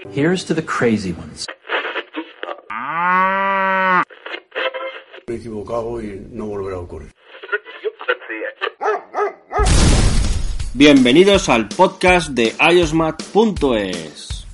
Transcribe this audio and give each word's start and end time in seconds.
Here's 0.00 0.44
to 0.46 0.54
the 0.54 0.62
crazy 0.62 1.12
ones. 1.12 1.46
Me 5.28 5.34
he 5.34 5.38
equivocado 5.38 6.02
y 6.02 6.26
no 6.30 6.46
volverá 6.46 6.76
a 6.76 6.80
ocurrir. 6.80 7.12
Bienvenidos 10.74 11.48
al 11.48 11.68
podcast 11.68 12.30
de 12.30 12.54
iosmat.es. 12.58 14.46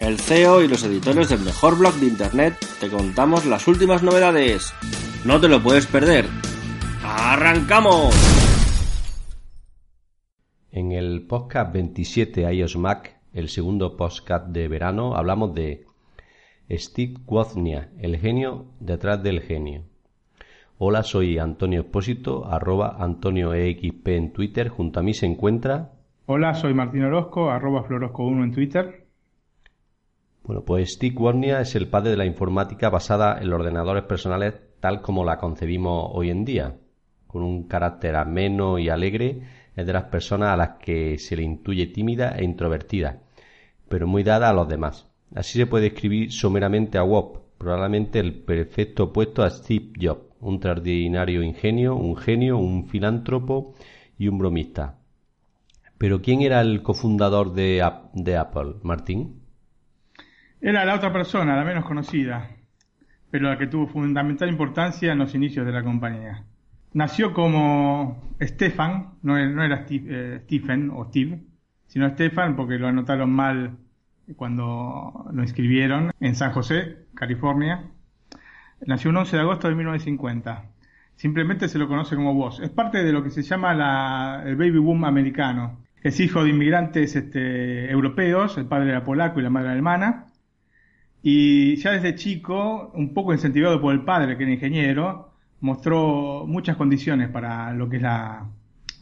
El 0.00 0.18
CEO 0.18 0.62
y 0.62 0.68
los 0.68 0.82
editores 0.84 1.28
del 1.28 1.40
mejor 1.40 1.78
blog 1.78 1.94
de 1.94 2.06
internet 2.06 2.54
te 2.80 2.88
contamos 2.88 3.44
las 3.46 3.68
últimas 3.68 4.02
novedades. 4.02 4.72
No 5.24 5.40
te 5.40 5.48
lo 5.48 5.62
puedes 5.62 5.86
perder. 5.86 6.26
¡Arrancamos! 7.04 8.14
En 10.70 10.92
el 10.92 11.26
podcast 11.26 11.72
27 11.72 12.52
iOS 12.52 12.76
Mac, 12.76 13.17
el 13.32 13.48
segundo 13.48 13.96
podcast 13.96 14.48
de 14.48 14.68
verano, 14.68 15.14
hablamos 15.14 15.54
de 15.54 15.86
Steve 16.70 17.14
Wozniak, 17.26 17.90
el 17.98 18.16
genio 18.18 18.66
detrás 18.80 19.22
del 19.22 19.40
genio. 19.40 19.84
Hola, 20.78 21.02
soy 21.02 21.38
Antonio 21.38 21.80
Espósito, 21.80 22.46
arroba 22.46 22.96
AntonioEXP 22.98 24.08
en 24.08 24.32
Twitter. 24.32 24.68
Junto 24.68 25.00
a 25.00 25.02
mí 25.02 25.12
se 25.12 25.26
encuentra... 25.26 25.92
Hola, 26.26 26.54
soy 26.54 26.74
Martín 26.74 27.04
Orozco, 27.04 27.50
arroba 27.50 27.84
Florosco1 27.84 28.44
en 28.44 28.52
Twitter. 28.52 29.06
Bueno, 30.44 30.62
pues 30.64 30.92
Steve 30.94 31.16
Wozniak 31.18 31.62
es 31.62 31.74
el 31.74 31.88
padre 31.88 32.10
de 32.10 32.16
la 32.16 32.26
informática 32.26 32.90
basada 32.90 33.38
en 33.40 33.50
los 33.50 33.60
ordenadores 33.60 34.04
personales 34.04 34.54
tal 34.80 35.00
como 35.02 35.24
la 35.24 35.38
concebimos 35.38 36.10
hoy 36.12 36.30
en 36.30 36.44
día, 36.44 36.76
con 37.26 37.42
un 37.42 37.66
carácter 37.66 38.16
ameno 38.16 38.78
y 38.78 38.88
alegre, 38.88 39.42
es 39.78 39.86
de 39.86 39.92
las 39.92 40.04
personas 40.04 40.48
a 40.50 40.56
las 40.56 40.70
que 40.80 41.18
se 41.18 41.36
le 41.36 41.44
intuye 41.44 41.86
tímida 41.86 42.34
e 42.36 42.42
introvertida, 42.42 43.20
pero 43.88 44.08
muy 44.08 44.24
dada 44.24 44.50
a 44.50 44.52
los 44.52 44.68
demás. 44.68 45.08
Así 45.36 45.56
se 45.56 45.66
puede 45.66 45.88
escribir 45.88 46.32
someramente 46.32 46.98
a 46.98 47.04
Wob, 47.04 47.42
probablemente 47.58 48.18
el 48.18 48.34
perfecto 48.34 49.04
opuesto 49.04 49.44
a 49.44 49.50
Steve 49.50 49.92
Jobs, 50.00 50.34
un 50.40 50.54
extraordinario 50.54 51.44
ingenio, 51.44 51.94
un 51.94 52.16
genio, 52.16 52.58
un 52.58 52.88
filántropo 52.88 53.74
y 54.18 54.26
un 54.26 54.38
bromista. 54.38 54.98
Pero 55.96 56.22
¿quién 56.22 56.42
era 56.42 56.60
el 56.60 56.82
cofundador 56.82 57.52
de, 57.52 57.88
de 58.14 58.36
Apple, 58.36 58.74
Martín? 58.82 59.42
Era 60.60 60.84
la 60.84 60.96
otra 60.96 61.12
persona, 61.12 61.54
la 61.54 61.64
menos 61.64 61.84
conocida, 61.84 62.50
pero 63.30 63.48
la 63.48 63.58
que 63.58 63.68
tuvo 63.68 63.86
fundamental 63.86 64.48
importancia 64.48 65.12
en 65.12 65.18
los 65.18 65.36
inicios 65.36 65.64
de 65.64 65.72
la 65.72 65.84
compañía. 65.84 66.44
Nació 66.92 67.34
como 67.34 68.22
Stefan, 68.40 69.14
no 69.22 69.36
era, 69.36 69.86
eh, 69.88 70.40
Stephen 70.44 70.90
o 70.90 71.04
Steve, 71.06 71.40
sino 71.86 72.08
Stefan 72.10 72.56
porque 72.56 72.78
lo 72.78 72.88
anotaron 72.88 73.30
mal 73.30 73.76
cuando 74.36 75.26
lo 75.32 75.42
inscribieron 75.42 76.12
en 76.20 76.34
San 76.34 76.52
José, 76.52 77.06
California. 77.14 77.90
Nació 78.86 79.10
un 79.10 79.18
11 79.18 79.36
de 79.36 79.42
agosto 79.42 79.68
de 79.68 79.74
1950. 79.74 80.64
Simplemente 81.16 81.68
se 81.68 81.78
lo 81.78 81.88
conoce 81.88 82.14
como 82.14 82.34
vos. 82.34 82.60
Es 82.60 82.70
parte 82.70 83.02
de 83.02 83.12
lo 83.12 83.22
que 83.22 83.30
se 83.30 83.42
llama 83.42 83.74
la, 83.74 84.42
el 84.46 84.56
baby 84.56 84.78
boom 84.78 85.04
americano. 85.04 85.80
Es 86.02 86.20
hijo 86.20 86.44
de 86.44 86.50
inmigrantes 86.50 87.16
este, 87.16 87.90
europeos, 87.90 88.56
el 88.56 88.66
padre 88.66 88.90
era 88.90 89.04
polaco 89.04 89.40
y 89.40 89.42
la 89.42 89.50
madre 89.50 89.70
alemana. 89.70 90.26
Y 91.22 91.76
ya 91.76 91.90
desde 91.92 92.14
chico, 92.14 92.92
un 92.94 93.12
poco 93.12 93.32
incentivado 93.32 93.80
por 93.80 93.92
el 93.92 94.04
padre, 94.04 94.36
que 94.36 94.44
era 94.44 94.52
ingeniero, 94.52 95.27
mostró 95.60 96.44
muchas 96.46 96.76
condiciones 96.76 97.28
para 97.30 97.72
lo 97.72 97.88
que 97.88 97.96
es 97.96 98.02
la, 98.02 98.46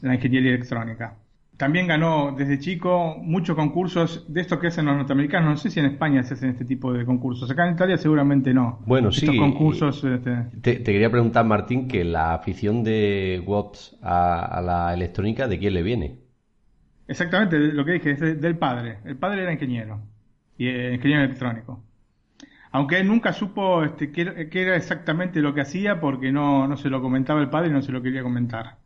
la 0.03 0.15
ingeniería 0.15 0.51
electrónica. 0.51 1.17
También 1.57 1.87
ganó 1.87 2.35
desde 2.37 2.59
chico 2.59 3.17
muchos 3.19 3.57
concursos 3.57 4.27
de 4.29 4.43
estos 4.43 4.59
que 4.59 4.67
hacen 4.67 4.84
los 4.84 4.97
norteamericanos. 4.97 5.49
No 5.49 5.57
sé 5.57 5.71
si 5.71 5.81
en 5.81 5.87
España 5.87 6.23
se 6.23 6.34
hacen 6.34 6.51
este 6.51 6.67
tipo 6.67 6.93
de 6.93 7.07
concursos. 7.07 7.51
Acá 7.51 7.67
en 7.67 7.75
Italia 7.75 7.97
seguramente 7.97 8.53
no. 8.53 8.81
Bueno, 8.84 9.09
estos 9.09 9.31
sí. 9.31 9.39
concursos. 9.39 10.05
Este... 10.05 10.37
Te, 10.61 10.75
te, 10.75 10.93
quería 10.93 11.11
preguntar, 11.11 11.47
Martín, 11.47 11.89
que 11.89 12.05
la 12.05 12.34
afición 12.34 12.84
de 12.84 13.43
Watts 13.47 13.97
a, 14.03 14.45
a, 14.45 14.61
la 14.61 14.93
electrónica, 14.93 15.49
¿de 15.49 15.59
quién 15.59 15.72
le 15.72 15.83
viene? 15.83 16.19
Exactamente, 17.09 17.59
lo 17.59 17.84
que 17.87 17.93
dije, 17.93 18.11
es 18.11 18.41
del 18.41 18.59
padre. 18.59 18.99
El 19.05 19.16
padre 19.16 19.43
era 19.43 19.53
ingeniero. 19.53 20.03
Y 20.59 20.66
eh, 20.69 20.95
ingeniero 20.95 21.25
electrónico. 21.25 21.83
Aunque 22.76 22.98
él 23.00 23.09
nunca 23.09 23.32
supo 23.32 23.84
este, 23.84 24.12
qué, 24.12 24.48
era 24.53 24.76
exactamente 24.76 25.41
lo 25.41 25.54
que 25.54 25.62
hacía 25.62 25.98
porque 25.98 26.31
no, 26.31 26.76
se 26.76 26.91
lo 26.91 27.00
comentaba 27.00 27.41
el 27.41 27.48
padre 27.48 27.70
y 27.70 27.72
no 27.72 27.81
se 27.81 27.91
lo 27.91 28.03
quería 28.03 28.22
comentar 28.22 28.76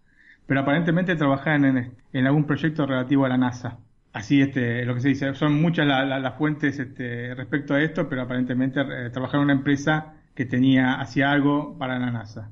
pero 0.46 0.60
aparentemente 0.60 1.16
trabajaban 1.16 1.92
en, 2.12 2.26
algún 2.26 2.44
proyecto 2.44 2.86
relativo 2.86 3.24
a 3.24 3.28
la 3.28 3.36
NASA. 3.36 3.78
Así 4.12 4.40
este, 4.40 4.84
lo 4.84 4.94
que 4.94 5.00
se 5.00 5.08
dice, 5.08 5.34
son 5.34 5.60
muchas 5.60 5.86
las 5.86 6.06
la, 6.08 6.18
la 6.20 6.32
fuentes 6.32 6.78
este, 6.78 7.34
respecto 7.34 7.74
a 7.74 7.82
esto, 7.82 8.08
pero 8.08 8.22
aparentemente 8.22 8.80
eh, 8.80 9.10
trabajaron 9.10 9.42
en 9.42 9.44
una 9.44 9.52
empresa 9.54 10.14
que 10.34 10.44
tenía, 10.46 10.94
hacía 11.00 11.30
algo 11.32 11.76
para 11.78 11.98
la 11.98 12.10
NASA. 12.10 12.50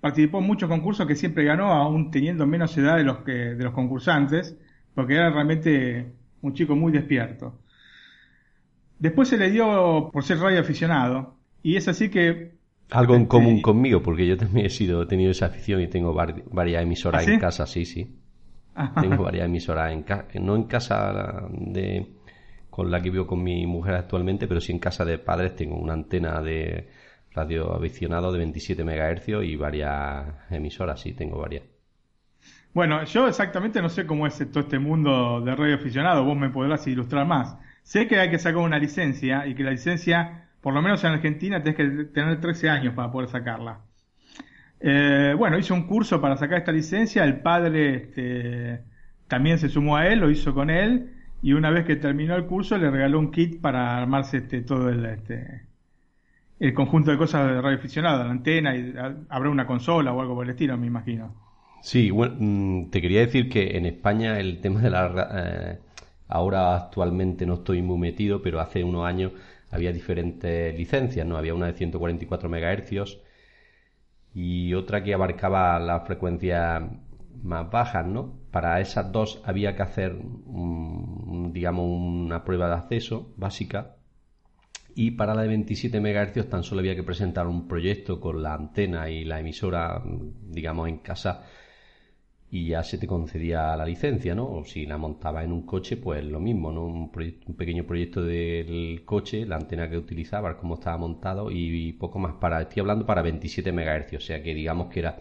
Participó 0.00 0.38
en 0.38 0.46
muchos 0.46 0.68
concursos 0.68 1.06
que 1.06 1.14
siempre 1.14 1.44
ganó, 1.44 1.72
aún 1.72 2.10
teniendo 2.10 2.46
menos 2.46 2.76
edad 2.78 2.96
de 2.96 3.04
los, 3.04 3.18
que, 3.18 3.32
de 3.32 3.64
los 3.64 3.74
concursantes, 3.74 4.56
porque 4.94 5.14
era 5.14 5.30
realmente 5.30 6.12
un 6.42 6.54
chico 6.54 6.74
muy 6.76 6.92
despierto. 6.92 7.58
Después 9.00 9.28
se 9.28 9.38
le 9.38 9.50
dio 9.50 10.10
por 10.12 10.22
ser 10.22 10.38
radio 10.38 10.60
aficionado, 10.60 11.34
y 11.62 11.76
es 11.76 11.88
así 11.88 12.10
que 12.10 12.52
algo 12.90 13.14
en 13.14 13.26
común 13.26 13.62
conmigo, 13.62 14.02
porque 14.02 14.26
yo 14.26 14.36
también 14.36 14.66
he 14.66 14.70
sido, 14.70 15.02
he 15.02 15.06
tenido 15.06 15.30
esa 15.30 15.46
afición 15.46 15.80
y 15.80 15.88
tengo 15.88 16.12
varias 16.14 16.82
emisoras 16.82 17.22
¿Ah, 17.22 17.24
sí? 17.24 17.32
en 17.32 17.40
casa, 17.40 17.66
sí, 17.66 17.84
sí. 17.84 18.16
Tengo 19.00 19.24
varias 19.24 19.46
emisoras 19.46 19.92
en 19.92 20.02
casa, 20.02 20.26
no 20.40 20.54
en 20.56 20.64
casa 20.64 21.44
de 21.50 22.14
con 22.70 22.90
la 22.90 23.00
que 23.02 23.10
vivo 23.10 23.26
con 23.26 23.42
mi 23.42 23.66
mujer 23.66 23.94
actualmente, 23.94 24.46
pero 24.46 24.60
sí 24.60 24.72
en 24.72 24.78
casa 24.78 25.04
de 25.04 25.18
padres 25.18 25.56
tengo 25.56 25.76
una 25.76 25.92
antena 25.92 26.40
de 26.40 26.88
radio 27.32 27.74
aficionado 27.74 28.32
de 28.32 28.38
27 28.38 28.84
MHz 28.84 29.28
y 29.44 29.56
varias 29.56 30.26
emisoras, 30.50 31.00
sí, 31.00 31.12
tengo 31.12 31.38
varias. 31.38 31.64
Bueno, 32.72 33.02
yo 33.04 33.26
exactamente 33.26 33.82
no 33.82 33.88
sé 33.88 34.06
cómo 34.06 34.26
es 34.26 34.38
todo 34.50 34.60
este 34.60 34.78
mundo 34.78 35.40
de 35.40 35.54
radio 35.56 35.74
aficionado, 35.74 36.24
vos 36.24 36.36
me 36.36 36.50
podrás 36.50 36.86
ilustrar 36.86 37.26
más. 37.26 37.56
Sé 37.90 38.06
que 38.06 38.20
hay 38.20 38.30
que 38.30 38.38
sacar 38.38 38.58
una 38.58 38.78
licencia 38.78 39.48
y 39.48 39.56
que 39.56 39.64
la 39.64 39.72
licencia 39.72 40.44
por 40.60 40.72
lo 40.72 40.80
menos 40.80 41.02
en 41.02 41.10
Argentina 41.10 41.60
tenés 41.60 41.76
que 41.76 42.04
tener 42.04 42.40
13 42.40 42.70
años 42.70 42.94
para 42.94 43.10
poder 43.10 43.28
sacarla. 43.28 43.80
Eh, 44.78 45.34
bueno, 45.36 45.58
hizo 45.58 45.74
un 45.74 45.88
curso 45.88 46.20
para 46.20 46.36
sacar 46.36 46.58
esta 46.58 46.70
licencia, 46.70 47.24
el 47.24 47.40
padre 47.40 47.96
este, 47.96 48.84
también 49.26 49.58
se 49.58 49.68
sumó 49.68 49.96
a 49.96 50.06
él, 50.06 50.20
lo 50.20 50.30
hizo 50.30 50.54
con 50.54 50.70
él, 50.70 51.14
y 51.42 51.52
una 51.52 51.70
vez 51.70 51.84
que 51.84 51.96
terminó 51.96 52.36
el 52.36 52.46
curso 52.46 52.78
le 52.78 52.92
regaló 52.92 53.18
un 53.18 53.32
kit 53.32 53.60
para 53.60 53.96
armarse 53.96 54.36
este, 54.36 54.62
todo 54.62 54.88
el, 54.88 55.04
este, 55.06 55.62
el 56.60 56.72
conjunto 56.72 57.10
de 57.10 57.18
cosas 57.18 57.48
de 57.48 57.60
radio 57.60 57.76
aficionado, 57.76 58.22
la 58.22 58.30
antena, 58.30 58.76
y 58.76 58.94
habrá 59.28 59.50
una 59.50 59.66
consola 59.66 60.12
o 60.12 60.20
algo 60.20 60.36
por 60.36 60.44
el 60.44 60.50
estilo, 60.50 60.78
me 60.78 60.86
imagino. 60.86 61.34
Sí, 61.82 62.12
bueno, 62.12 62.86
te 62.92 63.00
quería 63.00 63.20
decir 63.20 63.48
que 63.48 63.76
en 63.76 63.86
España 63.86 64.38
el 64.38 64.60
tema 64.60 64.80
de 64.80 64.90
la... 64.90 65.28
Eh, 65.34 65.78
ahora 66.30 66.76
actualmente 66.76 67.44
no 67.44 67.54
estoy 67.54 67.82
muy 67.82 67.98
metido, 67.98 68.40
pero 68.40 68.60
hace 68.60 68.84
unos 68.84 69.06
años 69.06 69.32
había 69.70 69.92
diferentes 69.92 70.74
licencias, 70.76 71.26
¿no? 71.26 71.36
Había 71.36 71.54
una 71.54 71.66
de 71.66 71.74
144 71.74 72.48
MHz 72.48 73.18
y 74.34 74.74
otra 74.74 75.02
que 75.02 75.14
abarcaba 75.14 75.78
las 75.78 76.06
frecuencias 76.06 76.82
más 77.42 77.70
bajas, 77.70 78.06
¿no? 78.06 78.38
Para 78.50 78.80
esas 78.80 79.10
dos 79.12 79.42
había 79.44 79.74
que 79.76 79.82
hacer, 79.82 80.12
un, 80.14 81.50
digamos, 81.52 81.86
una 81.86 82.44
prueba 82.44 82.68
de 82.68 82.74
acceso 82.74 83.32
básica 83.36 83.96
y 84.94 85.12
para 85.12 85.34
la 85.34 85.42
de 85.42 85.48
27 85.48 86.00
MHz 86.00 86.48
tan 86.48 86.62
solo 86.62 86.80
había 86.80 86.96
que 86.96 87.02
presentar 87.02 87.46
un 87.46 87.68
proyecto 87.68 88.20
con 88.20 88.42
la 88.42 88.54
antena 88.54 89.08
y 89.08 89.24
la 89.24 89.40
emisora, 89.40 90.02
digamos, 90.48 90.88
en 90.88 90.98
casa 90.98 91.44
y 92.52 92.66
ya 92.66 92.82
se 92.82 92.98
te 92.98 93.06
concedía 93.06 93.76
la 93.76 93.84
licencia, 93.86 94.34
¿no? 94.34 94.46
O 94.50 94.64
si 94.64 94.84
la 94.84 94.98
montaba 94.98 95.44
en 95.44 95.52
un 95.52 95.62
coche, 95.62 95.96
pues 95.96 96.24
lo 96.24 96.40
mismo, 96.40 96.72
¿no? 96.72 96.84
Un, 96.84 97.10
pequeño 97.10 97.84
proyecto 97.84 98.22
del 98.22 99.02
coche, 99.04 99.46
la 99.46 99.56
antena 99.56 99.88
que 99.88 99.96
utilizaba, 99.96 100.56
cómo 100.56 100.74
estaba 100.74 100.96
montado 100.96 101.50
y, 101.50 101.88
y, 101.88 101.92
poco 101.92 102.18
más 102.18 102.34
para, 102.34 102.62
estoy 102.62 102.80
hablando 102.80 103.06
para 103.06 103.22
27 103.22 103.72
MHz, 103.72 104.14
o 104.16 104.20
sea 104.20 104.42
que 104.42 104.52
digamos 104.52 104.88
que 104.88 105.00
era, 105.00 105.16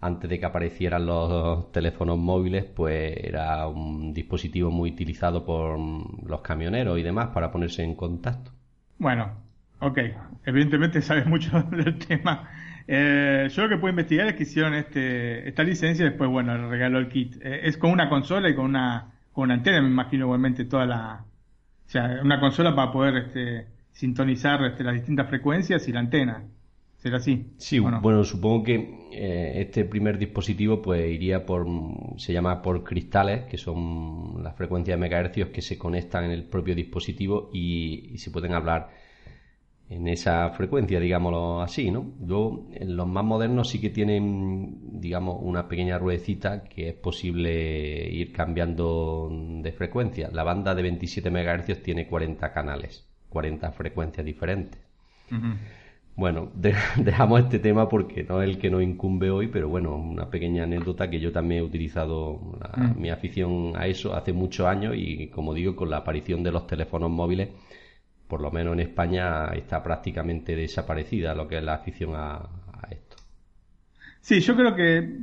antes 0.00 0.28
de 0.28 0.40
que 0.40 0.46
aparecieran 0.46 1.06
los 1.06 1.70
teléfonos 1.70 2.18
móviles, 2.18 2.64
pues 2.64 3.16
era 3.22 3.68
un 3.68 4.12
dispositivo 4.12 4.70
muy 4.70 4.90
utilizado 4.90 5.44
por 5.44 5.78
los 5.78 6.40
camioneros 6.40 6.98
y 6.98 7.02
demás 7.02 7.28
para 7.28 7.52
ponerse 7.52 7.84
en 7.84 7.94
contacto. 7.94 8.50
Bueno, 8.98 9.30
ok, 9.78 9.98
evidentemente 10.46 11.00
sabes 11.00 11.26
mucho 11.26 11.62
del 11.70 11.96
tema. 11.98 12.48
Eh, 12.86 13.48
yo 13.50 13.62
lo 13.62 13.68
que 13.68 13.76
puedo 13.76 13.90
investigar 13.90 14.28
es 14.28 14.34
que 14.34 14.42
hicieron 14.44 14.74
este, 14.74 15.48
esta 15.48 15.62
licencia 15.62 16.04
y 16.04 16.08
después, 16.08 16.30
bueno, 16.30 16.56
le 16.56 16.68
regaló 16.68 16.98
el 16.98 17.08
kit. 17.08 17.36
Eh, 17.42 17.60
es 17.64 17.76
con 17.76 17.90
una 17.90 18.08
consola 18.08 18.48
y 18.48 18.54
con 18.54 18.66
una, 18.66 19.12
con 19.32 19.44
una 19.44 19.54
antena, 19.54 19.80
me 19.80 19.88
imagino 19.88 20.26
igualmente 20.26 20.64
toda 20.64 20.86
la... 20.86 21.24
O 21.86 21.90
sea, 21.90 22.20
una 22.22 22.38
consola 22.38 22.74
para 22.74 22.92
poder 22.92 23.16
este, 23.16 23.66
sintonizar 23.92 24.64
este, 24.64 24.84
las 24.84 24.94
distintas 24.94 25.28
frecuencias 25.28 25.86
y 25.88 25.92
la 25.92 26.00
antena. 26.00 26.44
¿Será 27.02 27.16
así? 27.16 27.46
Sí, 27.56 27.78
bueno, 27.78 28.24
supongo 28.24 28.62
que 28.62 28.74
eh, 29.12 29.52
este 29.56 29.86
primer 29.86 30.18
dispositivo 30.18 30.82
pues 30.82 31.10
iría 31.10 31.46
por, 31.46 31.66
se 32.18 32.34
llama 32.34 32.60
por 32.60 32.84
cristales, 32.84 33.46
que 33.46 33.56
son 33.56 34.42
las 34.42 34.54
frecuencias 34.54 34.98
de 34.98 35.00
megahercios 35.00 35.48
que 35.48 35.62
se 35.62 35.78
conectan 35.78 36.24
en 36.24 36.32
el 36.32 36.44
propio 36.44 36.74
dispositivo 36.74 37.48
y, 37.54 38.18
se 38.18 38.30
pueden 38.30 38.52
hablar 38.52 38.90
en 39.90 40.06
esa 40.06 40.48
frecuencia, 40.50 41.00
digámoslo 41.00 41.60
así, 41.60 41.90
¿no? 41.90 42.12
Luego, 42.24 42.68
en 42.72 42.96
los 42.96 43.08
más 43.08 43.24
modernos 43.24 43.68
sí 43.68 43.80
que 43.80 43.90
tienen, 43.90 45.00
digamos, 45.00 45.38
una 45.42 45.66
pequeña 45.66 45.98
ruedecita 45.98 46.62
que 46.62 46.90
es 46.90 46.94
posible 46.94 48.08
ir 48.08 48.32
cambiando 48.32 49.28
de 49.60 49.72
frecuencia. 49.72 50.30
La 50.32 50.44
banda 50.44 50.76
de 50.76 50.82
27 50.82 51.28
megahercios 51.32 51.82
tiene 51.82 52.06
40 52.06 52.52
canales, 52.52 53.04
40 53.30 53.72
frecuencias 53.72 54.24
diferentes. 54.24 54.80
Bueno, 56.14 56.52
dejamos 56.54 57.40
este 57.40 57.58
tema 57.58 57.88
porque 57.88 58.22
no 58.22 58.40
es 58.42 58.48
el 58.48 58.58
que 58.58 58.70
nos 58.70 58.84
incumbe 58.84 59.28
hoy, 59.28 59.48
pero 59.48 59.68
bueno, 59.68 59.96
una 59.96 60.30
pequeña 60.30 60.62
anécdota 60.62 61.10
que 61.10 61.18
yo 61.18 61.32
también 61.32 61.62
he 61.62 61.64
utilizado 61.64 62.38
mm. 62.76 63.00
mi 63.00 63.10
afición 63.10 63.72
a 63.74 63.88
eso 63.88 64.14
hace 64.14 64.32
muchos 64.32 64.68
años 64.68 64.94
y 64.96 65.26
como 65.30 65.52
digo, 65.52 65.74
con 65.74 65.90
la 65.90 65.96
aparición 65.96 66.44
de 66.44 66.52
los 66.52 66.68
teléfonos 66.68 67.10
móviles, 67.10 67.48
por 68.30 68.40
lo 68.40 68.50
menos 68.50 68.72
en 68.72 68.80
España 68.80 69.48
está 69.48 69.82
prácticamente 69.82 70.56
desaparecida 70.56 71.34
lo 71.34 71.46
que 71.46 71.58
es 71.58 71.62
la 71.62 71.74
afición 71.74 72.14
a, 72.14 72.48
esto. 72.90 73.16
Sí, 74.22 74.40
yo 74.40 74.56
creo 74.56 74.74
que 74.74 75.20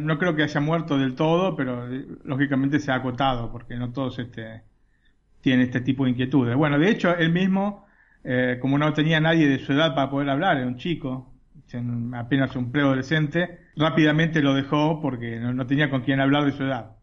no 0.00 0.18
creo 0.18 0.36
que 0.36 0.44
haya 0.44 0.60
muerto 0.60 0.96
del 0.96 1.16
todo, 1.16 1.56
pero 1.56 1.92
eh, 1.92 2.06
lógicamente 2.22 2.78
se 2.78 2.92
ha 2.92 2.96
acotado 2.96 3.50
porque 3.50 3.74
no 3.74 3.90
todos 3.90 4.20
este, 4.20 4.62
tienen 5.40 5.66
este 5.66 5.80
tipo 5.80 6.04
de 6.04 6.10
inquietudes. 6.10 6.54
Bueno, 6.54 6.78
de 6.78 6.88
hecho, 6.88 7.16
él 7.16 7.32
mismo 7.32 7.86
eh, 8.22 8.58
como 8.60 8.76
no 8.76 8.92
tenía 8.92 9.18
nadie 9.20 9.48
de 9.48 9.58
su 9.58 9.72
edad 9.72 9.94
para 9.94 10.10
poder 10.10 10.28
hablar, 10.28 10.58
era 10.58 10.66
un 10.66 10.76
chico, 10.76 11.32
apenas 12.14 12.54
un 12.56 12.70
preadolescente, 12.70 13.60
rápidamente 13.76 14.42
lo 14.42 14.54
dejó 14.54 15.00
porque 15.00 15.38
no, 15.40 15.66
tenía 15.66 15.88
con 15.88 16.02
quién 16.02 16.20
hablar 16.20 16.44
de 16.44 16.52
su 16.52 16.64
edad. 16.64 16.96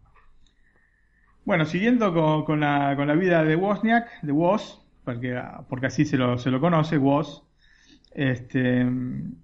Bueno, 1.45 1.65
siguiendo 1.65 2.13
con, 2.45 2.59
la, 2.59 2.93
con 2.95 3.07
la, 3.07 3.15
vida 3.15 3.43
de 3.43 3.55
Wozniak, 3.55 4.21
de 4.21 4.31
Woz, 4.31 4.85
porque, 5.13 5.41
porque 5.69 5.87
así 5.87 6.05
se 6.05 6.17
lo, 6.17 6.37
se 6.37 6.51
lo 6.51 6.59
conoce, 6.59 6.97
Woz, 6.97 7.43
este, 8.13 8.81
en 8.81 9.37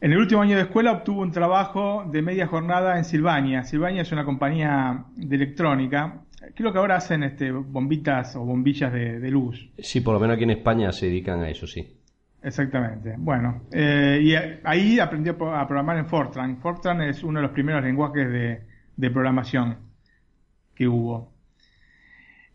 el 0.00 0.18
último 0.18 0.42
año 0.42 0.56
de 0.56 0.62
escuela 0.62 0.92
obtuvo 0.92 1.22
un 1.22 1.32
trabajo 1.32 2.04
de 2.10 2.22
media 2.22 2.46
jornada 2.46 2.96
en 2.98 3.04
Silvania. 3.04 3.64
Silvania 3.64 4.02
es 4.02 4.12
una 4.12 4.24
compañía 4.24 5.04
de 5.16 5.36
electrónica 5.36 6.22
creo 6.54 6.72
que 6.72 6.78
ahora 6.78 6.96
hacen 6.96 7.22
este, 7.22 7.50
bombitas 7.50 8.36
o 8.36 8.44
bombillas 8.44 8.92
de, 8.92 9.30
luz. 9.30 9.70
Sí, 9.78 10.00
por 10.00 10.14
lo 10.14 10.20
menos 10.20 10.34
aquí 10.34 10.44
en 10.44 10.50
España 10.50 10.92
se 10.92 11.06
dedican 11.06 11.40
a 11.40 11.48
eso, 11.48 11.66
sí. 11.66 11.96
Exactamente. 12.42 13.14
Bueno, 13.18 13.62
eh, 13.72 14.20
y 14.22 14.34
ahí 14.64 15.00
aprendió 15.00 15.32
a 15.54 15.66
programar 15.66 15.98
en 15.98 16.06
Fortran. 16.06 16.58
Fortran 16.58 17.02
es 17.02 17.22
uno 17.24 17.40
de 17.40 17.46
los 17.46 17.52
primeros 17.52 17.82
lenguajes 17.82 18.30
de, 18.30 19.10
programación 19.10 19.78
que 20.74 20.86
hubo. 20.86 21.32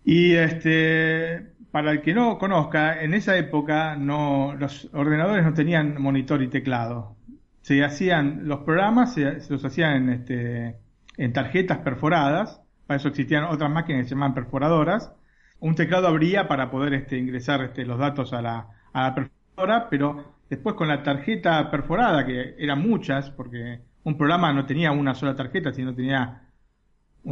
Y 0.03 0.33
este, 0.33 1.53
para 1.71 1.91
el 1.91 2.01
que 2.01 2.13
no 2.13 2.37
conozca, 2.37 3.01
en 3.01 3.13
esa 3.13 3.37
época 3.37 3.95
no, 3.95 4.55
los 4.57 4.89
ordenadores 4.93 5.43
no 5.45 5.53
tenían 5.53 6.01
monitor 6.01 6.41
y 6.41 6.47
teclado. 6.47 7.15
Se 7.61 7.83
hacían 7.83 8.47
los 8.47 8.61
programas, 8.61 9.13
se, 9.13 9.39
los 9.49 9.63
hacían 9.63 10.03
en, 10.03 10.09
este, 10.09 10.75
en 11.17 11.33
tarjetas 11.33 11.79
perforadas 11.79 12.61
para 12.91 12.97
eso 12.97 13.07
existían 13.07 13.45
otras 13.45 13.71
máquinas 13.71 14.01
que 14.01 14.09
se 14.09 14.15
llamaban 14.15 14.33
perforadoras. 14.33 15.13
Un 15.61 15.75
teclado 15.75 16.07
abría 16.09 16.49
para 16.49 16.69
poder 16.69 16.93
este, 16.93 17.17
ingresar 17.17 17.61
este, 17.61 17.85
los 17.85 17.97
datos 17.97 18.33
a 18.33 18.41
la, 18.41 18.67
a 18.91 19.03
la 19.03 19.15
perforadora, 19.15 19.89
pero 19.89 20.35
después 20.49 20.75
con 20.75 20.89
la 20.89 21.01
tarjeta 21.01 21.71
perforada, 21.71 22.25
que 22.25 22.53
eran 22.59 22.81
muchas, 22.81 23.29
porque 23.29 23.79
un 24.03 24.17
programa 24.17 24.51
no 24.51 24.65
tenía 24.65 24.91
una 24.91 25.15
sola 25.15 25.37
tarjeta, 25.37 25.71
sino 25.71 25.95
tenía 25.95 26.49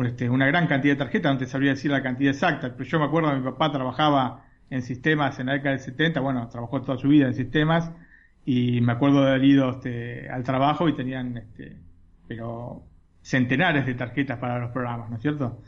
este, 0.04 0.30
una 0.30 0.46
gran 0.48 0.68
cantidad 0.68 0.94
de 0.94 1.00
tarjetas, 1.00 1.34
no 1.34 1.40
te 1.40 1.46
sabría 1.46 1.72
decir 1.72 1.92
la 1.92 2.04
cantidad 2.04 2.34
exacta, 2.34 2.74
pero 2.76 2.90
yo 2.90 3.00
me 3.00 3.06
acuerdo 3.06 3.30
que 3.32 3.38
mi 3.38 3.44
papá 3.44 3.72
trabajaba 3.72 4.46
en 4.70 4.82
sistemas 4.84 5.40
en 5.40 5.48
la 5.48 5.54
década 5.54 5.72
del 5.72 5.80
70, 5.80 6.20
bueno, 6.20 6.48
trabajó 6.48 6.82
toda 6.82 6.98
su 6.98 7.08
vida 7.08 7.28
en 7.28 7.34
sistemas, 7.34 7.92
y 8.46 8.82
me 8.82 8.94
acuerdo 8.94 9.24
de 9.24 9.30
haber 9.32 9.44
ido 9.44 9.70
este, 9.72 10.30
al 10.30 10.44
trabajo 10.44 10.88
y 10.90 10.94
tenían, 10.96 11.38
este, 11.38 11.78
pero 12.28 12.84
centenares 13.22 13.86
de 13.86 13.96
tarjetas 13.96 14.38
para 14.40 14.60
los 14.60 14.72
programas, 14.72 15.10
¿no 15.10 15.18
es 15.18 15.22
cierto? 15.22 15.62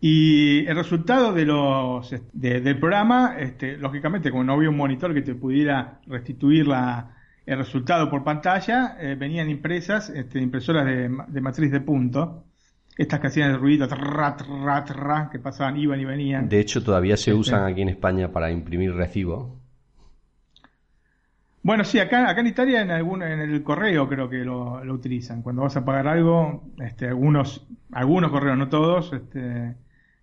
Y 0.00 0.66
el 0.66 0.76
resultado 0.76 1.32
de 1.34 1.44
los 1.44 2.14
del 2.32 2.78
programa, 2.78 3.36
este, 3.38 3.76
lógicamente, 3.76 4.30
como 4.30 4.44
no 4.44 4.54
había 4.54 4.70
un 4.70 4.76
monitor 4.76 5.12
que 5.12 5.20
te 5.20 5.34
pudiera 5.34 6.00
restituir 6.06 6.66
la, 6.66 7.16
el 7.44 7.58
resultado 7.58 8.08
por 8.08 8.24
pantalla, 8.24 8.96
eh, 8.98 9.14
venían 9.14 9.50
impresas 9.50 10.08
este, 10.08 10.40
impresoras 10.40 10.86
de, 10.86 11.08
matriz 11.40 11.70
de 11.70 11.80
punto, 11.80 12.44
estas 13.02 13.20
que 13.20 13.28
hacían 13.28 13.50
el 13.50 13.58
ruido 13.58 13.88
que 13.88 15.38
pasaban, 15.38 15.76
iban 15.76 16.00
y 16.00 16.04
venían. 16.04 16.48
De 16.48 16.60
hecho, 16.60 16.82
todavía 16.82 17.16
se 17.16 17.30
este, 17.30 17.40
usan 17.40 17.64
aquí 17.64 17.82
en 17.82 17.88
España 17.88 18.32
para 18.32 18.50
imprimir 18.50 18.92
recibos 18.94 19.60
bueno, 21.62 21.84
sí, 21.84 21.98
acá, 21.98 22.28
acá 22.28 22.40
en 22.40 22.46
Italia 22.46 22.80
en 22.80 22.90
algún, 22.90 23.22
en 23.22 23.38
el 23.40 23.62
correo 23.62 24.08
creo 24.08 24.30
que 24.30 24.38
lo, 24.38 24.82
lo 24.82 24.94
utilizan. 24.94 25.42
Cuando 25.42 25.62
vas 25.62 25.76
a 25.76 25.84
pagar 25.84 26.08
algo, 26.08 26.64
este, 26.78 27.06
algunos, 27.08 27.66
algunos 27.92 28.30
correos, 28.30 28.56
no 28.56 28.68
todos, 28.70 29.12
este, 29.12 29.76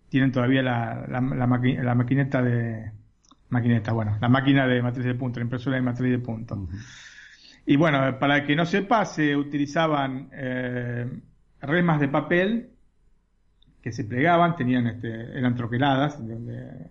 tienen 0.10 0.32
todavía 0.32 0.64
la, 0.64 1.06
la, 1.08 1.22
la, 1.22 1.96
maquineta 1.96 2.42
de, 2.42 2.92
maquineta, 3.50 3.94
bueno, 3.94 4.18
la 4.20 4.30
máquina 4.30 4.66
de 4.66 4.82
matriz 4.82 5.06
de 5.06 5.14
punto, 5.14 5.40
la 5.40 5.44
impresora 5.44 5.76
de 5.76 5.84
matriz 5.84 6.12
de 6.12 6.20
punto. 6.20 6.68
Y 7.68 7.76
bueno, 7.76 8.18
para 8.18 8.38
el 8.38 8.46
que 8.48 8.56
no 8.56 8.66
sepa, 8.66 9.06
se 9.06 9.36
utilizaban 9.36 10.30
eh, 10.32 11.06
remas 11.68 12.00
de 12.00 12.08
papel 12.08 12.70
que 13.82 13.92
se 13.92 14.04
plegaban, 14.04 14.56
tenían, 14.56 14.88
este, 14.88 15.38
eran 15.38 15.56
troqueladas, 15.56 16.26
donde 16.26 16.90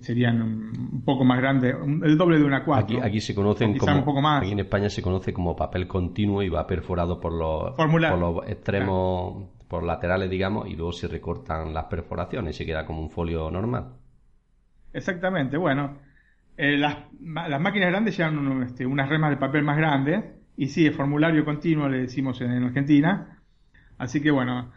serían 0.00 0.42
un 0.42 1.02
poco 1.04 1.24
más 1.24 1.38
grandes, 1.38 1.74
el 1.74 2.18
doble 2.18 2.38
de 2.38 2.44
una 2.44 2.62
cuatro. 2.62 3.02
Aquí, 3.02 3.20
se 3.20 3.34
conocen 3.34 3.78
como, 3.78 4.28
aquí 4.28 4.52
en 4.52 4.60
España 4.60 4.90
se 4.90 5.00
conoce 5.00 5.32
como 5.32 5.56
papel 5.56 5.86
continuo 5.86 6.42
y 6.42 6.50
va 6.50 6.66
perforado 6.66 7.18
por 7.18 7.32
los, 7.32 7.72
por 7.74 8.18
los 8.18 8.46
extremos, 8.48 9.48
por 9.66 9.82
laterales, 9.84 10.28
digamos, 10.28 10.68
y 10.68 10.76
luego 10.76 10.92
se 10.92 11.08
recortan 11.08 11.72
las 11.72 11.84
perforaciones 11.84 12.54
y 12.54 12.58
se 12.58 12.66
queda 12.66 12.84
como 12.84 13.00
un 13.00 13.10
folio 13.10 13.50
normal. 13.50 13.94
Exactamente, 14.92 15.56
bueno, 15.56 15.98
eh, 16.56 16.76
las, 16.76 16.96
las, 17.20 17.60
máquinas 17.60 17.90
grandes 17.90 18.16
llevan 18.16 18.62
este, 18.62 18.84
unas 18.84 19.08
remas 19.08 19.30
de 19.30 19.36
papel 19.36 19.62
más 19.62 19.76
grandes, 19.76 20.24
y 20.56 20.66
sí, 20.66 20.86
el 20.86 20.92
formulario 20.92 21.44
continuo 21.44 21.88
le 21.88 22.00
decimos 22.00 22.40
en, 22.40 22.64
Argentina, 22.64 23.37
así 23.98 24.20
que 24.20 24.30
bueno, 24.30 24.70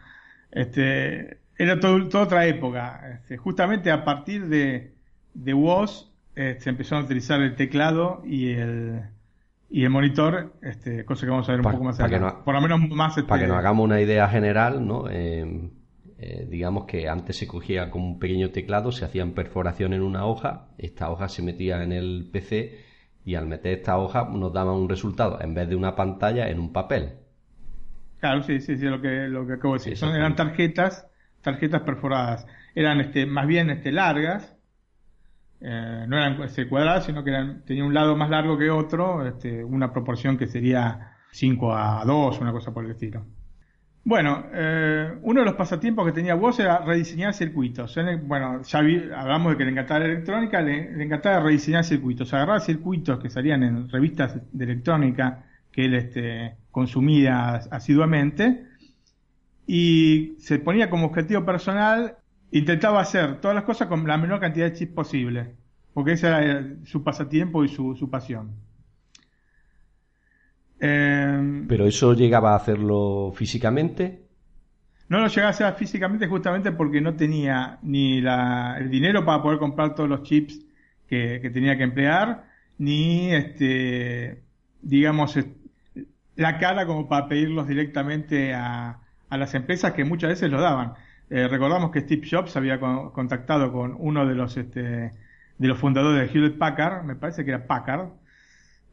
este, 0.50 1.38
era 1.56 1.80
todo, 1.80 2.08
toda 2.08 2.24
otra 2.24 2.46
época, 2.46 3.12
este, 3.14 3.36
justamente 3.36 3.90
a 3.90 4.04
partir 4.04 4.48
de, 4.48 4.92
de 5.34 5.54
WOS 5.54 6.12
eh, 6.34 6.56
se 6.58 6.70
empezó 6.70 6.96
a 6.96 7.00
utilizar 7.00 7.40
el 7.40 7.56
teclado 7.56 8.22
y 8.24 8.50
el, 8.50 9.02
y 9.70 9.84
el 9.84 9.90
monitor, 9.90 10.52
este, 10.62 11.04
cosa 11.04 11.26
que 11.26 11.30
vamos 11.30 11.48
a 11.48 11.52
ver 11.52 11.60
un 11.60 11.72
poco 11.72 11.84
más 11.84 12.00
adelante. 12.00 12.38
Por 12.44 12.54
lo 12.54 12.60
menos 12.60 12.80
más... 12.90 13.20
Para 13.22 13.42
que 13.42 13.48
nos 13.48 13.58
hagamos 13.58 13.84
una 13.84 14.00
idea 14.00 14.28
general, 14.28 14.86
¿no? 14.86 15.08
Eh, 15.10 15.70
eh, 16.18 16.46
digamos 16.48 16.84
que 16.84 17.08
antes 17.08 17.36
se 17.36 17.48
cogía 17.48 17.90
como 17.90 18.06
un 18.06 18.18
pequeño 18.18 18.50
teclado, 18.50 18.92
se 18.92 19.04
hacían 19.04 19.32
perforación 19.32 19.92
en 19.92 20.02
una 20.02 20.24
hoja, 20.24 20.68
esta 20.78 21.10
hoja 21.10 21.28
se 21.28 21.42
metía 21.42 21.82
en 21.82 21.90
el 21.90 22.28
PC 22.32 22.78
y 23.24 23.34
al 23.34 23.46
meter 23.46 23.78
esta 23.78 23.98
hoja 23.98 24.28
nos 24.32 24.52
daba 24.52 24.72
un 24.72 24.88
resultado, 24.88 25.40
en 25.40 25.52
vez 25.54 25.68
de 25.68 25.74
una 25.74 25.96
pantalla, 25.96 26.48
en 26.48 26.60
un 26.60 26.72
papel. 26.72 27.14
Claro, 28.22 28.44
sí, 28.44 28.60
sí, 28.60 28.76
sí, 28.76 28.84
lo 28.84 29.00
que, 29.00 29.26
lo 29.26 29.44
que 29.44 29.54
acabo 29.54 29.74
de 29.74 29.78
decir. 29.80 29.96
Son, 29.96 30.14
eran 30.14 30.36
tarjetas, 30.36 31.08
tarjetas 31.40 31.82
perforadas. 31.82 32.46
Eran 32.72 33.00
este, 33.00 33.26
más 33.26 33.48
bien 33.48 33.68
este, 33.68 33.90
largas, 33.90 34.56
eh, 35.60 36.04
no 36.06 36.16
eran 36.16 36.40
este, 36.44 36.68
cuadradas, 36.68 37.04
sino 37.04 37.24
que 37.24 37.30
eran, 37.30 37.64
tenía 37.64 37.84
un 37.84 37.92
lado 37.92 38.14
más 38.14 38.30
largo 38.30 38.56
que 38.56 38.70
otro, 38.70 39.26
este, 39.26 39.64
una 39.64 39.92
proporción 39.92 40.38
que 40.38 40.46
sería 40.46 41.16
5 41.32 41.74
a 41.74 42.04
2, 42.04 42.38
una 42.38 42.52
cosa 42.52 42.72
por 42.72 42.84
el 42.84 42.92
estilo. 42.92 43.26
Bueno, 44.04 44.44
eh, 44.52 45.18
uno 45.22 45.40
de 45.40 45.46
los 45.46 45.56
pasatiempos 45.56 46.06
que 46.06 46.12
tenía 46.12 46.36
vos 46.36 46.60
era 46.60 46.78
rediseñar 46.78 47.34
circuitos. 47.34 47.98
Bueno, 48.22 48.62
ya 48.62 48.78
hablamos 49.16 49.50
de 49.50 49.58
que 49.58 49.64
le 49.64 49.72
encantaba 49.72 49.98
la 49.98 50.06
electrónica, 50.06 50.62
le, 50.62 51.02
encantaba 51.02 51.40
rediseñar 51.40 51.82
circuitos. 51.82 52.32
Agarrar 52.32 52.60
circuitos 52.60 53.18
que 53.18 53.30
salían 53.30 53.64
en 53.64 53.88
revistas 53.88 54.40
de 54.52 54.64
electrónica 54.64 55.46
que 55.72 55.86
él 55.86 55.94
este, 55.94 56.56
consumía 56.70 57.54
asiduamente 57.70 58.66
y 59.66 60.34
se 60.38 60.58
ponía 60.58 60.90
como 60.90 61.06
objetivo 61.06 61.44
personal 61.44 62.18
intentaba 62.50 63.00
hacer 63.00 63.40
todas 63.40 63.54
las 63.54 63.64
cosas 63.64 63.88
con 63.88 64.06
la 64.06 64.18
menor 64.18 64.38
cantidad 64.38 64.66
de 64.66 64.74
chips 64.74 64.92
posible, 64.92 65.56
porque 65.94 66.12
ese 66.12 66.28
era 66.28 66.64
su 66.84 67.02
pasatiempo 67.02 67.64
y 67.64 67.68
su, 67.68 68.08
pasión. 68.10 68.52
Em, 70.78 71.66
¿Pero 71.66 71.86
eso 71.86 72.12
llegaba 72.12 72.52
a 72.52 72.56
hacerlo 72.56 73.32
físicamente? 73.34 74.26
No 75.08 75.20
lo 75.20 75.28
llegaba 75.28 75.48
a 75.48 75.50
hacer 75.50 75.74
físicamente 75.74 76.26
justamente 76.26 76.72
porque 76.72 77.00
no 77.00 77.14
tenía 77.14 77.78
ni 77.82 78.18
el 78.18 78.90
dinero 78.90 79.24
para 79.24 79.42
poder 79.42 79.58
comprar 79.58 79.94
todos 79.94 80.08
los 80.08 80.22
chips 80.22 80.60
que, 81.06 81.50
tenía 81.52 81.76
que 81.76 81.84
emplear 81.84 82.44
ni 82.78 83.32
este, 83.32 84.42
digamos, 84.80 85.36
la 86.36 86.58
cara 86.58 86.86
como 86.86 87.08
para 87.08 87.28
pedirlos 87.28 87.68
directamente 87.68 88.54
a, 88.54 88.98
a 89.28 89.36
las 89.36 89.54
empresas 89.54 89.92
que 89.92 90.04
muchas 90.04 90.30
veces 90.30 90.50
lo 90.50 90.60
daban. 90.60 90.94
Eh, 91.30 91.48
recordamos 91.48 91.90
que 91.90 92.00
Steve 92.00 92.28
Jobs 92.30 92.56
había 92.56 92.78
contactado 92.78 93.72
con 93.72 93.96
uno 93.98 94.26
de 94.26 94.34
los 94.34 94.56
este, 94.58 95.12
de 95.62 95.68
los 95.68 95.78
fundadores 95.78 96.30
de 96.30 96.38
Hewlett 96.38 96.58
Packard, 96.58 97.04
me 97.04 97.14
parece 97.16 97.44
que 97.44 97.52
era 97.52 97.66
Packard, 97.66 98.10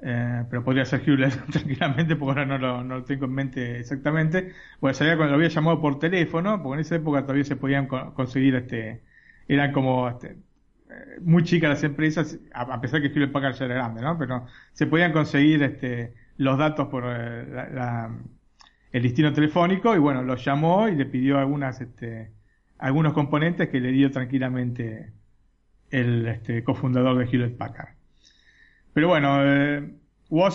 eh, 0.01 0.46
pero 0.50 0.63
podría 0.63 0.86
ser 0.86 1.01
Hewlett 1.05 1.34
tranquilamente, 1.51 2.15
porque 2.15 2.39
ahora 2.39 2.46
no 2.46 2.58
lo, 2.58 2.84
no 2.84 3.00
lo 3.00 3.03
tengo 3.03 3.25
en 3.25 3.34
mente 3.34 3.79
exactamente. 3.79 4.53
Bueno, 4.79 4.93
sabía 4.93 5.17
cuando 5.17 5.31
lo 5.31 5.36
había 5.38 5.50
llamado 5.50 5.81
por 5.81 6.00
teléfono, 6.00 6.63
porque 6.63 6.75
en 6.75 6.79
esa 6.81 6.96
época 6.96 7.24
todavía 7.24 7.43
se 7.43 7.58
podían 7.58 7.88
conseguir, 7.88 8.55
este, 8.55 9.01
eran 9.50 9.74
como 9.74 10.08
este, 10.08 10.38
eh, 10.89 11.19
muy 11.22 11.43
chicas 11.43 11.69
las 11.69 11.84
empresas, 11.84 12.39
a, 12.53 12.79
pesar 12.79 13.01
que 13.01 13.08
Hewlett 13.08 13.34
Packard 13.34 13.55
ya 13.55 13.65
era 13.65 13.75
grande, 13.75 14.01
¿no? 14.01 14.17
Pero 14.17 14.46
se 14.72 14.88
podían 14.88 15.12
conseguir 15.12 15.62
este, 15.63 16.13
los 16.39 16.58
datos 16.58 16.88
por 16.88 17.03
la 17.05 18.10
el 18.91 19.03
destino 19.03 19.34
telefónico 19.34 19.96
y 19.96 20.00
bueno, 20.00 20.24
lo 20.24 20.36
llamó 20.36 20.88
y 20.88 20.96
le 20.96 21.05
pidió 21.05 21.38
algunas, 21.38 21.79
este, 21.81 22.31
algunos 22.77 23.13
componentes 23.13 23.69
que 23.69 23.79
le 23.79 23.91
dio 23.91 24.12
tranquilamente 24.12 25.12
el 25.91 26.27
este, 26.27 26.63
cofundador 26.63 27.17
de 27.17 27.25
Hewlett 27.25 27.58
Packard. 27.58 27.96
Pero 28.93 29.08
bueno, 29.08 29.39
eh, 29.43 29.93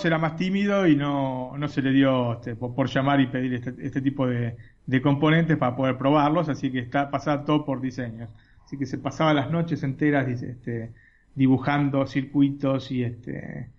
era 0.04 0.18
más 0.18 0.36
tímido 0.36 0.86
y 0.86 0.96
no, 0.96 1.56
no 1.56 1.68
se 1.68 1.82
le 1.82 1.92
dio 1.92 2.34
este, 2.34 2.56
por, 2.56 2.88
llamar 2.88 3.20
y 3.20 3.26
pedir 3.26 3.54
este, 3.54 3.74
este 3.78 4.00
tipo 4.00 4.26
de, 4.26 4.56
de, 4.86 5.02
componentes 5.02 5.56
para 5.56 5.76
poder 5.76 5.96
probarlos, 5.96 6.48
así 6.48 6.70
que 6.70 6.80
está 6.80 7.10
pasaba 7.10 7.44
todo 7.44 7.64
por 7.64 7.80
diseños. 7.80 8.30
Así 8.64 8.78
que 8.78 8.86
se 8.86 8.98
pasaba 8.98 9.34
las 9.34 9.50
noches 9.50 9.82
enteras 9.82 10.26
este, 10.28 10.92
dibujando 11.34 12.06
circuitos 12.06 12.90
y, 12.90 13.04
este, 13.04 13.70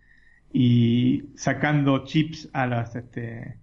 y 0.58 1.34
sacando 1.36 2.06
chips 2.06 2.50
a 2.54 2.66
las, 2.66 2.96
este, 2.96 3.58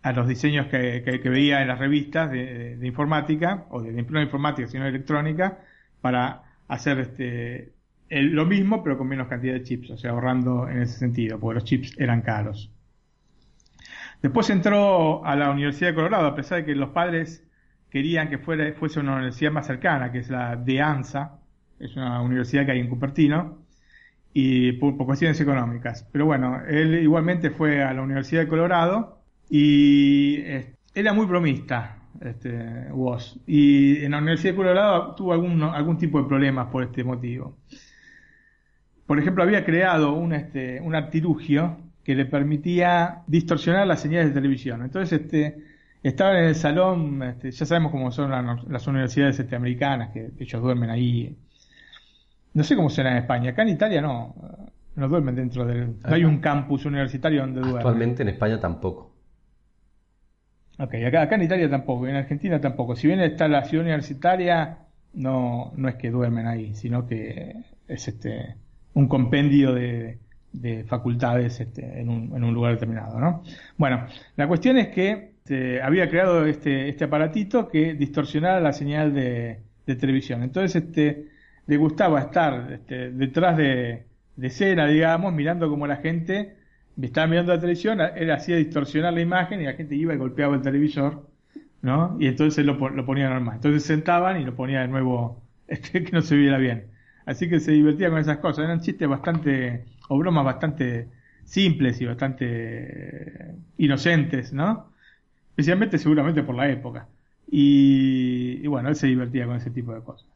a 0.00 0.12
los 0.12 0.26
diseños 0.26 0.66
que, 0.68 1.20
veía 1.24 1.60
en 1.60 1.68
las 1.68 1.78
revistas 1.78 2.30
de, 2.30 2.78
informática, 2.84 3.66
o 3.68 3.82
de, 3.82 3.92
no 4.02 4.22
informática, 4.22 4.66
sino 4.66 4.84
de 4.84 4.88
electrónica, 4.88 5.58
para 6.00 6.42
hacer 6.68 7.00
este, 7.00 7.74
lo 8.08 8.46
mismo, 8.46 8.82
pero 8.82 8.96
con 8.96 9.08
menos 9.08 9.28
cantidad 9.28 9.52
de 9.52 9.62
chips, 9.62 9.90
o 9.90 9.98
sea, 9.98 10.12
ahorrando 10.12 10.70
en 10.70 10.80
ese 10.80 10.98
sentido, 10.98 11.38
porque 11.38 11.56
los 11.56 11.64
chips 11.64 11.94
eran 11.98 12.22
caros. 12.22 12.72
Después 14.22 14.48
entró 14.48 15.22
a 15.26 15.36
la 15.36 15.50
Universidad 15.50 15.90
de 15.90 15.96
Colorado, 15.96 16.28
a 16.28 16.34
pesar 16.34 16.60
de 16.60 16.64
que 16.64 16.74
los 16.74 16.92
padres 16.92 17.46
querían 17.90 18.30
que 18.30 18.38
fuera, 18.38 18.72
fuese 18.72 19.00
una 19.00 19.16
universidad 19.16 19.52
más 19.52 19.66
cercana, 19.66 20.10
que 20.10 20.20
es 20.20 20.30
la 20.30 20.56
de 20.56 20.80
ANSA, 20.80 21.40
es 21.78 21.94
una 21.94 22.22
universidad 22.22 22.64
que 22.64 22.72
hay 22.72 22.80
en 22.80 22.88
Cupertino, 22.88 23.61
y 24.32 24.72
por, 24.72 24.96
por 24.96 25.06
cuestiones 25.06 25.40
económicas. 25.40 26.08
Pero 26.12 26.26
bueno, 26.26 26.62
él 26.66 26.94
igualmente 27.02 27.50
fue 27.50 27.82
a 27.82 27.92
la 27.92 28.02
Universidad 28.02 28.42
de 28.42 28.48
Colorado, 28.48 29.22
y 29.54 30.36
eh, 30.36 30.74
era 30.94 31.12
muy 31.12 31.26
bromista, 31.26 31.98
este, 32.22 32.90
Woz. 32.90 33.36
Y 33.46 34.02
en 34.02 34.12
la 34.12 34.18
Universidad 34.18 34.52
de 34.52 34.56
Colorado 34.56 35.14
tuvo 35.14 35.34
algún, 35.34 35.62
algún 35.62 35.98
tipo 35.98 36.22
de 36.22 36.26
problemas 36.26 36.68
por 36.68 36.82
este 36.84 37.04
motivo. 37.04 37.58
Por 39.06 39.18
ejemplo, 39.18 39.42
había 39.42 39.62
creado 39.64 40.14
un, 40.14 40.32
este, 40.32 40.80
un 40.80 40.94
artilugio 40.94 41.76
que 42.02 42.14
le 42.14 42.24
permitía 42.24 43.24
distorsionar 43.26 43.86
las 43.86 44.00
señales 44.00 44.28
de 44.28 44.34
televisión. 44.34 44.82
Entonces, 44.82 45.20
este, 45.20 45.58
estaban 46.02 46.36
en 46.36 46.44
el 46.44 46.54
salón, 46.54 47.22
este, 47.22 47.50
ya 47.50 47.66
sabemos 47.66 47.92
cómo 47.92 48.10
son 48.10 48.30
las, 48.30 48.86
universidades 48.86 49.38
este, 49.38 49.54
americanas, 49.54 50.12
que, 50.12 50.30
ellos 50.38 50.62
duermen 50.62 50.88
ahí. 50.88 51.36
No 52.54 52.64
sé 52.64 52.76
cómo 52.76 52.90
será 52.90 53.12
en 53.12 53.18
España. 53.18 53.50
Acá 53.50 53.62
en 53.62 53.68
Italia 53.70 54.00
no, 54.00 54.34
no 54.96 55.08
duermen 55.08 55.34
dentro 55.34 55.64
del... 55.64 55.96
No 56.00 56.14
hay 56.14 56.24
un 56.24 56.38
campus 56.38 56.84
universitario 56.84 57.40
donde 57.40 57.60
duermen. 57.60 57.76
Actualmente 57.78 58.22
en 58.22 58.28
España 58.28 58.60
tampoco. 58.60 59.12
Ok, 60.78 60.94
acá, 61.06 61.22
acá 61.22 61.34
en 61.36 61.42
Italia 61.42 61.70
tampoco, 61.70 62.06
en 62.06 62.16
Argentina 62.16 62.60
tampoco. 62.60 62.96
Si 62.96 63.06
bien 63.06 63.20
está 63.20 63.46
la 63.46 63.64
ciudad 63.64 63.84
universitaria, 63.84 64.78
no, 65.14 65.72
no 65.76 65.88
es 65.88 65.94
que 65.96 66.10
duermen 66.10 66.46
ahí, 66.46 66.74
sino 66.74 67.06
que 67.06 67.56
es 67.88 68.08
este 68.08 68.56
un 68.94 69.08
compendio 69.08 69.72
de, 69.72 70.18
de 70.52 70.84
facultades 70.84 71.60
este, 71.60 72.00
en, 72.00 72.08
un, 72.08 72.36
en 72.36 72.44
un 72.44 72.52
lugar 72.52 72.72
determinado, 72.72 73.18
¿no? 73.18 73.42
Bueno, 73.78 74.06
la 74.36 74.48
cuestión 74.48 74.76
es 74.76 74.88
que 74.88 75.32
este, 75.38 75.82
había 75.82 76.08
creado 76.08 76.44
este, 76.46 76.88
este 76.88 77.04
aparatito 77.04 77.68
que 77.68 77.94
distorsionaba 77.94 78.60
la 78.60 78.72
señal 78.72 79.14
de, 79.14 79.60
de 79.86 79.96
televisión. 79.96 80.42
Entonces, 80.42 80.84
este, 80.84 81.28
le 81.66 81.76
gustaba 81.76 82.20
estar 82.20 82.72
este, 82.72 83.10
detrás 83.10 83.56
de, 83.56 84.06
de 84.36 84.46
escena, 84.46 84.86
digamos, 84.86 85.32
mirando 85.32 85.68
como 85.68 85.86
la 85.86 85.96
gente 85.96 86.56
estaba 87.00 87.26
mirando 87.26 87.54
la 87.54 87.60
televisión, 87.60 88.00
él 88.00 88.30
hacía 88.30 88.56
distorsionar 88.56 89.12
la 89.14 89.20
imagen 89.20 89.60
y 89.60 89.64
la 89.64 89.74
gente 89.74 89.94
iba 89.94 90.14
y 90.14 90.16
golpeaba 90.18 90.54
el 90.56 90.62
televisor, 90.62 91.28
¿no? 91.80 92.16
Y 92.20 92.26
entonces 92.26 92.64
lo, 92.64 92.74
lo 92.90 93.06
ponía 93.06 93.28
normal. 93.28 93.56
Entonces 93.56 93.84
sentaban 93.84 94.40
y 94.40 94.44
lo 94.44 94.54
ponía 94.54 94.80
de 94.80 94.88
nuevo 94.88 95.42
este, 95.68 96.04
que 96.04 96.12
no 96.12 96.22
se 96.22 96.36
viera 96.36 96.58
bien. 96.58 96.90
Así 97.26 97.48
que 97.48 97.60
se 97.60 97.72
divertía 97.72 98.10
con 98.10 98.18
esas 98.18 98.38
cosas. 98.38 98.64
Eran 98.64 98.80
chistes 98.80 99.08
bastante, 99.08 99.86
o 100.08 100.18
bromas 100.18 100.44
bastante 100.44 101.10
simples 101.44 102.00
y 102.00 102.06
bastante 102.06 102.46
eh, 103.50 103.56
inocentes, 103.78 104.52
¿no? 104.52 104.92
Especialmente 105.50 105.98
seguramente 105.98 106.42
por 106.42 106.56
la 106.56 106.70
época. 106.70 107.08
Y, 107.50 108.60
y 108.62 108.66
bueno, 108.68 108.88
él 108.88 108.96
se 108.96 109.06
divertía 109.08 109.46
con 109.46 109.56
ese 109.56 109.70
tipo 109.70 109.94
de 109.94 110.02
cosas. 110.02 110.31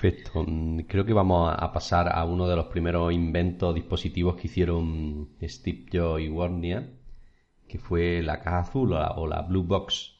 Perfecto. 0.00 0.46
Creo 0.88 1.04
que 1.04 1.12
vamos 1.12 1.54
a 1.54 1.72
pasar 1.72 2.08
a 2.16 2.24
uno 2.24 2.48
de 2.48 2.56
los 2.56 2.66
primeros 2.66 3.12
inventos 3.12 3.74
dispositivos 3.74 4.34
que 4.34 4.46
hicieron 4.46 5.28
Steve 5.42 5.84
Jobs 5.92 6.22
y 6.22 6.28
Wozniak, 6.30 6.88
que 7.68 7.78
fue 7.78 8.22
la 8.22 8.40
caja 8.40 8.60
azul 8.60 8.94
o 8.94 9.26
la, 9.26 9.42
Blue 9.42 9.62
Box. 9.62 10.16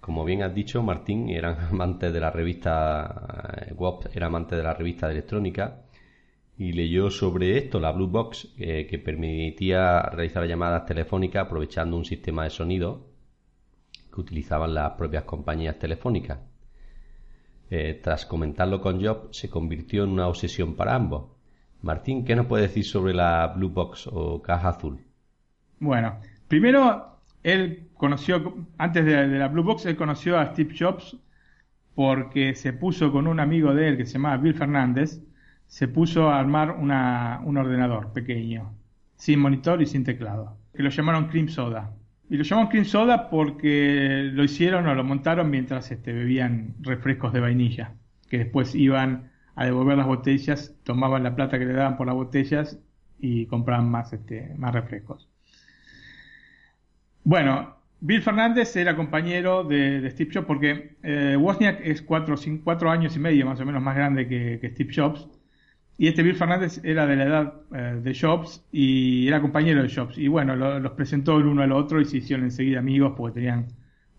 Como 0.00 0.26
bien 0.26 0.42
has 0.42 0.54
dicho, 0.54 0.82
Martín 0.82 1.30
era 1.30 1.68
amante 1.70 2.12
de 2.12 2.20
la 2.20 2.30
revista 2.30 3.66
eh, 3.66 3.74
era 4.12 4.26
amante 4.26 4.56
de 4.56 4.62
la 4.62 4.74
revista 4.74 5.06
de 5.06 5.14
electrónica 5.14 5.84
y 6.58 6.72
leyó 6.72 7.10
sobre 7.10 7.56
esto, 7.56 7.80
la 7.80 7.92
Blue 7.92 8.08
Box, 8.08 8.54
eh, 8.58 8.86
que 8.86 8.98
permitía 8.98 10.02
realizar 10.02 10.46
llamadas 10.46 10.84
telefónicas 10.84 11.46
aprovechando 11.46 11.96
un 11.96 12.04
sistema 12.04 12.44
de 12.44 12.50
sonido 12.50 13.06
que 14.12 14.20
utilizaban 14.20 14.74
las 14.74 14.92
propias 14.92 15.24
compañías 15.24 15.78
telefónicas. 15.78 16.47
Eh, 17.70 18.00
tras 18.02 18.24
comentarlo 18.24 18.80
con 18.80 19.04
Job, 19.04 19.28
se 19.30 19.50
convirtió 19.50 20.04
en 20.04 20.10
una 20.10 20.26
obsesión 20.26 20.74
para 20.74 20.94
ambos. 20.94 21.24
Martín, 21.82 22.24
¿qué 22.24 22.34
nos 22.34 22.46
puede 22.46 22.62
decir 22.62 22.84
sobre 22.84 23.12
la 23.12 23.46
Blue 23.48 23.68
Box 23.68 24.08
o 24.10 24.40
caja 24.40 24.70
azul? 24.70 25.00
Bueno, 25.78 26.18
primero, 26.48 27.18
él 27.42 27.88
conoció, 27.94 28.54
antes 28.78 29.04
de, 29.04 29.26
la 29.26 29.48
Blue 29.48 29.62
Box, 29.62 29.86
él 29.86 29.96
conoció 29.96 30.38
a 30.38 30.46
Steve 30.46 30.74
Jobs 30.76 31.16
porque 31.94 32.54
se 32.54 32.72
puso 32.72 33.12
con 33.12 33.26
un 33.26 33.38
amigo 33.38 33.74
de 33.74 33.88
él 33.88 33.96
que 33.96 34.06
se 34.06 34.14
llamaba 34.14 34.38
Bill 34.38 34.54
Fernández, 34.54 35.20
se 35.66 35.88
puso 35.88 36.30
a 36.30 36.38
armar 36.38 36.70
una, 36.70 37.40
un 37.44 37.58
ordenador 37.58 38.12
pequeño, 38.12 38.72
sin 39.16 39.40
monitor 39.40 39.82
y 39.82 39.86
sin 39.86 40.04
teclado, 40.04 40.56
que 40.72 40.82
lo 40.82 40.90
llamaron 40.90 41.28
Cream 41.28 41.48
Soda. 41.48 41.92
Y 42.30 42.36
lo 42.36 42.44
llaman 42.44 42.68
cream 42.68 42.84
soda 42.84 43.30
porque 43.30 44.30
lo 44.32 44.44
hicieron 44.44 44.86
o 44.86 44.94
lo 44.94 45.02
montaron 45.02 45.50
mientras 45.50 45.90
este, 45.90 46.12
bebían 46.12 46.74
refrescos 46.80 47.32
de 47.32 47.40
vainilla, 47.40 47.94
que 48.28 48.38
después 48.38 48.74
iban 48.74 49.30
a 49.54 49.64
devolver 49.64 49.96
las 49.96 50.06
botellas, 50.06 50.74
tomaban 50.84 51.22
la 51.22 51.34
plata 51.34 51.58
que 51.58 51.64
le 51.64 51.72
daban 51.72 51.96
por 51.96 52.06
las 52.06 52.14
botellas 52.14 52.78
y 53.18 53.46
compraban 53.46 53.90
más, 53.90 54.12
este, 54.12 54.54
más 54.58 54.74
refrescos. 54.74 55.28
Bueno, 57.24 57.76
Bill 58.00 58.22
Fernández 58.22 58.76
era 58.76 58.94
compañero 58.94 59.64
de, 59.64 60.08
Steve 60.10 60.30
Jobs 60.32 60.46
porque 60.46 60.96
eh, 61.02 61.36
Wozniak 61.38 61.80
es 61.82 62.02
cuatro, 62.02 62.36
cuatro, 62.62 62.90
años 62.90 63.16
y 63.16 63.18
medio 63.18 63.46
más 63.46 63.58
o 63.60 63.64
menos 63.64 63.82
más 63.82 63.96
grande 63.96 64.28
que 64.28 64.70
Steve 64.70 64.92
Jobs 64.94 65.28
y 66.00 66.06
este 66.06 66.22
Bill 66.22 66.36
Fernández 66.36 66.80
era 66.84 67.08
de 67.08 67.16
la 67.16 67.24
edad 67.24 67.54
eh, 67.74 68.00
de 68.00 68.14
Jobs 68.14 68.64
y 68.70 69.26
era 69.26 69.40
compañero 69.40 69.82
de 69.82 69.92
Jobs. 69.92 70.16
Y 70.16 70.28
bueno, 70.28 70.54
los 70.54 70.92
presentó 70.92 71.38
el 71.38 71.46
uno 71.46 71.62
al 71.62 71.72
otro 71.72 72.00
y 72.00 72.04
se 72.04 72.18
hicieron 72.18 72.44
enseguida 72.44 72.78
amigos 72.78 73.14
porque 73.16 73.40
tenían 73.40 73.66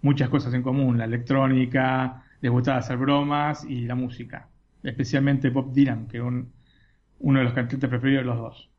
muchas 0.01 0.27
cosas 0.27 0.53
en 0.53 0.61
común. 0.61 0.97
La 0.97 1.05
electrónica, 1.05 2.25
les 2.41 2.51
gustaba 2.51 2.79
hacer 2.79 2.97
bromas 2.97 3.63
y 3.63 3.85
la 3.85 3.95
música. 3.95 4.49
Especialmente 4.83 5.49
Bob 5.51 5.71
Dylan, 5.71 6.07
que 6.07 6.17
es 6.17 6.23
uno 6.23 7.39
de 7.39 7.45
los 7.45 7.53
cantantes 7.53 7.89
preferidos 7.89 8.23
de 8.23 8.27
los 8.29 8.37
dos. 8.37 8.69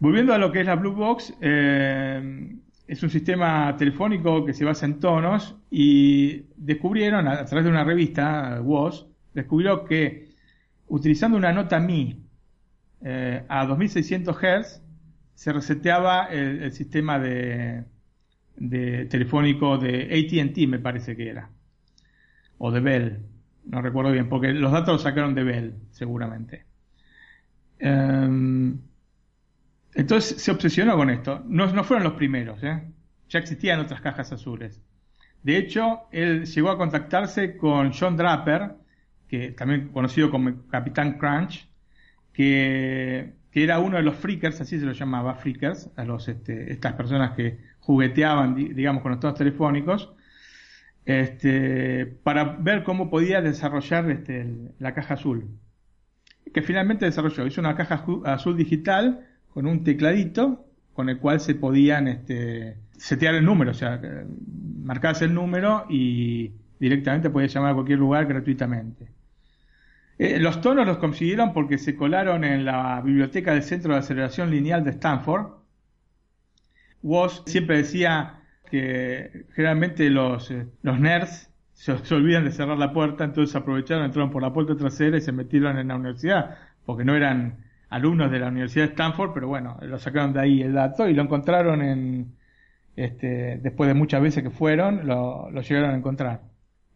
Volviendo 0.00 0.34
a 0.34 0.38
lo 0.38 0.50
que 0.50 0.60
es 0.60 0.66
la 0.66 0.74
Blue 0.74 0.92
Box, 0.92 1.32
eh, 1.40 2.56
es 2.88 3.02
un 3.04 3.10
sistema 3.10 3.76
telefónico 3.76 4.44
que 4.44 4.52
se 4.52 4.64
basa 4.64 4.84
en 4.84 4.98
tonos 4.98 5.56
y 5.70 6.42
descubrieron 6.56 7.28
a, 7.28 7.44
través 7.44 7.64
de 7.64 7.70
una 7.70 7.84
revista, 7.84 8.60
WOS, 8.62 9.06
descubrió 9.32 9.84
que 9.84 10.27
utilizando 10.88 11.36
una 11.36 11.52
nota 11.52 11.78
Mi 11.80 12.24
eh, 13.02 13.44
a 13.48 13.66
2600 13.66 14.36
Hz, 14.36 14.82
se 15.34 15.52
reseteaba 15.52 16.26
el, 16.26 16.72
sistema 16.72 17.18
de, 17.18 17.84
telefónico 19.08 19.78
de 19.78 20.04
ATT, 20.04 20.68
me 20.68 20.80
parece 20.80 21.16
que 21.16 21.28
era, 21.28 21.50
o 22.58 22.72
de 22.72 22.80
Bell, 22.80 23.26
no 23.66 23.80
recuerdo 23.80 24.10
bien, 24.10 24.28
porque 24.28 24.52
los 24.52 24.72
datos 24.72 24.94
los 24.94 25.02
sacaron 25.02 25.34
de 25.34 25.44
Bell, 25.44 25.74
seguramente. 25.90 26.64
Em, 27.78 28.80
entonces 29.94 30.42
se 30.42 30.50
obsesionó 30.50 30.96
con 30.96 31.10
esto. 31.10 31.44
No, 31.46 31.72
no 31.72 31.84
fueron 31.84 32.04
los 32.04 32.14
primeros, 32.14 32.62
¿eh? 32.64 32.82
ya 33.28 33.38
existían 33.38 33.80
otras 33.80 34.00
cajas 34.00 34.32
azules. 34.32 34.82
De 35.42 35.56
hecho, 35.56 36.08
él 36.10 36.46
llegó 36.46 36.70
a 36.70 36.78
contactarse 36.78 37.56
con 37.56 37.92
John 37.92 38.16
Draper, 38.16 38.74
que 39.28 39.52
también 39.52 39.88
conocido 39.88 40.30
como 40.30 40.66
Capitán 40.68 41.18
Crunch, 41.18 41.68
que, 42.32 43.36
era 43.52 43.80
uno 43.80 43.96
de 43.96 44.04
los 44.04 44.14
freakers, 44.14 44.60
así 44.60 44.78
se 44.78 44.86
lo 44.86 44.92
llamaba, 44.92 45.34
freakers, 45.34 45.90
a 45.96 46.04
los, 46.04 46.28
este, 46.28 46.72
estas 46.72 46.92
personas 46.92 47.32
que 47.32 47.58
jugueteaban, 47.80 48.54
digamos, 48.54 49.02
con 49.02 49.10
los 49.10 49.20
tonos 49.20 49.36
telefónicos, 49.36 50.12
este, 51.04 52.06
para 52.06 52.44
ver 52.44 52.84
cómo 52.84 53.10
podía 53.10 53.40
desarrollar 53.40 54.08
este, 54.12 54.46
la 54.78 54.94
caja 54.94 55.14
azul. 55.14 55.48
Que 56.54 56.62
finalmente 56.62 57.06
desarrolló, 57.06 57.46
hizo 57.46 57.60
una 57.60 57.74
caja 57.74 58.04
azul 58.26 58.56
digital 58.56 59.26
con 59.52 59.66
un 59.66 59.82
tecladito 59.82 60.68
con 60.92 61.08
el 61.08 61.18
cual 61.18 61.40
se 61.40 61.54
podían 61.54 62.08
este, 62.08 62.76
setear 62.96 63.34
el 63.34 63.44
número, 63.44 63.70
o 63.70 63.74
sea, 63.74 64.00
marcarse 64.82 65.26
el 65.26 65.34
número 65.34 65.86
y 65.88 66.52
directamente 66.78 67.30
podías 67.30 67.54
llamar 67.54 67.70
a 67.70 67.74
cualquier 67.74 67.98
lugar 67.98 68.26
gratuitamente. 68.26 69.17
Eh, 70.18 70.40
los 70.40 70.60
tonos 70.60 70.86
los 70.86 70.98
consiguieron 70.98 71.52
porque 71.52 71.78
se 71.78 71.94
colaron 71.94 72.44
en 72.44 72.64
la 72.64 73.00
biblioteca 73.00 73.52
del 73.52 73.62
Centro 73.62 73.92
de 73.92 74.00
Aceleración 74.00 74.50
Lineal 74.50 74.82
de 74.84 74.90
Stanford. 74.90 75.52
Woz 77.02 77.44
siempre 77.46 77.78
decía 77.78 78.42
que 78.68 79.46
generalmente 79.54 80.10
los, 80.10 80.50
eh, 80.50 80.66
los 80.82 80.98
nerds 80.98 81.50
se, 81.72 81.92
olvidan 82.14 82.44
de 82.44 82.50
cerrar 82.50 82.76
la 82.76 82.92
puerta, 82.92 83.22
entonces 83.22 83.54
aprovecharon, 83.54 84.04
entraron 84.04 84.30
por 84.32 84.42
la 84.42 84.52
puerta 84.52 84.76
trasera 84.76 85.16
y 85.16 85.20
se 85.20 85.30
metieron 85.30 85.78
en 85.78 85.88
la 85.88 85.96
universidad, 85.96 86.56
porque 86.84 87.04
no 87.04 87.14
eran 87.14 87.64
alumnos 87.88 88.30
de 88.32 88.40
la 88.40 88.48
Universidad 88.48 88.86
de 88.86 88.90
Stanford, 88.90 89.32
pero 89.32 89.46
bueno, 89.46 89.78
lo 89.82 89.98
sacaron 90.00 90.32
de 90.32 90.40
ahí 90.40 90.62
el 90.62 90.74
dato 90.74 91.08
y 91.08 91.14
lo 91.14 91.22
encontraron 91.22 91.80
en, 91.82 92.36
este, 92.96 93.58
después 93.62 93.86
de 93.86 93.94
muchas 93.94 94.20
veces 94.20 94.42
que 94.42 94.50
fueron, 94.50 95.06
lo, 95.06 95.50
llegaron 95.60 95.90
a 95.90 95.96
encontrar 95.96 96.42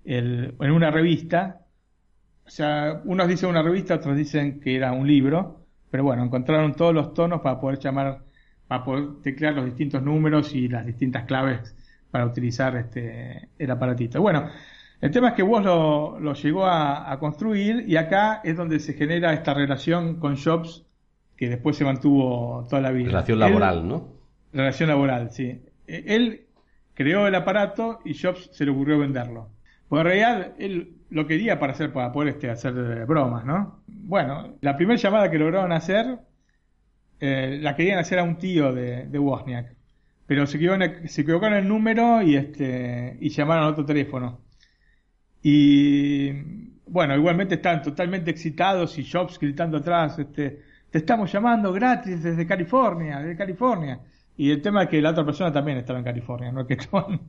en 0.05 0.57
una 0.59 0.91
revista. 0.91 1.62
O 2.53 2.55
sea, 2.55 3.01
unos 3.07 3.29
dicen 3.29 3.49
una 3.49 3.63
revista, 3.63 3.95
otros 3.95 4.15
dicen 4.15 4.61
que 4.61 4.77
era 4.77 4.93
un 4.93 5.07
libro, 5.07 5.65
pero 5.91 6.05
bueno, 6.05 6.23
encontraron 6.23 6.75
todos 6.75 6.93
los 6.93 7.15
tonos 7.15 7.41
para 7.41 7.59
poder 7.59 7.79
llamar, 7.79 8.19
para 8.69 8.85
poder 8.85 9.23
teclear 9.23 9.55
los 9.55 9.65
distintos 9.65 10.03
números 10.03 10.55
y 10.55 10.69
las 10.69 10.85
distintas 10.85 11.25
claves 11.25 11.75
para 12.11 12.27
utilizar 12.27 12.77
este, 12.77 13.49
el 13.59 13.71
aparatito. 13.71 14.21
Bueno, 14.21 14.51
el 15.01 15.11
tema 15.11 15.29
es 15.29 15.35
que 15.35 15.43
vos 15.43 15.65
lo, 15.65 16.21
lo 16.21 16.35
llegó 16.35 16.67
a, 16.67 17.19
construir 17.19 17.87
y 17.89 17.97
acá 17.97 18.43
es 18.45 18.55
donde 18.55 18.81
se 18.81 18.93
genera 18.93 19.33
esta 19.33 19.55
relación 19.55 20.21
con 20.21 20.37
Jobs 20.37 20.85
que 21.35 21.49
después 21.49 21.75
se 21.75 21.87
mantuvo 21.87 22.67
toda 22.69 22.83
la 22.83 22.91
vida. 22.91 23.07
Relación 23.07 23.39
laboral, 23.39 23.89
¿no? 23.89 24.09
Relación 24.53 24.91
laboral, 24.91 25.31
sí. 25.31 25.63
E, 25.87 26.05
él 26.07 26.43
creó 26.93 27.27
el 27.27 27.35
aparato 27.35 28.01
y 28.05 28.13
Jobs 28.13 28.51
se 28.53 28.67
le 28.67 28.73
ocurrió 28.73 28.99
venderlo. 28.99 29.49
Pues 29.93 30.01
en 30.01 30.07
realidad 30.07 30.53
él 30.59 31.03
lo 31.11 31.27
quería 31.27 31.59
para 31.59 31.75
hacer 31.75 31.93
para 31.93 32.11
poder 32.13 32.31
este, 32.31 32.49
hacer 32.49 32.73
bromas, 33.05 33.45
¿no? 33.45 33.83
Bueno, 33.87 34.57
la 34.63 34.75
primera 34.75 34.99
llamada 34.99 35.31
que 35.31 35.37
lograron 35.37 35.71
hacer 35.71 36.19
eh, 37.21 37.59
la 37.61 37.77
querían 37.77 37.99
hacer 37.99 38.19
a 38.19 38.23
un 38.23 38.39
tío 38.39 38.73
de, 38.73 39.05
de 39.05 39.19
Wozniak, 39.19 39.77
pero 40.25 40.47
se 40.47 40.57
equivocaron, 40.57 41.53
el 41.53 41.69
número 41.69 42.23
y 42.23 42.37
este 42.37 43.19
y 43.21 43.29
llamaron 43.29 43.65
a 43.65 43.69
otro 43.69 43.85
teléfono. 43.85 44.41
Y 45.43 46.33
bueno, 46.87 47.15
igualmente 47.15 47.57
estaban 47.57 47.83
totalmente 47.83 48.31
excitados 48.31 48.97
y 48.99 49.05
Jobs 49.05 49.39
gritando 49.39 49.77
atrás, 49.77 50.19
este, 50.19 50.63
te 50.91 50.99
estamos 50.99 51.31
llamando 51.31 51.71
gratis 51.71 52.23
desde 52.23 52.47
California, 52.47 53.19
desde 53.19 53.37
California. 53.37 54.01
Y 54.39 54.53
el 54.53 54.63
tema 54.63 54.85
es 54.85 54.89
que 54.89 55.03
la 55.03 55.11
otra 55.11 55.27
persona 55.27 55.53
también 55.53 55.77
estaba 55.77 55.99
en 55.99 56.05
California, 56.07 56.51
no 56.51 56.67
que 56.67 56.75
estaban 56.81 57.21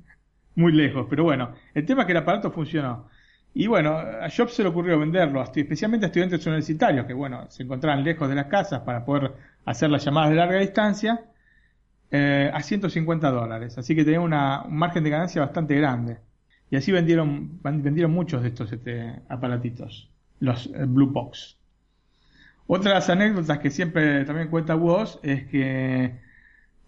muy 0.56 0.72
lejos. 0.72 1.08
Pero 1.10 1.24
bueno, 1.24 1.54
el 1.74 1.86
tema 1.86 2.02
es 2.02 2.06
que 2.08 2.12
el 2.14 2.18
aparato 2.20 2.52
funcionó. 2.52 3.08
Y 3.54 3.68
bueno, 3.68 3.98
a 3.98 4.28
Jobs 4.36 4.54
se 4.54 4.64
le 4.64 4.70
ocurrió 4.70 4.98
venderlo, 5.00 5.44
especialmente 5.44 6.06
a 6.06 6.08
estudiantes 6.08 6.46
universitarios 6.48 7.06
que, 7.06 7.14
bueno, 7.14 7.50
se 7.50 7.64
encontraban 7.64 8.04
lejos 8.04 8.28
de 8.28 8.36
las 8.36 8.48
casas 8.48 8.82
para 8.82 9.06
poder 9.06 9.34
hacer 9.66 9.92
las 9.92 10.04
llamadas 10.04 10.32
de 10.32 10.36
larga 10.36 10.60
distancia, 10.60 11.22
eh, 12.10 12.52
a 12.54 12.62
150 12.62 13.30
dólares. 13.32 13.78
Así 13.78 13.96
que 13.96 14.04
tenía 14.04 14.22
una, 14.22 14.64
un 14.64 14.76
margen 14.76 15.04
de 15.04 15.10
ganancia 15.12 15.42
bastante 15.42 15.76
grande. 15.76 16.18
Y 16.72 16.76
así 16.76 16.92
vendieron, 16.92 17.60
vendieron 17.62 18.12
muchos 18.12 18.42
de 18.42 18.50
estos 18.50 18.72
este, 18.72 19.22
aparatitos, 19.30 20.12
los 20.40 20.68
eh, 20.68 20.86
Blue 20.88 21.12
Box. 21.12 21.58
Otra 22.66 22.92
de 22.92 22.96
las 22.96 23.10
anécdotas 23.10 23.60
que 23.60 23.70
siempre 23.70 24.26
también 24.26 24.48
cuenta 24.48 24.76
Woz 24.76 25.20
es 25.22 25.46
que 25.46 26.20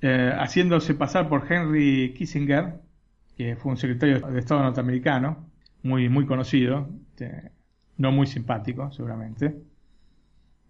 eh, 0.02 0.34
haciéndose 0.38 0.96
pasar 0.96 1.28
por 1.30 1.52
Henry 1.52 2.14
Kissinger, 2.18 2.80
que 3.38 3.56
fue 3.56 3.72
un 3.72 3.78
secretario 3.78 4.20
de 4.20 4.40
Estado 4.40 4.64
norteamericano, 4.64 5.50
muy, 5.84 6.10
muy 6.10 6.26
conocido, 6.26 6.90
este, 7.12 7.52
no 7.98 8.12
muy 8.12 8.28
simpático 8.28 8.92
seguramente. 8.92 9.56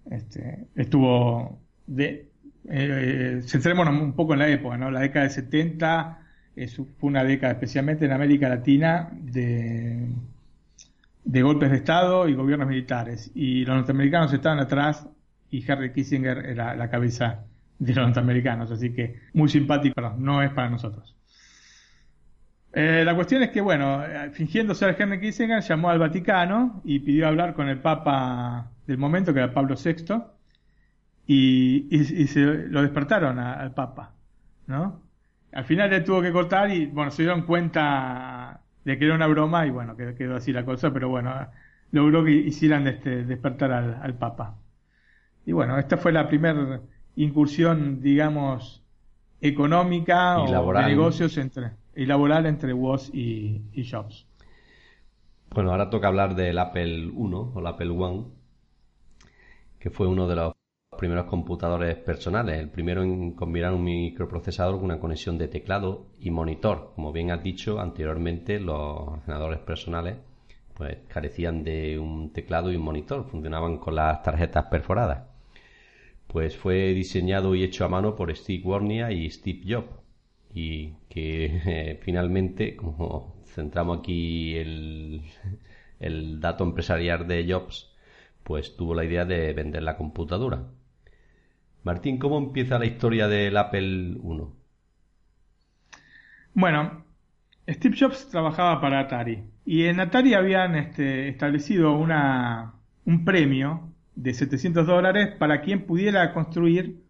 Este, 0.09 0.67
estuvo 0.75 1.59
de, 1.87 2.29
eh, 2.69 3.41
centrémonos 3.45 3.99
un 3.99 4.13
poco 4.13 4.33
en 4.33 4.39
la 4.39 4.49
época, 4.49 4.77
¿no? 4.77 4.91
La 4.91 5.01
década 5.01 5.25
de 5.25 5.31
70 5.31 6.19
fue 6.97 7.09
una 7.09 7.23
década 7.23 7.53
especialmente 7.53 8.05
en 8.05 8.11
América 8.11 8.47
Latina 8.49 9.09
de, 9.13 10.07
golpes 11.41 11.69
de 11.71 11.77
Estado 11.77 12.27
y 12.29 12.33
gobiernos 12.33 12.67
militares. 12.67 13.31
Y 13.35 13.65
los 13.65 13.75
norteamericanos 13.75 14.33
estaban 14.33 14.59
atrás 14.59 15.07
y 15.49 15.63
Henry 15.69 15.91
Kissinger 15.91 16.45
era 16.45 16.75
la 16.75 16.89
cabeza 16.89 17.43
de 17.77 17.93
los 17.93 18.05
norteamericanos, 18.05 18.71
así 18.71 18.93
que 18.93 19.19
muy 19.33 19.49
simpático, 19.49 19.99
no 20.17 20.41
es 20.41 20.51
para 20.51 20.69
nosotros. 20.69 21.15
Eh, 22.77 23.03
la 23.05 23.15
cuestión 23.15 23.41
es 23.41 23.51
que, 23.51 23.61
bueno, 23.61 24.03
eh, 24.03 24.31
fingiendo 24.31 24.75
ser 24.75 24.97
Henry 24.99 25.21
Kissinger, 25.21 25.61
llamó 25.61 25.89
al 25.89 25.97
Vaticano 25.97 26.81
y 26.83 26.99
pidió 26.99 27.25
hablar 27.29 27.53
con 27.53 27.69
el 27.69 27.79
Papa 27.79 28.69
del 28.85 28.97
momento, 28.97 29.33
que 29.33 29.39
era 29.39 29.53
Pablo 29.53 29.75
VI, 29.81 30.21
y, 31.25 32.27
se 32.27 32.41
lo 32.41 32.81
despertaron 32.81 33.39
al 33.39 33.73
Papa, 33.73 34.11
¿no? 34.67 34.99
Al 35.53 35.63
final 35.63 35.89
le 35.89 36.01
tuvo 36.01 36.21
que 36.21 36.33
cortar 36.33 36.69
y, 36.69 36.87
bueno, 36.87 37.11
se 37.11 37.23
dieron 37.23 37.43
cuenta 37.43 38.59
de 38.83 38.99
que 38.99 39.05
era 39.05 39.15
una 39.15 39.27
broma 39.27 39.65
y, 39.65 39.69
bueno, 39.69 39.95
quedó, 39.95 40.35
así 40.35 40.51
la 40.51 40.65
cosa, 40.65 40.91
pero 40.91 41.07
bueno, 41.07 41.33
logró 41.91 42.25
que 42.25 42.31
hicieran 42.31 42.87
este, 42.87 43.23
despertar 43.23 43.71
al, 43.71 43.99
al 44.01 44.15
Papa. 44.15 44.57
Y 45.45 45.53
bueno, 45.53 45.79
esta 45.79 45.95
fue 45.95 46.11
la 46.11 46.27
primera 46.27 46.81
incursión, 47.15 48.01
digamos, 48.01 48.83
económica 49.39 50.39
o 50.39 50.73
de 50.73 50.81
negocios 50.83 51.37
entre, 51.37 51.71
y 51.95 52.05
laboral 52.05 52.45
entre 52.45 52.73
Woz 52.73 53.09
y, 53.13 53.61
Jobs. 53.89 54.27
Bueno, 55.51 55.71
ahora 55.71 55.89
toca 55.89 56.07
hablar 56.07 56.35
del 56.35 56.57
Apple 56.57 57.05
I 57.05 57.13
o 57.15 57.59
el 57.59 57.67
Apple 57.67 57.89
One, 57.89 58.25
que 59.79 59.89
fue 59.89 60.07
uno 60.07 60.27
de 60.27 60.35
los 60.35 60.53
primeros 60.97 61.25
computadores 61.25 61.95
personales, 61.97 62.59
el 62.59 62.69
primero 62.69 63.03
en 63.03 63.33
combinar 63.33 63.73
un 63.73 63.83
microprocesador 63.83 64.75
con 64.75 64.85
una 64.85 64.99
conexión 64.99 65.37
de 65.37 65.47
teclado 65.47 66.07
y 66.19 66.31
monitor. 66.31 66.91
Como 66.95 67.11
bien 67.11 67.31
has 67.31 67.43
dicho 67.43 67.79
anteriormente, 67.79 68.59
los 68.59 68.77
ordenadores 68.77 69.59
personales 69.59 70.17
pues 70.73 70.97
carecían 71.07 71.63
de 71.63 71.97
un 71.97 72.33
teclado 72.33 72.71
y 72.71 72.75
un 72.75 72.83
monitor, 72.83 73.25
funcionaban 73.29 73.77
con 73.77 73.95
las 73.95 74.21
tarjetas 74.23 74.65
perforadas 74.65 75.35
pues 76.27 76.57
fue 76.57 76.93
diseñado 76.93 77.55
y 77.55 77.63
hecho 77.63 77.85
a 77.85 77.87
mano 77.87 78.15
por 78.15 78.35
Steve 78.35 78.63
Wozniak 78.65 79.11
y 79.11 79.29
Steve 79.29 79.61
Jobs 79.65 80.04
y 80.53 80.93
que 81.09 81.61
eh, 81.65 81.99
finalmente, 82.03 82.75
como 82.75 83.35
centramos 83.45 83.99
aquí 83.99 84.55
el, 84.55 85.21
el 85.99 86.39
dato 86.39 86.63
empresarial 86.63 87.27
de 87.27 87.45
Jobs, 87.51 87.93
pues 88.43 88.75
tuvo 88.77 88.93
la 88.95 89.05
idea 89.05 89.25
de 89.25 89.53
vender 89.53 89.83
la 89.83 89.97
computadora. 89.97 90.67
Martín, 91.83 92.17
¿cómo 92.17 92.37
empieza 92.37 92.79
la 92.79 92.85
historia 92.85 93.27
del 93.27 93.57
Apple 93.57 94.17
I? 94.17 94.41
Bueno, 96.53 97.05
Steve 97.67 97.95
Jobs 97.99 98.29
trabajaba 98.29 98.79
para 98.79 98.99
Atari 99.01 99.43
y 99.65 99.85
en 99.85 99.99
Atari 99.99 100.33
habían 100.33 100.75
este, 100.75 101.27
establecido 101.27 101.93
una, 101.97 102.73
un 103.05 103.25
premio 103.25 103.91
de 104.15 104.33
700 104.33 104.87
dólares 104.87 105.35
para 105.37 105.61
quien 105.61 105.85
pudiera 105.85 106.33
construir, 106.33 107.03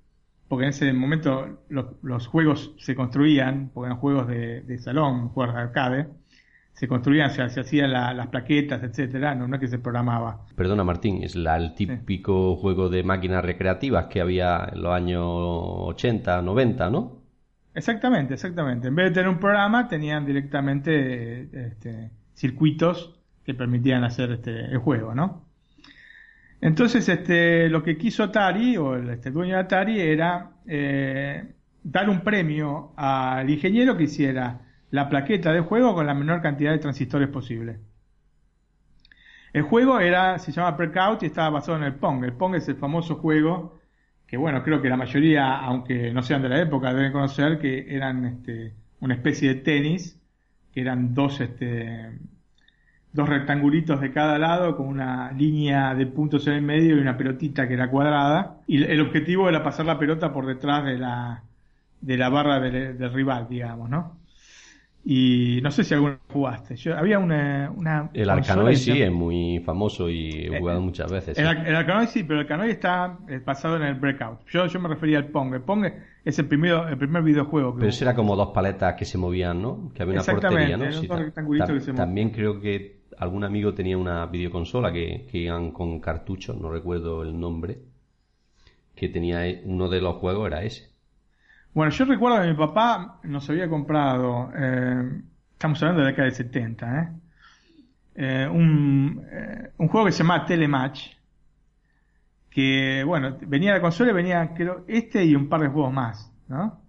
porque 0.47 0.65
en 0.65 0.69
ese 0.69 0.93
momento 0.93 1.59
los, 1.69 2.27
juegos 2.27 2.73
se 2.77 2.95
construían, 2.95 3.71
porque 3.73 3.87
eran 3.87 3.99
juegos 3.99 4.27
de, 4.27 4.77
salón, 4.79 5.29
juegos 5.29 5.55
de 5.55 5.61
arcade, 5.61 6.07
se 6.73 6.87
construían, 6.87 7.31
se, 7.31 7.41
hacían 7.41 7.91
las 7.91 8.27
plaquetas, 8.27 8.83
etcétera, 8.83 9.33
no, 9.33 9.47
no 9.47 9.55
es 9.55 9.61
que 9.61 9.67
se 9.67 9.79
programaba. 9.79 10.45
Perdona 10.55 10.83
Martín, 10.83 11.23
es 11.23 11.35
la, 11.35 11.55
el 11.55 11.73
típico 11.73 12.57
juego 12.57 12.89
de 12.89 13.03
máquinas 13.03 13.43
recreativas 13.43 14.07
que 14.07 14.21
había 14.21 14.69
en 14.71 14.81
los 14.81 14.93
años 14.93 15.23
80, 15.25 16.41
90, 16.41 16.89
¿no? 16.89 17.21
Exactamente, 17.73 18.33
exactamente. 18.35 18.87
En 18.87 18.95
vez 18.95 19.09
de 19.09 19.15
tener 19.15 19.29
un 19.29 19.39
programa, 19.39 19.87
tenían 19.87 20.25
directamente 20.25 21.67
este, 21.67 22.11
circuitos 22.33 23.19
que 23.43 23.53
permitían 23.53 24.03
hacer 24.03 24.31
este, 24.31 24.65
el 24.65 24.77
juego, 24.77 25.13
¿no? 25.13 25.44
Entonces, 26.61 27.07
este, 27.09 27.69
lo 27.69 27.83
que 27.83 27.97
quiso 27.97 28.23
Atari, 28.23 28.77
o 28.77 28.95
el 28.95 29.09
este, 29.09 29.31
dueño 29.31 29.55
de 29.55 29.61
Atari, 29.61 29.99
era 29.99 30.51
eh, 30.67 31.53
dar 31.83 32.09
un 32.09 32.21
premio 32.21 32.93
al 32.95 33.49
ingeniero 33.49 33.97
que 33.97 34.03
hiciera 34.03 34.61
la 34.91 35.09
plaqueta 35.09 35.51
de 35.51 35.61
juego 35.61 35.93
con 35.93 36.07
la 36.07 36.13
menor 36.13 36.41
cantidad 36.41 36.71
de 36.71 36.79
transistores 36.79 37.29
posible. 37.29 37.79
El 39.53 39.63
juego 39.63 39.99
era, 39.99 40.37
se 40.39 40.51
llama 40.51 40.71
Breakout 40.71 41.23
y 41.23 41.27
estaba 41.27 41.49
basado 41.49 41.77
en 41.77 41.83
el 41.83 41.95
Pong. 41.95 42.23
El 42.23 42.33
Pong 42.33 42.55
es 42.55 42.67
el 42.67 42.75
famoso 42.75 43.15
juego 43.15 43.79
que, 44.27 44.37
bueno, 44.37 44.63
creo 44.63 44.81
que 44.81 44.89
la 44.89 44.97
mayoría, 44.97 45.57
aunque 45.59 46.11
no 46.11 46.23
sean 46.23 46.41
de 46.41 46.49
la 46.49 46.61
época, 46.61 46.93
deben 46.93 47.11
conocer 47.11 47.59
que 47.59 47.85
eran 47.95 48.25
este, 48.25 48.73
una 48.99 49.13
especie 49.13 49.53
de 49.53 49.61
tenis, 49.61 50.19
que 50.73 50.81
eran 50.81 51.13
dos, 51.13 51.39
este, 51.39 52.19
dos 53.15 53.29
rectangulitos 53.29 54.01
de 54.01 54.11
cada 54.11 54.37
lado 54.37 54.75
con 54.75 54.87
una 54.87 55.31
línea 55.31 55.95
de 55.95 56.05
puntos 56.05 56.45
en 56.47 56.53
el 56.53 56.61
medio 56.61 56.97
y 56.97 56.99
una 56.99 57.17
pelotita 57.17 57.67
que 57.67 57.73
era 57.73 57.89
cuadrada. 57.89 58.57
Y 58.67 58.83
el 58.83 58.99
objetivo 58.99 59.47
era 59.47 59.63
pasar 59.63 59.85
la 59.85 59.97
pelota 59.97 60.33
por 60.33 60.45
detrás 60.45 60.83
de 60.83 60.97
la, 60.97 61.41
de 62.01 62.17
la 62.17 62.29
barra 62.29 62.59
del, 62.59 62.97
del 62.97 63.13
rival, 63.13 63.47
digamos, 63.49 63.89
¿no? 63.89 64.17
Y 65.07 65.59
no 65.61 65.69
sé 65.69 65.83
si 65.83 65.93
alguna 65.93 66.17
jugaste. 66.33 66.75
Yo, 66.75 66.97
había 66.97 67.19
una. 67.19 67.71
una 67.75 68.09
el 68.11 68.27
Arcanoid 68.27 68.75
sí 68.75 69.03
es 69.03 69.11
muy 69.11 69.59
famoso 69.59 70.09
y 70.09 70.47
he 70.47 70.59
jugado 70.59 70.81
muchas 70.81 71.11
veces. 71.11 71.37
El, 71.37 71.45
el, 71.45 71.75
Arcanoid 71.75 72.07
sí, 72.07 72.23
pero 72.23 72.39
el 72.39 72.45
Arcanoid 72.47 72.71
está 72.71 73.19
eh, 73.29 73.39
basado 73.45 73.75
en 73.75 73.83
el 73.83 73.93
Breakout. 73.95 74.39
Yo, 74.47 74.65
yo 74.65 74.79
me 74.79 74.89
refería 74.89 75.19
al 75.19 75.27
Pong. 75.27 75.53
El 75.53 75.61
Pong 75.61 75.85
es 76.25 76.39
el, 76.39 76.47
primero, 76.47 76.87
el 76.87 76.97
primer 76.97 77.21
videojuego. 77.21 77.75
Que 77.75 77.81
pero 77.81 77.89
eso 77.89 78.03
era 78.03 78.15
como 78.15 78.35
dos 78.35 78.49
paletas 78.51 78.95
que 78.95 79.05
se 79.05 79.19
movían, 79.19 79.61
¿no? 79.61 79.91
Que 79.93 80.01
había 80.01 80.15
una 80.15 80.23
portería, 80.23 80.75
¿no? 80.75 80.91
Sí, 80.91 81.07
que 81.07 81.79
se 81.81 81.93
también 81.93 82.31
creo 82.31 82.59
que 82.59 82.94
algún 83.17 83.43
amigo 83.43 83.73
tenía 83.73 83.97
una 83.97 84.25
videoconsola 84.25 84.91
que, 84.91 85.27
que 85.31 85.39
iban 85.39 85.71
con 85.71 85.99
cartuchos, 85.99 86.57
no 86.57 86.69
recuerdo 86.69 87.23
el 87.23 87.39
nombre, 87.39 87.79
que 88.95 89.09
tenía 89.09 89.47
e, 89.47 89.61
uno 89.65 89.89
de 89.89 90.01
los 90.01 90.15
juegos 90.15 90.47
era 90.47 90.63
ese. 90.63 90.89
Bueno, 91.73 91.91
yo 91.91 92.05
recuerdo 92.05 92.41
que 92.41 92.47
mi 92.47 92.55
papá 92.55 93.19
nos 93.23 93.49
había 93.49 93.69
comprado, 93.69 94.49
eh, 94.55 95.21
estamos 95.53 95.81
hablando 95.81 96.01
de 96.01 96.05
la 96.05 96.11
década 96.11 96.25
del 96.27 96.35
70, 96.35 97.01
¿eh? 97.01 97.09
Eh, 98.17 98.47
un, 98.49 99.21
un, 99.77 99.87
juego 99.89 100.05
que 100.05 100.13
se 100.13 100.19
llama 100.19 100.45
Telematch, 100.45 101.09
que, 102.49 103.03
bueno, 103.05 103.37
venía 103.41 103.73
la 103.73 103.81
consola 103.81 104.11
y 104.11 104.13
venía, 104.13 104.53
creo, 104.55 104.85
este 104.87 105.25
y 105.25 105.35
un 105.35 105.49
par 105.49 105.59
de 105.59 105.67
juegos 105.67 105.91
más, 105.91 106.31
¿no? 106.47 106.84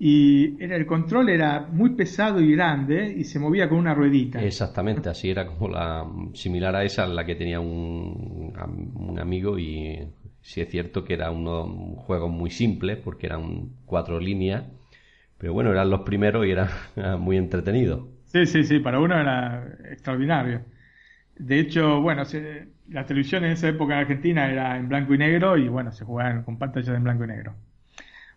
Y 0.00 0.62
era, 0.62 0.76
el 0.76 0.86
control 0.86 1.28
era 1.28 1.66
muy 1.72 1.90
pesado 1.90 2.40
y 2.40 2.52
grande 2.52 3.12
y 3.16 3.24
se 3.24 3.38
movía 3.38 3.68
con 3.68 3.78
una 3.78 3.94
ruedita. 3.94 4.40
Exactamente, 4.40 5.08
así 5.08 5.30
era 5.30 5.46
como 5.46 5.68
la 5.68 6.06
similar 6.34 6.76
a 6.76 6.84
esa, 6.84 7.06
la 7.06 7.24
que 7.24 7.34
tenía 7.34 7.58
un, 7.60 8.52
un 8.94 9.18
amigo 9.18 9.58
y 9.58 10.08
Sí 10.40 10.62
es 10.62 10.70
cierto 10.70 11.04
que 11.04 11.12
era 11.14 11.30
uno, 11.30 11.64
un 11.64 11.96
juego 11.96 12.28
muy 12.28 12.50
simple 12.50 12.96
porque 12.96 13.26
eran 13.26 13.68
cuatro 13.84 14.18
líneas, 14.18 14.64
pero 15.38 15.52
bueno, 15.52 15.70
eran 15.72 15.90
los 15.90 16.02
primeros 16.02 16.46
y 16.46 16.52
era 16.52 16.70
muy 17.18 17.36
entretenido. 17.36 18.08
Sí, 18.24 18.46
sí, 18.46 18.62
sí, 18.64 18.78
para 18.80 19.00
uno 19.00 19.18
era 19.18 19.66
extraordinario. 19.90 20.64
De 21.36 21.60
hecho, 21.60 22.00
bueno, 22.02 22.24
la 22.90 23.06
televisión 23.06 23.44
en 23.44 23.52
esa 23.52 23.68
época 23.68 23.94
en 23.94 24.00
Argentina 24.00 24.50
era 24.50 24.76
en 24.78 24.88
blanco 24.88 25.14
y 25.14 25.18
negro 25.18 25.56
y 25.58 25.68
bueno, 25.68 25.92
se 25.92 26.04
jugaban 26.04 26.44
con 26.44 26.58
pantallas 26.58 26.96
en 26.96 27.04
blanco 27.04 27.24
y 27.24 27.28
negro. 27.28 27.56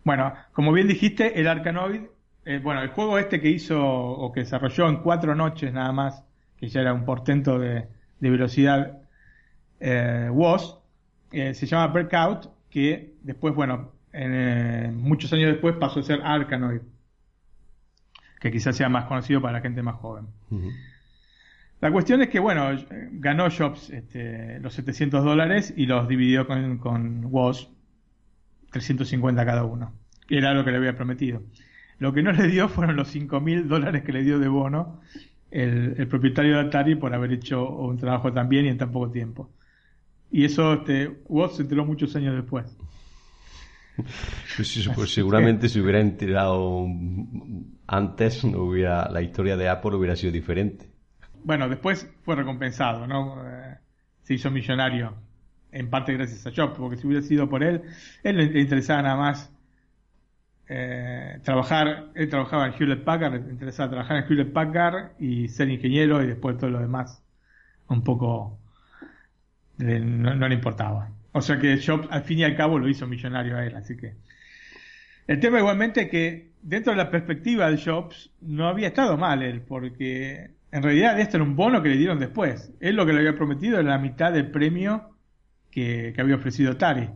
Bueno, 0.04 0.34
como 0.52 0.72
bien 0.72 0.88
dijiste, 0.88 1.40
el 1.40 1.46
Arcanoid, 1.46 2.02
eh, 2.44 2.60
bueno, 2.62 2.82
el 2.82 2.88
juego 2.88 3.18
este 3.18 3.40
que 3.40 3.48
hizo 3.48 3.80
o 3.80 4.32
que 4.32 4.40
desarrolló 4.40 4.88
en 4.88 4.96
cuatro 4.96 5.34
noches 5.34 5.72
nada 5.72 5.92
más, 5.92 6.24
que 6.56 6.68
ya 6.68 6.80
era 6.80 6.92
un 6.92 7.04
portento 7.04 7.58
de, 7.58 7.88
velocidad, 8.20 9.02
eh, 9.80 10.28
WOS, 10.30 10.78
eh, 11.32 11.54
se 11.54 11.66
llama 11.66 11.88
Breakout, 11.88 12.50
que 12.70 13.14
después, 13.22 13.54
bueno, 13.54 13.92
eh, 14.12 14.90
muchos 14.94 15.32
años 15.32 15.50
después 15.50 15.76
pasó 15.76 16.00
a 16.00 16.02
ser 16.02 16.20
Arkanoid, 16.22 16.82
que 18.40 18.50
quizás 18.50 18.76
sea 18.76 18.88
más 18.88 19.06
conocido 19.06 19.40
para 19.40 19.54
la 19.54 19.60
gente 19.60 19.82
más 19.82 19.96
joven. 19.96 20.26
La 21.80 21.90
cuestión 21.90 22.22
es 22.22 22.28
que, 22.28 22.38
bueno, 22.38 22.70
ganó 23.12 23.48
Jobs 23.50 23.90
este, 23.90 24.60
los 24.60 24.74
700 24.74 25.24
dólares 25.24 25.74
y 25.76 25.86
los 25.86 26.06
dividió 26.06 26.46
con, 26.46 26.78
con 26.78 27.24
Woz, 27.24 27.70
350 28.72 29.46
cada 29.46 29.64
uno, 29.64 29.92
que 30.26 30.38
era 30.38 30.52
lo 30.54 30.64
que 30.64 30.72
le 30.72 30.78
había 30.78 30.96
prometido. 30.96 31.42
Lo 31.98 32.12
que 32.12 32.22
no 32.22 32.32
le 32.32 32.48
dio 32.48 32.68
fueron 32.68 32.96
los 32.96 33.14
5.000 33.14 33.64
dólares 33.64 34.02
que 34.02 34.12
le 34.12 34.24
dio 34.24 34.40
de 34.40 34.48
bono 34.48 35.00
el, 35.52 35.94
el, 35.98 36.08
propietario 36.08 36.56
de 36.56 36.62
Atari 36.62 36.96
por 36.96 37.14
haber 37.14 37.32
hecho 37.32 37.68
un 37.68 37.98
trabajo 37.98 38.32
tan 38.32 38.48
bien 38.48 38.66
y 38.66 38.68
en 38.70 38.78
tan 38.78 38.90
poco 38.90 39.10
tiempo. 39.10 39.50
Y 40.32 40.46
eso 40.46 40.72
este, 40.72 41.20
Woz 41.28 41.56
se 41.56 41.62
enteró 41.62 41.84
muchos 41.84 42.16
años 42.16 42.34
después. 42.34 42.66
Pues, 44.56 44.90
pues 44.94 45.12
seguramente 45.12 45.68
si 45.68 45.78
hubiera 45.78 46.00
enterado 46.00 46.86
antes, 47.86 48.42
no 48.42 48.64
hubiera, 48.64 49.10
la 49.10 49.20
historia 49.20 49.56
de 49.56 49.68
Apple 49.68 49.94
hubiera 49.96 50.16
sido 50.16 50.32
diferente. 50.32 50.88
Bueno, 51.44 51.68
después 51.68 52.10
fue 52.22 52.36
recompensado, 52.36 53.06
¿no? 53.06 53.36
Eh, 53.46 53.76
se 54.22 54.34
hizo 54.34 54.50
millonario, 54.50 55.14
en 55.72 55.90
parte 55.90 56.12
gracias 56.12 56.46
a 56.46 56.52
Jobs, 56.54 56.78
porque 56.78 56.96
si 56.96 57.06
hubiera 57.06 57.22
sido 57.22 57.48
por 57.48 57.62
él, 57.64 57.82
él 58.22 58.36
le, 58.36 58.60
interesaba 58.60 59.02
nada 59.02 59.16
más 59.16 59.50
eh, 60.68 61.40
trabajar, 61.42 62.10
él 62.14 62.28
trabajaba 62.28 62.66
en 62.66 62.74
Hewlett 62.74 63.04
Packard, 63.04 63.44
le 63.44 63.50
interesaba 63.50 63.90
trabajar 63.90 64.18
en 64.18 64.24
Hewlett 64.24 64.52
Packard 64.52 65.12
y 65.18 65.48
ser 65.48 65.70
ingeniero 65.70 66.22
y 66.22 66.26
después 66.26 66.56
todo 66.58 66.70
lo 66.70 66.80
demás 66.80 67.22
un 67.88 68.04
poco 68.04 68.58
no, 69.78 70.48
le 70.48 70.54
importaba. 70.54 71.10
O 71.32 71.40
sea 71.40 71.58
que 71.58 71.80
Jobs 71.84 72.06
al 72.10 72.22
fin 72.22 72.38
y 72.38 72.44
al 72.44 72.56
cabo 72.56 72.78
lo 72.78 72.88
hizo 72.88 73.06
millonario 73.06 73.56
a 73.56 73.66
él, 73.66 73.74
así 73.74 73.96
que... 73.96 74.14
El 75.26 75.40
tema 75.40 75.58
igualmente 75.58 76.08
que 76.08 76.52
dentro 76.62 76.92
de 76.92 76.96
la 76.96 77.10
perspectiva 77.10 77.70
de 77.70 77.82
Jobs 77.82 78.30
no 78.40 78.66
había 78.66 78.88
estado 78.88 79.16
mal 79.16 79.42
él, 79.42 79.62
porque 79.62 80.50
en 80.72 80.82
realidad 80.82 81.18
esto 81.20 81.36
era 81.36 81.44
un 81.44 81.56
bono 81.56 81.82
que 81.82 81.90
le 81.90 81.96
dieron 81.96 82.18
después. 82.18 82.72
Él 82.80 82.96
lo 82.96 83.06
que 83.06 83.12
le 83.12 83.20
había 83.20 83.36
prometido 83.36 83.78
era 83.78 83.90
la 83.90 83.98
mitad 83.98 84.32
del 84.32 84.50
premio 84.50 85.11
que, 85.72 86.14
había 86.18 86.36
ofrecido 86.36 86.76
Tari. 86.76 87.08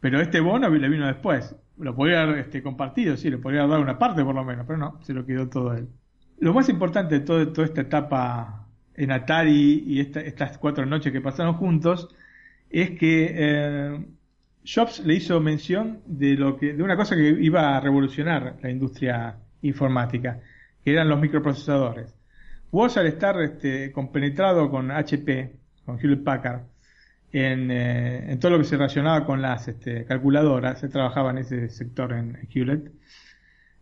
Pero 0.00 0.20
este 0.20 0.40
bono 0.40 0.68
le 0.68 0.88
vino 0.88 1.06
después. 1.06 1.54
Lo 1.78 1.94
podría 1.94 2.22
haber 2.22 2.38
este, 2.38 2.62
compartido, 2.62 3.16
sí, 3.16 3.30
le 3.30 3.38
podría 3.38 3.66
dar 3.66 3.80
una 3.80 3.98
parte 3.98 4.24
por 4.24 4.34
lo 4.34 4.44
menos, 4.44 4.66
pero 4.66 4.78
no, 4.78 4.98
se 5.02 5.12
lo 5.12 5.24
quedó 5.24 5.48
todo 5.48 5.74
él. 5.74 5.88
Lo 6.38 6.52
más 6.52 6.68
importante 6.68 7.20
de 7.20 7.46
toda 7.46 7.64
esta 7.64 7.82
etapa 7.82 8.66
en 8.94 9.12
Atari 9.12 9.84
y 9.86 10.00
estas 10.00 10.58
cuatro 10.58 10.84
noches 10.84 11.12
que 11.12 11.20
pasaron 11.20 11.54
juntos, 11.54 12.08
es 12.68 12.90
que 12.92 13.32
eh, 13.34 14.06
Jobs 14.64 15.00
le 15.04 15.14
hizo 15.14 15.40
mención 15.40 16.00
de 16.06 16.34
lo 16.34 16.56
que, 16.56 16.74
de 16.74 16.82
una 16.82 16.96
cosa 16.96 17.16
que 17.16 17.28
iba 17.28 17.76
a 17.76 17.80
revolucionar 17.80 18.56
la 18.62 18.70
industria 18.70 19.38
informática, 19.62 20.40
que 20.84 20.92
eran 20.92 21.08
los 21.08 21.20
microprocesadores. 21.20 22.14
Vos 22.70 22.96
al 22.96 23.06
estar 23.06 23.40
este, 23.42 23.90
compenetrado 23.90 24.70
con 24.70 24.90
HP, 24.90 25.56
con 25.84 25.98
Hewlett 25.98 26.22
Packard, 26.22 26.62
en, 27.32 27.70
eh, 27.70 28.32
en, 28.32 28.40
todo 28.40 28.52
lo 28.52 28.58
que 28.58 28.64
se 28.64 28.76
relacionaba 28.76 29.24
con 29.24 29.42
las 29.42 29.68
este, 29.68 30.04
calculadoras, 30.04 30.80
se 30.80 30.88
trabajaba 30.88 31.30
en 31.30 31.38
ese 31.38 31.68
sector 31.68 32.12
en 32.12 32.48
Hewlett, 32.52 32.90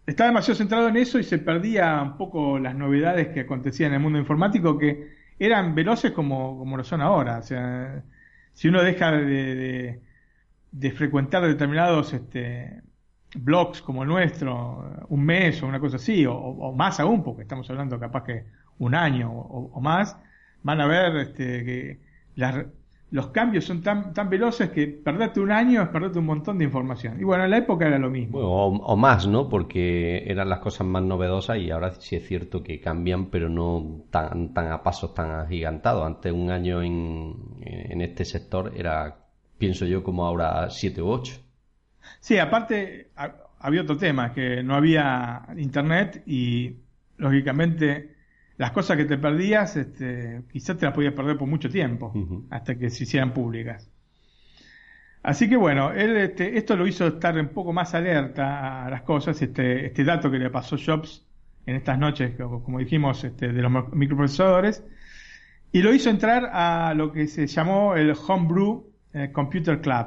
estaba 0.07 0.29
demasiado 0.29 0.57
centrado 0.57 0.89
en 0.89 0.97
eso 0.97 1.19
y 1.19 1.23
se 1.23 1.39
perdía 1.39 2.01
un 2.03 2.17
poco 2.17 2.59
las 2.59 2.75
novedades 2.75 3.29
que 3.29 3.41
acontecían 3.41 3.91
en 3.91 3.97
el 3.97 4.01
mundo 4.01 4.19
informático 4.19 4.79
que 4.79 5.19
eran 5.39 5.75
veloces 5.75 6.13
como, 6.13 6.59
como 6.59 6.77
lo 6.79 6.85
son 6.85 7.03
ahora. 7.03 7.39
O 7.39 7.43
sea, 7.43 8.03
si 8.55 8.69
uno 8.69 8.83
deja 8.83 9.13
de, 9.13 10.01
de, 10.73 10.91
frecuentar 10.93 11.47
determinados 11.47 12.15
este, 12.15 12.83
blogs 13.37 13.83
como 13.83 14.03
el 14.03 14.09
nuestro, 14.09 15.07
un 15.09 15.25
mes 15.25 15.63
o 15.63 15.67
una 15.67 15.79
cosa 15.79 15.97
así, 15.97 16.25
o, 16.27 16.73
más 16.73 17.01
aún, 17.01 17.23
porque 17.23 17.43
estamos 17.43 17.69
hablando 17.71 18.01
capaz 18.01 18.25
que 18.25 18.45
un 18.79 18.95
año 18.95 19.31
o, 19.31 19.81
más, 19.81 20.17
van 20.63 20.81
a 20.81 20.87
ver 20.87 21.17
este, 21.17 21.65
que 21.65 22.01
las, 22.35 22.65
los 23.11 23.29
cambios 23.29 23.65
son 23.65 23.83
tan, 23.83 24.13
tan 24.13 24.29
veloces 24.29 24.71
que 24.71 24.87
perderte 24.87 25.41
un 25.41 25.51
año 25.51 25.83
es 25.83 25.89
perderte 25.89 26.19
un 26.19 26.27
montón 26.27 26.59
de 26.59 26.65
información. 26.65 27.19
Y 27.19 27.25
bueno, 27.25 27.45
en 27.45 27.51
la 27.51 27.59
época 27.59 27.87
era 27.87 27.99
lo 27.99 28.11
mismo. 28.11 28.39
o, 28.39 28.97
más, 28.97 29.27
¿no? 29.27 29.49
Porque 29.49 30.25
eran 30.27 30.49
las 30.51 30.59
cosas 30.59 30.87
más 30.87 31.03
novedosas 31.03 31.59
y 31.59 31.71
ahora 31.71 31.93
sí 31.93 32.17
es 32.17 32.27
cierto 32.27 32.63
que 32.63 32.81
cambian, 32.81 33.27
pero 33.27 33.49
no 33.49 34.03
tan, 34.11 34.53
tan 34.53 34.71
a 34.73 34.83
pasos 34.83 35.15
tan 35.15 35.31
agigantados. 35.31 36.05
Antes 36.05 36.33
un 36.33 36.51
año 36.51 36.83
en, 36.83 37.35
en 37.63 38.01
este 38.03 38.27
sector 38.27 38.73
era, 38.77 39.17
pienso 39.57 39.87
yo, 39.87 40.03
como 40.03 40.27
ahora 40.27 40.69
siete 40.69 41.01
u 41.01 41.09
ocho. 41.09 41.35
Sí, 42.21 42.39
aparte 42.39 43.11
había 43.61 43.83
otro 43.83 43.97
tema, 43.97 44.33
que 44.33 44.63
no 44.63 44.75
había 44.75 45.47
internet 45.57 46.23
y 46.27 46.77
lógicamente 47.17 48.18
las 48.59 48.73
cosas 48.73 48.97
que 48.97 49.05
te 49.05 49.17
perdías, 49.17 49.77
este, 49.77 50.43
quizás 50.53 50.77
te 50.77 50.85
las 50.85 50.95
podías 50.95 51.15
perder 51.15 51.39
por 51.39 51.49
mucho 51.49 51.71
tiempo, 51.71 52.13
hasta 52.51 52.77
que 52.77 52.91
se 52.91 53.05
hicieran 53.05 53.33
públicas. 53.33 53.91
Así 55.23 55.49
que 55.49 55.57
bueno, 55.57 55.93
él, 55.93 56.17
este, 56.17 56.59
esto 56.59 56.77
lo 56.77 56.87
hizo 56.87 57.07
estar 57.07 57.39
un 57.39 57.49
poco 57.49 57.73
más 57.73 57.95
alerta 57.95 58.85
a 58.87 58.91
las 58.91 59.03
cosas, 59.03 59.41
este, 59.41 59.87
este 59.87 60.05
dato 60.05 60.31
que 60.31 60.39
le 60.39 60.51
pasó 60.51 60.77
Jobs 60.77 61.25
en 61.67 61.77
estas 61.77 61.99
noches, 61.99 62.35
como 62.37 62.79
dijimos, 62.81 63.23
este, 63.23 63.53
de 63.53 63.63
los 63.63 63.93
microprocesadores, 63.93 64.85
y 65.71 65.83
lo 65.83 65.95
hizo 65.95 66.11
entrar 66.11 66.51
a 66.53 66.95
lo 66.95 67.13
que 67.13 67.29
se 67.29 67.47
llamó 67.47 67.95
el 67.95 68.13
homebrew 68.27 68.91
eh, 69.13 69.31
Computer 69.33 69.81
Club, 69.81 70.07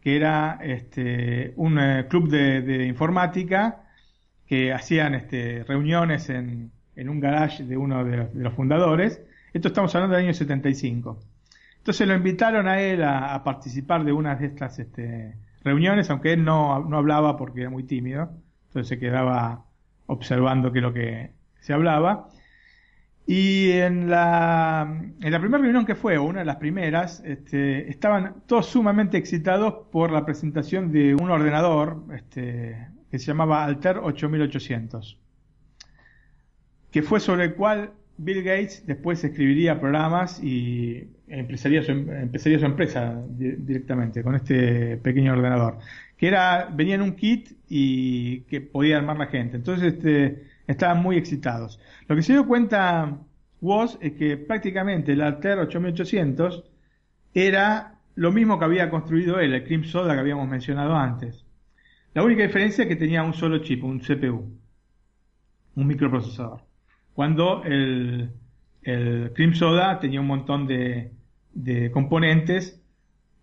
que 0.00 0.16
era 0.16 0.58
este, 0.62 1.52
un 1.56 1.78
eh, 1.78 2.06
club 2.08 2.28
de, 2.28 2.86
informática 2.86 3.84
que 4.46 4.72
hacían 4.72 5.14
este, 5.14 5.62
reuniones 5.64 6.28
en, 6.30 6.71
en, 6.96 7.08
un 7.08 7.20
garage 7.20 7.64
de 7.64 7.76
uno 7.76 8.04
de 8.04 8.28
los, 8.34 8.54
fundadores. 8.54 9.22
Esto 9.52 9.68
estamos 9.68 9.94
hablando 9.94 10.16
del 10.16 10.26
año 10.26 10.34
75. 10.34 11.18
Entonces 11.78 12.06
lo 12.06 12.14
invitaron 12.14 12.68
a 12.68 12.80
él 12.80 13.02
a, 13.02 13.42
participar 13.44 14.04
de 14.04 14.12
una 14.12 14.36
de 14.36 14.46
estas 14.46 14.78
este, 14.78 15.36
reuniones, 15.64 16.10
aunque 16.10 16.32
él 16.32 16.44
no, 16.44 16.84
no 16.84 16.98
hablaba 16.98 17.36
porque 17.36 17.62
era 17.62 17.70
muy 17.70 17.84
tímido, 17.84 18.30
entonces 18.68 18.88
se 18.88 18.98
quedaba 18.98 19.64
observando 20.06 20.72
qué 20.72 20.78
es 20.78 20.82
lo 20.82 20.92
que 20.92 21.30
se 21.60 21.72
hablaba. 21.72 22.28
Y 23.26 23.70
en 23.70 24.10
la, 24.10 25.00
primera 25.20 25.58
reunión 25.58 25.86
que 25.86 25.94
fue, 25.94 26.18
una 26.18 26.40
de 26.40 26.44
las 26.44 26.56
primeras, 26.56 27.22
este, 27.24 27.88
estaban 27.88 28.42
todos 28.46 28.66
sumamente 28.66 29.16
excitados 29.16 29.86
por 29.92 30.10
la 30.10 30.24
presentación 30.24 30.90
de 30.90 31.14
un 31.14 31.30
ordenador 31.30 32.02
este, 32.14 32.88
que 33.10 33.18
se 33.18 33.26
llamaba 33.26 33.64
Alter 33.64 33.98
8800, 33.98 35.18
que 36.92 37.02
fue 37.02 37.18
sobre 37.18 37.44
el 37.44 37.54
cual 37.54 37.90
Bill 38.18 38.42
Gates 38.42 38.86
después 38.86 39.24
escribiría 39.24 39.80
programas 39.80 40.42
y 40.42 41.08
empezaría 41.26 41.82
su, 41.82 41.92
su 41.94 42.66
empresa 42.66 43.20
directamente 43.36 44.22
con 44.22 44.36
este 44.36 44.98
pequeño 44.98 45.32
ordenador, 45.32 45.78
que 46.16 46.28
era 46.28 46.68
venía 46.72 46.94
en 46.94 47.02
un 47.02 47.16
kit 47.16 47.50
y 47.68 48.42
que 48.42 48.60
podía 48.60 48.98
armar 48.98 49.18
la 49.18 49.26
gente. 49.26 49.56
Entonces, 49.56 49.94
este, 49.94 50.44
estaban 50.66 51.02
muy 51.02 51.16
excitados. 51.16 51.80
Lo 52.06 52.14
que 52.14 52.22
se 52.22 52.34
dio 52.34 52.46
cuenta 52.46 53.18
Woz 53.60 53.96
es 54.00 54.12
que 54.12 54.36
prácticamente 54.36 55.12
el 55.12 55.22
Alter 55.22 55.58
8800 55.60 56.64
era 57.34 57.98
lo 58.14 58.30
mismo 58.30 58.58
que 58.58 58.66
había 58.66 58.90
construido 58.90 59.40
él, 59.40 59.54
el 59.54 59.64
Cream 59.64 59.84
Soda 59.84 60.12
que 60.14 60.20
habíamos 60.20 60.48
mencionado 60.48 60.94
antes. 60.94 61.46
La 62.12 62.22
única 62.22 62.42
diferencia 62.42 62.82
es 62.82 62.88
que 62.88 62.96
tenía 62.96 63.22
un 63.22 63.32
solo 63.32 63.58
chip, 63.58 63.82
un 63.84 64.00
CPU, 64.00 64.58
un 65.76 65.86
microprocesador. 65.86 66.71
Cuando 67.14 67.62
el, 67.64 68.30
el 68.82 69.32
Cream 69.34 69.54
Soda 69.54 70.00
tenía 70.00 70.20
un 70.20 70.26
montón 70.26 70.66
de, 70.66 71.12
de 71.52 71.90
componentes 71.90 72.82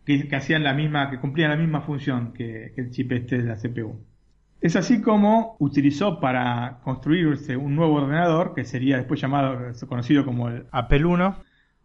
que, 0.05 0.35
hacían 0.35 0.63
la 0.63 0.73
misma, 0.73 1.09
que 1.09 1.19
cumplían 1.19 1.51
la 1.51 1.57
misma 1.57 1.81
función 1.81 2.33
que, 2.33 2.71
que 2.75 2.81
el 2.81 2.91
chip 2.91 3.11
este 3.11 3.37
de 3.39 3.43
la 3.43 3.55
CPU. 3.55 3.99
Es 4.61 4.75
así 4.75 5.01
como 5.01 5.55
utilizó 5.59 6.19
para 6.19 6.79
construir 6.83 7.27
un 7.27 7.75
nuevo 7.75 7.95
ordenador, 7.95 8.53
que 8.53 8.65
sería 8.65 8.97
después 8.97 9.21
llamado, 9.21 9.71
conocido 9.87 10.25
como 10.25 10.49
el 10.49 10.65
Apple 10.71 10.99
I, 10.99 11.33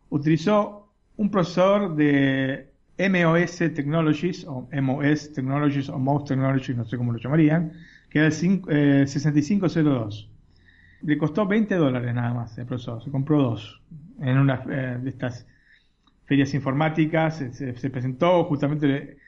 utilizó 0.09 0.93
un 1.17 1.31
procesador 1.31 1.95
de 1.95 2.73
MOS 2.99 3.59
Technologies, 3.59 4.45
o 4.45 4.69
MOS 4.73 5.33
Technologies, 5.33 5.89
o 5.89 5.99
MOS 5.99 6.25
Technologies, 6.25 6.77
no 6.77 6.85
sé 6.85 6.97
cómo 6.97 7.13
lo 7.13 7.19
llamarían, 7.19 7.73
que 8.11 8.19
era 8.19 8.27
el 8.29 8.33
6502. 8.33 10.29
Eh, 10.29 10.34
Le 11.05 11.19
costó 11.19 11.47
20 11.47 11.75
dólares 11.77 12.15
nada 12.15 12.33
más 12.35 12.59
el 12.59 12.67
procesador, 12.67 13.03
se 13.05 13.11
compró 13.11 13.43
dos. 13.43 13.81
En 14.21 14.39
una 14.39 14.63
eh, 14.71 14.99
de 15.03 15.11
estas 15.11 15.47
ferias 16.25 16.55
informáticas, 16.55 17.37
se, 17.37 17.77
se 17.77 17.91
presentó 17.91 18.45
justamente 18.45 19.19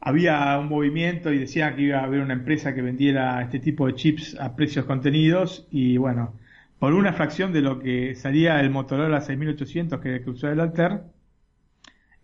había 0.00 0.58
un 0.58 0.68
movimiento 0.68 1.32
y 1.32 1.38
decía 1.38 1.74
que 1.76 1.82
iba 1.82 1.98
a 2.00 2.04
haber 2.04 2.20
una 2.20 2.32
empresa 2.32 2.74
que 2.74 2.82
vendiera 2.82 3.42
este 3.42 3.60
tipo 3.60 3.86
de 3.86 3.94
chips 3.94 4.36
a 4.40 4.56
precios 4.56 4.86
contenidos 4.86 5.66
y 5.70 5.98
bueno, 5.98 6.34
por 6.78 6.94
una 6.94 7.12
fracción 7.12 7.52
de 7.52 7.60
lo 7.60 7.78
que 7.78 8.14
salía 8.14 8.60
el 8.60 8.70
Motorola 8.70 9.20
6800 9.20 10.00
que, 10.00 10.22
que 10.22 10.30
usó 10.30 10.48
el 10.48 10.60
Alter, 10.60 11.02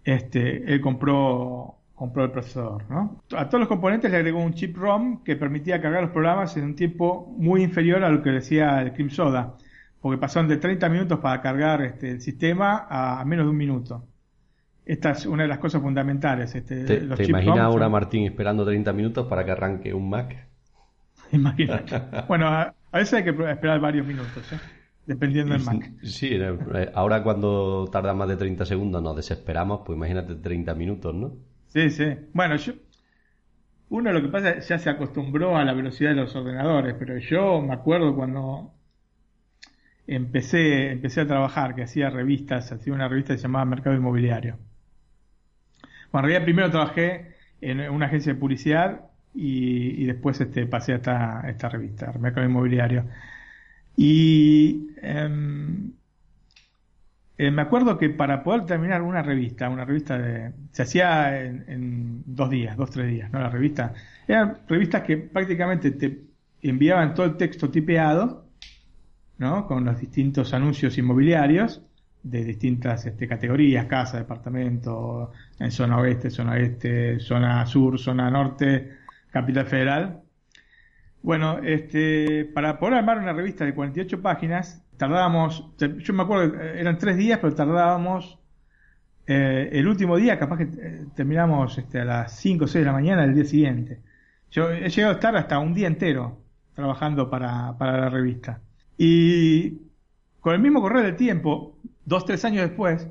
este, 0.05 0.73
él 0.73 0.81
compró, 0.81 1.77
compró 1.97 2.25
el 2.25 2.31
procesador, 2.31 2.89
¿no? 2.91 3.23
A 3.37 3.49
todos 3.49 3.59
los 3.59 3.69
componentes 3.69 4.11
le 4.11 4.19
agregó 4.19 4.41
un 4.41 4.53
chip 4.53 4.77
ROM 4.77 5.25
que 5.25 5.35
permitía 5.35 5.81
cargar 5.81 6.03
los 6.03 6.11
programas 6.11 6.55
en 6.59 6.65
un 6.65 6.77
tiempo 6.77 7.35
muy 7.39 7.63
inferior 7.63 8.05
a 8.05 8.11
lo 8.11 8.23
que 8.23 8.31
decía 8.31 8.83
el 8.83 8.93
Cream 8.93 9.09
Soda, 9.09 9.55
porque 10.01 10.19
pasaron 10.19 10.47
de 10.47 10.59
30 10.59 10.89
minutos 10.91 11.19
para 11.21 11.41
cargar 11.41 11.83
este, 11.83 12.11
el 12.11 12.21
sistema 12.21 12.87
a 12.89 13.25
menos 13.25 13.47
de 13.47 13.51
un 13.51 13.57
minuto. 13.57 14.05
Esta 14.85 15.13
es 15.13 15.25
una 15.25 15.45
de 15.45 15.49
las 15.49 15.59
cosas 15.59 15.81
fundamentales. 15.81 16.55
Este, 16.55 16.85
¿Te, 16.85 17.25
imaginas 17.25 17.59
ahora, 17.61 17.89
Martín, 17.89 18.25
esperando 18.25 18.65
30 18.65 18.93
minutos 18.93 19.27
para 19.27 19.45
que 19.45 19.53
arranque 19.53 19.95
un 19.95 20.11
Mac? 20.11 20.49
Imagínate. 21.33 22.03
bueno, 22.29 22.47
a, 22.47 22.75
veces 22.93 23.15
hay 23.15 23.25
que 23.25 23.31
esperar 23.31 23.81
varios 23.81 24.07
minutos, 24.07 24.53
¿eh? 24.53 24.59
dependiendo 25.07 25.55
del 25.55 25.65
Mac. 25.65 25.91
Sí, 26.03 26.29
eh, 26.31 26.91
ahora 26.95 27.23
cuando 27.23 27.89
tarda 27.91 28.13
más 28.13 28.29
de 28.29 28.37
30 28.37 28.67
segundos 28.67 29.03
nos 29.03 29.17
desesperamos, 29.17 29.81
pues 29.85 29.97
imagínate 29.97 30.35
30 30.35 30.75
minutos, 30.75 31.15
¿no? 31.15 31.56
Sí, 31.69 31.91
sí. 31.91 32.05
Bueno, 32.33 32.57
yo, 32.57 32.73
uno 33.89 34.13
lo 34.13 34.23
que 34.23 34.29
pasa 34.29 34.51
es 34.51 34.67
que 34.67 34.71
ya 34.71 34.79
se 34.79 34.91
acostumbró 34.91 35.57
a 35.57 35.65
la 35.65 35.73
velocidad 35.73 36.11
de 36.11 36.17
los 36.17 36.35
ordenadores, 36.35 36.95
pero 36.99 37.19
yo 37.19 37.61
me 37.63 37.75
acuerdo 37.75 38.15
cuando 38.15 38.73
empecé, 40.07 40.93
empecé 40.93 41.23
a 41.23 41.27
trabajar, 41.27 41.75
que 41.75 41.83
hacía 41.85 42.11
revistas, 42.11 42.73
hacía 42.73 42.93
una 42.93 43.09
revista 43.09 43.35
que 43.35 43.39
se 43.39 43.45
llamaba 43.45 43.65
Mercado 43.65 43.97
Inmobiliario. 43.97 44.59
Bueno, 46.13 46.29
en 46.29 46.33
realidad 46.33 46.45
primero 46.45 46.71
trabajé 46.71 47.37
en 47.61 47.81
una 47.91 48.07
agencia 48.07 48.33
de 48.35 48.41
publicidad 48.41 49.03
y, 49.35 50.05
después 50.07 50.41
este, 50.41 50.67
pasé 50.67 50.93
a 50.93 50.97
esta, 50.97 51.43
esta 51.49 51.69
revista, 51.69 52.13
Mercado 52.19 52.47
Inmobiliario. 52.47 53.05
Y 53.97 54.89
em, 55.03 55.93
eh, 57.39 57.51
me 57.51 57.63
acuerdo 57.63 57.99
que 57.99 58.09
para 58.11 58.43
poder 58.43 58.65
terminar 58.65 59.03
una 59.03 59.23
revista, 59.23 59.69
una 59.69 59.85
revista 59.85 60.19
de, 60.19 60.53
se 60.73 60.83
hacía 60.83 61.43
en, 61.45 62.23
dos 62.25 62.49
días, 62.49 62.77
dos, 62.77 62.91
tres 62.91 63.09
días, 63.09 63.31
¿no? 63.31 63.41
La 63.41 63.51
revista. 63.51 63.93
Eran 64.27 64.59
revistas 64.67 65.03
que 65.03 65.19
prácticamente 65.19 65.91
te 65.91 66.23
enviaban 66.63 67.15
todo 67.15 67.27
el 67.27 67.37
texto 67.37 67.71
tipeado, 67.71 68.47
¿no? 69.39 69.67
Con 69.67 69.85
los 69.85 70.01
distintos 70.01 70.55
anuncios 70.55 70.97
inmobiliarios 70.97 71.83
de 72.23 72.43
distintas 72.43 73.05
este, 73.07 73.29
categorías, 73.29 73.87
casa, 73.87 74.19
departamento, 74.19 75.33
en 75.61 75.71
zona 75.71 75.99
oeste, 75.99 76.31
zona 76.31 76.59
este, 76.59 77.21
zona 77.21 77.67
sur, 77.67 77.99
zona 77.99 78.31
norte, 78.31 78.97
capital 79.31 79.67
federal. 79.67 80.23
Bueno, 81.23 81.59
este, 81.59 82.47
para 82.47 82.79
poder 82.79 82.95
armar 82.95 83.19
una 83.19 83.33
revista 83.33 83.65
de 83.65 83.75
48 83.75 84.23
páginas, 84.23 84.86
tardábamos, 84.97 85.73
yo 85.79 86.15
me 86.15 86.23
acuerdo, 86.23 86.61
eran 86.61 86.99
tres 86.99 87.17
días, 87.17 87.39
pero 87.41 87.55
tardábamos 87.55 88.39
eh, 89.27 89.71
el 89.73 89.89
último 89.89 90.17
día, 90.17 90.39
capaz 90.39 90.59
que 90.59 90.65
eh, 90.65 91.07
terminamos 91.15 91.79
este, 91.79 92.01
a 92.01 92.05
las 92.05 92.33
5 92.39 92.65
o 92.65 92.69
6 92.69 92.83
de 92.83 92.87
la 92.87 92.93
mañana 92.93 93.23
del 93.23 93.35
día 93.35 93.45
siguiente. 93.45 94.01
Yo 94.51 94.71
he 94.71 94.89
llegado 94.89 95.13
a 95.13 95.17
estar 95.17 95.37
hasta 95.37 95.59
un 95.59 95.75
día 95.75 95.89
entero 95.89 96.41
trabajando 96.75 97.29
para, 97.29 97.77
para 97.79 98.01
la 98.01 98.09
revista. 98.09 98.61
Y 98.97 99.81
con 100.41 100.55
el 100.55 100.61
mismo 100.61 100.81
correr 100.81 101.05
del 101.05 101.17
tiempo, 101.17 101.77
dos, 102.05 102.25
tres 102.25 102.45
años 102.45 102.69
después, 102.69 103.09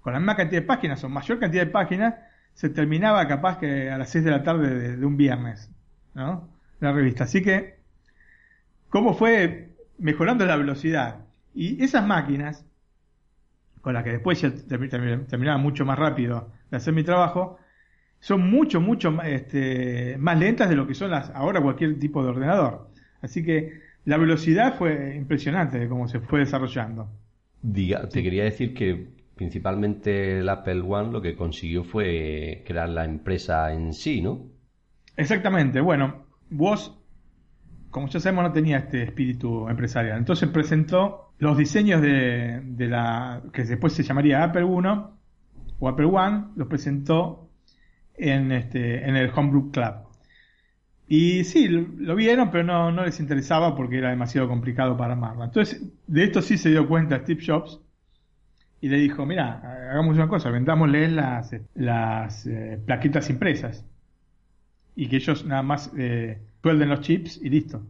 con 0.00 0.12
la 0.12 0.18
misma 0.18 0.36
cantidad 0.36 0.60
de 0.60 0.66
páginas 0.66 1.04
o 1.04 1.08
mayor 1.08 1.38
cantidad 1.38 1.64
de 1.64 1.70
páginas, 1.70 2.14
se 2.54 2.68
terminaba 2.68 3.26
capaz 3.28 3.58
que 3.58 3.90
a 3.90 3.98
las 3.98 4.10
6 4.10 4.24
de 4.24 4.30
la 4.30 4.42
tarde 4.42 4.96
de, 4.96 5.06
un 5.06 5.16
viernes, 5.16 5.70
¿no? 6.14 6.48
La 6.80 6.92
revista. 6.92 7.24
Así 7.24 7.42
que, 7.42 7.78
¿cómo 8.88 9.14
fue 9.14 9.69
mejorando 10.00 10.44
la 10.46 10.56
velocidad? 10.56 11.26
Y 11.54 11.82
esas 11.82 12.06
máquinas, 12.06 12.66
con 13.80 13.94
las 13.94 14.04
que 14.04 14.12
después 14.12 14.40
ya 14.40 14.52
terminaba 14.66 15.58
mucho 15.58 15.84
más 15.84 15.98
rápido 15.98 16.52
de 16.70 16.76
hacer 16.76 16.94
mi 16.94 17.02
trabajo, 17.02 17.58
son 18.20 18.50
mucho, 18.50 18.80
mucho 18.80 19.20
este, 19.22 20.16
más 20.18 20.38
lentas 20.38 20.68
de 20.68 20.76
lo 20.76 20.86
que 20.86 20.94
son 20.94 21.10
las 21.10 21.30
ahora 21.30 21.60
cualquier 21.60 21.98
tipo 21.98 22.22
de 22.22 22.30
ordenador. 22.30 22.90
Así 23.22 23.44
que 23.44 23.80
la 24.04 24.16
velocidad 24.16 24.76
fue 24.76 25.16
impresionante 25.16 25.78
de 25.78 25.88
cómo 25.88 26.08
se 26.08 26.20
fue 26.20 26.40
desarrollando. 26.40 27.08
Diga, 27.62 28.08
te 28.08 28.22
quería 28.22 28.44
decir 28.44 28.74
que 28.74 29.08
principalmente 29.34 30.38
el 30.38 30.48
Apple 30.48 30.82
One 30.82 31.12
lo 31.12 31.22
que 31.22 31.34
consiguió 31.34 31.84
fue 31.84 32.62
crear 32.66 32.88
la 32.88 33.04
empresa 33.04 33.72
en 33.72 33.94
sí, 33.94 34.20
¿no? 34.20 34.46
Exactamente. 35.16 35.80
Bueno, 35.80 36.26
vos, 36.50 36.99
como 37.90 38.08
ya 38.08 38.20
sabemos, 38.20 38.44
no 38.44 38.52
tenía 38.52 38.78
este 38.78 39.02
espíritu 39.02 39.68
empresarial. 39.68 40.18
Entonces 40.18 40.48
presentó 40.48 41.32
los 41.38 41.56
diseños 41.56 42.00
de, 42.00 42.60
de 42.64 42.86
la 42.86 43.42
que 43.52 43.64
después 43.64 43.92
se 43.92 44.02
llamaría 44.02 44.44
Apple 44.44 44.64
1 44.64 45.18
o 45.80 45.88
Apple 45.88 46.06
One, 46.06 46.48
los 46.56 46.68
presentó 46.68 47.50
en, 48.14 48.52
este, 48.52 49.08
en 49.08 49.16
el 49.16 49.30
Homebrew 49.34 49.70
Club. 49.70 49.94
Y 51.08 51.42
sí, 51.44 51.66
lo, 51.66 52.14
vieron, 52.14 52.50
pero 52.50 52.62
no, 52.62 52.92
no 52.92 53.04
les 53.04 53.18
interesaba 53.18 53.74
porque 53.74 53.98
era 53.98 54.10
demasiado 54.10 54.46
complicado 54.46 54.96
para 54.96 55.14
armarla. 55.14 55.46
Entonces, 55.46 55.82
de 56.06 56.24
esto 56.24 56.40
sí 56.40 56.56
se 56.56 56.70
dio 56.70 56.86
cuenta 56.86 57.18
Steve 57.18 57.42
Jobs 57.44 57.80
y 58.80 58.88
le 58.88 58.98
dijo, 58.98 59.26
mira, 59.26 59.88
hagamos 59.90 60.16
una 60.16 60.28
cosa, 60.28 60.50
vendámosle 60.50 61.08
las, 61.08 61.56
las 61.74 62.46
eh, 62.46 62.78
plaquitas 62.86 63.28
impresas 63.28 63.84
y 64.94 65.08
que 65.08 65.16
ellos 65.16 65.44
nada 65.44 65.62
más 65.62 65.90
eh, 65.98 66.40
suelden 66.62 66.88
los 66.88 67.00
chips 67.00 67.40
y 67.42 67.50
listo. 67.50 67.82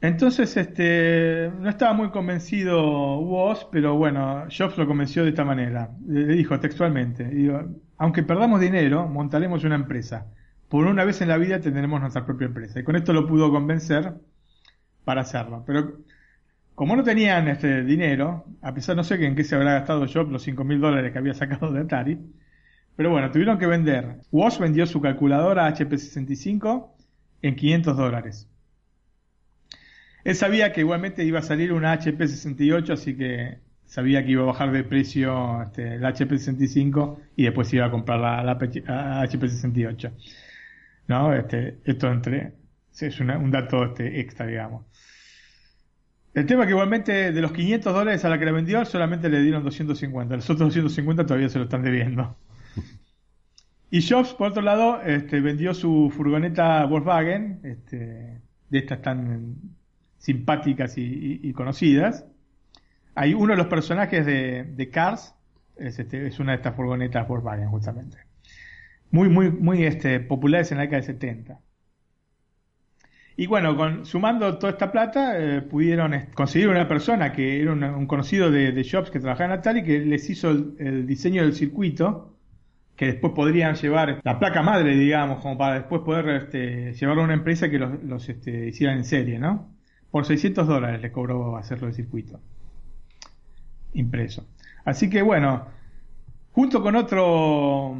Entonces, 0.00 0.54
este, 0.58 1.50
no 1.58 1.70
estaba 1.70 1.94
muy 1.94 2.10
convencido 2.10 3.20
Woz, 3.20 3.66
pero 3.72 3.96
bueno, 3.96 4.44
Jobs 4.50 4.76
lo 4.76 4.86
convenció 4.86 5.22
de 5.22 5.30
esta 5.30 5.46
manera. 5.46 5.96
Le 6.06 6.26
dijo 6.26 6.60
textualmente, 6.60 7.26
aunque 7.96 8.22
perdamos 8.22 8.60
dinero, 8.60 9.08
montaremos 9.08 9.64
una 9.64 9.76
empresa. 9.76 10.26
Por 10.68 10.84
una 10.84 11.04
vez 11.04 11.22
en 11.22 11.28
la 11.28 11.38
vida 11.38 11.58
tendremos 11.60 12.00
nuestra 12.02 12.26
propia 12.26 12.48
empresa. 12.48 12.80
Y 12.80 12.84
con 12.84 12.96
esto 12.96 13.14
lo 13.14 13.26
pudo 13.26 13.50
convencer 13.50 14.12
para 15.04 15.22
hacerlo. 15.22 15.64
Pero 15.66 16.00
como 16.74 16.96
no 16.96 17.02
tenían 17.02 17.48
este 17.48 17.82
dinero, 17.82 18.44
a 18.60 18.74
pesar 18.74 18.96
no 18.96 19.04
sé 19.04 19.14
en 19.24 19.34
qué 19.34 19.44
se 19.44 19.54
habrá 19.54 19.74
gastado 19.74 20.06
Jobs 20.06 20.30
los 20.30 20.42
5 20.42 20.64
mil 20.64 20.80
dólares 20.80 21.12
que 21.12 21.18
había 21.18 21.34
sacado 21.34 21.72
de 21.72 21.80
Atari, 21.80 22.18
pero 22.96 23.10
bueno, 23.10 23.30
tuvieron 23.30 23.58
que 23.58 23.66
vender. 23.66 24.20
Woz 24.30 24.58
vendió 24.58 24.86
su 24.86 25.00
calculadora 25.00 25.68
HP65 25.68 26.88
en 27.42 27.56
500 27.56 27.96
dólares. 27.96 28.48
Él 30.24 30.34
sabía 30.34 30.72
que 30.72 30.80
igualmente 30.80 31.24
iba 31.24 31.40
a 31.40 31.42
salir 31.42 31.72
una 31.72 31.92
HP 31.92 32.26
68, 32.26 32.92
así 32.92 33.16
que 33.16 33.58
sabía 33.84 34.24
que 34.24 34.32
iba 34.32 34.42
a 34.42 34.46
bajar 34.46 34.72
de 34.72 34.82
precio 34.82 35.62
este, 35.62 35.98
la 35.98 36.08
HP 36.08 36.38
65 36.38 37.20
y 37.36 37.44
después 37.44 37.72
iba 37.74 37.86
a 37.86 37.90
comprar 37.90 38.20
la, 38.20 38.52
HP 39.22 39.48
68. 39.48 40.12
¿No? 41.08 41.34
Este, 41.34 41.78
esto 41.84 42.10
entre, 42.10 42.54
es 42.98 43.20
un 43.20 43.50
dato 43.50 43.84
este, 43.84 44.20
extra, 44.20 44.46
digamos. 44.46 44.86
El 46.32 46.46
tema 46.46 46.62
es 46.62 46.66
que 46.66 46.72
igualmente 46.72 47.32
de 47.32 47.40
los 47.42 47.52
500 47.52 47.92
dólares 47.92 48.24
a 48.24 48.28
la 48.28 48.38
que 48.38 48.44
le 48.44 48.52
vendió 48.52 48.84
solamente 48.84 49.28
le 49.28 49.40
dieron 49.40 49.62
250. 49.62 50.34
Los 50.34 50.50
otros 50.50 50.68
250 50.70 51.26
todavía 51.26 51.48
se 51.48 51.58
lo 51.58 51.64
están 51.64 51.82
debiendo. 51.82 52.36
Y 53.90 54.02
Jobs, 54.02 54.34
por 54.34 54.48
otro 54.48 54.62
lado, 54.62 55.00
este, 55.02 55.40
vendió 55.40 55.74
su 55.74 56.12
furgoneta 56.14 56.84
Volkswagen, 56.86 57.60
este, 57.62 58.40
de 58.70 58.78
estas 58.78 59.02
tan 59.02 59.56
simpáticas 60.18 60.94
y, 60.96 61.52
conocidas. 61.52 62.26
Hay 63.14 63.34
uno 63.34 63.52
de 63.52 63.58
los 63.58 63.66
personajes 63.66 64.26
de, 64.26 64.90
Cars, 64.92 65.34
es, 65.76 65.98
este, 65.98 66.26
es, 66.26 66.40
una 66.40 66.52
de 66.52 66.56
estas 66.56 66.74
furgonetas 66.74 67.28
Volkswagen 67.28 67.68
justamente. 67.68 68.18
Muy, 69.10 69.28
muy, 69.28 69.50
muy 69.50 69.88
populares 70.28 70.72
en 70.72 70.78
la 70.78 70.84
década 70.84 71.02
de 71.02 71.06
70. 71.06 71.60
Y 73.36 73.46
bueno, 73.46 73.76
con, 73.76 74.06
sumando 74.06 74.58
toda 74.58 74.72
esta 74.72 74.92
plata, 74.92 75.38
eh, 75.38 75.62
pudieron 75.62 76.12
conseguir 76.34 76.68
una 76.68 76.86
persona 76.86 77.32
que 77.32 77.60
era 77.60 77.72
un, 77.72 78.06
conocido 78.06 78.50
de, 78.50 78.70
de, 78.70 78.88
Jobs 78.88 79.10
que 79.10 79.18
trabajaba 79.18 79.54
en 79.54 79.58
Atari, 79.58 79.82
que 79.82 79.98
les 80.00 80.30
hizo 80.30 80.50
el, 80.50 81.06
diseño 81.06 81.42
del 81.42 81.54
circuito, 81.54 82.33
que 82.96 83.06
después 83.06 83.32
podrían 83.34 83.74
llevar 83.74 84.20
la 84.22 84.38
placa 84.38 84.62
madre, 84.62 84.96
digamos, 84.96 85.40
como 85.40 85.58
para 85.58 85.74
después 85.74 86.02
poder 86.02 86.28
este, 86.42 86.92
llevarlo 86.92 87.22
a 87.22 87.24
una 87.24 87.34
empresa 87.34 87.68
que 87.68 87.78
los, 87.78 88.02
los 88.04 88.28
este, 88.28 88.68
hicieran 88.68 88.98
en 88.98 89.04
serie, 89.04 89.38
¿no? 89.38 89.68
Por 90.10 90.24
600 90.24 90.66
dólares 90.66 91.02
le 91.02 91.10
cobró 91.10 91.56
hacerlo 91.56 91.88
el 91.88 91.94
circuito 91.94 92.40
impreso. 93.94 94.46
Así 94.84 95.08
que 95.08 95.22
bueno, 95.22 95.66
junto 96.52 96.82
con 96.82 96.94
otro, 96.96 97.96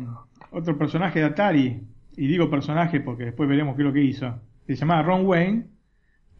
otro 0.51 0.79
personaje 0.79 1.21
de 1.21 1.27
Atari, 1.27 1.83
y 2.17 2.27
digo 2.27 2.51
personaje 2.51 3.01
porque 3.01 3.25
después 3.27 3.49
veremos 3.49 3.75
qué 3.75 3.83
es 3.83 3.87
lo 3.87 3.93
que 3.93 4.03
hizo, 4.03 4.41
se 4.67 4.77
llamaba 4.77 5.03
Ron 5.03 5.27
Wayne, 5.27 5.67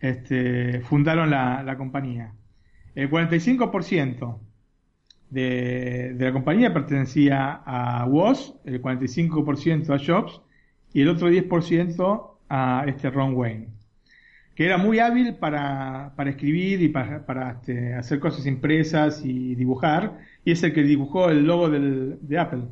este, 0.01 0.81
fundaron 0.83 1.31
la, 1.31 1.75
compañía. 1.77 2.35
El 2.95 3.11
45% 3.11 4.39
de, 5.35 6.17
la 6.19 6.33
compañía 6.33 6.73
pertenecía 6.73 7.63
a 7.65 8.07
Woz, 8.07 8.55
el 8.65 8.81
45% 8.81 9.95
a 9.95 10.05
Jobs 10.05 10.41
y 10.93 11.03
el 11.03 11.09
otro 11.09 11.31
10% 11.31 12.31
a 12.49 12.85
este 12.87 13.11
Ron 13.11 13.35
Wayne 13.35 13.75
que 14.55 14.65
era 14.65 14.79
muy 14.79 15.01
hábil 15.01 15.35
para, 15.35 16.13
para 16.17 16.31
escribir 16.31 16.81
y 16.83 16.89
para, 16.89 17.27
para 17.27 17.53
este, 17.53 17.95
hacer 17.95 18.21
cosas 18.21 18.47
impresas 18.47 19.23
y 19.25 19.55
dibujar, 19.57 20.19
y 20.45 20.53
es 20.53 20.63
el 20.63 20.73
que 20.73 20.83
dibujó 20.83 21.29
el 21.31 21.45
logo 21.45 21.69
del, 21.69 22.19
de 22.21 22.39
Apple. 22.39 22.63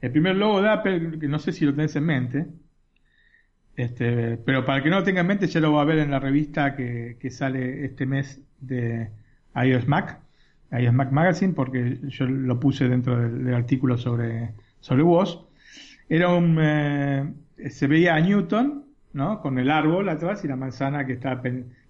El 0.00 0.12
primer 0.12 0.36
logo 0.36 0.62
de 0.62 0.68
Apple, 0.70 1.18
que 1.18 1.28
no 1.28 1.38
sé 1.38 1.52
si 1.52 1.64
lo 1.64 1.74
tenés 1.74 1.96
en 1.96 2.04
mente, 2.04 2.46
este, 3.74 4.36
pero 4.38 4.64
para 4.64 4.82
que 4.82 4.88
no 4.88 5.00
lo 5.00 5.04
tenga 5.04 5.20
en 5.22 5.26
mente 5.26 5.48
ya 5.48 5.60
lo 5.60 5.72
va 5.72 5.82
a 5.82 5.84
ver 5.84 5.98
en 5.98 6.10
la 6.10 6.20
revista 6.20 6.76
que, 6.76 7.18
que 7.20 7.30
sale 7.30 7.84
este 7.84 8.06
mes 8.06 8.40
de 8.60 9.10
iOS 9.54 9.88
Mac, 9.88 10.20
iOS 10.72 10.94
Mac 10.94 11.12
Magazine, 11.12 11.52
porque 11.52 11.98
yo 12.08 12.26
lo 12.26 12.58
puse 12.60 12.88
dentro 12.88 13.16
del, 13.16 13.54
artículo 13.54 13.98
sobre, 13.98 14.52
sobre 14.80 15.02
WOS. 15.02 15.44
Era 16.08 16.28
un, 16.28 16.58
eh, 16.60 17.32
se 17.68 17.86
veía 17.86 18.14
a 18.14 18.20
Newton 18.20 18.86
¿no? 19.16 19.40
Con 19.40 19.58
el 19.58 19.70
árbol 19.70 20.10
atrás 20.10 20.44
y 20.44 20.48
la 20.48 20.56
manzana 20.56 21.06
que 21.06 21.14
está 21.14 21.40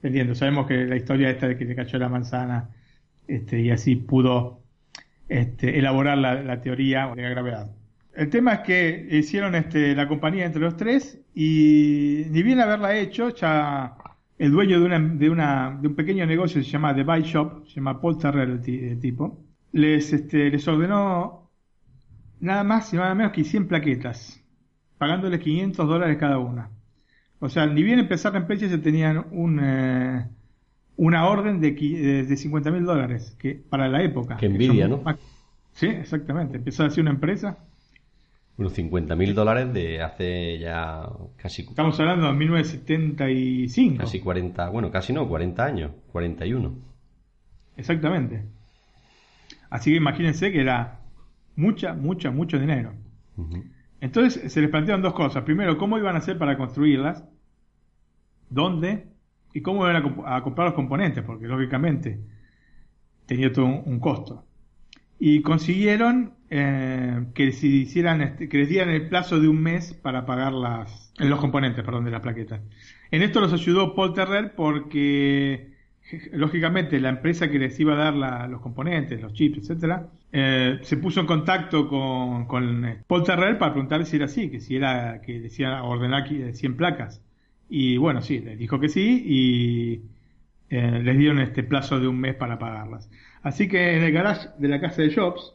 pendiendo. 0.01 0.37
Sabemos 0.37 0.69
que 0.69 0.87
la 0.87 0.95
historia 0.95 1.29
esta 1.29 1.49
de 1.49 1.59
que 1.59 1.65
le 1.65 1.75
cayó 1.75 1.99
la 1.99 2.09
manzana 2.09 2.71
este, 3.27 3.61
y 3.61 3.71
así 3.71 3.97
pudo 3.97 4.63
este, 5.29 5.77
elaborar 5.77 6.19
la, 6.19 6.61
teoría 6.61 7.13
de 7.17 7.23
la 7.23 7.29
gravedad. 7.29 7.71
El 8.15 8.31
tema 8.31 8.55
es 8.55 8.61
que 8.61 9.09
hicieron 9.11 9.57
este, 9.57 9.97
la 9.97 10.07
compañía 10.07 10.47
entre 10.47 10.61
los 10.61 10.77
tres 10.77 11.19
y 11.35 12.27
ni 12.31 12.45
bien 12.45 12.61
haberla 12.61 12.97
hecho, 12.97 13.31
ya 13.31 13.97
el 14.39 14.53
dueño 14.53 14.81
de, 14.81 14.87
una, 14.87 14.99
de, 14.99 15.31
una, 15.31 15.79
de 15.81 15.89
un 15.89 15.95
pequeño 15.95 16.27
negocio 16.27 16.63
se 16.63 16.71
llama 16.71 16.95
The 16.95 17.05
Buy 17.05 17.23
Shop, 17.23 17.67
se 17.67 17.77
llama 17.77 18.01
Paul 18.01 18.19
Terrell 18.19 18.61
el, 18.67 19.01
tipo, 19.01 19.43
les, 19.73 20.13
este, 20.13 20.51
les 20.51 20.67
ordenó 20.69 21.51
nada 22.41 22.65
más 22.65 22.93
y 22.93 22.97
nada 22.97 23.15
menos 23.15 23.33
que 23.33 23.45
100 23.45 23.69
plaquetas, 23.69 24.43
pagándoles 24.99 25.41
500 25.41 25.89
dólares 25.89 26.17
cada 26.19 26.39
una. 26.39 26.71
O 27.39 27.49
sea, 27.49 27.67
ni 27.67 27.83
bien 27.83 27.99
empezar 27.99 28.33
la 28.33 28.39
empresa 28.39 28.69
se 28.69 28.79
tenían 28.79 29.27
un, 29.31 29.61
eh, 29.63 30.27
una 30.97 31.27
orden 31.27 31.61
de, 31.61 31.73
de 31.73 32.37
50 32.37 32.71
mil 32.71 32.85
dólares 32.85 33.37
que 33.39 33.55
para 33.55 33.89
la 33.89 34.03
época. 34.03 34.37
Qué 34.37 34.47
envidia, 34.47 34.89
¿no? 34.89 35.03
Sí, 35.73 35.87
exactamente. 35.87 36.57
Empezó 36.57 36.85
a 36.85 36.91
ser 36.91 37.03
una 37.03 37.11
empresa. 37.11 37.59
Unos 38.59 38.73
50 38.73 39.15
mil 39.17 39.35
dólares 39.35 39.73
de 39.73 40.03
hace 40.03 40.59
ya 40.59 41.07
casi... 41.37 41.63
Estamos 41.63 41.99
hablando 42.01 42.27
de 42.27 42.33
1975. 42.33 43.99
Casi 43.99 44.21
40, 44.21 44.71
bueno, 44.71 44.91
casi 44.91 45.13
no, 45.13 45.29
40 45.29 45.65
años, 45.65 45.93
41. 46.13 46.75
Exactamente. 47.77 48.45
Así 49.69 49.91
que 49.91 49.97
imagínense 49.97 50.51
que 50.51 50.61
era 50.61 51.01
mucha, 51.57 51.93
mucha, 51.95 52.31
mucho 52.31 52.59
dinero. 52.59 52.95
Entonces 54.01 54.53
se 54.53 54.61
les 54.61 54.71
plantearon 54.71 55.03
dos 55.03 55.15
cosas. 55.15 55.43
Primero, 55.45 55.77
cómo 55.77 55.99
iban 55.99 56.15
a 56.15 56.19
hacer 56.19 56.39
para 56.39 56.57
construirlas, 56.57 57.25
dónde 58.49 59.09
y 59.53 59.63
cómo 59.63 59.89
iban 59.89 60.25
a, 60.27 60.43
comprar 60.43 60.69
los 60.69 60.75
componentes, 60.75 61.25
porque 61.25 61.47
lógicamente 61.47 62.21
tenía 63.27 63.53
todo 63.53 63.67
un, 63.67 64.01
costo. 64.01 64.46
Y 65.19 65.43
consiguieron 65.43 66.35
eh, 66.51 67.27
que, 67.35 67.53
si 67.53 67.83
hicieran 67.83 68.21
este, 68.21 68.49
que 68.49 68.59
les 68.59 68.69
dieran 68.69 68.91
el 68.91 69.09
plazo 69.09 69.41
de 69.41 69.49
un 69.49 69.63
mes 69.63 69.95
para 69.95 70.27
pagar 70.27 70.53
las, 70.53 71.13
los 71.19 71.41
componentes 71.41 71.85
perdón, 71.85 72.05
de 72.05 72.11
las 72.11 72.21
plaquetas. 72.21 72.61
En 73.11 73.23
esto 73.23 73.41
los 73.41 73.53
ayudó 73.53 73.95
Paul 73.95 74.13
Terrer 74.15 74.55
porque 74.55 75.77
lógicamente 76.33 77.01
la 77.01 77.09
empresa 77.09 77.51
que 77.51 77.59
les 77.59 77.79
iba 77.81 77.95
a 77.95 78.13
dar 78.13 78.49
los 78.49 78.61
componentes, 78.61 79.21
los 79.21 79.33
chips, 79.33 79.59
etcétera, 79.59 80.09
eh, 80.33 80.79
se 80.83 80.97
puso 80.97 81.21
en 81.21 81.27
contacto 81.27 81.89
con, 81.89 82.47
con 82.47 82.85
eh, 82.85 83.03
Paul 83.07 83.25
Terrer 83.25 83.59
para 83.59 83.73
preguntarle 83.73 84.07
si 84.07 84.17
era 84.17 84.27
así, 84.27 84.51
que 84.51 84.61
si 84.61 84.77
era 84.77 85.21
que 85.21 85.41
decía 85.41 85.83
ordenar 85.83 86.29
100 86.29 86.77
placas. 86.77 87.23
Y 87.69 87.97
bueno, 87.97 88.23
sí, 88.23 88.39
les 88.39 88.59
dijo 88.59 88.79
que 88.79 88.89
sí 88.89 89.23
y 89.27 90.03
eh, 90.71 91.01
les 91.03 91.19
dieron 91.19 91.41
este 91.41 91.63
plazo 91.63 91.99
de 91.99 92.07
un 92.07 92.21
mes 92.21 92.35
para 92.35 92.59
pagarlas. 92.59 93.11
Así 93.47 93.69
que 93.69 93.97
en 93.97 94.03
el 94.03 94.11
garage 94.11 94.49
de 94.59 94.67
la 94.67 94.81
casa 94.81 95.03
de 95.03 95.15
Jobs, 95.15 95.55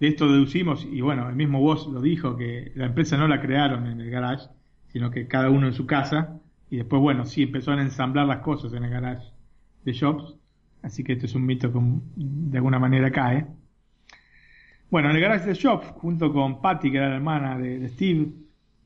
de 0.00 0.08
esto 0.08 0.26
deducimos, 0.26 0.84
y 0.84 1.00
bueno, 1.00 1.28
el 1.28 1.36
mismo 1.36 1.60
vos 1.60 1.86
lo 1.86 2.00
dijo, 2.00 2.36
que 2.36 2.72
la 2.74 2.86
empresa 2.86 3.16
no 3.16 3.28
la 3.28 3.40
crearon 3.40 3.86
en 3.86 4.00
el 4.00 4.10
garage, 4.10 4.48
sino 4.88 5.12
que 5.12 5.28
cada 5.28 5.48
uno 5.48 5.68
en 5.68 5.74
su 5.74 5.86
casa, 5.86 6.40
y 6.70 6.78
después, 6.78 7.00
bueno, 7.00 7.24
sí, 7.24 7.44
empezaron 7.44 7.78
a 7.78 7.84
ensamblar 7.84 8.26
las 8.26 8.40
cosas 8.40 8.72
en 8.72 8.82
el 8.82 8.90
garage 8.90 9.28
de 9.84 9.96
Jobs. 9.96 10.34
Así 10.82 11.04
que 11.04 11.12
esto 11.12 11.26
es 11.26 11.36
un 11.36 11.46
mito 11.46 11.72
que 11.72 11.78
de 12.16 12.58
alguna 12.58 12.80
manera 12.80 13.12
cae. 13.12 13.46
Bueno, 14.90 15.10
en 15.10 15.14
el 15.14 15.22
garage 15.22 15.46
de 15.46 15.56
Jobs, 15.56 15.86
junto 15.98 16.32
con 16.32 16.60
Patty, 16.60 16.90
que 16.90 16.96
era 16.96 17.10
la 17.10 17.14
hermana 17.14 17.56
de, 17.58 17.88
Steve, 17.90 18.32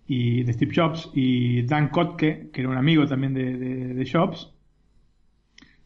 y 0.06 0.42
de 0.42 0.52
Steve 0.52 0.74
Jobs, 0.76 1.10
y 1.14 1.62
Dan 1.62 1.88
Kotke, 1.88 2.50
que 2.52 2.60
era 2.60 2.68
un 2.68 2.76
amigo 2.76 3.06
también 3.06 3.32
de, 3.32 4.06
Jobs, 4.12 4.52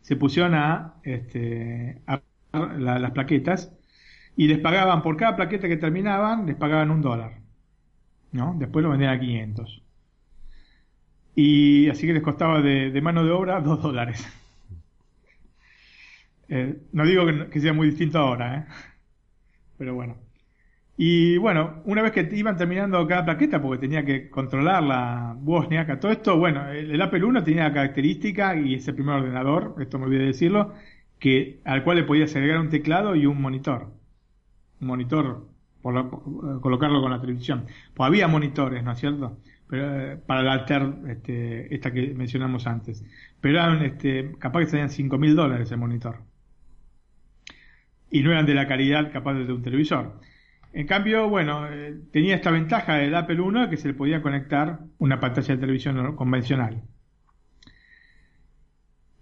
se 0.07 0.15
pusieron 0.15 0.55
a, 0.55 0.95
este, 1.03 2.01
a 2.07 2.23
las 2.53 3.11
plaquetas 3.11 3.77
y 4.37 4.47
les 4.47 4.61
pagaban 4.61 5.03
por 5.03 5.17
cada 5.17 5.35
plaqueta 5.35 5.67
que 5.67 5.77
terminaban, 5.79 6.47
les 6.47 6.55
pagaban 6.55 6.93
un 6.93 7.03
dólar. 7.03 7.41
¿no? 8.31 8.55
Después 8.57 8.85
lo 8.85 8.91
vendían 8.91 9.15
a 9.15 9.19
500. 9.19 9.83
Y 11.35 11.89
así 11.89 12.07
que 12.07 12.13
les 12.13 12.23
costaba 12.23 12.63
de, 12.63 13.01
mano 13.03 13.25
de 13.25 13.33
obra 13.33 13.61
dos 13.61 13.83
dólares. 13.83 14.25
Eh, 16.49 16.79
no 16.93 17.05
digo 17.05 17.25
que, 17.51 17.61
sea 17.61 17.73
muy 17.73 17.89
distinto 17.89 18.21
ahora, 18.21 18.59
¿eh? 18.59 18.67
pero 19.77 19.97
bueno. 19.97 20.17
Y 20.99 21.37
bueno, 21.37 21.83
una 21.85 22.01
vez 22.03 22.13
que 22.13 22.29
iban 22.33 22.57
terminando 22.57 23.07
cada 23.07 23.25
plaqueta, 23.25 23.61
porque 23.61 23.79
tenía 23.79 24.05
que 24.05 24.31
controlar 24.31 24.83
la 24.83 25.37
Wozniak, 25.43 26.01
todo 26.01 26.11
esto, 26.11 26.39
bueno, 26.39 26.71
el, 26.71 27.01
Apple 27.03 27.21
I 27.21 27.45
tenía 27.45 27.65
la 27.65 27.75
característica, 27.75 28.57
y 28.57 28.75
ese 28.75 28.95
primer 28.95 29.17
ordenador, 29.17 29.75
esto 29.79 29.99
me 29.99 30.07
olvidé 30.07 30.25
decirlo, 30.27 30.73
que 31.19 31.61
al 31.65 31.85
cual 31.85 31.99
le 31.99 32.05
podías 32.05 32.35
agregar 32.35 32.61
un 32.61 32.71
teclado 32.71 33.15
y 33.15 33.27
un 33.27 33.41
monitor. 33.41 33.93
Un 34.81 34.89
monitor, 34.89 35.49
por, 35.83 36.61
colocarlo 36.61 37.03
con 37.03 37.11
la 37.11 37.21
televisión. 37.21 37.67
Pues 37.95 38.07
había 38.07 38.29
monitores, 38.29 38.83
¿no 38.83 38.93
es 38.93 38.99
cierto? 38.99 39.39
Pero, 39.69 40.13
eh, 40.13 40.17
para 40.17 40.43
la 40.43 40.53
Alter, 40.55 40.95
este, 41.09 41.75
esta 41.75 41.93
que 41.93 42.15
mencionamos 42.15 42.67
antes. 42.67 43.05
Pero 43.41 43.59
eran, 43.59 43.83
este, 43.85 44.33
capaz 44.39 44.61
que 44.61 44.67
salían 44.67 44.91
5 44.91 45.19
mil 45.19 45.37
dólares 45.37 45.71
el 45.73 45.79
monitor. 45.79 46.23
Y 48.11 48.23
no 48.23 48.31
eran 48.31 48.47
de 48.47 48.55
la 48.55 48.67
calidad 48.67 49.13
capaz 49.13 49.35
de 49.35 49.53
un 49.53 49.63
televisor. 49.63 50.21
En 50.77 50.87
cambio, 50.87 51.31
bueno, 51.31 51.67
eh, 51.73 51.97
tenía 52.13 52.35
esta 52.35 52.51
ventaja 52.51 52.97
del 52.97 53.15
Apple 53.15 53.39
I 53.39 53.71
que 53.71 53.79
se 53.79 53.89
le 53.89 53.95
podía 53.95 54.21
conectar 54.21 54.81
una 54.99 55.19
pantalla 55.19 55.55
de 55.55 55.59
televisión 55.59 56.15
convencional. 56.17 56.83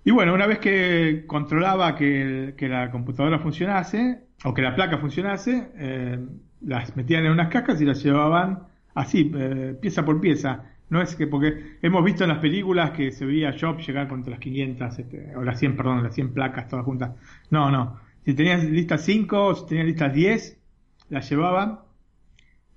Y 0.02 0.10
bueno, 0.10 0.34
una 0.34 0.48
vez 0.48 0.58
que 0.58 1.22
controlaba 1.28 1.94
que, 1.94 2.56
la 2.58 2.90
computadora 2.90 3.38
funcionase, 3.38 4.24
o 4.42 4.52
que 4.52 4.62
la 4.62 4.74
placa 4.74 4.98
funcionase, 4.98 5.70
eh, 5.76 6.18
las 6.62 6.96
metían 6.96 7.24
en 7.24 7.30
unas 7.30 7.50
cajas 7.50 7.80
y 7.80 7.84
las 7.84 8.02
llevaban 8.02 8.64
así, 8.96 9.30
eh, 9.36 9.78
pieza 9.80 10.04
por 10.04 10.20
pieza. 10.20 10.64
No 10.90 11.00
es 11.00 11.14
que, 11.14 11.28
porque 11.28 11.76
hemos 11.82 12.04
visto 12.04 12.24
en 12.24 12.30
las 12.30 12.38
películas 12.38 12.90
que 12.90 13.12
se 13.12 13.24
veía 13.24 13.54
Job 13.56 13.78
llegar 13.78 14.08
contra 14.08 14.32
las 14.32 14.40
500, 14.40 14.98
este, 14.98 15.36
o 15.36 15.44
las 15.44 15.60
100, 15.60 15.76
perdón, 15.76 16.02
las 16.02 16.16
100 16.16 16.34
placas 16.34 16.66
todas 16.66 16.84
juntas. 16.84 17.12
No, 17.50 17.70
no. 17.70 18.00
Si 18.24 18.34
tenías 18.34 18.64
listas 18.64 19.04
5, 19.04 19.54
si 19.54 19.66
tenías 19.66 19.86
listas 19.86 20.12
10, 20.12 20.63
las 21.08 21.28
llevaban 21.28 21.80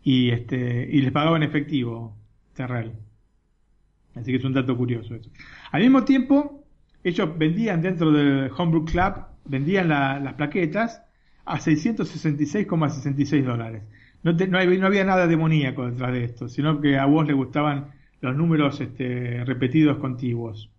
y, 0.04 0.30
este, 0.30 0.88
y 0.92 1.02
les 1.02 1.12
pagaban 1.12 1.44
efectivo, 1.44 2.16
Terrell. 2.54 2.94
Así 4.16 4.32
que 4.32 4.38
es 4.38 4.44
un 4.44 4.54
dato 4.54 4.76
curioso 4.76 5.16
eso. 5.16 5.30
Al 5.72 5.82
mismo 5.82 6.04
tiempo, 6.04 6.64
ellos 7.04 7.38
vendían 7.38 7.82
dentro 7.82 8.12
del 8.12 8.52
Homebrew 8.56 8.86
Club, 8.86 9.14
vendían 9.46 9.90
las 9.90 10.34
plaquetas 10.34 11.02
a 11.46 11.60
666,66 11.60 13.44
dólares. 13.44 13.84
No, 14.24 14.34
no, 14.34 14.58
había 14.58 15.04
nada 15.06 15.28
demoníaco 15.28 15.90
detrás 15.90 16.12
de 16.12 16.24
esto, 16.24 16.50
sino 16.50 16.82
que 16.82 16.98
a 16.98 17.06
vos 17.06 17.26
le 17.28 17.34
gustaban 17.34 17.92
los 18.22 18.36
números 18.36 18.82
este, 18.82 19.44
repetidos 19.46 19.98
contiguos. 19.98 20.72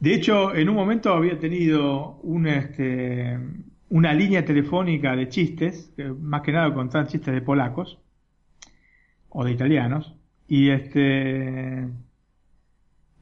De 0.00 0.14
hecho, 0.14 0.54
en 0.54 0.68
un 0.68 0.74
momento 0.74 1.12
había 1.12 1.38
tenido 1.38 2.18
un, 2.22 2.46
este, 2.46 3.38
una 3.90 4.14
línea 4.14 4.44
telefónica 4.44 5.14
de 5.14 5.28
chistes, 5.28 5.92
más 6.20 6.42
que 6.42 6.52
nada 6.52 6.72
contaban 6.72 7.08
chistes 7.08 7.34
de 7.34 7.42
polacos 7.42 7.98
o 9.28 9.44
de 9.44 9.52
italianos, 9.52 10.14
y 10.48 10.70
este 10.70 11.88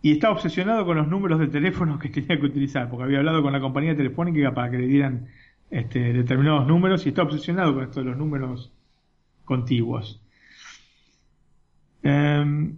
y 0.00 0.12
estaba 0.12 0.34
obsesionado 0.34 0.86
con 0.86 0.96
los 0.96 1.08
números 1.08 1.40
de 1.40 1.48
teléfono 1.48 1.98
que 1.98 2.08
tenía 2.08 2.38
que 2.38 2.46
utilizar, 2.46 2.88
porque 2.88 3.04
había 3.04 3.18
hablado 3.18 3.42
con 3.42 3.52
la 3.52 3.60
compañía 3.60 3.96
telefónica 3.96 4.54
para 4.54 4.70
que 4.70 4.78
le 4.78 4.86
dieran 4.86 5.28
este, 5.70 6.12
determinados 6.12 6.66
números 6.66 7.04
y 7.04 7.08
estaba 7.08 7.28
obsesionado 7.28 7.74
con 7.74 7.84
esto 7.84 8.00
de 8.00 8.06
los 8.06 8.16
números 8.16 8.72
contiguos. 9.44 10.22
Em, 12.02 12.76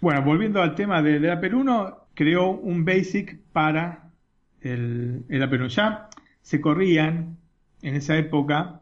bueno, 0.00 0.22
volviendo 0.22 0.62
al 0.62 0.74
tema 0.74 1.02
del 1.02 1.28
Apple 1.30 1.54
1, 1.54 1.96
creó 2.14 2.50
un 2.50 2.84
BASIC 2.84 3.38
para 3.52 4.10
el, 4.60 5.24
el 5.28 5.42
Apple 5.42 5.58
1. 5.58 5.68
Ya 5.68 6.08
se 6.46 6.60
corrían 6.60 7.38
en 7.82 7.96
esa 7.96 8.16
época, 8.16 8.80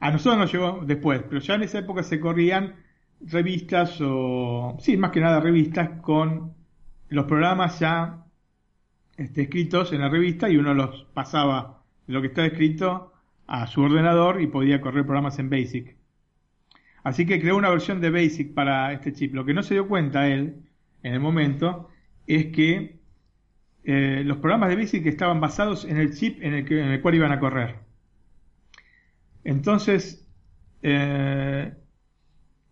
a 0.00 0.10
nosotros 0.10 0.38
nos 0.38 0.50
llegó 0.50 0.80
después, 0.86 1.22
pero 1.28 1.38
ya 1.38 1.56
en 1.56 1.64
esa 1.64 1.80
época 1.80 2.02
se 2.02 2.18
corrían 2.18 2.76
revistas 3.20 4.00
o, 4.00 4.74
sí, 4.80 4.96
más 4.96 5.10
que 5.10 5.20
nada 5.20 5.38
revistas 5.38 6.00
con 6.00 6.54
los 7.10 7.26
programas 7.26 7.78
ya 7.78 8.24
este, 9.18 9.42
escritos 9.42 9.92
en 9.92 10.00
la 10.00 10.08
revista 10.08 10.48
y 10.48 10.56
uno 10.56 10.72
los 10.72 11.04
pasaba 11.12 11.82
lo 12.06 12.22
que 12.22 12.28
estaba 12.28 12.46
escrito 12.46 13.12
a 13.46 13.66
su 13.66 13.82
ordenador 13.82 14.40
y 14.40 14.46
podía 14.46 14.80
correr 14.80 15.04
programas 15.04 15.38
en 15.38 15.50
BASIC. 15.50 15.94
Así 17.02 17.26
que 17.26 17.38
creó 17.38 17.58
una 17.58 17.68
versión 17.68 18.00
de 18.00 18.08
BASIC 18.08 18.54
para 18.54 18.94
este 18.94 19.12
chip. 19.12 19.34
Lo 19.34 19.44
que 19.44 19.52
no 19.52 19.62
se 19.62 19.74
dio 19.74 19.88
cuenta 19.88 20.26
él 20.26 20.62
en 21.02 21.12
el 21.12 21.20
momento 21.20 21.90
es 22.26 22.46
que 22.46 22.97
eh, 23.90 24.22
los 24.22 24.36
programas 24.36 24.68
de 24.68 24.76
BASIC 24.76 25.06
estaban 25.06 25.40
basados 25.40 25.86
en 25.86 25.96
el 25.96 26.12
chip 26.12 26.42
en 26.42 26.52
el, 26.52 26.66
que, 26.66 26.78
en 26.78 26.90
el 26.90 27.00
cual 27.00 27.14
iban 27.14 27.32
a 27.32 27.40
correr. 27.40 27.76
Entonces, 29.44 30.28
eh, 30.82 31.72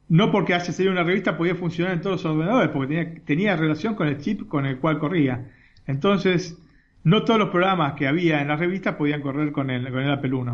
no 0.08 0.30
porque 0.30 0.52
haya 0.52 0.70
salido 0.70 0.92
una 0.92 1.04
revista 1.04 1.38
podía 1.38 1.54
funcionar 1.54 1.94
en 1.94 2.02
todos 2.02 2.22
los 2.22 2.34
ordenadores, 2.36 2.68
porque 2.68 2.88
tenía, 2.88 3.24
tenía, 3.24 3.56
relación 3.56 3.94
con 3.94 4.08
el 4.08 4.18
chip 4.18 4.46
con 4.46 4.66
el 4.66 4.78
cual 4.78 4.98
corría. 4.98 5.52
Entonces, 5.86 6.62
no 7.02 7.24
todos 7.24 7.40
los 7.40 7.48
programas 7.48 7.94
que 7.94 8.06
había 8.06 8.42
en 8.42 8.48
la 8.48 8.56
revista 8.56 8.98
podían 8.98 9.22
correr 9.22 9.52
con 9.52 9.70
el, 9.70 9.90
con 9.90 10.02
el 10.02 10.10
Apple 10.10 10.36
I. 10.36 10.50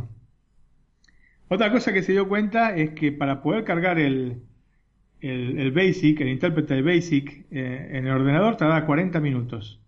Otra 1.49 1.73
cosa 1.73 1.93
que 1.93 2.05
se 2.05 2.13
dio 2.13 2.29
cuenta 2.29 2.77
es 2.77 2.91
que 2.91 3.11
para 3.11 3.43
poder 3.43 3.65
cargar 3.65 3.99
el, 3.99 4.43
el, 5.21 5.73
BASIC, 5.73 6.21
el 6.21 6.29
intérprete 6.29 6.75
de 6.75 6.83
BASIC 6.83 7.47
eh, 7.51 7.89
en 7.95 8.07
el 8.07 8.13
ordenador 8.13 8.57
tardaba 8.57 8.87
40 8.87 9.19
minutos. 9.19 9.82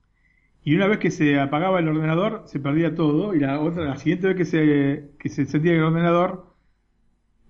Y 0.64 0.74
una 0.76 0.86
vez 0.86 0.98
que 0.98 1.10
se 1.10 1.38
apagaba 1.38 1.78
el 1.78 1.88
ordenador, 1.88 2.44
se 2.46 2.58
perdía 2.58 2.94
todo. 2.94 3.34
Y 3.34 3.40
la 3.40 3.60
otra, 3.60 3.84
la 3.84 3.96
siguiente 3.96 4.28
vez 4.28 4.36
que 4.36 4.44
se, 4.46 5.10
que 5.18 5.28
se 5.28 5.42
encendía 5.42 5.74
el 5.74 5.82
ordenador, 5.82 6.54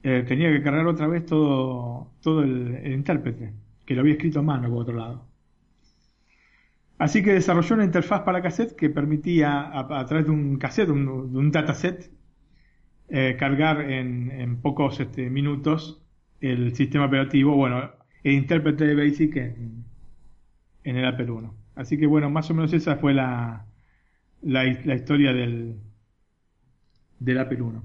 eh, 0.03 0.25
tenía 0.27 0.53
que 0.53 0.63
cargar 0.63 0.87
otra 0.87 1.07
vez 1.07 1.25
todo, 1.27 2.13
todo 2.21 2.43
el, 2.43 2.93
intérprete, 2.93 3.55
que 3.87 3.95
lo 3.95 4.01
había 4.03 4.15
escrito 4.15 4.41
a 4.41 4.43
mano 4.43 4.69
por 4.69 4.83
otro 4.83 4.97
lado. 4.97 5.29
Así 6.99 7.23
que 7.23 7.33
desarrolló 7.35 7.77
una 7.77 7.85
interfaz 7.85 8.23
para 8.23 8.43
cassette 8.43 8.77
que 8.77 8.91
permitía, 8.91 9.71
a, 9.79 10.07
través 10.07 10.27
de 10.27 10.31
un 10.33 10.59
cassette, 10.59 10.91
un, 10.91 11.33
de 11.33 11.39
un 11.39 11.51
dataset, 11.51 12.11
eh, 13.09 13.37
cargar 13.39 13.81
en, 13.91 14.31
en 14.31 14.61
pocos 14.61 15.01
este, 15.01 15.31
minutos 15.31 16.03
el 16.41 16.75
sistema 16.75 17.07
operativo, 17.07 17.55
bueno, 17.57 17.91
el 18.23 18.33
intérprete 18.35 18.87
de 18.87 18.95
BASIC 18.95 19.37
en, 19.37 19.85
en 20.85 20.97
el 20.97 21.07
Apple 21.07 21.31
1. 21.31 21.64
Así 21.75 21.99
que 21.99 22.07
bueno, 22.07 22.31
más 22.31 22.51
o 22.51 22.55
menos 22.55 22.73
esa 22.73 22.97
fue 22.97 23.15
la, 23.15 23.67
la, 24.43 24.95
historia 24.95 25.33
del, 25.33 25.77
del 27.19 27.39
Apple 27.39 27.63
1. 27.63 27.85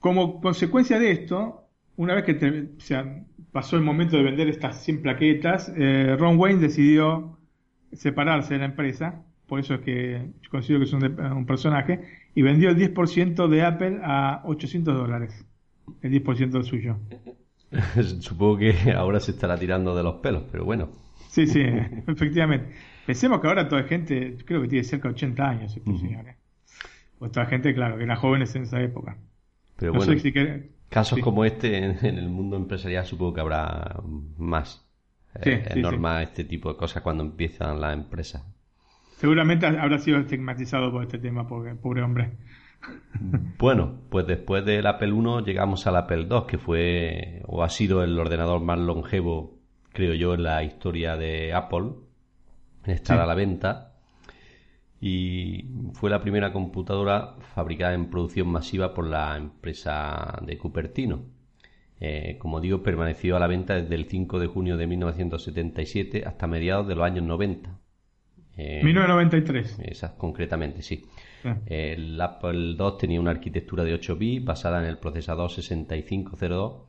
Como 0.00 0.40
consecuencia 0.40 0.98
de 0.98 1.10
esto, 1.12 1.68
una 1.96 2.14
vez 2.14 2.24
que 2.24 2.68
pasó 3.52 3.76
el 3.76 3.82
momento 3.82 4.16
de 4.16 4.22
vender 4.22 4.48
estas 4.48 4.82
100 4.84 5.02
plaquetas, 5.02 5.72
eh, 5.76 6.16
Ron 6.18 6.38
Wayne 6.38 6.60
decidió 6.60 7.38
separarse 7.92 8.54
de 8.54 8.60
la 8.60 8.66
empresa, 8.66 9.24
por 9.46 9.60
eso 9.60 9.74
es 9.74 9.80
que 9.80 10.30
considero 10.50 10.80
que 10.80 10.84
es 10.84 10.92
un, 10.92 11.46
personaje, 11.46 12.00
y 12.34 12.42
vendió 12.42 12.70
el 12.70 12.76
10% 12.76 13.48
de 13.48 13.62
Apple 13.62 14.00
a 14.02 14.42
800 14.44 14.94
dólares, 14.94 15.44
el 16.02 16.12
10% 16.12 16.62
suyo. 16.62 16.98
Supongo 18.20 18.58
que 18.58 18.92
ahora 18.94 19.20
se 19.20 19.32
estará 19.32 19.58
tirando 19.58 19.96
de 19.96 20.02
los 20.02 20.16
pelos, 20.16 20.44
pero 20.50 20.64
bueno. 20.64 21.07
Sí, 21.38 21.46
sí, 21.46 21.62
efectivamente. 22.08 22.74
Pensemos 23.06 23.40
que 23.40 23.46
ahora 23.46 23.68
toda 23.68 23.84
gente, 23.84 24.36
creo 24.44 24.60
que 24.62 24.68
tiene 24.68 24.82
cerca 24.82 25.08
de 25.08 25.14
80 25.14 25.48
años 25.48 25.76
este 25.76 25.96
señor. 25.96 26.26
¿eh? 26.26 26.36
O 27.20 27.30
toda 27.30 27.46
gente, 27.46 27.72
claro, 27.74 27.96
que 27.96 28.02
eran 28.02 28.16
jóvenes 28.16 28.54
en 28.56 28.62
esa 28.62 28.80
época. 28.80 29.16
Pero 29.76 29.92
bueno, 29.92 30.12
casos 30.88 31.20
como 31.20 31.44
este 31.44 31.76
en, 31.76 32.18
el 32.18 32.28
mundo 32.28 32.56
empresarial 32.56 33.06
supongo 33.06 33.34
que 33.34 33.40
habrá 33.40 34.00
más 34.36 34.84
eh, 35.42 35.74
norma 35.76 36.22
este 36.22 36.42
tipo 36.42 36.72
de 36.72 36.76
cosas 36.76 37.02
cuando 37.04 37.22
empiezan 37.22 37.80
las 37.80 37.94
empresas. 37.94 38.44
Seguramente 39.18 39.66
habrá 39.66 39.98
sido 39.98 40.18
estigmatizado 40.18 40.90
por 40.90 41.04
este 41.04 41.18
tema, 41.18 41.46
porque 41.46 41.74
pobre 41.76 42.02
hombre. 42.02 42.32
Bueno, 43.58 44.00
pues 44.10 44.26
después 44.26 44.64
del 44.64 44.86
Apple 44.86 45.10
I 45.10 45.44
llegamos 45.44 45.86
al 45.86 45.96
Apple 45.96 46.26
II, 46.28 46.42
que 46.48 46.58
fue 46.58 47.42
o 47.46 47.62
ha 47.62 47.68
sido 47.68 48.02
el 48.02 48.18
ordenador 48.18 48.60
más 48.60 48.78
longevo 48.78 49.57
creo 49.98 50.14
yo, 50.14 50.34
en 50.34 50.44
la 50.44 50.62
historia 50.62 51.16
de 51.16 51.52
Apple, 51.52 51.90
en 52.84 52.92
estar 52.92 53.18
a 53.18 53.26
la 53.26 53.34
venta. 53.34 53.94
Y 55.00 55.64
fue 55.94 56.08
la 56.08 56.20
primera 56.20 56.52
computadora 56.52 57.34
fabricada 57.52 57.94
en 57.94 58.08
producción 58.08 58.46
masiva 58.46 58.94
por 58.94 59.08
la 59.08 59.36
empresa 59.36 60.38
de 60.42 60.56
Cupertino. 60.56 61.24
Eh, 61.98 62.36
como 62.38 62.60
digo, 62.60 62.80
permaneció 62.80 63.34
a 63.34 63.40
la 63.40 63.48
venta 63.48 63.74
desde 63.74 63.96
el 63.96 64.04
5 64.04 64.38
de 64.38 64.46
junio 64.46 64.76
de 64.76 64.86
1977 64.86 66.22
hasta 66.24 66.46
mediados 66.46 66.86
de 66.86 66.94
los 66.94 67.04
años 67.04 67.24
90. 67.24 67.68
1993. 68.56 69.80
Esas, 69.82 70.12
concretamente, 70.12 70.82
sí. 70.82 71.06
El 71.66 72.20
Apple 72.20 72.76
II 72.78 72.92
tenía 73.00 73.20
una 73.20 73.32
arquitectura 73.32 73.82
de 73.82 73.94
8 73.94 74.14
bits 74.14 74.44
basada 74.44 74.80
en 74.80 74.86
el 74.86 74.98
procesador 74.98 75.50
6502 75.50 76.87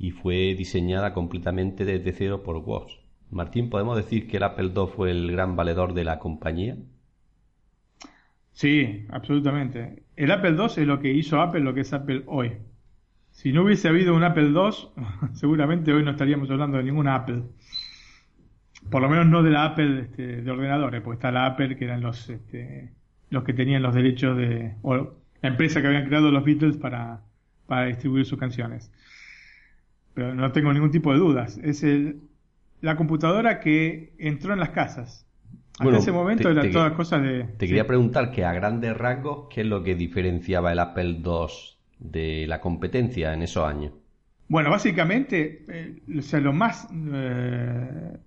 y 0.00 0.12
fue 0.12 0.54
diseñada 0.56 1.12
completamente 1.12 1.84
desde 1.84 2.12
cero 2.12 2.42
por 2.42 2.56
Woz. 2.56 2.98
Martín, 3.30 3.68
¿podemos 3.68 3.96
decir 3.96 4.26
que 4.26 4.38
el 4.38 4.44
Apple 4.44 4.72
II 4.74 4.86
fue 4.96 5.10
el 5.10 5.30
gran 5.30 5.56
valedor 5.56 5.92
de 5.92 6.04
la 6.04 6.18
compañía? 6.18 6.78
Sí, 8.52 9.04
absolutamente. 9.10 10.02
El 10.16 10.30
Apple 10.30 10.56
II 10.58 10.64
es 10.64 10.86
lo 10.86 11.00
que 11.00 11.12
hizo 11.12 11.38
Apple, 11.42 11.60
lo 11.60 11.74
que 11.74 11.82
es 11.82 11.92
Apple 11.92 12.22
hoy. 12.26 12.52
Si 13.30 13.52
no 13.52 13.62
hubiese 13.62 13.88
habido 13.88 14.16
un 14.16 14.24
Apple 14.24 14.48
II, 14.48 15.04
seguramente 15.34 15.92
hoy 15.92 16.02
no 16.02 16.12
estaríamos 16.12 16.50
hablando 16.50 16.78
de 16.78 16.84
ninguna 16.84 17.16
Apple. 17.16 17.42
Por 18.90 19.02
lo 19.02 19.10
menos 19.10 19.26
no 19.26 19.42
de 19.42 19.50
la 19.50 19.66
Apple 19.66 20.00
este, 20.00 20.40
de 20.40 20.50
ordenadores, 20.50 21.02
porque 21.02 21.16
está 21.16 21.30
la 21.30 21.44
Apple 21.44 21.76
que 21.76 21.84
eran 21.84 22.00
los, 22.00 22.30
este, 22.30 22.90
los 23.28 23.44
que 23.44 23.52
tenían 23.52 23.82
los 23.82 23.94
derechos 23.94 24.34
de, 24.38 24.76
o 24.80 24.96
la 24.96 25.48
empresa 25.48 25.82
que 25.82 25.88
habían 25.88 26.06
creado 26.06 26.30
los 26.30 26.42
Beatles 26.42 26.78
para, 26.78 27.20
para 27.66 27.84
distribuir 27.84 28.24
sus 28.24 28.38
canciones. 28.38 28.90
Pero 30.14 30.34
no 30.34 30.52
tengo 30.52 30.72
ningún 30.72 30.90
tipo 30.90 31.12
de 31.12 31.18
dudas. 31.18 31.58
Es 31.62 31.82
el, 31.82 32.20
la 32.80 32.96
computadora 32.96 33.60
que 33.60 34.14
entró 34.18 34.52
en 34.52 34.60
las 34.60 34.70
casas. 34.70 35.26
Hasta 35.78 35.96
ese 35.96 36.12
momento 36.12 36.50
eran 36.50 36.70
todas 36.72 36.92
cosas 36.92 37.22
de... 37.22 37.44
Te 37.56 37.66
quería 37.66 37.86
preguntar 37.86 38.30
que 38.32 38.44
a 38.44 38.52
grandes 38.52 38.94
rasgos, 38.96 39.48
¿qué 39.48 39.62
es 39.62 39.66
lo 39.66 39.82
que 39.82 39.94
diferenciaba 39.94 40.72
el 40.72 40.78
Apple 40.78 41.22
II 41.24 41.46
de 41.98 42.46
la 42.46 42.60
competencia 42.60 43.32
en 43.32 43.42
esos 43.42 43.66
años? 43.66 43.92
Bueno, 44.48 44.68
básicamente, 44.70 45.64
eh, 45.68 46.02
o 46.18 46.22
sea, 46.22 46.40
lo 46.40 46.52
más 46.52 46.88
eh, 46.92 48.18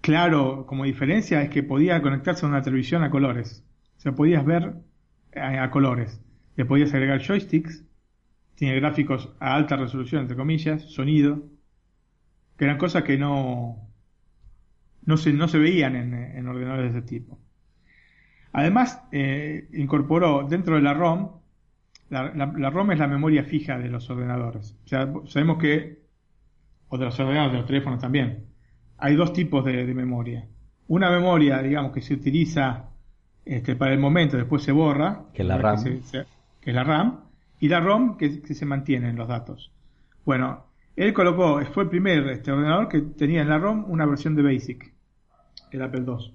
claro 0.00 0.66
como 0.66 0.84
diferencia 0.84 1.42
es 1.42 1.50
que 1.50 1.62
podía 1.62 2.02
conectarse 2.02 2.46
a 2.46 2.48
una 2.48 2.62
televisión 2.62 3.04
a 3.04 3.10
colores. 3.10 3.64
O 3.98 4.00
sea, 4.00 4.12
podías 4.12 4.44
ver 4.44 4.74
a, 5.36 5.62
a 5.62 5.70
colores. 5.70 6.20
Le 6.56 6.64
podías 6.64 6.92
agregar 6.94 7.22
joysticks, 7.24 7.84
tiene 8.58 8.74
gráficos 8.80 9.32
a 9.38 9.54
alta 9.54 9.76
resolución, 9.76 10.22
entre 10.22 10.36
comillas, 10.36 10.82
sonido, 10.82 11.44
que 12.56 12.64
eran 12.64 12.76
cosas 12.76 13.04
que 13.04 13.16
no, 13.16 13.88
no 15.04 15.16
se, 15.16 15.32
no 15.32 15.46
se 15.46 15.58
veían 15.58 15.94
en, 15.94 16.48
ordenadores 16.48 16.92
de 16.92 16.98
ese 16.98 17.06
tipo. 17.06 17.38
Además, 18.52 19.00
eh, 19.12 19.68
incorporó 19.74 20.44
dentro 20.48 20.74
de 20.74 20.82
la 20.82 20.92
ROM, 20.92 21.38
la, 22.10 22.70
ROM 22.70 22.90
es 22.90 22.98
la 22.98 23.06
memoria 23.06 23.44
fija 23.44 23.78
de 23.78 23.90
los 23.90 24.10
ordenadores. 24.10 24.76
O 24.84 24.88
sea, 24.88 25.08
sabemos 25.26 25.58
que, 25.58 26.02
o 26.88 26.98
de 26.98 27.04
los 27.04 27.20
ordenadores, 27.20 27.52
de 27.52 27.58
los 27.58 27.66
teléfonos 27.66 28.00
también, 28.00 28.46
hay 28.96 29.14
dos 29.14 29.32
tipos 29.32 29.64
de, 29.64 29.84
memoria. 29.94 30.48
Una 30.88 31.12
memoria, 31.12 31.62
digamos, 31.62 31.92
que 31.92 32.02
se 32.02 32.14
utiliza 32.14 32.86
este, 33.44 33.76
para 33.76 33.92
el 33.92 34.00
momento, 34.00 34.36
después 34.36 34.64
se 34.64 34.72
borra, 34.72 35.26
que 35.32 35.42
es 35.42 35.48
la 35.48 35.58
RAM, 35.58 35.84
que, 35.84 36.70
es 36.70 36.74
la 36.74 36.82
RAM, 36.82 37.27
y 37.60 37.68
la 37.68 37.80
ROM 37.80 38.16
que, 38.16 38.40
que 38.40 38.54
se 38.54 38.66
mantiene 38.66 39.08
en 39.08 39.16
los 39.16 39.28
datos. 39.28 39.72
Bueno, 40.24 40.66
él 40.96 41.12
colocó, 41.12 41.64
fue 41.72 41.84
el 41.84 41.88
primer 41.90 42.26
este, 42.28 42.50
ordenador 42.50 42.88
que 42.88 43.00
tenía 43.00 43.42
en 43.42 43.48
la 43.48 43.58
ROM 43.58 43.84
una 43.88 44.04
versión 44.04 44.34
de 44.34 44.42
BASIC, 44.42 44.92
el 45.70 45.82
Apple 45.82 46.04
II. 46.06 46.34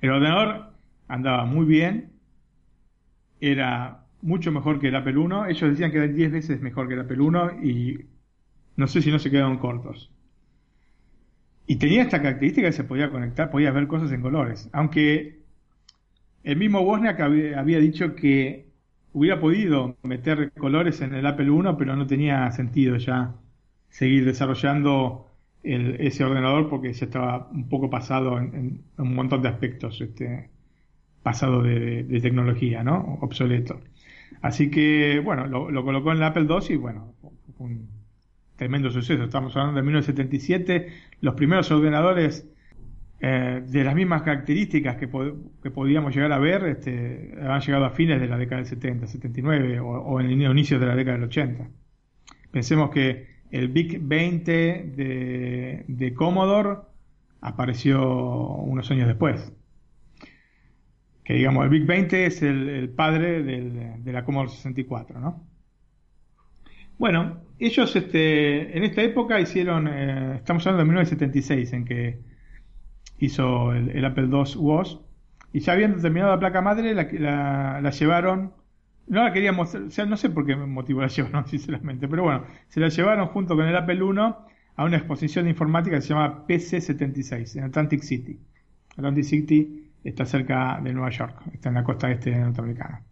El 0.00 0.10
ordenador 0.10 0.72
andaba 1.08 1.44
muy 1.44 1.66
bien, 1.66 2.12
era 3.40 4.04
mucho 4.22 4.52
mejor 4.52 4.78
que 4.78 4.88
el 4.88 4.96
Apple 4.96 5.14
I. 5.14 5.50
Ellos 5.50 5.70
decían 5.70 5.90
que 5.90 5.98
era 5.98 6.06
10 6.06 6.32
veces 6.32 6.60
mejor 6.60 6.88
que 6.88 6.94
el 6.94 7.00
Apple 7.00 7.18
I 7.20 7.68
y 7.68 8.06
no 8.76 8.86
sé 8.86 9.02
si 9.02 9.10
no 9.10 9.18
se 9.18 9.30
quedaron 9.30 9.58
cortos. 9.58 10.12
Y 11.66 11.76
tenía 11.76 12.02
esta 12.02 12.22
característica 12.22 12.68
que 12.68 12.72
se 12.72 12.84
podía 12.84 13.10
conectar, 13.10 13.50
podía 13.50 13.72
ver 13.72 13.88
cosas 13.88 14.12
en 14.12 14.22
colores. 14.22 14.70
Aunque 14.72 15.40
el 16.44 16.56
mismo 16.56 16.80
Wozniak 16.80 17.20
había 17.20 17.78
dicho 17.80 18.14
que 18.14 18.70
hubiera 19.16 19.40
podido 19.40 19.96
meter 20.02 20.52
colores 20.52 21.00
en 21.00 21.14
el 21.14 21.24
Apple 21.24 21.46
I, 21.46 21.74
pero 21.78 21.96
no 21.96 22.06
tenía 22.06 22.50
sentido 22.52 22.98
ya 22.98 23.34
seguir 23.88 24.26
desarrollando 24.26 25.30
ese 25.62 26.22
ordenador 26.22 26.68
porque 26.68 26.92
ya 26.92 27.06
estaba 27.06 27.48
un 27.50 27.66
poco 27.66 27.88
pasado 27.88 28.38
en, 28.38 28.84
un 28.98 29.14
montón 29.14 29.40
de 29.40 29.48
aspectos, 29.48 30.02
este, 30.02 30.50
pasado 31.22 31.62
de, 31.62 32.04
tecnología, 32.20 32.84
¿no? 32.84 33.18
Obsoleto. 33.22 33.80
Así 34.42 34.70
que, 34.70 35.18
bueno, 35.24 35.46
lo, 35.46 35.82
colocó 35.82 36.12
en 36.12 36.18
el 36.18 36.24
Apple 36.24 36.46
II 36.46 36.74
y, 36.74 36.76
bueno, 36.76 37.14
fue 37.56 37.68
un 37.68 37.88
tremendo 38.56 38.90
suceso. 38.90 39.24
Estamos 39.24 39.56
hablando 39.56 39.76
de 39.76 39.82
1977. 39.82 40.88
Los 41.22 41.34
primeros 41.34 41.70
ordenadores 41.70 42.46
eh, 43.20 43.62
de 43.66 43.84
las 43.84 43.94
mismas 43.94 44.22
características 44.22 44.96
que, 44.96 45.08
que, 45.62 45.70
podíamos 45.70 46.14
llegar 46.14 46.32
a 46.32 46.38
ver, 46.38 46.64
este, 46.64 47.34
han 47.40 47.60
llegado 47.60 47.84
a 47.86 47.90
fines 47.90 48.20
de 48.20 48.28
la 48.28 48.36
década 48.36 48.58
del 48.58 48.66
70, 48.66 49.06
79 49.06 49.80
o, 49.80 50.20
en 50.20 50.26
el 50.26 50.42
inicio 50.50 50.78
de 50.78 50.86
la 50.86 50.94
década 50.94 51.16
del 51.16 51.28
80. 51.28 51.68
Pensemos 52.50 52.90
que 52.90 53.26
el 53.50 53.68
Big 53.68 54.00
20 54.02 54.52
de, 54.96 55.84
de 55.88 56.14
Commodore 56.14 56.80
apareció 57.40 58.02
unos 58.04 58.90
años 58.90 59.08
después. 59.08 59.52
Que 61.24 61.34
digamos, 61.34 61.64
el 61.64 61.70
Big 61.70 61.86
20 61.86 62.26
es 62.26 62.42
el, 62.42 62.90
padre 62.90 63.42
de 63.42 64.12
la 64.12 64.24
Commodore 64.24 64.50
64, 64.50 65.18
¿no? 65.18 65.46
Bueno, 66.98 67.42
ellos 67.58 67.94
este, 67.94 68.76
en 68.76 68.84
esta 68.84 69.02
época 69.02 69.38
hicieron, 69.40 69.86
eh, 69.86 70.36
estamos 70.36 70.66
hablando 70.66 70.84
de 70.84 70.88
1976, 70.88 71.72
en 71.74 71.84
que 71.84 72.20
hizo 73.18 73.72
el, 73.72 74.04
Apple 74.04 74.24
II 74.24 74.44
WOS, 74.56 75.00
y 75.52 75.60
ya 75.60 75.72
habiendo 75.72 76.00
terminado 76.00 76.32
la 76.32 76.40
placa 76.40 76.60
madre, 76.60 76.94
la, 76.94 77.80
la, 77.80 77.90
llevaron, 77.90 78.52
no 79.06 79.24
la 79.24 79.32
queríamos, 79.32 79.74
o 79.74 79.90
sea, 79.90 80.06
no 80.06 80.16
sé 80.16 80.30
por 80.30 80.46
qué 80.46 80.56
motivo 80.56 81.00
la 81.00 81.08
llevaron, 81.08 81.46
sinceramente, 81.46 82.08
pero 82.08 82.24
bueno, 82.24 82.44
se 82.68 82.80
la 82.80 82.88
llevaron 82.88 83.28
junto 83.28 83.56
con 83.56 83.66
el 83.66 83.76
Apple 83.76 83.96
I 83.96 84.18
a 84.76 84.84
una 84.84 84.96
exposición 84.96 85.44
de 85.44 85.50
informática 85.50 85.96
que 85.96 86.02
se 86.02 86.08
llama 86.08 86.46
PC76 86.46 87.56
en 87.56 87.64
Atlantic 87.64 88.02
City. 88.02 88.38
Atlantic 88.96 89.24
City 89.24 89.90
está 90.04 90.26
cerca 90.26 90.80
de 90.82 90.92
Nueva 90.92 91.10
York, 91.10 91.42
está 91.52 91.70
en 91.70 91.76
la 91.76 91.84
costa 91.84 92.10
este 92.10 92.36
norteamericana. 92.36 93.02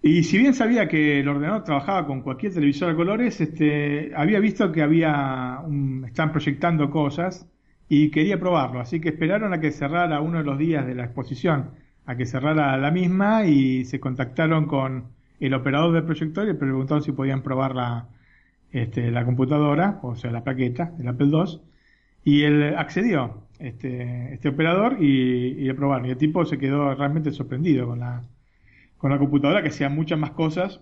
Y 0.00 0.22
si 0.22 0.38
bien 0.38 0.54
sabía 0.54 0.86
que 0.88 1.20
el 1.20 1.28
ordenador 1.28 1.64
trabajaba 1.64 2.06
con 2.06 2.22
cualquier 2.22 2.54
televisor 2.54 2.90
a 2.90 2.96
colores, 2.96 3.40
este, 3.40 4.12
había 4.14 4.38
visto 4.38 4.70
que 4.70 4.82
había 4.82 5.60
están 6.06 6.30
proyectando 6.30 6.90
cosas 6.90 7.48
y 7.88 8.10
quería 8.10 8.38
probarlo. 8.38 8.80
Así 8.80 9.00
que 9.00 9.10
esperaron 9.10 9.52
a 9.54 9.60
que 9.60 9.72
cerrara 9.72 10.20
uno 10.20 10.38
de 10.38 10.44
los 10.44 10.58
días 10.58 10.86
de 10.86 10.94
la 10.94 11.04
exposición, 11.04 11.70
a 12.06 12.16
que 12.16 12.26
cerrara 12.26 12.76
la 12.78 12.90
misma 12.92 13.44
y 13.46 13.84
se 13.84 13.98
contactaron 14.00 14.66
con 14.66 15.06
el 15.40 15.54
operador 15.54 15.92
del 15.92 16.04
proyector 16.04 16.48
y 16.48 16.54
preguntaron 16.54 17.02
si 17.02 17.12
podían 17.12 17.42
probar 17.42 17.74
la, 17.74 18.08
este, 18.72 19.10
la 19.10 19.24
computadora, 19.24 19.98
o 20.02 20.14
sea, 20.16 20.30
la 20.30 20.44
plaqueta 20.44 20.92
del 20.96 21.08
Apple 21.08 21.28
II. 21.32 21.60
Y 22.24 22.42
él 22.44 22.74
accedió, 22.76 23.48
este, 23.58 24.34
este 24.34 24.48
operador, 24.50 24.98
y, 25.00 25.06
y 25.06 25.64
le 25.64 25.74
probaron. 25.74 26.06
Y 26.06 26.10
el 26.10 26.18
tipo 26.18 26.44
se 26.44 26.58
quedó 26.58 26.94
realmente 26.94 27.32
sorprendido 27.32 27.86
con 27.86 28.00
la, 28.00 28.22
con 28.98 29.10
la 29.10 29.18
computadora 29.18 29.62
que 29.62 29.68
hacía 29.68 29.88
muchas 29.88 30.18
más 30.18 30.32
cosas 30.32 30.80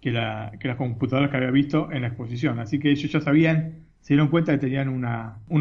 que, 0.00 0.10
la, 0.10 0.52
las 0.60 0.76
computadoras 0.76 1.30
que 1.30 1.36
había 1.36 1.50
visto 1.50 1.92
en 1.92 2.02
la 2.02 2.08
exposición. 2.08 2.58
Así 2.58 2.78
que 2.78 2.90
ellos 2.90 3.10
ya 3.12 3.20
sabían, 3.20 3.86
se 4.00 4.14
dieron 4.14 4.28
cuenta 4.28 4.52
que 4.52 4.58
tenían 4.58 4.88
un 4.88 5.04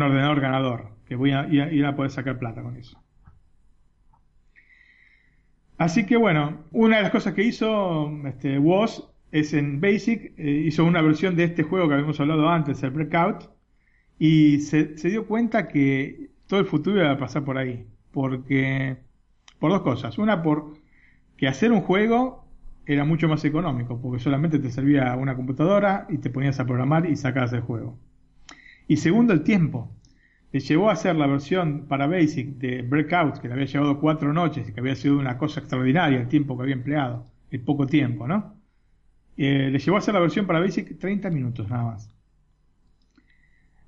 ordenador 0.02 0.40
ganador, 0.40 0.90
que 1.08 1.16
voy 1.16 1.32
a, 1.32 1.48
ir 1.48 1.86
a 1.86 1.96
poder 1.96 2.12
sacar 2.12 2.40
plata 2.40 2.64
con 2.64 2.78
eso. 2.78 3.02
Así 5.78 6.06
que 6.06 6.16
bueno, 6.16 6.64
una 6.72 6.98
de 6.98 7.04
las 7.04 7.12
cosas 7.12 7.34
que 7.34 7.44
hizo 7.44 8.10
este, 8.26 8.58
Woz 8.58 9.10
es 9.32 9.54
en 9.54 9.82
Basic, 9.82 10.34
eh, 10.38 10.64
hizo 10.66 10.86
una 10.86 11.02
versión 11.02 11.36
de 11.36 11.44
este 11.44 11.64
juego 11.64 11.88
que 11.90 11.96
habíamos 11.96 12.20
hablado 12.22 12.48
antes, 12.48 12.82
el 12.84 12.92
Breakout, 12.92 13.50
y 14.18 14.60
se, 14.60 14.98
se, 14.98 15.10
dio 15.10 15.28
cuenta 15.28 15.68
que 15.68 16.30
todo 16.48 16.62
el 16.62 16.66
futuro 16.66 17.02
iba 17.02 17.12
a 17.12 17.18
pasar 17.18 17.44
por 17.44 17.58
ahí, 17.58 17.86
porque 18.14 18.96
por 19.60 19.72
dos 19.72 19.82
cosas. 19.82 20.18
Una, 20.18 20.42
por 20.42 20.85
hacer 21.48 21.72
un 21.72 21.82
juego 21.82 22.46
era 22.86 23.04
mucho 23.04 23.28
más 23.28 23.44
económico, 23.46 24.00
porque 24.00 24.20
solamente 24.20 24.60
te 24.60 24.72
servía 24.72 25.16
una 25.16 25.36
computadora 25.36 26.06
y 26.10 26.20
te 26.20 26.30
ponías 26.30 26.60
a 26.60 26.66
programar 26.66 27.06
y 27.06 27.16
sacabas 27.16 27.54
el 27.54 27.62
juego. 27.62 27.98
Y 28.88 28.98
segundo, 28.98 29.34
el 29.34 29.44
tiempo. 29.44 29.92
Le 30.52 30.60
llevó 30.62 30.90
a 30.90 30.94
hacer 30.94 31.16
la 31.16 31.28
versión 31.28 31.86
para 31.88 32.08
Basic 32.08 32.58
de 32.58 32.82
Breakout, 32.82 33.40
que 33.40 33.48
le 33.48 33.56
había 33.56 33.66
llevado 33.66 34.00
cuatro 34.00 34.32
noches 34.32 34.70
y 34.70 34.74
que 34.74 34.80
había 34.80 34.96
sido 34.96 35.18
una 35.18 35.38
cosa 35.38 35.60
extraordinaria 35.60 36.20
el 36.20 36.30
tiempo 36.30 36.56
que 36.56 36.64
había 36.64 36.76
empleado, 36.76 37.26
el 37.52 37.62
poco 37.62 37.88
tiempo, 37.88 38.28
¿no? 38.28 38.56
Eh, 39.38 39.70
le 39.70 39.80
llevó 39.80 39.98
a 39.98 40.00
hacer 40.00 40.14
la 40.14 40.22
versión 40.22 40.48
para 40.48 40.60
Basic 40.60 40.98
30 40.98 41.30
minutos 41.30 41.68
nada 41.70 41.84
más. 41.84 42.15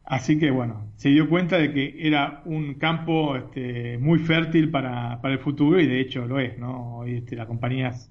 Así 0.09 0.39
que 0.39 0.51
bueno, 0.51 0.89
se 0.95 1.09
dio 1.09 1.27
cuenta 1.29 1.57
de 1.57 1.73
que 1.73 1.95
era 1.99 2.41
un 2.45 2.75
campo 2.75 3.35
este, 3.35 3.97
muy 3.97 4.19
fértil 4.19 4.71
para, 4.71 5.19
el 5.21 5.39
futuro 5.39 5.81
y 5.81 5.85
de 5.85 5.99
hecho 5.99 6.25
lo 6.25 6.39
es, 6.39 6.57
¿no? 6.57 6.99
Hoy 6.99 7.17
este, 7.17 7.35
las 7.35 7.45
compañías 7.45 8.09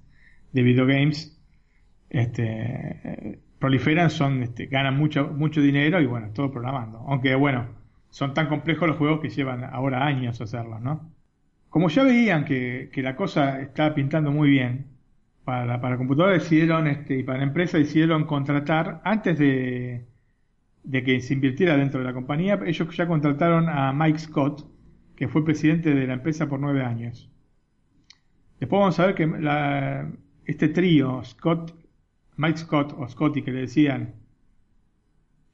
de 0.52 0.62
videogames 0.62 1.40
este, 2.10 3.40
proliferan, 3.58 4.10
son, 4.10 4.42
este, 4.42 4.66
ganan 4.66 4.94
mucho, 4.98 5.28
mucho 5.28 5.62
dinero 5.62 5.98
y 6.02 6.04
bueno, 6.06 6.32
todo 6.34 6.52
programando. 6.52 6.98
Aunque 7.08 7.34
bueno, 7.34 7.66
son 8.10 8.34
tan 8.34 8.48
complejos 8.48 8.86
los 8.88 8.98
juegos 8.98 9.20
que 9.20 9.30
llevan 9.30 9.64
ahora 9.64 10.04
años 10.04 10.38
hacerlos, 10.42 10.82
¿no? 10.82 11.10
Como 11.70 11.88
ya 11.88 12.02
veían 12.02 12.44
que, 12.44 12.90
la 12.96 13.16
cosa 13.16 13.62
estaba 13.62 13.94
pintando 13.94 14.30
muy 14.32 14.50
bien, 14.50 14.86
para 15.44 15.80
para 15.80 15.96
computadora 15.96 16.34
decidieron, 16.34 16.88
este, 16.88 17.20
y 17.20 17.22
para 17.22 17.38
la 17.38 17.44
empresa 17.44 17.78
decidieron 17.78 18.26
contratar, 18.26 19.00
antes 19.04 19.38
de, 19.38 20.04
de 20.86 21.02
que 21.02 21.20
se 21.20 21.34
invirtiera 21.34 21.76
dentro 21.76 22.00
de 22.00 22.06
la 22.06 22.14
compañía, 22.14 22.60
ellos 22.64 22.96
ya 22.96 23.06
contrataron 23.08 23.68
a 23.68 23.92
Mike 23.92 24.20
Scott, 24.20 24.70
que 25.16 25.26
fue 25.28 25.44
presidente 25.44 25.92
de 25.92 26.06
la 26.06 26.14
empresa 26.14 26.48
por 26.48 26.60
nueve 26.60 26.84
años. 26.84 27.28
Después 28.60 28.80
vamos 28.80 28.98
a 29.00 29.06
ver 29.06 29.14
que 29.16 29.28
este 30.44 30.68
trío, 30.68 31.22
Scott, 31.24 31.74
Mike 32.36 32.58
Scott 32.58 32.94
o 32.96 33.08
Scotty 33.08 33.42
que 33.42 33.50
le 33.50 33.62
decían, 33.62 34.14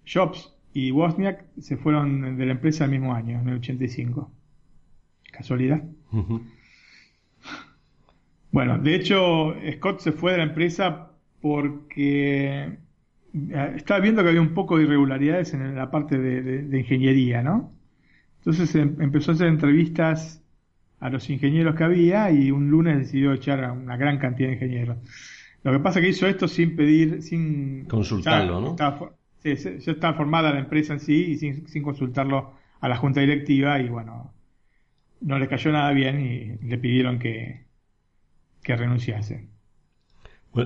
Jobs 0.07 0.55
y 0.75 0.91
Wozniak 0.91 1.47
se 1.59 1.77
fueron 1.77 2.37
de 2.37 2.47
la 2.47 2.53
empresa 2.53 2.85
el 2.85 2.91
mismo 2.91 3.15
año, 3.15 3.41
en 3.41 3.49
el 3.49 3.57
85. 3.57 4.31
¿Casualidad? 5.33 5.83
Bueno, 8.51 8.79
de 8.79 8.95
hecho, 8.95 9.55
Scott 9.77 10.01
se 10.01 10.13
fue 10.13 10.33
de 10.33 10.39
la 10.39 10.45
empresa 10.45 11.11
porque 11.41 12.79
estaba 13.77 14.01
viendo 14.01 14.23
que 14.23 14.29
había 14.29 14.41
un 14.41 14.55
poco 14.55 14.77
de 14.77 14.85
irregularidades 14.85 15.55
en 15.55 15.75
la 15.75 15.91
parte 15.91 16.19
de, 16.19 16.79
ingeniería, 16.79 17.43
¿no? 17.43 17.73
Entonces 18.39 18.75
em, 18.75 18.97
empezó 19.01 19.31
a 19.31 19.35
hacer 19.35 19.49
entrevistas 19.49 20.43
a 21.01 21.09
los 21.11 21.29
ingenieros 21.31 21.75
que 21.75 21.85
había 21.85 22.31
y 22.31 22.51
un 22.51 22.71
lunes 22.71 22.99
decidió 22.99 23.33
echar 23.33 23.65
a 23.65 23.73
una 23.73 23.97
gran 23.97 24.19
cantidad 24.19 24.49
de 24.49 24.55
ingenieros. 24.55 24.99
Lo 25.63 25.73
que 25.73 25.79
pasa 25.79 25.99
es 25.99 26.05
que 26.05 26.11
hizo 26.11 26.27
esto 26.27 26.49
sin 26.49 26.77
pedir, 26.77 27.23
sin 27.23 27.85
consultarlo, 27.87 28.61
¿no? 28.61 28.77
sí, 29.39 29.55
ya 29.55 29.93
estaba 29.93 30.17
formada 30.17 30.53
la 30.53 30.61
empresa 30.61 30.93
en 30.93 31.01
sí 31.01 31.33
y 31.33 31.37
sin, 31.37 31.67
sin 31.69 31.83
consultarlo 31.83 32.55
a 32.81 32.89
la 32.89 32.97
junta 32.97 33.21
directiva 33.21 33.81
y 33.81 33.89
bueno, 33.89 34.33
no 35.21 35.39
le 35.39 35.49
cayó 35.49 35.73
nada 35.73 35.93
bien 35.93 36.21
y 36.21 36.67
le 36.67 36.79
pidieron 36.79 37.19
que, 37.19 37.65
que 38.63 38.77
renunciase. 38.77 39.52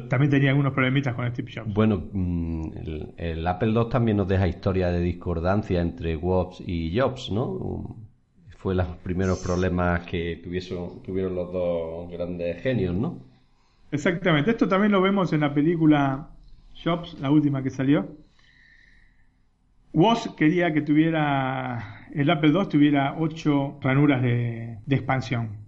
También 0.09 0.31
tenía 0.31 0.51
algunos 0.51 0.73
problemitas 0.73 1.15
con 1.15 1.31
Steve 1.31 1.51
Jobs. 1.55 1.73
Bueno, 1.73 2.09
mm, 2.13 2.71
el, 3.17 3.47
Apple 3.47 3.71
II 3.71 3.89
también 3.89 4.17
nos 4.17 4.27
deja 4.27 4.49
historia 4.49 4.89
de 4.91 5.01
discordancia 5.01 5.81
entre 5.81 6.17
Wobbs 6.17 6.63
y 6.67 6.99
Jobs, 6.99 7.31
¿no? 7.31 7.97
Fue 8.59 8.75
los 8.75 8.87
primeros 8.99 9.39
problemas 9.39 10.05
que 10.07 10.41
tuvieron 10.43 11.35
los 11.37 11.53
dos 11.53 12.11
grandes 12.11 12.63
genios, 12.63 12.95
¿no? 12.97 13.21
Exactamente. 13.93 14.51
Esto 14.51 14.67
también 14.67 14.91
lo 14.91 15.01
vemos 15.01 15.33
en 15.33 15.41
la 15.41 15.55
película 15.55 16.31
Jobs, 16.83 17.17
la 17.21 17.31
última 17.31 17.63
que 17.63 17.71
salió. 17.71 18.09
Woz 19.93 20.35
quería 20.37 20.73
que 20.73 20.83
tuviera 20.83 22.09
el 22.13 22.29
Apple 22.29 22.51
II 22.51 22.67
tuviera 22.69 23.17
ocho 23.19 23.79
ranuras 23.81 24.21
de 24.21 24.81
expansión. 24.89 25.66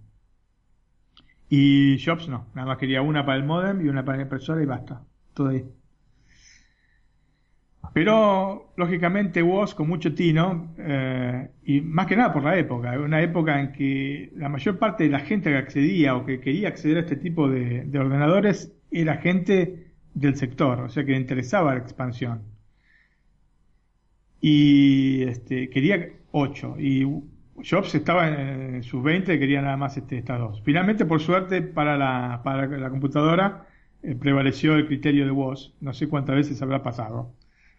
Y 1.49 1.97
Jobs 2.03 2.29
no, 2.29 2.47
nada 2.53 2.67
más 2.67 2.77
quería 2.77 3.01
una 3.01 3.25
para 3.25 3.37
el 3.37 3.43
modem 3.43 3.85
y 3.85 3.89
una 3.89 4.05
para 4.05 4.17
la 4.17 4.23
impresora 4.23 4.61
y 4.61 4.65
basta. 4.65 5.03
Todo 5.33 5.49
ahí. 5.49 5.65
Pero, 7.93 8.71
lógicamente, 8.77 9.41
Woz 9.41 9.73
con 9.73 9.87
mucho 9.87 10.13
tino, 10.13 10.75
eh, 10.77 11.49
y 11.63 11.81
más 11.81 12.05
que 12.05 12.15
nada 12.15 12.31
por 12.31 12.43
la 12.43 12.57
época, 12.57 12.97
una 12.99 13.21
época 13.21 13.59
en 13.59 13.71
que 13.71 14.31
la 14.35 14.47
mayor 14.47 14.77
parte 14.77 15.05
de 15.05 15.09
la 15.09 15.19
gente 15.21 15.49
que 15.49 15.57
accedía 15.57 16.15
o 16.15 16.25
que 16.25 16.39
quería 16.39 16.67
acceder 16.67 16.97
a 16.97 16.99
este 17.01 17.15
tipo 17.15 17.49
de, 17.49 17.89
ordenadores 17.97 18.73
era 18.91 19.17
gente 19.17 19.93
del 20.13 20.35
sector, 20.35 20.81
o 20.81 20.89
sea 20.89 21.03
que 21.03 21.11
le 21.11 21.17
interesaba 21.17 21.73
la 21.73 21.79
expansión. 21.81 22.43
Y 24.41 25.23
este, 25.23 25.69
quería 25.69 26.09
8. 26.31 26.75
Y 26.79 27.05
Jobs 27.63 27.95
estaba 27.95 28.27
en 28.27 28.83
sus 28.83 29.03
20, 29.03 29.39
quería 29.39 29.61
nada 29.61 29.77
más 29.77 29.97
este, 29.97 30.21
dos. 30.21 30.61
Finalmente, 30.63 31.05
por 31.05 31.21
suerte, 31.21 31.61
para 31.61 31.97
la, 31.97 32.41
para 32.43 32.67
la 32.67 32.89
computadora 32.89 33.67
eh, 34.03 34.15
prevaleció 34.15 34.75
el 34.75 34.87
criterio 34.87 35.25
de 35.25 35.31
Woz. 35.31 35.73
No 35.81 35.93
sé 35.93 36.07
cuántas 36.07 36.35
veces 36.35 36.61
habrá 36.61 36.83
pasado. 36.83 37.33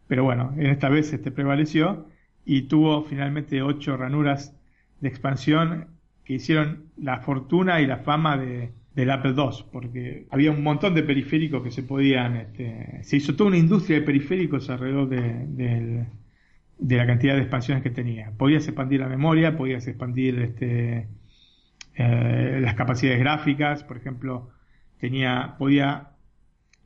Pero 0.07 0.25
bueno, 0.25 0.53
en 0.57 0.67
esta 0.67 0.89
vez 0.89 1.13
este, 1.13 1.31
prevaleció 1.31 2.07
y 2.45 2.63
tuvo 2.63 3.03
finalmente 3.05 3.63
ocho 3.63 3.97
ranuras 3.97 4.57
de 5.01 5.09
expansión 5.09 5.89
que 6.25 6.35
hicieron 6.35 6.91
la 6.97 7.21
fortuna 7.21 7.81
y 7.81 7.87
la 7.87 7.99
fama 7.99 8.37
de, 8.37 8.73
del 8.95 9.11
Apple 9.11 9.35
II, 9.37 9.67
porque 9.73 10.27
había 10.31 10.51
un 10.51 10.63
montón 10.63 10.95
de 10.95 11.03
periféricos 11.03 11.63
que 11.63 11.71
se 11.71 11.83
podían, 11.83 12.37
este, 12.37 13.03
se 13.03 13.17
hizo 13.17 13.35
toda 13.37 13.49
una 13.49 13.59
industria 13.59 14.01
de 14.01 14.07
periféricos 14.07 14.69
alrededor 14.69 15.09
del, 15.09 15.57
de 15.57 16.07
la 16.89 17.07
cantidad 17.07 17.35
de 17.35 17.41
expansiones 17.41 17.83
que 17.83 17.91
tenía. 17.91 18.33
Podías 18.37 18.67
expandir 18.67 19.01
la 19.01 19.09
memoria, 19.09 19.57
podías 19.57 19.87
expandir 19.87 20.41
este, 20.41 21.09
eh, 21.95 22.59
las 22.63 22.75
capacidades 22.75 23.21
gráficas, 23.21 23.85
por 23.85 23.97
ejemplo, 23.97 24.51
tenía, 24.99 25.57
podía 25.59 26.11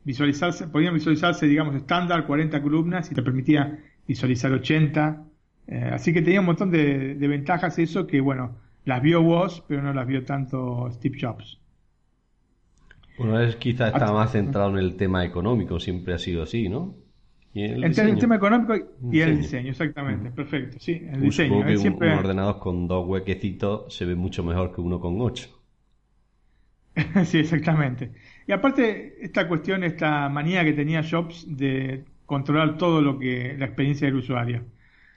visualizarse, 0.05 0.69
podían 0.69 0.95
visualizarse, 0.95 1.47
digamos, 1.47 1.75
estándar 1.77 2.27
40 2.27 2.63
columnas 2.63 3.11
y 3.11 3.15
te 3.15 3.23
permitía 3.23 3.79
visualizar 4.07 4.53
80. 4.53 5.25
Eh, 5.67 5.91
así 5.93 6.13
que 6.13 6.23
tenía 6.23 6.41
un 6.41 6.47
montón 6.47 6.71
de, 6.71 7.15
ventajas 7.15 7.79
eso 7.79 8.07
que, 8.07 8.21
bueno, 8.21 8.57
las 8.85 9.03
vio 9.03 9.23
Woz, 9.23 9.63
pero 9.67 9.83
no 9.83 9.93
las 9.93 10.07
vio 10.07 10.25
tanto 10.25 10.91
Steve 10.93 11.19
Jobs. 11.21 11.61
Bueno, 13.17 13.41
es 13.41 13.57
quizás 13.57 13.93
estaba 13.93 14.13
más 14.13 14.33
centrado 14.33 14.71
en 14.71 14.79
el 14.79 14.97
tema 14.97 15.25
económico, 15.25 15.79
siempre 15.79 16.15
ha 16.15 16.19
sido 16.19 16.43
así, 16.43 16.69
¿no? 16.69 16.97
El, 17.63 17.85
el 17.85 18.19
tema 18.19 18.37
económico 18.37 18.75
y 19.13 19.21
el 19.21 19.39
diseño, 19.39 19.71
exactamente, 19.71 20.31
perfecto, 20.31 20.79
sí, 20.81 21.07
el 21.13 21.21
diseño. 21.21 21.59
un, 21.59 22.03
ordenador 22.03 22.59
con 22.59 22.89
dos 22.89 23.07
huequecitos 23.07 23.95
se 23.95 24.05
ve 24.05 24.17
mucho 24.17 24.43
mejor 24.43 24.75
que 24.75 24.81
uno 24.81 24.99
con 24.99 25.21
ocho. 25.21 25.49
sí, 27.25 27.39
exactamente. 27.39 28.13
Y 28.47 28.53
aparte, 28.53 29.25
esta 29.25 29.49
cuestión, 29.49 29.85
esta 29.85 30.29
manía 30.29 30.65
que 30.65 30.73
tenía 30.73 31.03
Jobs 31.09 31.47
de 31.49 32.05
controlar 32.27 32.77
todo 32.77 33.01
lo 33.01 33.19
que 33.19 33.55
la 33.59 33.67
experiencia 33.67 34.07
del 34.07 34.17
usuario. 34.17 34.63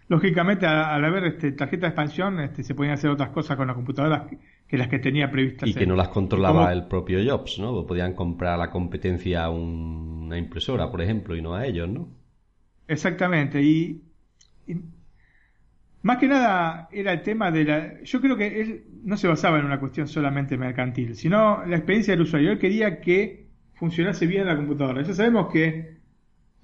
Lógicamente, 0.10 0.66
al, 0.66 1.04
haber 1.04 1.26
este, 1.26 1.52
tarjeta 1.52 1.88
de 1.88 1.88
expansión, 1.88 2.40
este, 2.40 2.64
se 2.64 2.74
podían 2.74 2.94
hacer 2.94 3.10
otras 3.10 3.30
cosas 3.30 3.58
con 3.58 3.68
la 3.68 3.74
computadora 3.74 4.28
que 4.68 4.78
las 4.78 4.88
que 4.88 5.00
tenía 5.00 5.30
previstas. 5.30 5.70
Y 5.70 5.74
que 5.74 5.86
no 5.86 5.96
las 5.96 6.10
controlaba 6.10 6.72
el 6.72 6.88
propio 6.88 7.20
Jobs, 7.26 7.60
¿no? 7.60 7.86
Podían 7.86 8.14
comprar 8.14 8.54
a 8.54 8.58
la 8.58 8.70
competencia 8.70 9.50
una 9.50 10.38
impresora, 10.38 10.90
por 10.90 11.02
ejemplo, 11.02 11.36
y 11.36 11.42
no 11.42 11.56
a 11.56 11.66
ellos, 11.66 11.90
¿no? 11.90 12.10
Exactamente, 12.88 13.62
y, 13.62 14.02
más 16.08 16.18
que 16.20 16.28
nada 16.28 16.88
era 16.92 17.12
el 17.12 17.22
tema 17.22 17.52
de 17.52 17.66
la... 17.66 18.02
Yo 18.04 18.22
creo 18.22 18.38
que 18.38 18.62
él 18.62 18.84
no 19.04 19.18
se 19.18 19.28
basaba 19.28 19.60
en 19.60 19.66
una 19.66 19.80
cuestión 19.80 20.08
solamente 20.08 20.58
mercantil, 20.58 21.16
sino 21.16 21.66
la 21.66 21.76
experiencia 21.76 22.14
del 22.14 22.22
usuario. 22.22 22.52
Él 22.52 22.60
quería 22.60 23.02
que 23.02 23.48
funcionase 23.74 24.26
bien 24.26 24.46
la 24.46 24.56
computadora. 24.56 25.02
Ya 25.02 25.14
sabemos 25.14 25.52
que, 25.52 25.98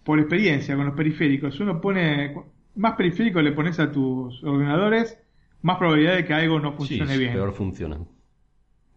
por 0.04 0.20
experiencia 0.20 0.76
con 0.76 0.86
los 0.86 0.96
periféricos, 0.96 1.60
uno 1.60 1.82
pone... 1.82 2.34
Más 2.76 2.94
periféricos 2.94 3.44
le 3.44 3.52
pones 3.52 3.80
a 3.80 3.92
tus 3.92 4.44
ordenadores, 4.44 5.20
más 5.62 5.78
probabilidad 5.78 6.16
de 6.16 6.26
que 6.26 6.34
algo 6.34 6.60
no 6.60 6.74
funcione 6.74 7.14
sí, 7.14 7.20
bien. 7.20 7.34
peor 7.34 7.54
funciona. 7.54 8.00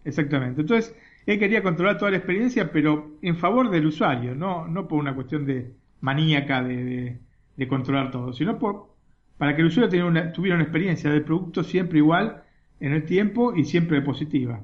Exactamente. 0.04 0.60
Entonces, 0.60 0.96
él 1.26 1.38
quería 1.38 1.62
controlar 1.62 1.98
toda 1.98 2.12
la 2.12 2.18
experiencia, 2.18 2.70
pero 2.70 3.18
en 3.20 3.36
favor 3.36 3.68
del 3.68 3.86
usuario, 3.86 4.34
no, 4.34 4.66
no 4.66 4.86
por 4.88 4.98
una 4.98 5.14
cuestión 5.14 5.44
de 5.44 5.74
maníaca 6.00 6.62
de, 6.62 7.20
controlar 7.68 8.10
todo, 8.10 8.32
sino 8.32 8.58
por, 8.58 8.94
para 9.38 9.54
que 9.54 9.62
el 9.62 9.68
usuario 9.68 9.88
tuviera 9.88 10.06
una, 10.06 10.32
tuviera 10.32 10.56
una 10.56 10.64
experiencia 10.64 11.10
del 11.10 11.24
producto 11.24 11.64
siempre 11.64 11.98
igual 11.98 12.42
en 12.80 12.92
el 12.92 13.04
tiempo 13.04 13.54
y 13.54 13.64
siempre 13.64 14.02
positiva. 14.02 14.62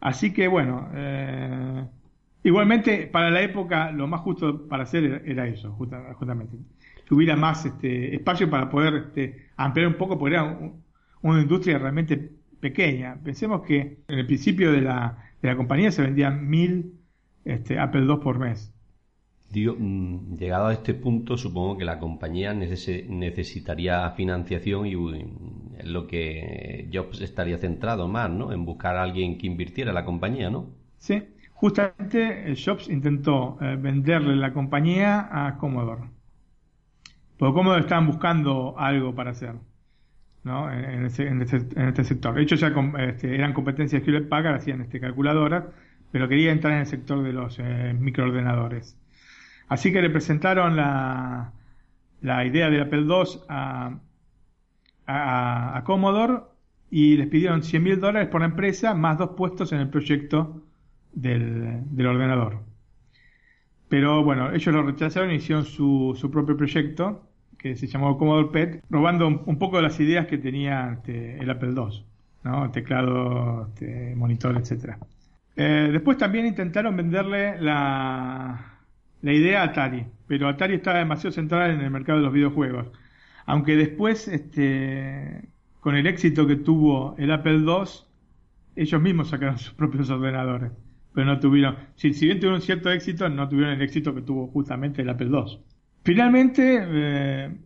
Así 0.00 0.32
que 0.32 0.46
bueno, 0.48 0.88
eh, 0.94 1.84
igualmente 2.44 3.08
para 3.08 3.30
la 3.30 3.42
época 3.42 3.90
lo 3.90 4.06
más 4.06 4.20
justo 4.20 4.68
para 4.68 4.84
hacer 4.84 5.22
era, 5.26 5.46
eso, 5.46 5.72
justamente. 5.72 6.56
Que 7.06 7.14
hubiera 7.14 7.36
más 7.36 7.64
este, 7.66 8.14
espacio 8.14 8.50
para 8.50 8.68
poder 8.68 8.94
este, 8.94 9.48
ampliar 9.56 9.88
un 9.88 9.94
poco, 9.94 10.18
porque 10.18 10.34
era 10.34 10.58
una 11.22 11.40
industria 11.40 11.78
realmente 11.78 12.32
pequeña. 12.60 13.16
Pensemos 13.22 13.62
que 13.62 13.98
en 14.08 14.18
el 14.18 14.26
principio 14.26 14.72
de 14.72 14.80
la, 14.80 15.18
de 15.42 15.48
la 15.48 15.56
compañía 15.56 15.90
se 15.90 16.02
vendían 16.02 16.48
mil 16.48 16.94
este, 17.44 17.78
Apple 17.78 18.02
II 18.02 18.18
por 18.22 18.38
mes. 18.38 18.72
Digo, 19.50 19.76
mm, 19.78 20.36
llegado 20.36 20.66
a 20.66 20.72
este 20.72 20.94
punto, 20.94 21.36
supongo 21.36 21.78
que 21.78 21.84
la 21.84 21.98
compañía 21.98 22.52
necesitaría 22.52 24.10
financiación 24.10 24.86
y 24.86 24.94
en 24.94 25.92
lo 25.92 26.06
que 26.06 26.88
Jobs 26.92 27.20
estaría 27.20 27.58
centrado 27.58 28.08
más, 28.08 28.30
¿no? 28.30 28.52
En 28.52 28.64
buscar 28.64 28.96
a 28.96 29.02
alguien 29.02 29.38
que 29.38 29.46
invirtiera 29.46 29.90
en 29.90 29.94
la 29.94 30.04
compañía, 30.04 30.50
¿no? 30.50 30.70
Sí, 30.98 31.22
justamente 31.52 32.50
eh, 32.50 32.54
Jobs 32.56 32.88
intentó 32.88 33.56
eh, 33.60 33.76
venderle 33.80 34.36
la 34.36 34.52
compañía 34.52 35.28
a 35.30 35.56
Commodore. 35.58 36.10
Porque 37.38 37.54
Commodore 37.54 37.82
estaban 37.82 38.06
buscando 38.06 38.74
algo 38.78 39.14
para 39.14 39.30
hacer, 39.30 39.54
¿no? 40.42 40.72
En, 40.72 41.04
este, 41.04 41.30
este, 41.76 42.04
sector. 42.04 42.34
De 42.34 42.46
ya 42.46 42.72
este, 42.98 43.34
eran 43.34 43.52
competencias 43.52 44.02
que 44.02 44.10
Hewlett 44.10 44.28
Packard, 44.28 44.56
hacían 44.56 44.80
este, 44.80 44.98
calculadoras, 45.00 45.64
pero 46.10 46.28
quería 46.28 46.50
entrar 46.50 46.72
en 46.74 46.80
el 46.80 46.86
sector 46.86 47.22
de 47.22 47.32
los 47.32 47.58
eh, 47.58 47.94
microordenadores. 47.98 48.98
Así 49.68 49.92
que 49.92 50.00
le 50.00 50.10
presentaron 50.10 50.76
la, 50.76 51.52
la 52.20 52.44
idea 52.44 52.70
del 52.70 52.82
Apple 52.82 53.02
II 53.02 53.40
a, 53.48 53.98
a, 55.06 55.82
Commodore 55.84 56.42
y 56.90 57.16
les 57.16 57.28
pidieron 57.28 57.62
100 57.62 57.82
mil 57.82 58.00
dólares 58.00 58.28
por 58.28 58.40
la 58.40 58.46
empresa 58.46 58.94
más 58.94 59.18
dos 59.18 59.30
puestos 59.36 59.72
en 59.72 59.80
el 59.80 59.88
proyecto 59.88 60.62
del, 61.12 61.82
del, 61.96 62.06
ordenador. 62.06 62.60
Pero 63.88 64.22
bueno, 64.22 64.52
ellos 64.52 64.74
lo 64.74 64.82
rechazaron 64.82 65.30
y 65.30 65.36
hicieron 65.36 65.64
su, 65.64 66.16
su 66.18 66.30
propio 66.30 66.56
proyecto 66.56 67.22
que 67.58 67.76
se 67.76 67.86
llamó 67.86 68.18
Commodore 68.18 68.50
PET, 68.52 68.84
robando 68.90 69.26
un, 69.26 69.58
poco 69.58 69.76
de 69.76 69.82
las 69.82 69.98
ideas 69.98 70.26
que 70.26 70.38
tenía 70.38 70.92
este, 70.92 71.38
el 71.38 71.50
Apple 71.50 71.72
II, 71.76 72.04
¿no? 72.44 72.70
teclado, 72.70 73.68
este, 73.68 74.14
monitor, 74.14 74.56
etcétera. 74.56 74.98
Eh, 75.56 75.88
después 75.90 76.18
también 76.18 76.46
intentaron 76.46 76.96
venderle 76.96 77.60
la, 77.60 78.75
la 79.22 79.32
idea 79.32 79.62
Atari, 79.62 80.06
pero 80.26 80.48
Atari 80.48 80.74
estaba 80.74 80.98
demasiado 80.98 81.32
centrada 81.32 81.72
en 81.72 81.80
el 81.80 81.90
mercado 81.90 82.18
de 82.18 82.24
los 82.24 82.32
videojuegos. 82.32 82.88
Aunque 83.46 83.76
después, 83.76 84.28
este, 84.28 85.48
con 85.80 85.96
el 85.96 86.06
éxito 86.06 86.46
que 86.46 86.56
tuvo 86.56 87.14
el 87.18 87.30
Apple 87.30 87.58
II, 87.58 87.84
ellos 88.76 89.00
mismos 89.00 89.28
sacaron 89.28 89.58
sus 89.58 89.72
propios 89.74 90.10
ordenadores. 90.10 90.72
Pero 91.14 91.26
no 91.26 91.40
tuvieron, 91.40 91.76
si, 91.94 92.12
si 92.12 92.26
bien 92.26 92.40
tuvieron 92.40 92.60
cierto 92.60 92.90
éxito, 92.90 93.28
no 93.28 93.48
tuvieron 93.48 93.74
el 93.74 93.82
éxito 93.82 94.14
que 94.14 94.20
tuvo 94.20 94.48
justamente 94.48 95.02
el 95.02 95.08
Apple 95.08 95.28
II. 95.30 95.58
Finalmente, 96.04 96.78
eh, 96.82 97.56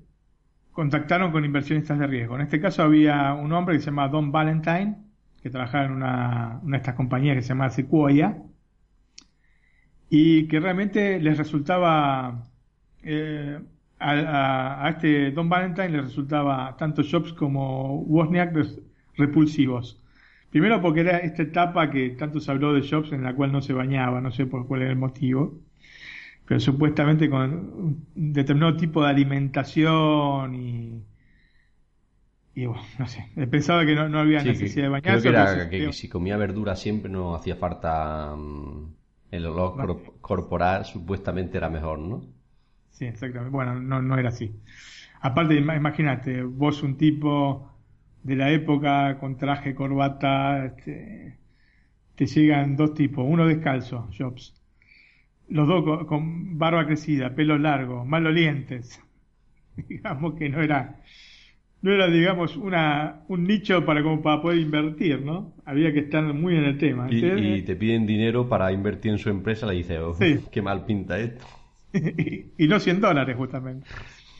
contactaron 0.71 1.33
con 1.33 1.45
inversionistas 1.45 1.99
de 1.99 2.07
riesgo. 2.07 2.37
En 2.37 2.43
este 2.43 2.61
caso 2.61 2.83
había 2.83 3.35
un 3.35 3.53
hombre 3.53 3.75
que 3.75 3.81
se 3.81 3.87
llama 3.87 4.09
Don 4.09 4.31
Valentine, 4.31 4.97
que 5.43 5.51
trabajaba 5.51 5.87
en 5.87 5.93
una, 5.93 6.61
una 6.63 6.77
de 6.77 6.81
estas 6.81 6.95
compañías 6.95 7.37
que 7.37 7.43
se 7.43 7.49
llama 7.49 7.71
Sequoia, 7.71 8.39
y 10.11 10.49
que 10.49 10.59
realmente 10.59 11.21
les 11.21 11.39
resultaba, 11.39 12.45
eh, 13.05 13.61
a, 14.01 14.89
este 14.91 15.31
Don 15.31 15.49
Valentine 15.49 15.91
les 15.91 16.03
resultaba 16.03 16.77
tanto 16.77 17.03
Jobs 17.09 17.33
como 17.33 18.01
Wozniak 18.01 18.53
repulsivos. 19.17 20.03
Primero 20.51 20.83
porque 20.83 21.01
era 21.01 21.19
esta 21.19 21.43
etapa 21.43 21.91
que 21.91 22.11
tanto 22.11 22.41
se 22.41 22.51
habló 22.51 22.75
de 22.75 22.87
Jobs 22.87 23.13
en 23.13 23.23
la 23.23 23.35
cual 23.35 23.53
no 23.53 23.63
se 23.63 23.73
bañaba, 23.73 24.21
no 24.21 24.33
sé 24.33 24.47
por 24.47 24.67
cuál 24.67 24.83
era 24.83 24.91
el 24.91 24.99
motivo, 24.99 25.61
pero 26.45 26.59
supuestamente 26.59 27.31
con 27.31 27.53
un 28.17 28.33
determinado 28.33 28.77
tipo 28.77 29.05
de 29.05 29.11
alimentación 29.11 30.57
y, 30.57 31.05
y 32.57 32.67
bueno, 32.67 32.83
no 32.99 33.07
sé, 33.07 33.29
pensaba 33.49 33.87
que 33.87 33.95
no, 33.95 34.19
había 34.19 34.43
necesidad 34.43 34.87
de 34.87 34.89
bañarse. 34.89 35.29
Creo 35.29 35.47
que 35.47 35.53
era 35.53 35.71
que, 35.71 35.93
si 35.93 36.09
comía 36.09 36.37
verdura 36.37 36.75
siempre 36.75 37.13
no 37.13 37.37
hacía 37.37 37.55
falta 37.55 38.35
mm, 38.37 39.00
el 39.31 39.47
olor 39.47 40.19
corporal, 40.21 40.85
supuestamente 40.85 41.57
era 41.59 41.71
mejor, 41.71 41.99
¿no? 41.99 42.23
Sí, 42.91 43.07
exactamente. 43.07 43.51
Bueno, 43.51 43.81
no, 43.81 44.03
no 44.03 44.19
era 44.19 44.31
así. 44.31 44.55
Aparte, 45.21 45.55
imagínate, 45.55 46.43
vos 46.43 46.83
un 46.83 46.97
tipo 46.97 47.71
de 48.23 48.37
la 48.37 48.51
época 48.51 49.19
con 49.19 49.37
traje, 49.37 49.75
corbata, 49.75 50.67
este, 50.67 51.39
te 52.15 52.27
llegan 52.27 52.77
dos 52.77 52.95
tipos, 52.95 53.25
uno 53.27 53.47
descalzo, 53.47 54.09
Jobs, 54.17 54.55
los 55.49 55.67
dos 55.67 56.07
con, 56.07 56.59
barba 56.59 56.87
crecida, 56.87 57.35
pelo 57.35 57.59
largo, 57.59 58.05
malolientes. 58.05 59.01
digamos 59.89 60.35
que 60.35 60.49
no 60.49 60.63
era, 60.63 61.01
no 61.83 61.93
era, 61.93 62.09
digamos, 62.09 62.57
una, 62.57 63.23
un 63.29 63.45
nicho 63.45 63.85
para, 63.87 64.03
como 64.03 64.21
para 64.21 64.43
poder 64.43 64.59
invertir, 64.59 65.23
¿no? 65.23 65.55
Había 65.65 65.93
que 65.93 66.01
estar 66.01 66.23
muy 66.35 66.57
en 66.57 66.65
el 66.65 66.79
tema. 66.79 67.07
Y, 67.11 67.63
te 67.63 67.75
piden 67.75 68.07
dinero 68.07 68.49
para 68.49 68.71
invertir 68.73 69.13
en 69.13 69.19
su 69.19 69.31
empresa, 69.31 69.67
le 69.67 69.75
dices, 69.75 69.99
oh, 69.99 70.17
qué 70.51 70.61
mal 70.63 70.85
pinta 70.85 71.19
esto. 71.19 71.45
y, 71.93 72.69
no 72.69 72.79
100 72.79 73.01
dólares, 73.01 73.37
justamente. 73.37 73.87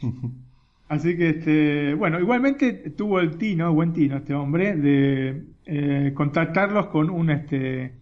Así 0.89 1.17
que, 1.17 1.29
este, 1.31 1.95
bueno, 1.95 2.19
igualmente 2.19 2.73
tuvo 2.91 3.21
el 3.21 3.37
tino, 3.39 3.73
buen 3.73 3.93
tino 3.93 4.17
este 4.17 4.35
hombre, 4.35 4.75
de 4.75 5.45
eh, 5.65 6.13
contactarlos 6.15 6.89
con 6.89 7.09
un, 7.09 7.31
este, 7.31 7.95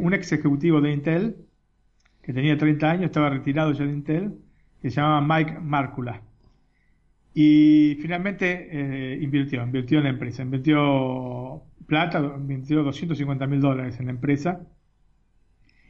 un 0.00 0.14
ex 0.14 0.32
ejecutivo 0.32 0.80
de 0.80 0.92
Intel, 0.92 1.36
que 2.22 2.32
tenía 2.32 2.56
30 2.56 2.90
años, 2.90 3.04
estaba 3.04 3.28
retirado 3.28 3.72
ya 3.72 3.84
de 3.84 3.92
Intel, 3.92 4.38
que 4.80 4.90
se 4.90 5.00
llamaba 5.00 5.20
Mike 5.20 5.60
Marcula. 5.60 6.22
Y 7.34 7.98
finalmente 8.00 8.68
eh, 8.70 9.18
invirtió, 9.20 9.62
invirtió 9.64 9.98
en 9.98 10.04
la 10.04 10.10
empresa, 10.10 10.42
invirtió 10.42 11.62
plata, 11.86 12.20
invirtió 12.36 12.84
250 12.84 13.46
mil 13.48 13.60
dólares 13.60 13.98
en 13.98 14.06
la 14.06 14.12
empresa. 14.12 14.60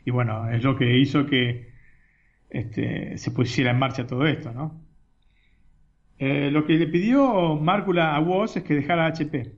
Y 0.07 0.11
bueno, 0.11 0.49
es 0.51 0.63
lo 0.65 0.77
que 0.77 0.99
hizo 0.99 1.27
que 1.27 1.69
este, 2.49 3.19
se 3.19 3.31
pusiera 3.31 3.73
en 3.73 3.79
marcha 3.79 4.07
todo 4.07 4.27
esto, 4.27 4.53
¿no? 4.53 4.81
Eh, 6.19 6.51
lo 6.51 6.65
que 6.65 6.75
le 6.75 6.87
pidió 6.87 7.57
Márcula 7.57 8.15
a 8.15 8.21
Woz 8.21 8.57
es 8.57 8.63
que 8.63 8.75
dejara 8.75 9.07
HP, 9.07 9.53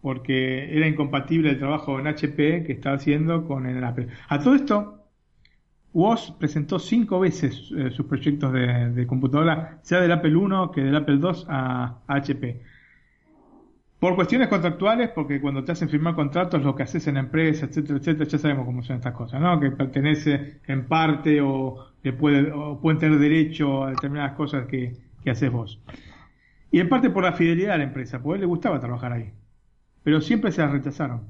porque 0.00 0.74
era 0.76 0.86
incompatible 0.86 1.50
el 1.50 1.58
trabajo 1.58 1.98
en 2.00 2.06
HP 2.06 2.64
que 2.64 2.72
estaba 2.72 2.96
haciendo 2.96 3.44
con 3.46 3.66
el 3.66 3.82
Apple. 3.84 4.08
A 4.28 4.38
todo 4.38 4.54
esto, 4.54 4.97
Woz 5.92 6.32
presentó 6.32 6.78
cinco 6.78 7.20
veces 7.20 7.72
eh, 7.76 7.90
sus 7.90 8.06
proyectos 8.06 8.52
de, 8.52 9.06
computadora, 9.06 9.78
sea 9.82 10.00
del 10.00 10.12
Apple 10.12 10.32
I 10.32 10.74
que 10.74 10.82
del 10.82 10.96
Apple 10.96 11.18
II 11.22 11.44
a, 11.48 11.98
HP. 12.06 12.62
Por 13.98 14.14
cuestiones 14.14 14.48
contractuales, 14.48 15.10
porque 15.10 15.40
cuando 15.40 15.64
te 15.64 15.72
hacen 15.72 15.88
firmar 15.88 16.14
contratos, 16.14 16.62
lo 16.62 16.76
que 16.76 16.84
haces 16.84 17.06
en 17.08 17.14
la 17.14 17.20
empresa, 17.20 17.66
etcétera, 17.66 17.98
etcétera, 17.98 18.30
ya 18.30 18.38
sabemos 18.38 18.66
cómo 18.66 18.82
son 18.82 18.96
estas 18.96 19.14
cosas, 19.14 19.40
¿no? 19.40 19.58
Que 19.58 19.70
pertenece 19.72 20.60
en 20.68 20.86
parte 20.86 21.40
o 21.40 21.88
que 22.02 22.12
puede, 22.12 22.52
o 22.52 22.80
pueden 22.80 22.98
tener 22.98 23.18
derecho 23.18 23.84
a 23.84 23.90
determinadas 23.90 24.32
cosas 24.32 24.66
que, 24.66 24.96
haces 25.28 25.52
vos. 25.52 25.78
Y 26.70 26.80
en 26.80 26.88
parte 26.88 27.10
por 27.10 27.22
la 27.22 27.32
fidelidad 27.32 27.74
a 27.74 27.78
la 27.78 27.84
empresa, 27.84 28.22
porque 28.22 28.34
a 28.34 28.36
él 28.36 28.40
le 28.40 28.46
gustaba 28.46 28.80
trabajar 28.80 29.12
ahí. 29.12 29.32
Pero 30.02 30.22
siempre 30.22 30.52
se 30.52 30.62
la 30.62 30.68
rechazaron. 30.68 31.22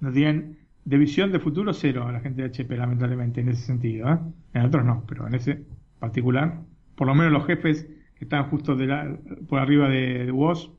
No 0.00 0.10
tienen 0.10 0.57
de 0.88 0.96
visión 0.98 1.32
de 1.32 1.38
futuro 1.38 1.72
cero 1.74 2.06
a 2.08 2.12
la 2.12 2.20
gente 2.20 2.42
de 2.42 2.48
HP, 2.48 2.76
lamentablemente, 2.76 3.40
en 3.40 3.50
ese 3.50 3.62
sentido. 3.62 4.10
¿eh? 4.10 4.18
En 4.54 4.62
otros 4.62 4.84
no, 4.84 5.04
pero 5.06 5.26
en 5.26 5.34
ese 5.34 5.64
particular, 5.98 6.60
por 6.96 7.06
lo 7.06 7.14
menos 7.14 7.32
los 7.32 7.46
jefes 7.46 7.86
que 8.16 8.24
estaban 8.24 8.48
justo 8.48 8.74
de 8.74 8.86
la, 8.86 9.18
por 9.48 9.60
arriba 9.60 9.88
de, 9.88 10.24
de 10.24 10.32
WOS 10.32 10.72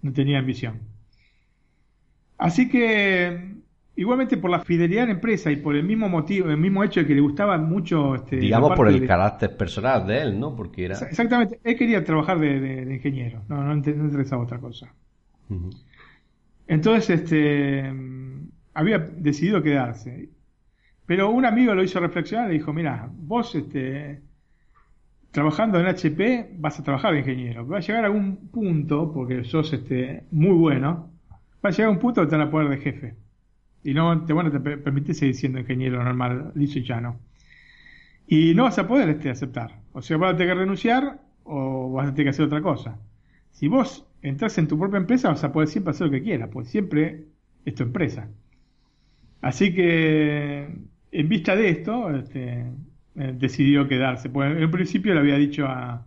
no 0.00 0.12
tenían 0.12 0.46
visión. 0.46 0.80
Así 2.38 2.68
que 2.68 3.62
Igualmente 3.94 4.38
por 4.38 4.50
la 4.50 4.60
fidelidad 4.60 5.04
a 5.04 5.06
la 5.06 5.12
empresa 5.12 5.50
y 5.50 5.56
por 5.56 5.76
el 5.76 5.84
mismo 5.84 6.08
motivo, 6.08 6.48
el 6.48 6.56
mismo 6.56 6.82
hecho 6.82 7.00
de 7.00 7.06
que 7.06 7.14
le 7.14 7.20
gustaba 7.20 7.58
mucho... 7.58 8.14
Este, 8.14 8.36
Digamos 8.36 8.72
por 8.74 8.88
el 8.88 9.06
carácter 9.06 9.54
personal 9.54 10.06
de 10.06 10.22
él, 10.22 10.40
¿no? 10.40 10.56
Porque 10.56 10.86
era... 10.86 10.96
Exactamente, 10.96 11.60
él 11.62 11.76
quería 11.76 12.02
trabajar 12.02 12.38
de, 12.38 12.90
ingeniero, 12.90 13.42
no, 13.48 13.62
no, 13.62 13.74
interesaba 13.74 14.44
otra 14.44 14.58
cosa. 14.58 14.94
Entonces, 16.66 17.20
este, 17.20 17.92
había 18.74 18.98
decidido 18.98 19.62
quedarse. 19.62 20.30
Pero 21.06 21.30
un 21.30 21.44
amigo 21.44 21.74
lo 21.74 21.82
hizo 21.82 22.00
reflexionar 22.00 22.46
y 22.46 22.52
le 22.52 22.58
dijo, 22.58 22.72
mira, 22.72 23.10
vos 23.12 23.54
este, 23.54 24.22
trabajando 25.30 25.80
en 25.80 25.86
HP 25.86 26.52
vas 26.58 26.78
a 26.78 26.84
trabajar 26.84 27.12
de 27.12 27.20
ingeniero. 27.20 27.66
Va 27.66 27.78
a 27.78 27.80
llegar 27.80 28.04
a 28.04 28.06
algún 28.06 28.48
punto, 28.48 29.12
porque 29.12 29.44
sos 29.44 29.72
este, 29.72 30.24
muy 30.30 30.56
bueno, 30.56 31.10
va 31.64 31.70
a 31.70 31.72
llegar 31.72 31.88
a 31.88 31.90
un 31.90 31.98
punto 31.98 32.20
que 32.22 32.28
te 32.28 32.36
van 32.36 32.46
a 32.46 32.50
poner 32.50 32.70
de 32.70 32.78
jefe. 32.78 33.16
Y 33.84 33.94
no 33.94 34.24
te, 34.24 34.32
bueno, 34.32 34.50
te 34.50 34.60
permite 34.60 35.12
seguir 35.14 35.34
siendo 35.34 35.58
ingeniero 35.58 36.02
normal, 36.04 36.52
liso 36.54 36.78
y 36.78 36.84
llano. 36.84 37.18
Y 38.26 38.54
no 38.54 38.64
vas 38.64 38.78
a 38.78 38.86
poder 38.86 39.08
este, 39.08 39.30
aceptar. 39.30 39.80
O 39.92 40.02
sea, 40.02 40.16
vas 40.16 40.34
a 40.34 40.36
tener 40.36 40.54
que 40.54 40.60
renunciar 40.60 41.20
o 41.44 41.92
vas 41.92 42.08
a 42.08 42.10
tener 42.12 42.26
que 42.26 42.30
hacer 42.30 42.46
otra 42.46 42.62
cosa. 42.62 42.98
Si 43.50 43.68
vos 43.68 44.06
entras 44.22 44.56
en 44.58 44.68
tu 44.68 44.78
propia 44.78 44.98
empresa, 44.98 45.28
vas 45.28 45.44
a 45.44 45.52
poder 45.52 45.68
siempre 45.68 45.90
hacer 45.90 46.06
lo 46.06 46.12
que 46.12 46.22
quieras, 46.22 46.48
porque 46.52 46.68
siempre 46.68 47.24
es 47.64 47.74
tu 47.74 47.82
empresa. 47.82 48.28
Así 49.42 49.74
que, 49.74 50.68
en 51.12 51.28
vista 51.28 51.56
de 51.56 51.68
esto, 51.68 52.10
este, 52.16 52.64
eh, 53.16 53.34
decidió 53.36 53.88
quedarse. 53.88 54.30
Pues 54.30 54.56
en 54.56 54.70
principio 54.70 55.14
le 55.14 55.20
había 55.20 55.36
dicho 55.36 55.66
a, 55.66 56.06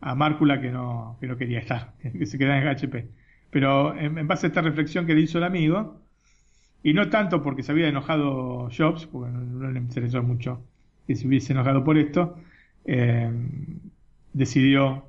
a 0.00 0.14
Márcula 0.14 0.60
que 0.60 0.70
no, 0.70 1.16
que 1.20 1.26
no 1.26 1.36
quería 1.36 1.58
estar, 1.58 1.94
que 2.18 2.26
se 2.26 2.38
quedara 2.38 2.62
en 2.62 2.68
HP. 2.68 3.08
Pero 3.50 3.96
en, 3.98 4.26
base 4.26 4.46
a 4.46 4.48
esta 4.48 4.62
reflexión 4.62 5.06
que 5.06 5.14
le 5.14 5.22
hizo 5.22 5.38
el 5.38 5.44
amigo, 5.44 6.00
y 6.82 6.94
no 6.94 7.08
tanto 7.10 7.42
porque 7.42 7.62
se 7.62 7.72
había 7.72 7.88
enojado 7.88 8.70
Jobs, 8.76 9.06
porque 9.06 9.32
no, 9.32 9.70
le 9.70 9.80
interesó 9.80 10.22
mucho 10.22 10.62
que 11.06 11.16
se 11.16 11.26
hubiese 11.26 11.52
enojado 11.52 11.84
por 11.84 11.98
esto, 11.98 12.36
eh, 12.84 13.30
decidió 14.32 15.04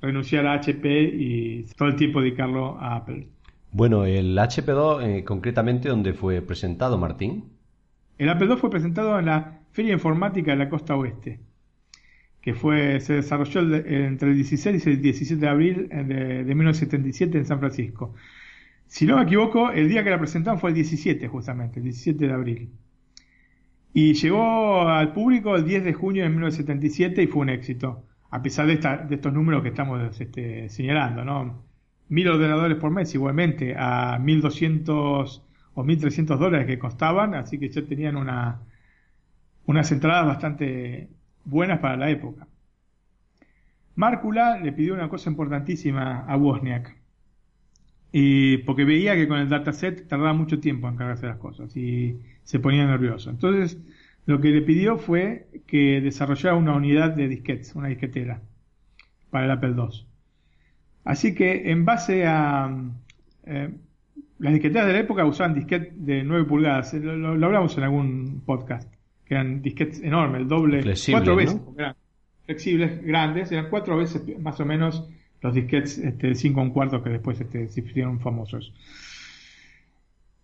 renunciar 0.00 0.46
a 0.46 0.54
HP 0.54 1.02
y 1.02 1.64
todo 1.76 1.88
el 1.88 1.96
tiempo 1.96 2.20
dedicarlo 2.20 2.78
a 2.78 2.96
Apple. 2.96 3.28
Bueno, 3.70 4.04
el 4.06 4.36
HP2 4.36 5.02
eh, 5.02 5.24
concretamente, 5.24 5.88
¿dónde 5.88 6.14
fue 6.14 6.40
presentado, 6.42 6.98
Martín? 6.98 7.44
El 8.16 8.30
Apple 8.30 8.48
II 8.48 8.56
fue 8.56 8.70
presentado 8.70 9.18
en 9.18 9.26
la 9.26 9.60
Feria 9.72 9.92
Informática 9.92 10.52
de 10.52 10.56
la 10.56 10.68
Costa 10.68 10.96
Oeste, 10.96 11.40
que 12.40 12.54
fue 12.54 13.00
se 13.00 13.14
desarrolló 13.14 13.60
entre 13.60 14.30
el 14.30 14.36
16 14.36 14.86
y 14.86 14.90
el 14.90 15.02
17 15.02 15.40
de 15.40 15.48
abril 15.48 15.88
de, 15.88 16.44
de 16.44 16.54
1977 16.54 17.38
en 17.38 17.44
San 17.44 17.60
Francisco. 17.60 18.14
Si 18.86 19.06
no 19.06 19.16
me 19.16 19.24
equivoco, 19.24 19.70
el 19.70 19.88
día 19.88 20.02
que 20.02 20.10
la 20.10 20.18
presentaron 20.18 20.58
fue 20.58 20.70
el 20.70 20.74
17, 20.76 21.28
justamente, 21.28 21.78
el 21.78 21.84
17 21.84 22.26
de 22.26 22.32
abril. 22.32 22.72
Y 23.92 24.14
llegó 24.14 24.88
al 24.88 25.12
público 25.12 25.56
el 25.56 25.64
10 25.64 25.84
de 25.84 25.92
junio 25.92 26.22
de 26.22 26.30
1977 26.30 27.22
y 27.22 27.26
fue 27.26 27.42
un 27.42 27.50
éxito, 27.50 28.04
a 28.30 28.42
pesar 28.42 28.66
de, 28.66 28.76
de 28.76 29.14
estos 29.14 29.32
números 29.32 29.62
que 29.62 29.68
estamos 29.68 30.20
este, 30.20 30.68
señalando, 30.70 31.24
¿no? 31.24 31.67
Mil 32.08 32.28
ordenadores 32.28 32.78
por 32.78 32.90
mes 32.90 33.14
igualmente, 33.14 33.74
a 33.76 34.18
1.200 34.18 35.42
o 35.74 35.84
1.300 35.84 36.38
dólares 36.38 36.66
que 36.66 36.78
costaban, 36.78 37.34
así 37.34 37.58
que 37.58 37.68
ya 37.68 37.82
tenían 37.82 38.16
una, 38.16 38.60
unas 39.66 39.92
entradas 39.92 40.26
bastante 40.26 41.08
buenas 41.44 41.78
para 41.80 41.96
la 41.96 42.10
época. 42.10 42.48
Márcula 43.94 44.58
le 44.58 44.72
pidió 44.72 44.94
una 44.94 45.08
cosa 45.08 45.28
importantísima 45.30 46.20
a 46.20 46.36
Wozniak 46.36 46.96
y 48.12 48.58
porque 48.58 48.84
veía 48.84 49.14
que 49.14 49.28
con 49.28 49.38
el 49.38 49.48
dataset 49.48 50.06
tardaba 50.08 50.32
mucho 50.32 50.60
tiempo 50.60 50.88
en 50.88 50.96
cargarse 50.96 51.26
las 51.26 51.38
cosas 51.38 51.76
y 51.76 52.18
se 52.44 52.60
ponía 52.60 52.86
nervioso. 52.86 53.30
Entonces, 53.30 53.78
lo 54.26 54.40
que 54.40 54.50
le 54.50 54.62
pidió 54.62 54.98
fue 54.98 55.48
que 55.66 56.00
desarrollara 56.00 56.56
una 56.56 56.74
unidad 56.74 57.10
de 57.10 57.28
disquetes, 57.28 57.74
una 57.74 57.88
disquetera, 57.88 58.42
para 59.30 59.44
el 59.46 59.50
Apple 59.50 59.74
II. 59.76 60.06
Así 61.08 61.34
que, 61.34 61.70
en 61.70 61.86
base 61.86 62.26
a... 62.26 62.70
Eh, 63.46 63.70
las 64.40 64.52
disqueteras 64.52 64.86
de 64.86 64.92
la 64.92 64.98
época 64.98 65.24
usaban 65.24 65.54
disquetes 65.54 66.04
de 66.04 66.22
9 66.22 66.44
pulgadas, 66.44 66.92
lo, 66.92 67.16
lo, 67.16 67.46
hablamos 67.46 67.78
en 67.78 67.84
algún 67.84 68.42
podcast, 68.44 68.92
que 69.24 69.34
eran 69.34 69.62
disquetes 69.62 70.02
enormes, 70.02 70.42
el 70.42 70.48
doble, 70.48 70.94
cuatro 71.10 71.34
veces, 71.34 71.60
eran 71.78 71.96
flexibles, 72.44 73.02
grandes, 73.02 73.50
eran 73.50 73.70
cuatro 73.70 73.96
veces 73.96 74.22
más 74.38 74.60
o 74.60 74.66
menos 74.66 75.08
los 75.40 75.54
disquetes 75.54 75.96
este, 75.96 76.34
5 76.34 76.60
un 76.60 76.70
cuarto 76.70 77.02
que 77.02 77.08
después 77.08 77.40
este, 77.40 77.68
se 77.68 77.80
hicieron 77.80 78.20
famosos. 78.20 78.74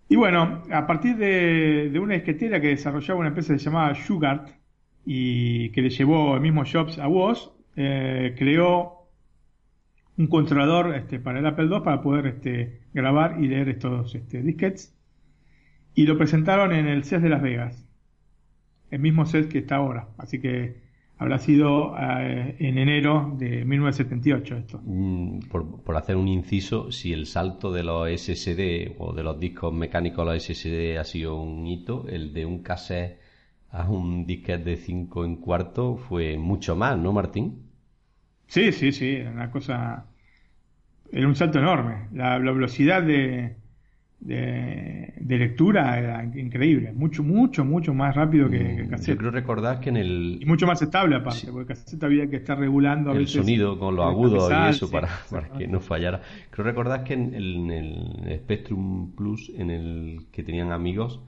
Y 0.09 0.17
bueno, 0.17 0.63
a 0.73 0.87
partir 0.87 1.17
de, 1.17 1.93
una 2.01 2.15
disquetera 2.15 2.59
que 2.59 2.69
desarrollaba 2.69 3.21
una 3.21 3.29
empresa 3.29 3.55
llamada 3.55 3.93
Shugart 3.93 4.49
y 5.05 5.69
que 5.71 5.83
le 5.83 5.91
llevó 5.91 6.37
el 6.37 6.41
mismo 6.41 6.65
Jobs 6.65 6.99
a 6.99 7.07
Woz, 7.07 7.53
eh, 7.77 8.35
creó 8.39 9.04
un 10.17 10.27
controlador 10.29 10.95
este, 10.95 11.19
para 11.19 11.41
el 11.41 11.47
Apple 11.47 11.67
II 11.67 11.81
para 11.85 12.03
poder 12.03 12.27
este, 12.27 12.81
grabar 12.93 13.43
y 13.43 13.49
leer 13.49 13.69
estos 13.69 14.15
este, 14.15 14.43
disquetes. 14.43 14.95
Y 15.95 16.07
lo 16.07 16.19
presentaron 16.19 16.73
en 16.73 16.87
el 16.87 17.05
CES 17.05 17.23
de 17.23 17.29
Las 17.29 17.43
Vegas, 17.43 17.89
el 18.91 19.01
mismo 19.01 19.27
CES 19.27 19.47
que 19.47 19.59
está 19.59 19.77
ahora. 19.77 20.09
Así 20.19 20.41
que 20.41 20.83
habrá 21.19 21.39
sido 21.39 21.95
eh, 21.99 22.57
en 22.59 22.79
enero 22.79 23.35
de 23.39 23.65
1978 23.65 24.57
esto. 24.57 24.81
Mm, 24.85 25.41
por, 25.49 25.97
hacer 25.97 26.17
un 26.17 26.29
inciso, 26.29 26.91
si 26.93 27.13
el 27.13 27.27
salto 27.27 27.73
de 27.73 27.85
los 27.85 28.09
SSD 28.09 28.97
o 28.99 29.13
de 29.13 29.23
los 29.23 29.39
discos 29.39 29.73
mecánicos 29.73 30.23
a 30.23 30.33
los 30.33 30.43
SSD 30.43 30.99
ha 30.99 31.05
sido 31.05 31.41
un 31.41 31.67
hito, 31.67 32.07
el 32.09 32.33
de 32.33 32.45
un 32.47 32.63
cassette 32.63 33.19
a 33.71 33.89
un 33.91 34.27
disquete 34.27 34.71
de 34.71 34.77
5 34.77 35.25
en 35.25 35.37
cuarto 35.37 35.97
fue 35.97 36.39
mucho 36.39 36.77
más, 36.77 36.97
¿no, 36.97 37.13
Martín? 37.13 37.64
Sí, 38.47 38.73
sí, 38.73 38.93
sí, 38.93 39.21
una 39.21 39.51
cosa... 39.51 40.07
Era 41.13 41.29
un 41.29 41.37
salto 41.37 41.59
enorme. 41.59 42.09
la 42.13 42.39
velocidad 42.39 43.03
de, 43.03 43.57
de, 44.25 45.39
lectura 45.39 45.99
era 45.99 46.25
increíble, 46.25 46.93
mucho, 46.93 47.23
mucho, 47.23 47.65
mucho 47.65 47.93
más 47.93 48.17
rápido 48.17 48.49
que, 48.49 48.81
el 48.81 48.89
cassette. 48.89 49.15
Yo 49.15 49.19
creo 49.19 49.31
recordar 49.31 49.81
que 49.81 49.91
en 49.91 49.99
el... 49.99 50.39
Y 50.41 50.47
mucho 50.47 50.67
más 50.67 50.81
estable 50.81 51.17
aparte, 51.17 51.49
porque 51.53 51.73
el 51.73 51.79
cassette 51.79 52.03
había 52.05 52.29
que 52.29 52.37
estar 52.37 52.59
regulando 52.59 53.13
el 53.13 53.29
sonido 53.29 53.79
con 53.79 53.97
los 53.97 54.07
agudos 54.07 54.51
y 54.51 54.71
eso 54.71 54.91
para, 54.91 55.09
para 55.31 55.51
que 55.51 55.67
no 55.67 55.81
fallara. 55.81 56.23
Creo 56.51 56.65
recordar 56.65 57.05
que 57.05 57.15
en 57.15 57.35
el, 57.35 57.71
en 57.71 57.71
el, 57.71 58.39
Spectrum 58.39 59.15
Plus, 59.15 59.53
en 59.57 59.71
el 59.71 60.27
que 60.33 60.43
tenían 60.43 60.73
amigos, 60.73 61.21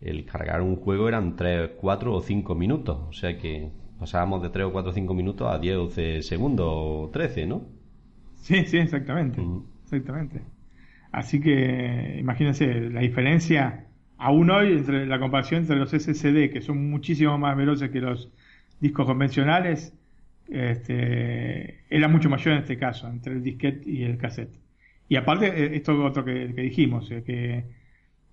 el 0.00 0.26
cargar 0.26 0.60
un 0.60 0.76
juego 0.76 1.08
eran 1.08 1.36
3, 1.36 1.70
4 1.80 2.14
o 2.14 2.20
5 2.20 2.54
minutos, 2.54 2.98
o 3.08 3.12
sea 3.12 3.38
que 3.38 3.70
pasábamos 3.98 4.42
de 4.42 4.50
3 4.50 4.66
o 4.66 4.72
4 4.72 4.90
o 4.90 4.94
5 4.94 5.14
minutos 5.14 5.52
a 5.52 5.58
10 5.58 5.76
o 5.76 5.80
12 5.84 6.22
segundos 6.22 6.66
o 6.68 7.10
13, 7.12 7.46
¿no? 7.46 7.66
Sí, 8.36 8.64
sí, 8.66 8.78
exactamente. 8.78 9.42
Exactamente. 9.84 10.42
Así 11.12 11.40
que 11.40 12.16
imagínense 12.18 12.90
la 12.90 13.00
diferencia 13.00 13.86
aún 14.18 14.50
hoy 14.50 14.72
entre 14.72 15.06
la 15.06 15.18
comparación 15.18 15.62
entre 15.62 15.76
los 15.76 15.90
SSD, 15.90 16.50
que 16.50 16.60
son 16.60 16.90
muchísimo 16.90 17.38
más 17.38 17.56
veloces 17.56 17.90
que 17.90 18.00
los 18.00 18.30
discos 18.80 19.06
convencionales, 19.06 19.94
este, 20.48 21.84
era 21.88 22.08
mucho 22.08 22.28
mayor 22.28 22.54
en 22.54 22.60
este 22.60 22.78
caso, 22.78 23.08
entre 23.08 23.34
el 23.34 23.42
disquete 23.42 23.90
y 23.90 24.04
el 24.04 24.18
cassette. 24.18 24.58
Y 25.08 25.16
aparte, 25.16 25.46
eh, 25.46 25.76
esto 25.76 25.92
es 25.92 25.98
otro 26.10 26.24
que, 26.24 26.46
dijimos, 26.48 27.10
eh, 27.10 27.22
que 27.24 27.64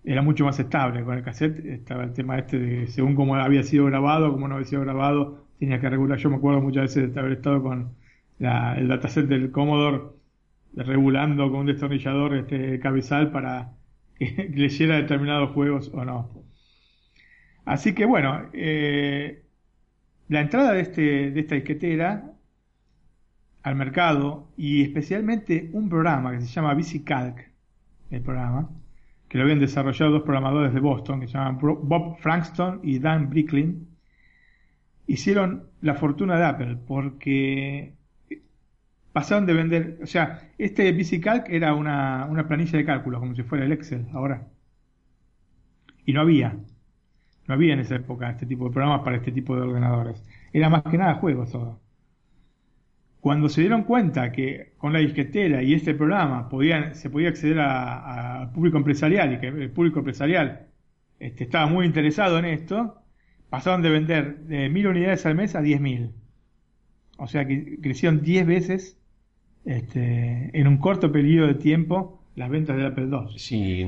era 0.03 0.21
mucho 0.21 0.45
más 0.45 0.59
estable. 0.59 1.03
Con 1.03 1.17
el 1.17 1.23
cassette 1.23 1.59
estaba 1.65 2.03
el 2.03 2.13
tema 2.13 2.37
este 2.37 2.57
de 2.59 2.87
según 2.87 3.15
cómo 3.15 3.35
había 3.35 3.63
sido 3.63 3.85
grabado, 3.85 4.31
cómo 4.31 4.47
no 4.47 4.55
había 4.55 4.67
sido 4.67 4.81
grabado, 4.81 5.45
tenía 5.61 5.79
que 5.79 5.89
regular. 5.89 6.17
Yo 6.17 6.31
me 6.31 6.37
acuerdo 6.37 6.59
muchas 6.59 6.95
veces 6.95 7.13
de 7.13 7.19
haber 7.19 7.33
estado 7.33 7.61
con 7.61 7.93
el 8.39 8.87
dataset 8.87 9.27
del 9.27 9.51
Commodore 9.51 10.01
regulando 10.73 11.51
con 11.51 11.61
un 11.61 11.65
destornillador 11.67 12.33
este 12.35 12.79
cabezal 12.79 13.31
para 13.31 13.73
que 14.17 14.49
leyera 14.55 14.95
determinados 14.95 15.51
juegos 15.51 15.91
o 15.93 16.03
no. 16.03 16.31
Así 17.63 17.93
que 17.93 18.05
bueno, 18.05 18.49
eh, 18.53 19.43
la 20.29 20.41
entrada 20.41 20.73
de, 20.73 20.81
este, 20.81 21.29
de 21.29 21.39
esta 21.39 21.53
disquetera 21.53 22.31
al 23.61 23.75
mercado 23.75 24.47
y 24.57 24.81
especialmente 24.81 25.69
un 25.73 25.89
programa 25.89 26.31
que 26.31 26.41
se 26.41 26.47
llama 26.47 26.73
VisiCalc, 26.73 27.37
el 28.09 28.21
programa, 28.23 28.67
que 29.29 29.37
lo 29.37 29.43
habían 29.43 29.59
desarrollado 29.59 30.13
dos 30.13 30.23
programadores 30.23 30.73
de 30.73 30.79
Boston 30.79 31.19
que 31.19 31.27
se 31.27 31.33
llaman 31.33 31.59
Bob 31.61 32.17
Frankston 32.17 32.79
y 32.81 32.97
Dan 32.97 33.29
Bricklin, 33.29 33.90
hicieron 35.11 35.69
la 35.81 35.95
fortuna 35.95 36.37
de 36.37 36.45
Apple 36.45 36.77
porque 36.87 37.95
pasaron 39.11 39.45
de 39.45 39.53
vender, 39.53 39.99
o 40.01 40.05
sea, 40.05 40.51
este 40.57 40.91
VisiCalc 40.91 41.49
era 41.49 41.73
una, 41.73 42.25
una 42.29 42.47
planilla 42.47 42.77
de 42.77 42.85
cálculo, 42.85 43.19
como 43.19 43.35
si 43.35 43.43
fuera 43.43 43.65
el 43.65 43.71
Excel 43.73 44.07
ahora. 44.13 44.47
Y 46.05 46.13
no 46.13 46.21
había, 46.21 46.55
no 47.47 47.53
había 47.53 47.73
en 47.73 47.79
esa 47.79 47.95
época 47.95 48.29
este 48.29 48.45
tipo 48.45 48.65
de 48.65 48.71
programas 48.71 49.01
para 49.03 49.17
este 49.17 49.31
tipo 49.31 49.55
de 49.55 49.63
ordenadores. 49.63 50.23
Era 50.53 50.69
más 50.69 50.83
que 50.83 50.97
nada 50.97 51.15
juegos 51.15 51.51
todo. 51.51 51.81
Cuando 53.19 53.49
se 53.49 53.61
dieron 53.61 53.83
cuenta 53.83 54.31
que 54.31 54.73
con 54.77 54.93
la 54.93 54.99
disquetera 54.99 55.61
y 55.61 55.73
este 55.73 55.93
programa 55.93 56.49
podían, 56.49 56.95
se 56.95 57.09
podía 57.09 57.29
acceder 57.29 57.59
al 57.59 58.51
público 58.51 58.77
empresarial 58.77 59.33
y 59.33 59.39
que 59.39 59.47
el 59.47 59.71
público 59.71 59.99
empresarial 59.99 60.67
este, 61.19 61.43
estaba 61.43 61.67
muy 61.67 61.85
interesado 61.85 62.39
en 62.39 62.45
esto, 62.45 63.00
pasaron 63.51 63.81
de 63.81 63.89
vender 63.89 64.39
de 64.45 64.69
mil 64.69 64.87
unidades 64.87 65.25
al 65.25 65.35
mes 65.35 65.55
a 65.55 65.61
diez 65.61 65.81
mil. 65.81 66.13
O 67.17 67.27
sea 67.27 67.45
que 67.45 67.79
crecieron 67.81 68.21
diez 68.21 68.47
veces 68.47 68.97
este, 69.65 70.57
en 70.57 70.67
un 70.67 70.77
corto 70.77 71.11
periodo 71.11 71.47
de 71.47 71.55
tiempo 71.55 72.23
las 72.35 72.49
ventas 72.49 72.77
del 72.77 72.85
Apple 72.85 73.09
II. 73.11 73.37
Sí, 73.37 73.85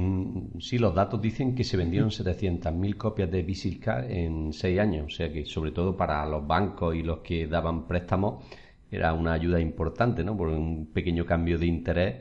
sí, 0.60 0.78
los 0.78 0.94
datos 0.94 1.22
dicen 1.22 1.56
que 1.56 1.64
se 1.64 1.78
vendieron 1.78 2.10
700.000 2.10 2.98
copias 2.98 3.32
de 3.32 3.42
VisiCard 3.42 4.12
en 4.12 4.52
6 4.52 4.80
años, 4.80 5.06
o 5.06 5.10
sea 5.10 5.32
que 5.32 5.46
sobre 5.46 5.72
todo 5.72 5.96
para 5.96 6.26
los 6.26 6.46
bancos 6.46 6.94
y 6.94 7.02
los 7.02 7.20
que 7.20 7.48
daban 7.48 7.88
préstamos 7.88 8.44
era 8.92 9.14
una 9.14 9.32
ayuda 9.32 9.62
importante, 9.62 10.26
¿no? 10.26 10.36
Por 10.36 10.50
un 10.50 10.88
pequeño 10.88 11.26
cambio 11.26 11.58
de 11.58 11.68
interés 11.68 12.16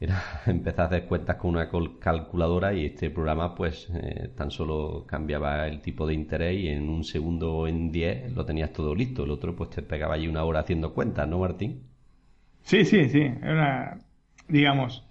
era 0.00 0.22
empezar 0.46 0.82
a 0.82 0.86
hacer 0.86 1.06
cuentas 1.06 1.36
con 1.36 1.50
una 1.50 1.68
calculadora 2.00 2.74
y 2.74 2.86
este 2.86 3.10
programa 3.10 3.54
pues 3.54 3.88
eh, 3.94 4.30
tan 4.36 4.50
solo 4.50 5.04
cambiaba 5.06 5.66
el 5.68 5.80
tipo 5.80 6.06
de 6.06 6.14
interés 6.14 6.58
y 6.58 6.68
en 6.68 6.88
un 6.88 7.04
segundo 7.04 7.54
o 7.54 7.66
en 7.68 7.90
10 7.92 8.32
lo 8.32 8.44
tenías 8.44 8.72
todo 8.72 8.94
listo, 8.94 9.24
el 9.24 9.30
otro 9.30 9.54
pues 9.56 9.70
te 9.70 9.82
pegaba 9.82 10.14
allí 10.14 10.28
una 10.28 10.44
hora 10.44 10.60
haciendo 10.60 10.92
cuentas, 10.94 11.28
¿no 11.28 11.38
Martín? 11.38 11.82
Sí, 12.62 12.84
sí, 12.84 13.08
sí. 13.08 13.20
Era 13.42 13.98
digamos, 14.48 15.04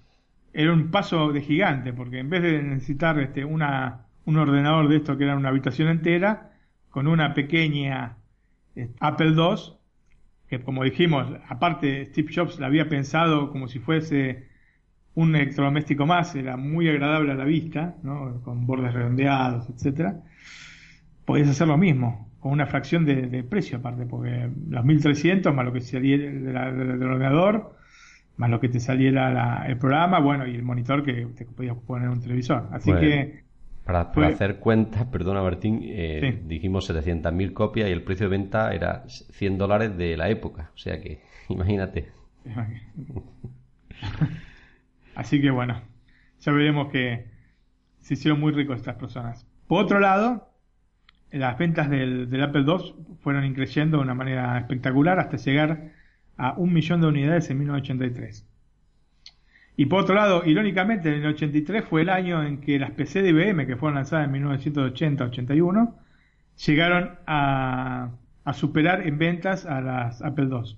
era 0.53 0.73
un 0.73 0.91
paso 0.91 1.31
de 1.31 1.41
gigante, 1.41 1.93
porque 1.93 2.19
en 2.19 2.29
vez 2.29 2.43
de 2.43 2.61
necesitar 2.63 3.19
este, 3.19 3.45
una, 3.45 4.07
un 4.25 4.37
ordenador 4.37 4.87
de 4.89 4.97
esto 4.97 5.17
que 5.17 5.23
era 5.25 5.35
una 5.35 5.49
habitación 5.49 5.89
entera, 5.89 6.51
con 6.89 7.07
una 7.07 7.33
pequeña 7.33 8.17
eh, 8.75 8.89
Apple 8.99 9.33
II, 9.35 9.73
que 10.47 10.61
como 10.63 10.83
dijimos, 10.83 11.27
aparte 11.47 12.05
Steve 12.05 12.31
Jobs 12.33 12.59
la 12.59 12.67
había 12.67 12.89
pensado 12.89 13.51
como 13.51 13.67
si 13.67 13.79
fuese 13.79 14.47
un 15.15 15.35
electrodoméstico 15.35 16.05
más, 16.05 16.35
era 16.35 16.57
muy 16.57 16.89
agradable 16.89 17.31
a 17.31 17.35
la 17.35 17.45
vista, 17.45 17.95
¿no? 18.03 18.41
con 18.43 18.65
bordes 18.65 18.93
redondeados, 18.93 19.69
etcétera. 19.69 20.21
Podías 21.25 21.49
hacer 21.49 21.67
lo 21.67 21.77
mismo 21.77 22.29
con 22.39 22.51
una 22.51 22.65
fracción 22.65 23.05
de, 23.05 23.43
precio 23.43 23.77
aparte, 23.77 24.05
porque 24.05 24.49
los 24.69 24.83
1300 24.83 25.55
más 25.55 25.63
lo 25.63 25.71
que 25.71 25.79
saliera 25.79 26.73
del 26.73 27.03
ordenador, 27.03 27.77
más 28.35 28.49
lo 28.49 28.59
que 28.59 28.67
te 28.67 28.81
saliera 28.81 29.65
el 29.65 29.77
programa, 29.77 30.19
bueno, 30.19 30.45
y 30.45 30.53
el 30.53 30.63
monitor 30.63 31.05
que 31.05 31.25
te 31.37 31.45
podías 31.45 31.77
poner 31.77 32.09
un 32.09 32.19
televisor. 32.19 32.67
Así 32.71 32.91
que. 32.91 33.43
Para, 33.85 34.01
hacer 34.01 34.57
cuentas, 34.57 35.05
perdona 35.05 35.41
Martín, 35.41 35.81
eh, 35.83 36.41
dijimos 36.45 36.89
700.000 36.89 37.53
copias 37.53 37.89
y 37.89 37.91
el 37.91 38.01
precio 38.01 38.29
de 38.29 38.37
venta 38.37 38.73
era 38.73 39.03
100 39.07 39.57
dólares 39.57 39.97
de 39.97 40.17
la 40.17 40.29
época. 40.29 40.71
O 40.73 40.77
sea 40.77 40.99
que, 40.99 41.21
imagínate. 41.49 42.09
Así 45.15 45.41
que 45.41 45.51
bueno, 45.51 45.81
ya 46.39 46.51
veremos 46.51 46.91
que 46.91 47.27
se 47.99 48.15
hicieron 48.15 48.39
muy 48.39 48.51
ricos 48.51 48.77
estas 48.77 48.95
personas. 48.95 49.47
Por 49.67 49.83
otro 49.83 49.99
lado, 49.99 50.49
las 51.31 51.57
ventas 51.57 51.89
del, 51.89 52.29
Apple 52.41 52.63
II 52.67 53.17
fueron 53.21 53.45
increciendo 53.45 53.97
de 53.97 54.03
una 54.03 54.13
manera 54.13 54.57
espectacular 54.57 55.19
hasta 55.19 55.37
llegar 55.37 55.91
a 56.37 56.53
un 56.53 56.73
millón 56.73 57.01
de 57.01 57.07
unidades 57.07 57.49
en 57.49 57.59
1983. 57.59 58.47
Y 59.75 59.87
por 59.87 60.01
otro 60.01 60.13
lado, 60.13 60.43
irónicamente, 60.45 61.09
en 61.09 61.23
el 61.23 61.33
83 61.33 61.83
fue 61.85 62.03
el 62.03 62.09
año 62.09 62.43
en 62.43 62.61
que 62.61 62.77
las 62.77 62.91
PC 62.91 63.23
de 63.23 63.29
IBM, 63.29 63.65
que 63.65 63.75
fueron 63.75 63.95
lanzadas 63.95 64.27
en 64.27 64.45
1980-81, 64.45 65.95
llegaron 66.67 67.17
a, 67.25 68.11
superar 68.53 69.07
en 69.07 69.17
ventas 69.17 69.65
a 69.65 69.81
las 69.81 70.21
Apple 70.21 70.49
II. 70.51 70.57
O 70.57 70.77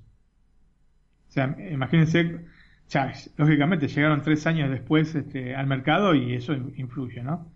sea, 1.27 1.55
imagínense 1.69 2.45
ya, 2.89 3.13
lógicamente 3.38 3.88
llegaron 3.88 4.21
tres 4.21 4.45
años 4.47 4.69
después 4.69 5.15
este, 5.15 5.55
al 5.55 5.67
mercado 5.67 6.13
y 6.13 6.33
eso 6.33 6.53
influye, 6.53 7.23
¿no? 7.23 7.51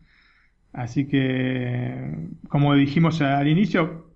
Así 0.74 1.08
que, 1.08 2.30
como 2.48 2.76
dijimos 2.76 3.22
al 3.22 3.48
inicio, 3.48 4.14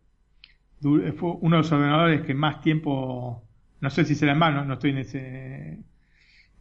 fue 0.81 1.31
uno 1.41 1.57
de 1.57 1.61
los 1.61 1.71
ordenadores 1.71 2.21
que 2.21 2.33
más 2.33 2.61
tiempo, 2.61 3.43
no 3.81 3.89
sé 3.89 4.05
si 4.05 4.15
será 4.15 4.33
en 4.33 4.39
mano, 4.39 4.65
no 4.65 4.73
estoy 4.73 4.91
en 4.91 4.97
ese, 4.99 5.79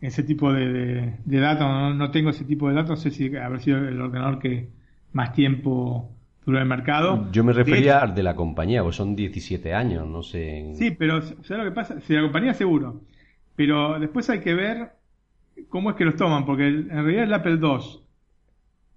ese 0.00 0.22
tipo 0.22 0.52
de, 0.52 1.14
datos, 1.24 1.94
no, 1.96 2.10
tengo 2.10 2.30
ese 2.30 2.44
tipo 2.44 2.68
de 2.68 2.74
datos, 2.74 2.90
no 2.90 2.96
sé 2.96 3.10
si 3.10 3.34
habrá 3.36 3.58
sido 3.60 3.78
el 3.78 4.00
ordenador 4.00 4.38
que 4.38 4.68
más 5.12 5.32
tiempo 5.32 6.10
duró 6.46 6.58
en 6.58 6.62
el 6.62 6.68
mercado. 6.68 7.30
Yo 7.30 7.44
me 7.44 7.52
refería 7.52 7.98
al 7.98 8.14
de 8.14 8.22
la 8.22 8.34
compañía, 8.34 8.82
pues 8.82 8.96
son 8.96 9.14
17 9.14 9.74
años, 9.74 10.06
no 10.06 10.22
sé. 10.22 10.72
Sí, 10.74 10.90
pero 10.90 11.20
¿sabes 11.22 11.50
lo 11.50 11.64
que 11.64 11.72
pasa? 11.72 12.00
Si 12.00 12.14
la 12.14 12.22
compañía 12.22 12.54
seguro, 12.54 13.02
pero 13.56 13.98
después 14.00 14.28
hay 14.30 14.40
que 14.40 14.54
ver 14.54 14.92
cómo 15.68 15.90
es 15.90 15.96
que 15.96 16.04
los 16.04 16.16
toman, 16.16 16.44
porque 16.44 16.68
en 16.68 16.88
realidad 16.88 17.24
el 17.24 17.34
Apple 17.34 17.58
II, 17.60 18.00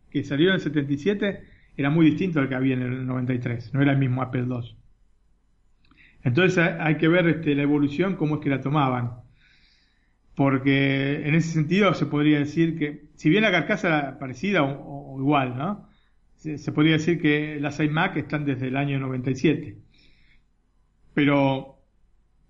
que 0.10 0.24
salió 0.24 0.50
en 0.50 0.56
el 0.56 0.62
77, 0.62 1.44
era 1.78 1.90
muy 1.90 2.06
distinto 2.06 2.40
al 2.40 2.50
que 2.50 2.56
había 2.56 2.76
en 2.76 2.82
el 2.82 3.06
93, 3.06 3.74
no 3.74 3.82
era 3.82 3.92
el 3.92 3.98
mismo 3.98 4.22
Apple 4.22 4.46
II. 4.48 4.76
Entonces 6.24 6.58
hay 6.80 6.98
que 6.98 7.08
ver 7.08 7.28
este, 7.28 7.54
la 7.54 7.62
evolución, 7.62 8.16
cómo 8.16 8.36
es 8.36 8.42
que 8.42 8.50
la 8.50 8.60
tomaban. 8.62 9.26
Porque 10.36 11.28
en 11.28 11.36
ese 11.36 11.54
sentido 11.54 11.94
se 11.94 12.08
podría 12.08 12.40
decir 12.40 12.78
que, 12.78 13.10
si 13.16 13.30
bien 13.30 13.44
la 13.44 13.52
carcasa 13.52 13.88
era 13.88 14.20
parecida 14.20 14.64
o, 14.64 15.18
igual, 15.20 15.58
¿no? 15.58 15.88
Se, 16.36 16.72
podría 16.72 16.94
decir 16.94 17.22
que 17.22 17.60
las 17.60 17.80
iMac 17.80 18.18
están 18.18 18.46
desde 18.46 18.68
el 18.68 18.78
año 18.78 19.00
97. 19.00 19.78
Pero 21.14 21.75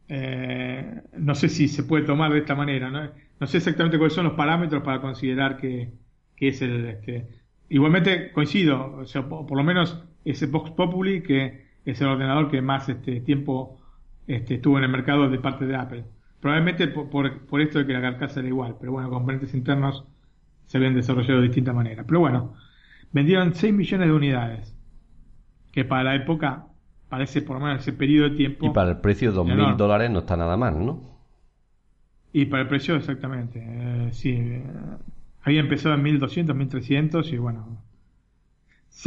eh, 0.07 1.01
no 1.17 1.35
sé 1.35 1.49
si 1.49 1.67
se 1.67 1.83
puede 1.83 2.03
tomar 2.05 2.31
de 2.31 2.39
esta 2.39 2.55
manera, 2.55 2.89
¿no? 2.89 3.47
Sé 3.47 3.57
exactamente 3.57 3.97
cuáles 3.97 4.13
son 4.13 4.25
los 4.25 4.33
parámetros 4.33 4.83
para 4.83 5.01
considerar 5.01 5.57
que, 5.57 5.91
es 6.37 6.61
el... 6.61 6.85
Este, 6.85 7.27
igualmente 7.69 8.31
coincido, 8.31 8.97
o 8.97 9.05
sea, 9.05 9.27
por, 9.27 9.55
lo 9.55 9.63
menos 9.63 10.03
ese 10.23 10.45
Vox 10.47 10.71
Populi 10.71 11.21
que 11.21 11.65
es 11.85 12.01
el 12.01 12.07
ordenador 12.07 12.49
que 12.49 12.61
más 12.61 12.87
este 12.89 13.21
tiempo 13.21 13.79
este, 14.27 14.55
estuvo 14.55 14.77
en 14.77 14.85
el 14.85 14.89
mercado 14.89 15.29
de 15.29 15.39
parte 15.39 15.65
de 15.65 15.75
Apple. 15.75 16.05
Probablemente 16.39 16.87
por, 16.87 17.61
esto 17.61 17.79
de 17.79 17.87
que 17.87 17.93
la 17.93 18.01
carcasa 18.01 18.39
era 18.39 18.49
igual, 18.49 18.75
pero 18.79 18.91
bueno, 18.91 19.09
componentes 19.09 19.53
internos 19.53 20.05
se 20.67 20.77
habían 20.77 20.95
desarrollado 20.95 21.41
de 21.41 21.47
distinta 21.47 21.73
manera. 21.73 22.03
Pero 22.05 22.19
bueno, 22.19 22.55
vendieron 23.11 23.55
6 23.55 23.73
millones 23.73 24.07
de 24.07 24.13
unidades, 24.13 24.77
que 25.71 25.85
para 25.85 26.03
la 26.03 26.15
época, 26.15 26.67
parece 27.09 27.41
por 27.41 27.59
lo 27.59 27.65
menos 27.65 27.81
ese 27.81 27.93
periodo 27.93 28.29
de 28.29 28.35
tiempo... 28.35 28.65
Y 28.65 28.69
para 28.69 28.91
el 28.91 28.97
precio 28.97 29.31
de 29.31 29.37
2.000 29.37 29.75
dólares 29.75 30.09
no 30.11 30.19
está 30.19 30.35
nada 30.35 30.57
mal, 30.57 30.85
¿no? 30.85 31.15
Y 32.33 32.45
para 32.45 32.63
el 32.63 32.67
precio, 32.67 32.95
exactamente. 32.95 33.63
Eh, 33.65 34.09
sí, 34.11 34.31
eh, 34.31 34.63
había 35.43 35.61
empezado 35.61 35.95
en 35.95 36.03
1.200, 36.03 36.47
1.300 36.47 37.33
y 37.33 37.37
bueno... 37.37 37.81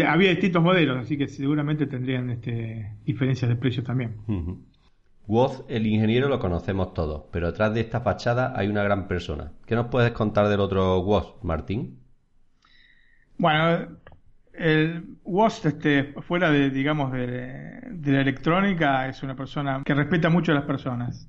había 0.06 0.30
distintos 0.30 0.62
modelos, 0.62 0.98
así 0.98 1.18
que 1.18 1.28
seguramente 1.28 1.86
tendrían 1.86 2.30
este, 2.30 2.92
diferencias 3.04 3.48
de 3.48 3.56
precios 3.56 3.84
también. 3.84 4.16
Woz, 5.26 5.62
el 5.68 5.86
ingeniero, 5.86 6.28
lo 6.28 6.38
conocemos 6.38 6.94
todos, 6.94 7.24
pero 7.30 7.48
detrás 7.48 7.74
de 7.74 7.80
esta 7.80 8.00
fachada 8.00 8.54
hay 8.56 8.68
una 8.68 8.82
gran 8.82 9.08
persona. 9.08 9.52
¿Qué 9.66 9.74
nos 9.74 9.88
puedes 9.88 10.12
contar 10.12 10.48
del 10.48 10.60
otro 10.60 11.00
Woz, 11.00 11.34
Martín? 11.42 11.98
Bueno, 13.36 13.88
el 14.58 15.16
Woz, 15.24 15.64
este, 15.64 16.14
fuera 16.22 16.50
de, 16.50 16.70
digamos, 16.70 17.12
de, 17.12 17.80
la 18.04 18.20
electrónica, 18.20 19.08
es 19.08 19.22
una 19.22 19.36
persona 19.36 19.82
que 19.84 19.94
respeta 19.94 20.28
mucho 20.28 20.52
a 20.52 20.56
las 20.56 20.64
personas. 20.64 21.28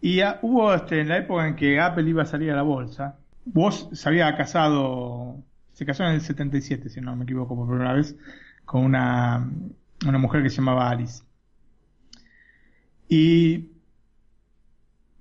Y 0.00 0.20
hubo, 0.42 0.74
este, 0.74 1.00
en 1.00 1.08
la 1.08 1.18
época 1.18 1.46
en 1.46 1.56
que 1.56 1.80
Apple 1.80 2.08
iba 2.08 2.22
a 2.22 2.26
salir 2.26 2.50
a 2.50 2.56
la 2.56 2.62
bolsa, 2.62 3.18
Woz 3.44 3.88
se 3.92 4.08
había 4.08 4.34
casado, 4.36 5.42
se 5.72 5.84
casó 5.84 6.04
en 6.04 6.12
el 6.14 6.20
77, 6.20 6.88
si 6.88 7.00
no 7.00 7.16
me 7.16 7.24
equivoco 7.24 7.56
por 7.56 7.68
primera 7.68 7.92
vez, 7.92 8.16
con 8.64 8.84
una, 8.84 9.48
una 10.06 10.18
mujer 10.18 10.42
que 10.42 10.50
se 10.50 10.56
llamaba 10.56 10.90
Alice. 10.90 11.24
Y 13.08 13.70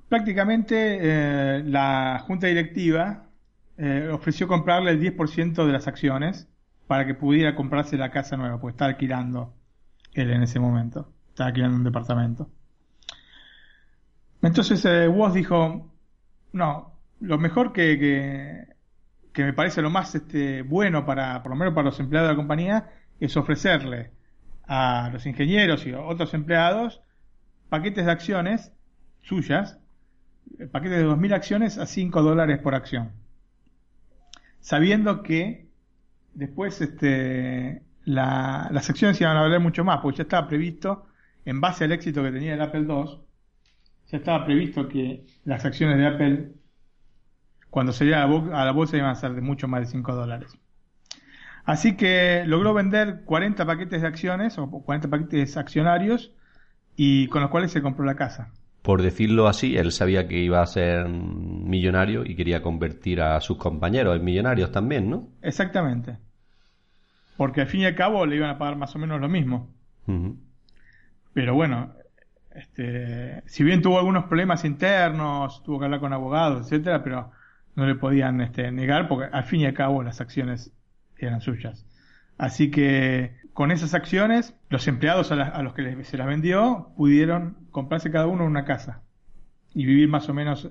prácticamente 0.07 0.97
eh, 1.01 1.63
la 1.65 2.22
junta 2.26 2.47
directiva 2.47 3.31
eh, 3.84 4.10
ofreció 4.10 4.48
comprarle 4.48 4.92
el 4.92 5.02
10% 5.02 5.66
de 5.66 5.72
las 5.72 5.88
acciones 5.88 6.48
para 6.86 7.08
que 7.08 7.16
pudiera 7.16 7.56
comprarse 7.56 7.98
la 7.98 8.12
casa 8.12 8.38
nueva, 8.38 8.60
porque 8.60 8.74
estaba 8.74 8.92
alquilando 8.92 9.56
él 10.14 10.30
en 10.30 10.44
ese 10.44 10.60
momento, 10.60 11.12
estaba 11.30 11.48
alquilando 11.48 11.78
un 11.78 11.84
departamento. 11.84 12.48
Entonces 14.44 14.86
eh, 14.86 15.10
dijo, 15.34 15.92
no, 16.54 16.94
lo 17.22 17.38
mejor 17.40 17.74
que, 17.74 18.68
que, 19.34 19.44
me 19.44 19.54
parece 19.54 19.82
lo 19.82 19.90
más 19.90 20.14
este, 20.14 20.62
bueno 20.62 21.04
para, 21.04 21.42
por 21.42 21.52
lo 21.52 21.56
menos 21.56 21.74
para 21.74 21.86
los 21.86 22.00
empleados 22.00 22.30
de 22.30 22.34
la 22.34 22.38
compañía, 22.38 22.92
es 23.20 23.36
ofrecerle 23.36 24.12
a 24.68 25.10
los 25.12 25.26
ingenieros 25.26 25.88
y 25.88 25.94
otros 25.94 26.36
empleados 26.36 27.02
paquetes 27.70 28.06
de 28.06 28.12
acciones 28.12 28.72
suyas, 29.24 29.80
eh, 30.60 30.68
paquetes 30.68 31.00
de 31.00 31.08
2.000 31.08 31.34
acciones 31.34 31.78
a 31.80 31.88
5 31.88 32.22
dólares 32.22 32.60
por 32.60 32.76
acción. 32.76 33.20
Sabiendo 34.62 35.24
que 35.24 35.68
después 36.34 36.80
este, 36.82 37.84
las 38.05 38.89
acciones 38.89 39.20
iban 39.20 39.36
a 39.38 39.41
valer 39.41 39.59
mucho 39.59 39.84
más, 39.84 39.99
porque 39.99 40.20
ya 40.20 40.24
estaba 40.24 40.47
previsto, 40.47 41.07
en 41.45 41.59
base 41.59 41.84
al 41.84 41.91
éxito 41.91 42.24
que 42.24 42.32
tenía 42.32 42.53
el 42.53 42.62
Apple 42.62 42.86
II, 42.88 43.20
ya 44.07 44.18
estaba 44.18 44.45
previsto 44.45 44.88
que 44.88 45.26
las 45.45 45.66
acciones 45.66 45.97
de 45.97 46.07
Apple, 46.07 46.51
cuando 47.70 47.91
salía 47.91 48.24
a 48.24 48.66
la 48.66 48.72
bolsa, 48.72 48.97
iban 48.97 49.09
a 49.09 49.16
ser 49.16 49.34
de 49.34 49.41
mucho 49.41 49.68
más 49.68 49.82
de 49.82 49.88
5 49.88 50.16
dólares. 50.16 50.57
Así 51.64 51.95
que 51.95 52.43
logró 52.45 52.74
vender 52.74 53.24
40 53.26 53.66
paquetes 53.66 54.01
de 54.01 54.07
acciones 54.07 54.57
o 54.57 54.70
40 54.70 55.09
paquetes 55.09 55.57
accionarios 55.57 56.34
y 56.95 57.28
con 57.28 57.41
los 57.41 57.51
cuales 57.51 57.72
se 57.72 57.82
compró 57.82 58.03
la 58.03 58.16
casa. 58.16 58.51
Por 58.82 59.02
decirlo 59.02 59.48
así, 59.48 59.78
él 59.78 59.92
sabía 59.92 60.28
que 60.28 60.40
iba 60.40 60.62
a 60.62 60.66
ser 60.66 61.08
millonario 61.08 62.26
y 62.26 62.36
quería 62.36 62.62
convertir 62.62 63.22
a 63.22 63.40
sus 63.40 63.58
compañeros 63.58 64.16
en 64.16 64.24
millonarios 64.24 64.72
también, 64.72 65.10
¿no? 65.10 65.30
Exactamente. 65.42 66.18
Porque 67.38 67.62
al 67.62 67.68
fin 67.68 67.82
y 67.82 67.86
al 67.86 67.96
cabo 67.96 68.26
le 68.26 68.38
iban 68.38 68.50
a 68.50 68.58
pagar 68.58 68.78
más 68.78 68.96
o 68.96 69.00
menos 69.00 69.22
lo 69.22 69.30
mismo. 69.30 69.70
Pero 71.34 71.54
bueno, 71.54 71.94
este, 72.56 73.44
si 73.46 73.64
bien 73.64 73.82
tuvo 73.82 74.00
algunos 74.00 74.26
problemas 74.26 74.66
internos, 74.66 75.64
tuvo 75.64 75.80
que 75.80 75.86
hablar 75.86 76.00
con 76.00 76.14
abogados, 76.14 76.66
etcétera, 76.66 77.04
pero 77.04 77.32
no 77.76 77.86
le 77.86 77.96
podían 77.96 78.42
este, 78.42 78.72
negar 78.72 79.08
porque 79.08 79.30
al 79.32 79.44
fin 79.44 79.62
y 79.62 79.66
al 79.66 79.74
cabo 79.74 80.04
las 80.04 80.22
acciones 80.22 80.74
eran 81.18 81.42
suyas. 81.42 81.86
Así 82.38 82.72
que 82.72 83.36
con 83.54 83.72
esas 83.72 83.93
acciones, 83.93 84.56
los 84.70 84.88
empleados 84.88 85.32
a, 85.32 85.62
los 85.62 85.74
que 85.74 86.04
se 86.04 86.18
las 86.18 86.28
vendió 86.28 86.93
pudieron 86.95 87.68
comprarse 87.72 88.12
cada 88.12 88.28
uno 88.28 88.45
una 88.45 88.66
casa 88.66 89.02
y 89.74 89.86
vivir 89.86 90.08
más 90.10 90.30
o 90.30 90.34
menos 90.34 90.70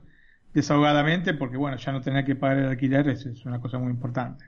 desahogadamente 0.54 1.34
porque, 1.34 1.56
bueno, 1.56 1.76
ya 1.76 1.92
no 1.92 2.00
tener 2.00 2.24
que 2.24 2.36
pagar 2.36 2.58
el 2.58 2.68
alquiler 2.68 3.08
eso 3.08 3.28
es 3.28 3.44
una 3.44 3.60
cosa 3.60 3.78
muy 3.78 3.90
importante. 3.90 4.44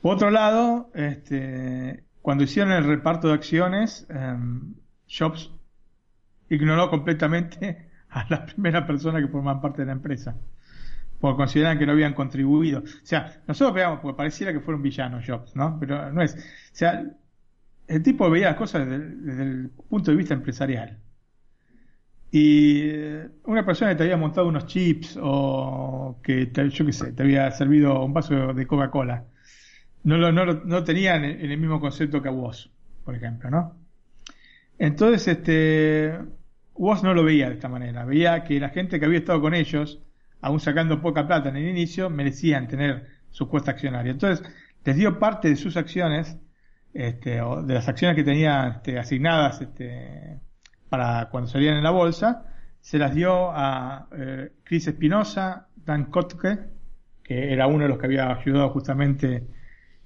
Por 0.00 0.14
otro 0.14 0.30
lado, 0.30 0.90
este, 0.94 2.04
cuando 2.22 2.44
hicieron 2.44 2.72
el 2.72 2.84
reparto 2.84 3.28
de 3.28 3.34
acciones, 3.34 4.06
um, 4.10 4.74
Jobs 5.08 5.52
ignoró 6.48 6.88
completamente 6.90 7.90
a 8.10 8.24
la 8.28 8.46
primera 8.46 8.86
persona 8.86 9.20
que 9.20 9.28
formaban 9.28 9.60
parte 9.60 9.82
de 9.82 9.86
la 9.86 9.92
empresa 9.92 10.36
porque 11.20 11.36
consideran 11.36 11.78
que 11.78 11.86
no 11.86 11.92
habían 11.92 12.14
contribuido. 12.14 12.80
O 12.80 13.06
sea, 13.06 13.42
nosotros 13.46 13.74
veamos, 13.74 14.00
porque 14.00 14.16
pareciera 14.16 14.52
que 14.52 14.60
fueron 14.60 14.82
villanos 14.82 15.24
Jobs, 15.26 15.56
¿no? 15.56 15.78
Pero 15.80 16.12
no 16.12 16.22
es. 16.22 16.34
O 16.34 16.38
sea, 16.72 17.04
el 17.86 18.02
tipo 18.02 18.30
veía 18.30 18.48
las 18.48 18.56
cosas 18.56 18.86
desde, 18.88 19.42
el 19.42 19.70
punto 19.88 20.10
de 20.10 20.16
vista 20.16 20.34
empresarial. 20.34 20.98
Y 22.30 22.82
eh, 22.82 23.28
una 23.44 23.64
persona 23.64 23.92
que 23.92 23.96
te 23.96 24.02
había 24.04 24.18
montado 24.18 24.48
unos 24.48 24.66
chips 24.66 25.18
o 25.20 26.20
que, 26.22 26.52
yo 26.52 26.86
qué 26.86 26.92
sé, 26.92 27.12
te 27.12 27.22
había 27.22 27.50
servido 27.52 28.04
un 28.04 28.12
vaso 28.12 28.52
de 28.52 28.66
Coca-Cola, 28.66 29.24
no 30.04 30.18
lo, 30.18 30.30
no, 30.30 30.44
no 30.44 30.84
tenían 30.84 31.24
en 31.24 31.50
el 31.50 31.58
mismo 31.58 31.80
concepto 31.80 32.22
que 32.22 32.28
a 32.28 32.32
vos, 32.32 32.70
por 33.04 33.14
ejemplo, 33.14 33.50
¿no? 33.50 33.76
Entonces, 34.78 35.26
este, 35.28 36.18
vos 36.74 37.02
no 37.02 37.14
lo 37.14 37.24
veía 37.24 37.48
de 37.48 37.54
esta 37.54 37.68
manera. 37.68 38.04
Veía 38.04 38.44
que 38.44 38.60
la 38.60 38.68
gente 38.68 39.00
que 39.00 39.06
había 39.06 39.18
estado 39.18 39.40
con 39.40 39.54
ellos 39.54 40.02
aún 40.40 40.60
sacando 40.60 41.00
poca 41.00 41.26
plata 41.26 41.48
en 41.48 41.56
el 41.56 41.68
inicio, 41.68 42.10
merecían 42.10 42.68
tener 42.68 43.06
su 43.30 43.48
cuesta 43.48 43.72
accionaria. 43.72 44.12
Entonces, 44.12 44.46
les 44.84 44.96
dio 44.96 45.18
parte 45.18 45.48
de 45.48 45.56
sus 45.56 45.76
acciones, 45.76 46.38
este, 46.94 47.40
o 47.42 47.62
de 47.62 47.74
las 47.74 47.88
acciones 47.88 48.16
que 48.16 48.24
tenía 48.24 48.68
este, 48.68 48.98
asignadas 48.98 49.60
este, 49.60 50.40
para 50.88 51.28
cuando 51.30 51.48
salían 51.48 51.76
en 51.76 51.82
la 51.82 51.90
bolsa, 51.90 52.46
se 52.80 52.98
las 52.98 53.14
dio 53.14 53.50
a 53.50 54.08
eh, 54.16 54.52
Chris 54.64 54.88
Espinosa, 54.88 55.68
Dan 55.84 56.06
Kotke, 56.06 56.58
que 57.22 57.52
era 57.52 57.66
uno 57.66 57.82
de 57.82 57.88
los 57.88 57.98
que 57.98 58.06
había 58.06 58.32
ayudado 58.32 58.70
justamente 58.70 59.46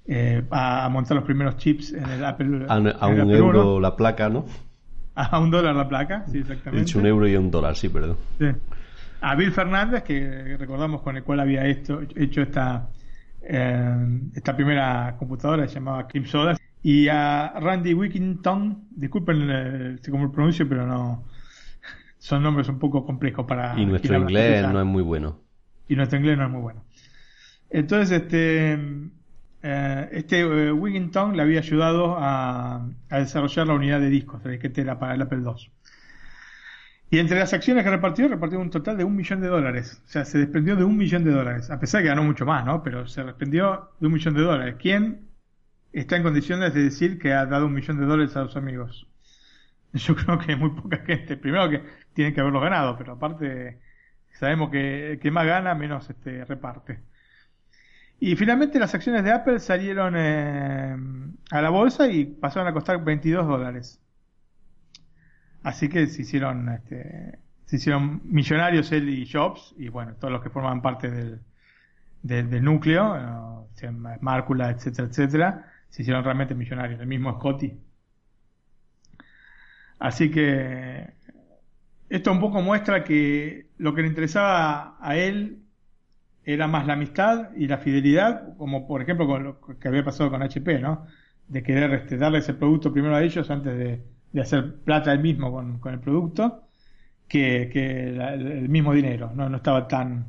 eh, 0.05 0.43
a, 0.51 0.89
montar 0.89 1.15
los 1.15 1.23
primeros 1.23 1.55
chips 1.57 1.93
en 1.93 2.09
el 2.09 2.25
Apple. 2.25 2.65
A, 2.67 3.07
un 3.07 3.31
euro 3.31 3.79
la 3.79 3.95
placa, 3.95 4.29
¿no? 4.29 4.45
A 5.15 5.39
un 5.39 5.51
dólar 5.51 5.75
la 5.75 5.87
placa, 5.87 6.25
sí, 6.25 6.39
exactamente. 6.39 6.77
He 6.77 6.85
dicho 6.85 6.97
un 6.97 7.05
euro 7.05 7.27
y 7.27 7.35
un 7.35 7.51
dólar, 7.51 7.75
sí, 7.75 7.87
perdón. 7.87 8.17
Sí. 8.39 8.47
A 9.23 9.35
Bill 9.35 9.53
Fernández, 9.53 10.03
que 10.03 10.57
recordamos 10.57 11.01
con 11.01 11.15
el 11.15 11.23
cual 11.23 11.39
había 11.39 11.65
esto, 11.65 12.01
hecho 12.13 12.41
esta, 12.41 12.89
eh, 13.41 14.19
esta 14.35 14.53
primera 14.53 15.15
computadora, 15.17 15.65
se 15.65 15.75
llamaba 15.75 16.07
Kim 16.09 16.25
Soda, 16.25 16.57
y 16.81 17.07
a 17.07 17.53
Randy 17.57 17.93
Wickington, 17.93 18.89
disculpen 18.91 19.47
eh, 19.49 19.95
cómo 20.11 20.25
lo 20.25 20.31
pronuncio, 20.33 20.67
pero 20.67 20.85
no, 20.85 21.23
son 22.17 22.43
nombres 22.43 22.67
un 22.67 22.79
poco 22.79 23.05
complejos 23.05 23.45
para... 23.45 23.79
Y 23.79 23.85
nuestro 23.85 24.17
inglés 24.17 24.67
no 24.67 24.81
es 24.81 24.85
muy 24.85 25.01
bueno. 25.01 25.39
Y 25.87 25.95
nuestro 25.95 26.19
inglés 26.19 26.37
no 26.37 26.45
es 26.45 26.51
muy 26.51 26.61
bueno. 26.61 26.83
Entonces, 27.69 28.23
este, 28.23 28.77
eh, 29.63 30.09
este 30.11 30.41
eh, 30.41 30.71
Wigginton 30.73 31.37
le 31.37 31.43
había 31.43 31.59
ayudado 31.59 32.17
a, 32.19 32.85
desarrollar 33.09 33.67
la 33.67 33.73
unidad 33.73 34.01
de 34.01 34.09
discos, 34.09 34.43
la 34.43 34.51
disquetera 34.51 34.99
para 34.99 35.15
el 35.15 35.21
Apple 35.21 35.39
II. 35.45 35.71
Y 37.13 37.19
entre 37.19 37.37
las 37.37 37.53
acciones 37.53 37.83
que 37.83 37.91
repartió, 37.91 38.27
repartió 38.27 38.59
un 38.59 38.71
total 38.71 38.97
de 38.97 39.03
un 39.03 39.15
millón 39.15 39.39
de 39.39 39.47
dólares. 39.47 40.01
O 40.03 40.09
sea, 40.09 40.25
se 40.25 40.39
desprendió 40.39 40.75
de 40.75 40.83
un 40.83 40.97
millón 40.97 41.23
de 41.23 41.29
dólares. 41.29 41.69
A 41.69 41.79
pesar 41.79 41.99
de 41.99 42.05
que 42.05 42.09
ganó 42.09 42.23
mucho 42.23 42.43
más, 42.43 42.65
¿no? 42.65 42.81
Pero 42.81 43.05
se 43.05 43.23
desprendió 43.23 43.91
de 43.99 44.07
un 44.07 44.13
millón 44.13 44.33
de 44.33 44.41
dólares. 44.41 44.77
¿Quién 44.79 45.29
está 45.91 46.15
en 46.17 46.23
condiciones 46.23 46.73
de 46.73 46.81
decir 46.81 47.19
que 47.19 47.31
ha 47.33 47.45
dado 47.45 47.67
un 47.67 47.73
millón 47.75 47.99
de 47.99 48.07
dólares 48.07 48.35
a 48.35 48.41
los 48.41 48.55
amigos? 48.55 49.07
Yo 49.93 50.15
creo 50.15 50.39
que 50.39 50.55
muy 50.55 50.71
poca 50.71 51.03
gente. 51.05 51.37
Primero 51.37 51.69
que 51.69 51.83
tienen 52.13 52.33
que 52.33 52.41
haberlo 52.41 52.59
ganado, 52.61 52.97
pero 52.97 53.13
aparte 53.13 53.79
sabemos 54.31 54.71
que, 54.71 55.19
que 55.21 55.29
más 55.29 55.45
gana, 55.45 55.75
menos 55.75 56.09
este, 56.09 56.45
reparte. 56.45 56.99
Y 58.19 58.35
finalmente 58.35 58.79
las 58.79 58.95
acciones 58.95 59.23
de 59.23 59.31
Apple 59.33 59.59
salieron 59.59 60.15
eh, 60.17 60.97
a 61.51 61.61
la 61.61 61.69
bolsa 61.69 62.07
y 62.07 62.25
pasaron 62.25 62.67
a 62.67 62.73
costar 62.73 63.03
22 63.03 63.47
dólares. 63.47 64.02
Así 65.63 65.87
que 65.89 66.07
se 66.07 66.21
hicieron, 66.21 66.69
este, 66.69 67.39
se 67.65 67.77
hicieron 67.77 68.21
millonarios 68.25 68.91
él 68.91 69.09
y 69.09 69.25
Jobs 69.25 69.73
y 69.77 69.87
bueno, 69.89 70.13
todos 70.15 70.31
los 70.31 70.43
que 70.43 70.49
forman 70.49 70.81
parte 70.81 71.09
del, 71.09 71.39
del, 72.21 72.63
núcleo, 72.63 73.65
eh, 73.81 73.91
Márcula, 74.21 74.69
etcétera, 74.71 75.07
etcétera, 75.07 75.71
se 75.89 76.01
hicieron 76.01 76.23
realmente 76.23 76.55
millonarios. 76.55 76.99
El 76.99 77.07
mismo 77.07 77.33
Scotty. 77.33 77.73
Así 79.99 80.29
que 80.31 81.13
esto 82.09 82.31
un 82.31 82.39
poco 82.39 82.61
muestra 82.61 83.03
que 83.03 83.67
lo 83.77 83.93
que 83.95 84.01
le 84.01 84.09
interesaba 84.09 84.97
a 84.99 85.15
él 85.15 85.63
era 86.43 86.67
más 86.67 86.85
la 86.85 86.93
amistad 86.93 87.51
y 87.55 87.67
la 87.67 87.77
fidelidad, 87.77 88.57
como 88.57 88.85
por 88.85 89.01
ejemplo 89.01 89.27
con 89.27 89.43
lo 89.43 89.61
que 89.79 89.87
había 89.87 90.03
pasado 90.03 90.29
con 90.29 90.43
HP, 90.43 90.79
¿no? 90.79 91.07
De 91.47 91.63
querer 91.63 91.93
este, 91.93 92.17
darles 92.17 92.49
el 92.49 92.57
producto 92.57 92.91
primero 92.91 93.15
a 93.15 93.23
ellos 93.23 93.49
antes 93.49 93.77
de, 93.77 94.12
hacer 94.39 94.75
plata 94.81 95.11
él 95.13 95.19
mismo 95.19 95.51
con, 95.51 95.93
el 95.93 95.99
producto, 95.99 96.63
que, 97.27 97.63
el 97.63 98.69
mismo 98.69 98.93
dinero, 98.93 99.31
¿no? 99.33 99.49
No 99.49 99.57
estaba 99.57 99.87
tan 99.87 100.27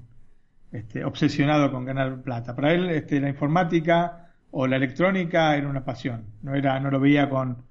este, 0.73 1.05
obsesionado 1.05 1.71
con 1.71 1.85
ganar 1.85 2.23
plata. 2.23 2.55
Para 2.55 2.73
él 2.73 2.91
este, 2.91 3.21
la 3.21 3.29
informática 3.29 4.33
o 4.51 4.67
la 4.67 4.77
electrónica 4.77 5.57
era 5.57 5.69
una 5.69 5.85
pasión, 5.85 6.27
no, 6.43 6.55
era, 6.55 6.79
no 6.81 6.91
lo 6.91 7.01
veía 7.01 7.29
con, 7.29 7.65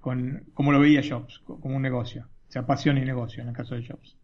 con, 0.00 0.44
como 0.54 0.72
lo 0.72 0.80
veía 0.80 1.02
Jobs, 1.08 1.40
como 1.44 1.76
un 1.76 1.82
negocio. 1.82 2.28
O 2.48 2.52
sea, 2.52 2.66
pasión 2.66 2.98
y 2.98 3.02
negocio 3.02 3.42
en 3.42 3.48
el 3.50 3.54
caso 3.54 3.74
de 3.74 3.86
Jobs. 3.86 4.16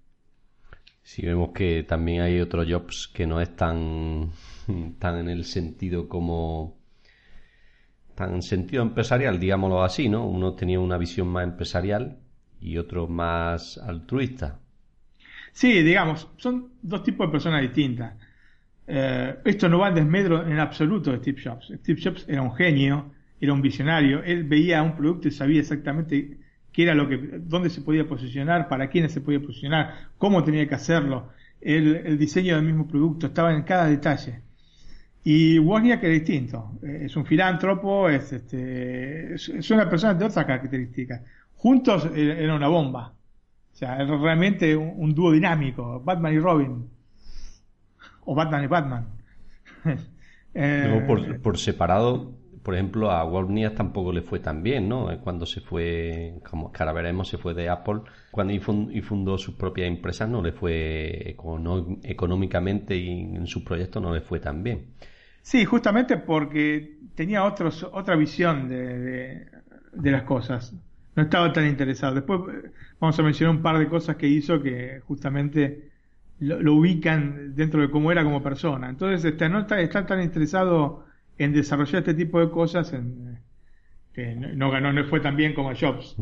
Si 1.02 1.24
vemos 1.24 1.50
que 1.52 1.84
también 1.84 2.22
hay 2.22 2.40
otros 2.40 2.66
jobs 2.68 3.06
que 3.06 3.28
no 3.28 3.40
es 3.40 3.54
tan, 3.54 4.32
tan 4.98 5.18
en 5.18 5.28
el 5.28 5.44
sentido 5.44 6.08
como 6.08 6.78
tan 8.16 8.34
en 8.34 8.42
sentido 8.42 8.82
empresarial, 8.82 9.38
digámoslo 9.38 9.84
así, 9.84 10.08
¿no? 10.08 10.26
Uno 10.26 10.54
tenía 10.54 10.80
una 10.80 10.98
visión 10.98 11.28
más 11.28 11.44
empresarial 11.44 12.18
y 12.60 12.78
otro 12.78 13.06
más 13.06 13.78
altruista. 13.78 14.58
Sí, 15.52 15.82
digamos, 15.82 16.28
son 16.36 16.70
dos 16.82 17.04
tipos 17.04 17.28
de 17.28 17.32
personas 17.32 17.62
distintas. 17.62 18.14
Eh, 18.88 19.36
esto 19.44 19.68
no 19.68 19.78
va 19.78 19.88
en 19.88 19.94
desmedro 19.94 20.46
en 20.46 20.58
absoluto 20.58 21.12
de 21.12 21.18
Steve 21.18 21.40
Jobs. 21.42 21.72
Steve 21.76 22.00
Jobs 22.02 22.24
era 22.28 22.42
un 22.42 22.54
genio, 22.54 23.12
era 23.40 23.52
un 23.52 23.62
visionario, 23.62 24.22
él 24.22 24.44
veía 24.44 24.82
un 24.82 24.96
producto 24.96 25.28
y 25.28 25.30
sabía 25.30 25.60
exactamente 25.60 26.38
qué 26.72 26.82
era 26.82 26.94
lo 26.94 27.08
que, 27.08 27.16
dónde 27.16 27.70
se 27.70 27.80
podía 27.80 28.06
posicionar, 28.06 28.68
para 28.68 28.88
quiénes 28.88 29.12
se 29.12 29.20
podía 29.20 29.40
posicionar, 29.40 30.10
cómo 30.18 30.44
tenía 30.44 30.68
que 30.68 30.74
hacerlo, 30.74 31.30
el, 31.60 32.18
diseño 32.18 32.56
del 32.56 32.64
mismo 32.64 32.86
producto, 32.86 33.26
estaba 33.26 33.54
en 33.54 33.62
cada 33.62 33.86
detalle. 33.86 34.42
Y 35.28 35.58
Wozniak 35.58 36.04
era 36.04 36.12
distinto, 36.12 36.78
eh, 36.84 37.00
es 37.06 37.16
un 37.16 37.26
filántropo, 37.26 38.08
es, 38.08 38.32
este, 38.32 39.34
es 39.34 39.70
una 39.72 39.90
persona 39.90 40.14
de 40.14 40.24
otras 40.24 40.46
características. 40.46 41.20
Juntos 41.56 42.08
eh, 42.14 42.44
era 42.44 42.54
una 42.54 42.68
bomba. 42.68 43.12
O 43.72 43.76
sea, 43.76 43.96
era 43.96 44.16
realmente 44.18 44.76
un, 44.76 45.12
dúo 45.16 45.32
dinámico, 45.32 46.00
Batman 46.04 46.32
y 46.32 46.38
Robin. 46.38 46.88
O 48.24 48.36
Batman 48.36 48.64
y 48.64 48.66
Batman. 48.68 49.06
Eh, 50.58 51.04
por, 51.06 51.42
por 51.42 51.58
separado 51.58 52.32
por 52.62 52.74
ejemplo, 52.74 53.12
a 53.12 53.24
Wozniak 53.24 53.76
tampoco 53.76 54.10
le 54.10 54.22
fue 54.22 54.40
tan 54.40 54.62
bien, 54.62 54.88
¿no? 54.88 55.20
Cuando 55.22 55.44
se 55.46 55.60
fue, 55.60 56.40
como 56.50 56.72
ahora 56.76 56.92
veremos, 56.92 57.28
se 57.28 57.36
fue 57.38 57.54
de 57.54 57.68
Apple, 57.68 58.00
cuando 58.32 58.52
y 58.54 58.58
fundó 59.02 59.38
sus 59.38 59.54
propias 59.54 59.86
empresas 59.86 60.28
no 60.28 60.42
le 60.42 60.50
fue 60.50 61.36
económicamente 62.02 62.96
y 62.96 63.20
en 63.20 63.46
sus 63.46 63.62
proyectos 63.62 64.02
no 64.02 64.12
le 64.12 64.20
fue 64.20 64.40
tan 64.40 64.64
bien. 64.64 64.94
Sí, 65.46 65.64
justamente 65.64 66.16
porque 66.16 66.98
tenía 67.14 67.44
otros, 67.44 67.86
otra 67.92 68.16
visión 68.16 68.68
de, 68.68 69.46
las 69.92 70.24
cosas. 70.24 70.74
No 71.14 71.22
estaba 71.22 71.52
tan 71.52 71.68
interesado. 71.68 72.16
Después 72.16 72.40
eh, 72.52 72.72
vamos 72.98 73.16
a 73.16 73.22
mencionar 73.22 73.54
un 73.54 73.62
par 73.62 73.78
de 73.78 73.86
cosas 73.86 74.16
que 74.16 74.26
hizo 74.26 74.60
que 74.60 75.00
justamente 75.06 75.88
lo, 76.40 76.74
ubican 76.74 77.54
dentro 77.54 77.80
de 77.80 77.90
cómo 77.90 78.10
era 78.10 78.24
como 78.24 78.42
persona. 78.42 78.88
Entonces, 78.88 79.24
este, 79.24 79.48
no 79.48 79.60
está 79.60 80.04
tan 80.04 80.20
interesado 80.20 81.04
en 81.38 81.52
desarrollar 81.52 82.00
este 82.00 82.14
tipo 82.14 82.40
de 82.40 82.50
cosas 82.50 82.92
en, 82.92 83.38
que 84.14 84.34
no 84.34 84.68
ganó, 84.72 84.92
no 84.92 85.04
fue 85.04 85.20
tan 85.20 85.36
bien 85.36 85.54
como 85.54 85.76
Jobs, 85.76 86.16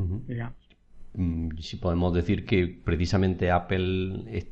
mm, 1.15 1.57
Si 1.61 1.79
podemos 1.79 2.13
decir 2.13 2.45
que 2.45 2.79
precisamente 2.85 3.51
Apple 3.51 4.45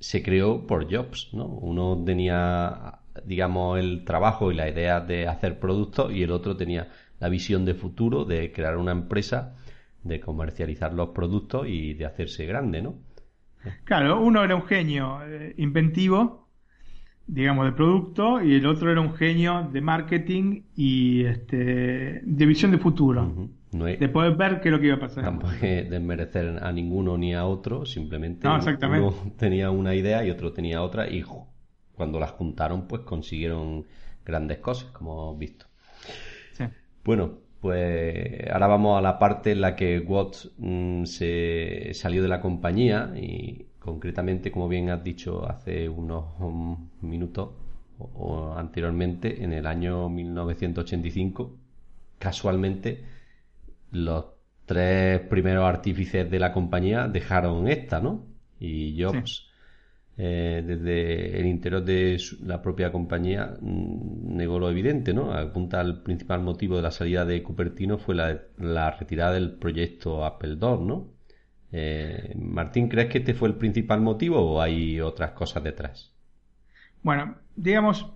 se 0.00 0.22
creó 0.22 0.66
por 0.66 0.90
Jobs, 0.90 1.28
¿no? 1.34 1.44
Uno 1.44 2.02
tenía, 2.02 3.00
digamos, 3.24 3.78
el 3.78 4.04
trabajo 4.04 4.50
y 4.50 4.54
la 4.54 4.68
idea 4.68 5.00
de 5.00 5.26
hacer 5.26 5.58
productos 5.58 6.12
y 6.12 6.22
el 6.22 6.30
otro 6.30 6.56
tenía 6.56 6.88
la 7.18 7.28
visión 7.28 7.64
de 7.64 7.74
futuro 7.74 8.24
de 8.24 8.52
crear 8.52 8.76
una 8.76 8.92
empresa, 8.92 9.56
de 10.02 10.20
comercializar 10.20 10.92
los 10.92 11.10
productos 11.10 11.66
y 11.68 11.94
de 11.94 12.04
hacerse 12.04 12.46
grande, 12.46 12.82
¿no? 12.82 12.94
Claro, 13.84 14.20
uno 14.20 14.44
era 14.44 14.54
un 14.54 14.62
genio 14.62 15.20
eh, 15.26 15.54
inventivo 15.56 16.46
digamos, 17.26 17.66
de 17.66 17.72
producto 17.72 18.40
y 18.42 18.54
el 18.54 18.66
otro 18.66 18.90
era 18.90 19.00
un 19.00 19.14
genio 19.14 19.68
de 19.72 19.80
marketing 19.80 20.62
y 20.76 21.24
este, 21.24 22.20
de 22.22 22.46
visión 22.46 22.70
de 22.70 22.78
futuro. 22.78 23.50
de 23.72 24.08
poder 24.08 24.36
ver 24.36 24.60
qué 24.60 24.68
es 24.68 24.72
lo 24.72 24.80
que 24.80 24.86
iba 24.86 24.96
a 24.96 25.00
pasar. 25.00 25.24
Tampoco 25.24 25.52
es 25.60 25.60
desmerecer 25.90 26.58
a 26.62 26.72
ninguno 26.72 27.18
ni 27.18 27.34
a 27.34 27.44
otro, 27.44 27.84
simplemente 27.84 28.46
uno 28.48 29.14
tenía 29.36 29.70
una 29.70 29.94
idea 29.94 30.24
y 30.24 30.30
otro 30.30 30.52
tenía 30.52 30.82
otra 30.82 31.08
y 31.08 31.22
cuando 31.96 32.20
las 32.20 32.32
juntaron 32.32 32.86
pues 32.86 33.02
consiguieron 33.02 33.86
grandes 34.24 34.58
cosas, 34.58 34.90
como 34.90 35.12
hemos 35.12 35.38
visto. 35.38 35.66
Bueno, 37.04 37.38
pues 37.60 38.50
ahora 38.50 38.66
vamos 38.66 38.98
a 38.98 39.00
la 39.00 39.18
parte 39.18 39.52
en 39.52 39.60
la 39.60 39.76
que 39.76 40.00
Watts 40.00 40.50
mm, 40.58 41.04
se 41.04 41.90
salió 41.94 42.22
de 42.22 42.28
la 42.28 42.40
compañía 42.40 43.12
y 43.16 43.66
concretamente, 43.78 44.50
como 44.50 44.68
bien 44.68 44.90
has 44.90 45.02
dicho 45.02 45.48
hace 45.48 45.88
unos 45.88 46.24
minutos 47.00 47.50
o, 47.98 48.54
anteriormente, 48.56 49.42
en 49.42 49.52
el 49.52 49.66
año 49.66 50.08
1985, 50.08 51.56
casualmente 52.18 53.04
los 53.92 54.26
tres 54.66 55.20
primeros 55.20 55.64
artífices 55.64 56.28
de 56.30 56.38
la 56.38 56.52
compañía 56.52 57.06
dejaron 57.08 57.68
esta, 57.68 58.00
¿no? 58.00 58.26
Y 58.58 59.00
Jobs, 59.00 59.48
eh, 60.18 60.62
desde 60.66 61.38
el 61.38 61.46
interior 61.46 61.84
de 61.84 62.18
la 62.42 62.62
propia 62.62 62.90
compañía, 62.90 63.54
mm, 63.60 64.36
negó 64.36 64.58
lo 64.58 64.70
evidente, 64.70 65.12
¿no? 65.12 65.32
Apunta 65.32 65.80
al 65.80 66.02
principal 66.02 66.40
motivo 66.42 66.76
de 66.76 66.82
la 66.82 66.90
salida 66.90 67.24
de 67.24 67.42
Cupertino 67.42 67.98
fue 67.98 68.14
la, 68.14 68.90
retirada 68.98 69.32
del 69.32 69.52
proyecto 69.58 70.24
Apple 70.24 70.56
II, 70.60 70.86
¿no? 70.86 71.08
Eh, 71.72 72.34
Martín, 72.36 72.88
¿crees 72.88 73.08
que 73.08 73.18
este 73.18 73.34
fue 73.34 73.48
el 73.48 73.56
principal 73.56 74.00
motivo 74.00 74.40
o 74.40 74.62
hay 74.62 75.00
otras 75.00 75.32
cosas 75.32 75.62
detrás? 75.62 76.14
Bueno, 77.02 77.36
digamos, 77.54 78.10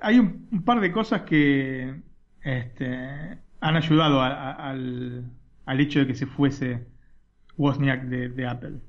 hay 0.00 0.18
un, 0.18 0.62
par 0.64 0.80
de 0.80 0.92
cosas 0.92 1.22
que 1.22 2.02
este, 2.42 3.38
han 3.60 3.76
ayudado 3.76 4.20
al, 4.20 5.30
hecho 5.66 6.00
de 6.00 6.06
que 6.06 6.14
se 6.14 6.26
fuese 6.26 6.86
Wozniak 7.56 8.04
de, 8.04 8.46
Apple. 8.46 8.80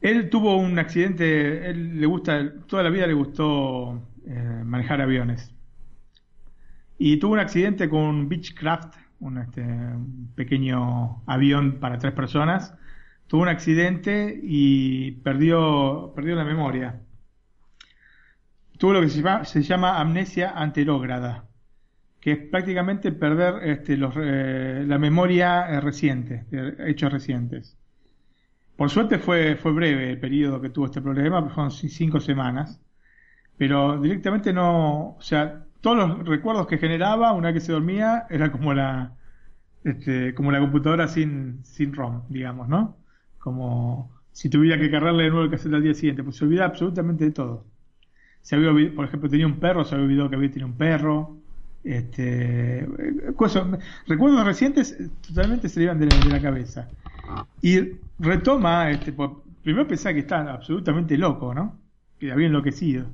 Él 0.00 0.30
tuvo 0.30 0.56
un 0.56 0.78
accidente, 0.78 1.68
él 1.70 2.00
le 2.00 2.06
gusta, 2.06 2.52
toda 2.66 2.82
la 2.82 2.90
vida 2.90 3.06
le 3.06 3.12
gustó 3.12 4.02
eh, 4.26 4.62
manejar 4.64 5.00
aviones. 5.00 5.54
Y 6.98 7.18
tuvo 7.18 7.34
un 7.34 7.38
accidente 7.38 7.88
con 7.88 8.28
Beechcraft, 8.28 8.94
un, 9.20 9.38
este, 9.38 9.64
pequeño 10.34 11.22
avión 11.26 11.80
para 11.80 11.98
tres 11.98 12.12
personas, 12.12 12.74
tuvo 13.26 13.42
un 13.42 13.48
accidente 13.48 14.38
y 14.42 15.12
perdió, 15.22 16.12
perdió 16.14 16.34
la 16.34 16.44
memoria. 16.44 17.00
Tuvo 18.78 18.94
lo 18.94 19.00
que 19.02 19.08
se 19.10 19.22
llama, 19.22 19.44
se 19.44 19.62
llama 19.62 20.00
amnesia 20.00 20.52
anterógrada, 20.56 21.46
que 22.20 22.32
es 22.32 22.38
prácticamente 22.38 23.12
perder 23.12 23.68
este, 23.68 23.96
los, 23.96 24.14
eh, 24.16 24.84
la 24.86 24.98
memoria 24.98 25.68
eh, 25.68 25.80
reciente, 25.80 26.44
de 26.50 26.90
hechos 26.90 27.12
recientes. 27.12 27.79
Por 28.80 28.88
suerte 28.88 29.18
fue, 29.18 29.56
fue 29.56 29.72
breve 29.72 30.08
el 30.08 30.18
periodo 30.18 30.58
que 30.58 30.70
tuvo 30.70 30.86
este 30.86 31.02
problema, 31.02 31.46
fueron 31.50 31.70
cinco 31.70 32.18
semanas, 32.18 32.80
pero 33.58 34.00
directamente 34.00 34.54
no, 34.54 35.16
o 35.18 35.20
sea, 35.20 35.66
todos 35.82 35.98
los 35.98 36.26
recuerdos 36.26 36.66
que 36.66 36.78
generaba 36.78 37.32
una 37.32 37.48
vez 37.48 37.56
que 37.56 37.66
se 37.66 37.72
dormía 37.72 38.24
era 38.30 38.50
como 38.50 38.72
la, 38.72 39.12
este, 39.84 40.34
como 40.34 40.50
la 40.50 40.60
computadora 40.60 41.08
sin, 41.08 41.62
sin 41.62 41.92
ROM, 41.92 42.22
digamos, 42.30 42.70
¿no? 42.70 42.96
Como 43.38 44.18
si 44.32 44.48
tuviera 44.48 44.80
que 44.80 44.90
cargarle 44.90 45.24
de 45.24 45.28
nuevo 45.28 45.44
el 45.44 45.50
cassette 45.50 45.74
al 45.74 45.82
día 45.82 45.92
siguiente, 45.92 46.24
pues 46.24 46.36
se 46.36 46.46
olvida 46.46 46.64
absolutamente 46.64 47.26
de 47.26 47.32
todo. 47.32 47.66
Se 48.40 48.56
había 48.56 48.70
olvidado, 48.70 48.96
por 48.96 49.04
ejemplo, 49.04 49.28
tenía 49.28 49.46
un 49.46 49.60
perro, 49.60 49.84
se 49.84 49.94
había 49.94 50.06
olvidado 50.06 50.30
que 50.30 50.36
había 50.36 50.50
tenido 50.50 50.68
un 50.68 50.78
perro. 50.78 51.36
Este, 51.84 52.88
cosas, 53.36 53.78
recuerdos 54.06 54.42
recientes 54.46 54.96
totalmente 55.28 55.68
se 55.68 55.80
le 55.80 55.84
iban 55.84 56.00
de 56.00 56.06
la, 56.06 56.40
cabeza. 56.40 56.88
Y 57.62 57.80
retoma, 58.18 58.90
este, 58.90 59.14
primero 59.62 59.86
pensaba 59.86 60.14
que 60.14 60.20
estaba 60.20 60.52
absolutamente 60.52 61.16
loco, 61.16 61.54
¿no? 61.54 61.78
Que 62.18 62.32
había 62.32 62.46
enloquecido. 62.46 63.06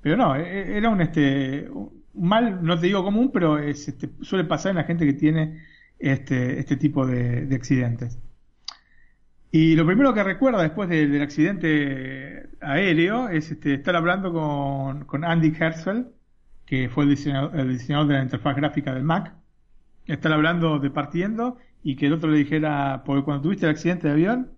Pero 0.00 0.16
no, 0.16 0.36
e, 0.36 0.42
e, 0.42 0.76
era 0.78 0.88
un, 0.88 1.00
este, 1.00 1.68
mal, 2.14 2.62
no 2.62 2.78
te 2.78 2.86
digo 2.86 3.04
común, 3.04 3.30
pero 3.32 3.58
es, 3.58 3.88
este, 3.88 4.10
suele 4.22 4.44
pasar 4.44 4.70
en 4.70 4.76
la 4.76 4.84
gente 4.84 5.06
que 5.06 5.12
tiene 5.12 5.62
este, 5.98 6.58
este 6.58 6.76
tipo 6.76 7.06
de, 7.06 7.48
accidentes. 7.54 8.18
Y 9.50 9.74
lo 9.76 9.86
primero 9.86 10.12
que 10.12 10.22
recuerda 10.22 10.62
después 10.62 10.88
del 10.88 11.22
accidente 11.22 12.50
aéreo 12.60 13.28
es 13.28 13.50
este, 13.50 13.74
estar 13.74 13.96
hablando 13.96 14.32
con, 14.32 15.24
Andy 15.24 15.54
Hertzfeld, 15.58 16.08
que 16.66 16.88
fue 16.88 17.04
el 17.04 17.10
diseñador, 17.10 17.58
el 17.58 17.68
diseñador, 17.68 18.08
de 18.08 18.14
la 18.14 18.22
interfaz 18.22 18.56
gráfica 18.56 18.92
del 18.92 19.04
Mac. 19.04 19.34
Estar 20.06 20.32
hablando 20.32 20.78
de 20.78 20.90
partiendo 20.90 21.58
y 21.88 21.96
que 21.96 22.06
el 22.06 22.14
otro 22.14 22.30
le 22.30 22.38
dijera, 22.38 23.02
porque 23.04 23.24
cuando 23.24 23.44
tuviste 23.44 23.66
el 23.66 23.70
accidente 23.70 24.08
de 24.08 24.14
avión, 24.14 24.50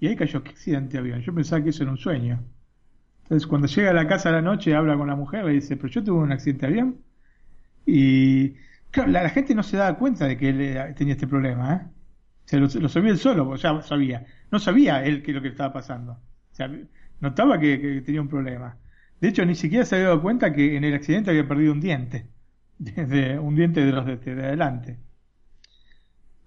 y 0.00 0.08
ahí 0.08 0.16
cayó, 0.16 0.42
¿qué 0.42 0.50
accidente 0.50 0.94
de 0.94 0.98
avión? 0.98 1.20
Yo 1.20 1.34
pensaba 1.34 1.62
que 1.62 1.70
eso 1.70 1.84
era 1.84 1.92
un 1.92 1.98
sueño. 1.98 2.42
Entonces, 3.22 3.46
cuando 3.46 3.68
llega 3.68 3.90
a 3.90 3.92
la 3.94 4.08
casa 4.08 4.30
a 4.30 4.32
la 4.32 4.42
noche, 4.42 4.74
habla 4.74 4.96
con 4.96 5.06
la 5.08 5.16
mujer, 5.16 5.44
le 5.44 5.52
dice, 5.52 5.76
pero 5.76 5.88
yo 5.88 6.02
tuve 6.02 6.18
un 6.18 6.32
accidente 6.32 6.66
de 6.66 6.72
avión. 6.72 6.96
Y 7.86 8.54
Claro, 8.90 9.10
la, 9.10 9.28
gente 9.30 9.54
no 9.54 9.62
se 9.62 9.76
daba 9.76 9.98
cuenta 9.98 10.26
de 10.26 10.36
que 10.36 10.48
él 10.48 10.60
eh, 10.60 10.94
tenía 10.96 11.14
este 11.14 11.26
problema, 11.26 11.74
¿eh? 11.74 11.86
Se 12.46 12.58
lo, 12.58 12.68
sabía 12.88 13.10
él 13.10 13.18
solo, 13.18 13.48
o 13.48 13.58
sea, 13.58 13.82
sabía. 13.82 14.26
No 14.50 14.58
sabía 14.58 15.04
él 15.04 15.22
qué 15.22 15.32
lo 15.32 15.42
que 15.42 15.48
estaba 15.48 15.72
pasando. 15.72 16.12
O 16.12 16.54
sea, 16.54 16.70
notaba 17.20 17.58
que, 17.60 18.02
tenía 18.04 18.22
un 18.22 18.28
problema. 18.28 18.78
De 19.20 19.28
hecho, 19.28 19.44
ni 19.44 19.54
siquiera 19.54 19.84
se 19.84 19.96
había 19.96 20.08
dado 20.08 20.22
cuenta 20.22 20.52
que 20.52 20.76
en 20.76 20.84
el 20.84 20.94
accidente 20.94 21.30
había 21.30 21.46
perdido 21.46 21.72
un 21.72 21.80
diente. 21.80 22.26
Desde, 22.78 23.38
un 23.38 23.54
diente 23.54 23.84
de 23.84 23.92
los 23.92 24.06
de 24.06 24.32
adelante. 24.32 24.98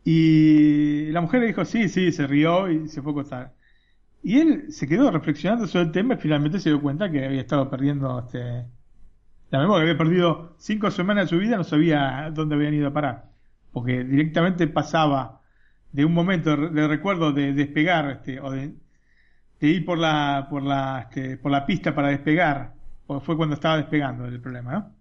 Y 0.04 1.12
la 1.12 1.22
mujer 1.22 1.42
le 1.42 1.48
dijo, 1.48 1.66
sí, 1.66 1.90
sí, 1.90 2.12
se 2.12 2.28
rió 2.28 2.70
y 2.70 2.88
se 2.88 3.02
fue 3.02 3.12
a 3.12 3.14
acostar. 3.14 3.54
Y 4.24 4.40
él 4.40 4.72
se 4.72 4.88
quedó 4.88 5.12
reflexionando 5.12 5.68
sobre 5.68 5.86
el 5.86 5.92
tema 5.92 6.16
y 6.16 6.18
finalmente 6.18 6.60
se 6.60 6.70
dio 6.70 6.82
cuenta 6.82 7.12
que 7.12 7.26
había 7.26 7.42
estado 7.42 7.70
perdiendo 7.70 8.20
este, 8.20 8.66
la 9.50 9.60
memoria, 9.60 9.84
había 9.84 9.98
perdido 9.98 10.56
cinco 10.58 10.92
semanas 10.92 11.26
de 11.26 11.30
su 11.30 11.38
vida, 11.38 11.58
no 11.58 11.64
sabía 11.64 12.32
dónde 12.34 12.56
habían 12.56 12.74
ido 12.74 12.88
a 12.88 12.94
parar. 12.94 13.32
Porque 13.72 14.04
directamente 14.04 14.68
pasaba 14.68 15.42
de 15.92 16.06
un 16.06 16.14
momento 16.14 16.56
de, 16.56 16.88
recuerdo 16.88 17.32
de 17.32 17.54
despegar, 17.54 18.10
este, 18.12 18.40
o 18.40 18.52
de, 18.52 18.74
ir 19.62 19.86
por 19.86 19.98
la, 19.98 20.48
por 20.50 20.64
la, 20.64 21.08
este, 21.10 21.38
por 21.38 21.52
la 21.52 21.66
pista 21.66 21.94
para 21.94 22.10
despegar, 22.10 22.74
porque 23.06 23.26
fue 23.26 23.38
cuando 23.38 23.56
estaba 23.56 23.78
despegando 23.78 24.26
el 24.26 24.40
problema, 24.40 24.72
¿no? 24.72 24.92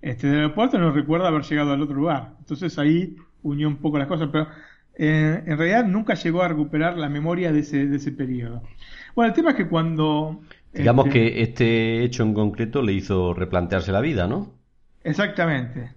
Este, 0.00 0.26
del 0.26 0.38
aeropuerto 0.38 0.78
no 0.78 0.90
recuerda 0.90 1.28
haber 1.28 1.42
llegado 1.42 1.72
al 1.72 1.82
otro 1.82 1.94
lugar. 1.94 2.34
Entonces 2.40 2.76
ahí 2.78 3.16
unió 3.42 3.68
un 3.68 3.76
poco 3.76 3.98
las 3.98 4.08
cosas, 4.08 4.28
pero 4.30 4.48
eh, 4.94 5.42
en 5.46 5.58
realidad 5.58 5.84
nunca 5.84 6.14
llegó 6.14 6.42
a 6.42 6.48
recuperar 6.48 6.96
la 6.96 7.08
memoria 7.08 7.52
de 7.52 7.60
ese, 7.60 7.86
de 7.86 7.96
ese 7.96 8.12
periodo. 8.12 8.62
Bueno, 9.14 9.28
el 9.28 9.34
tema 9.34 9.50
es 9.50 9.56
que 9.56 9.68
cuando 9.68 10.42
Digamos 10.72 11.06
este, 11.06 11.18
que 11.18 11.42
este 11.42 12.04
hecho 12.04 12.22
en 12.22 12.32
concreto 12.32 12.82
le 12.82 12.92
hizo 12.92 13.34
replantearse 13.34 13.92
la 13.92 14.00
vida, 14.00 14.26
¿no? 14.26 14.54
Exactamente. 15.04 15.92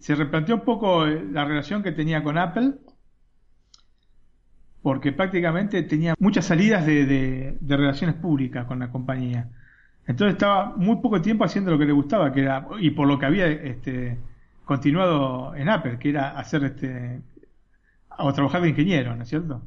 Se 0.00 0.14
replanteó 0.14 0.56
un 0.56 0.60
poco 0.64 1.06
eh, 1.06 1.24
la 1.32 1.44
relación 1.44 1.82
que 1.82 1.92
tenía 1.92 2.22
con 2.22 2.38
Apple, 2.38 2.74
porque 4.82 5.10
prácticamente 5.10 5.82
tenía 5.82 6.14
muchas 6.20 6.44
salidas 6.44 6.86
de, 6.86 7.58
relaciones 7.66 8.14
públicas 8.16 8.66
con 8.66 8.78
la 8.78 8.92
compañía. 8.92 9.50
Entonces 10.06 10.34
estaba 10.34 10.76
muy 10.76 10.96
poco 10.96 11.20
tiempo 11.20 11.44
haciendo 11.44 11.72
lo 11.72 11.78
que 11.78 11.86
le 11.86 11.92
gustaba, 11.92 12.32
que 12.32 12.42
era, 12.42 12.68
y 12.78 12.90
por 12.90 13.08
lo 13.08 13.18
que 13.18 13.26
había 13.26 13.48
este, 13.48 14.18
continuado 14.66 15.54
en 15.54 15.70
Apple, 15.70 15.98
que 15.98 16.10
era 16.10 16.38
hacer 16.38 16.64
este, 16.64 17.22
o 18.18 18.32
trabajar 18.34 18.60
de 18.60 18.70
ingeniero, 18.70 19.16
¿no 19.16 19.22
es 19.22 19.28
cierto? 19.30 19.62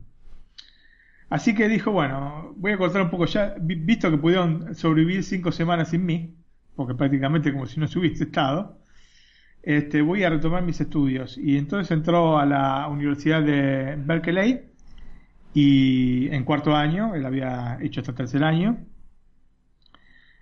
Así 1.29 1.55
que 1.55 1.67
dijo, 1.67 1.91
bueno, 1.91 2.53
voy 2.57 2.73
a 2.73 2.77
contar 2.77 3.01
un 3.03 3.09
poco 3.09 3.25
ya, 3.25 3.55
visto 3.59 4.11
que 4.11 4.17
pudieron 4.17 4.75
sobrevivir 4.75 5.23
cinco 5.23 5.51
semanas 5.51 5.89
sin 5.89 6.05
mí, 6.05 6.35
porque 6.75 6.95
prácticamente 6.95 7.51
como 7.51 7.65
si 7.65 7.79
no 7.79 7.87
se 7.87 7.97
hubiese 7.97 8.25
estado, 8.25 8.79
este, 9.63 10.01
voy 10.01 10.23
a 10.23 10.29
retomar 10.29 10.63
mis 10.63 10.81
estudios. 10.81 11.37
Y 11.37 11.57
entonces 11.57 11.91
entró 11.91 12.37
a 12.37 12.45
la 12.45 12.87
Universidad 12.87 13.41
de 13.41 13.95
Berkeley 13.97 14.69
y 15.53 16.27
en 16.33 16.43
cuarto 16.43 16.75
año, 16.75 17.15
él 17.15 17.25
había 17.25 17.77
hecho 17.81 18.01
hasta 18.01 18.13
tercer 18.13 18.43
año, 18.43 18.79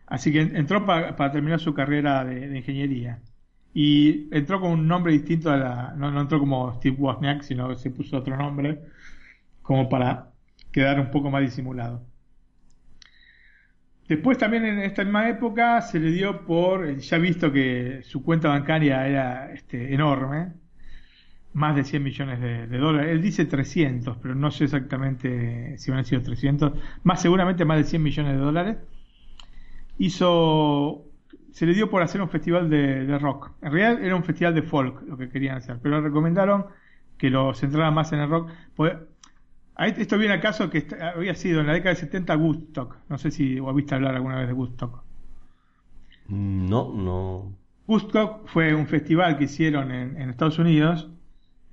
así 0.08 0.32
que 0.32 0.42
entró 0.42 0.86
para 0.86 1.32
terminar 1.32 1.60
su 1.60 1.74
carrera 1.74 2.26
de, 2.26 2.58
ingeniería. 2.58 3.20
Y 3.80 4.28
entró 4.36 4.60
con 4.60 4.72
un 4.72 4.88
nombre 4.88 5.14
distinto 5.14 5.52
a 5.52 5.56
la, 5.56 5.94
no, 5.96 6.20
entró 6.20 6.40
como 6.40 6.74
Steve 6.74 6.96
Wozniak, 6.98 7.44
sino 7.44 7.70
que 7.70 7.76
se 7.76 7.92
puso 7.92 8.18
otro 8.18 8.36
nombre, 8.36 8.80
como 9.62 9.88
para 9.88 10.32
quedar 10.72 11.00
un 11.00 11.12
poco 11.12 11.30
más 11.30 11.44
disimulado. 11.44 12.04
Después 14.08 14.40
también 14.40 14.66
en 14.66 14.80
esta 14.80 15.04
misma 15.04 15.30
época 15.30 15.84
se 15.84 16.00
le 16.00 16.10
dio 16.10 16.44
por, 16.44 16.98
ya 16.98 17.20
visto 17.20 17.52
que 17.52 18.02
su 18.02 18.24
cuenta 18.24 18.48
bancaria 18.48 19.08
era 19.08 19.54
este, 19.54 19.94
enorme, 19.94 20.54
más 21.54 21.76
de 21.76 21.84
100 21.84 22.02
millones 22.04 22.42
de, 22.42 22.78
dólares. 22.80 23.12
Él 23.12 23.22
dice 23.22 23.46
300, 23.46 24.18
pero 24.18 24.34
no 24.34 24.50
sé 24.50 24.64
exactamente 24.64 25.78
si 25.78 25.92
van 25.92 26.00
a 26.00 26.04
sido 26.04 26.24
300, 26.24 26.74
más 27.04 27.22
seguramente 27.22 27.64
más 27.64 27.78
de 27.78 27.84
100 27.84 28.02
millones 28.02 28.34
de 28.34 28.40
dólares. 28.40 28.78
Hizo, 30.00 31.07
se 31.58 31.66
le 31.66 31.74
dio 31.74 31.90
por 31.90 32.04
hacer 32.04 32.22
un 32.22 32.30
festival 32.30 32.70
de, 32.70 33.18
rock. 33.18 33.50
En 33.64 33.72
realidad 33.72 34.06
era 34.06 34.16
un 34.16 34.24
festival 34.24 34.54
de 34.54 34.62
folk 34.62 35.02
lo 35.08 35.18
que 35.18 35.28
querían 35.28 35.58
hacer, 35.58 35.80
pero 35.82 36.00
recomendaron 36.02 36.68
que 37.18 37.32
lo 37.32 37.52
centrara 37.56 37.90
más 37.90 38.14
en 38.14 38.20
el 38.20 38.30
rock. 38.30 38.52
Pues, 38.76 38.94
esto 39.80 40.20
viene 40.20 40.36
acaso 40.36 40.70
que 40.70 40.86
había 41.02 41.34
sido 41.34 41.62
en 41.62 41.66
la 41.66 41.74
década 41.74 41.96
de 41.96 42.02
70 42.02 42.38
Woodstock. 42.38 42.98
No 43.10 43.18
sé 43.18 43.32
si 43.32 43.60
o 43.60 43.74
visto 43.74 43.96
hablar 43.96 44.14
alguna 44.14 44.36
vez 44.36 44.46
de 44.46 44.54
Woodstock. 44.54 45.04
Mm, 46.28 46.70
no, 46.70 46.94
no. 46.94 47.52
Woodstock 47.88 48.48
fue 48.50 48.76
un 48.76 48.86
festival 48.86 49.40
que 49.40 49.46
hicieron 49.46 49.92
en, 49.92 50.30
Estados 50.30 50.60
Unidos 50.60 51.10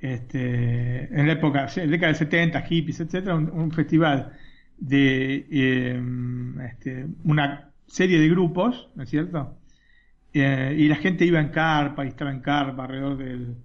este, 0.01 1.15
en 1.15 1.27
la 1.27 1.35
época, 1.35 1.69
en 1.77 1.91
la 1.91 1.91
década 1.91 2.13
de 2.13 2.19
70, 2.21 2.63
hippies, 2.63 3.01
etcétera, 3.01 3.35
un, 3.35 3.71
festival 3.71 4.33
de 4.79 5.47
em, 5.51 6.59
este, 6.63 7.07
una 7.25 7.69
serie 7.87 8.19
de 8.19 8.31
grupos, 8.31 8.89
¿no 8.95 9.03
es 9.03 9.11
cierto? 9.11 9.59
Eh, 10.35 10.75
y 10.77 10.89
la 10.89 10.97
gente 10.97 11.25
iba 11.25 11.41
en 11.41 11.49
carpa 11.51 12.05
y 12.05 12.09
estaba 12.09 12.31
en 12.31 12.41
carpa 12.41 12.85
alrededor 12.85 13.17
del, 13.17 13.57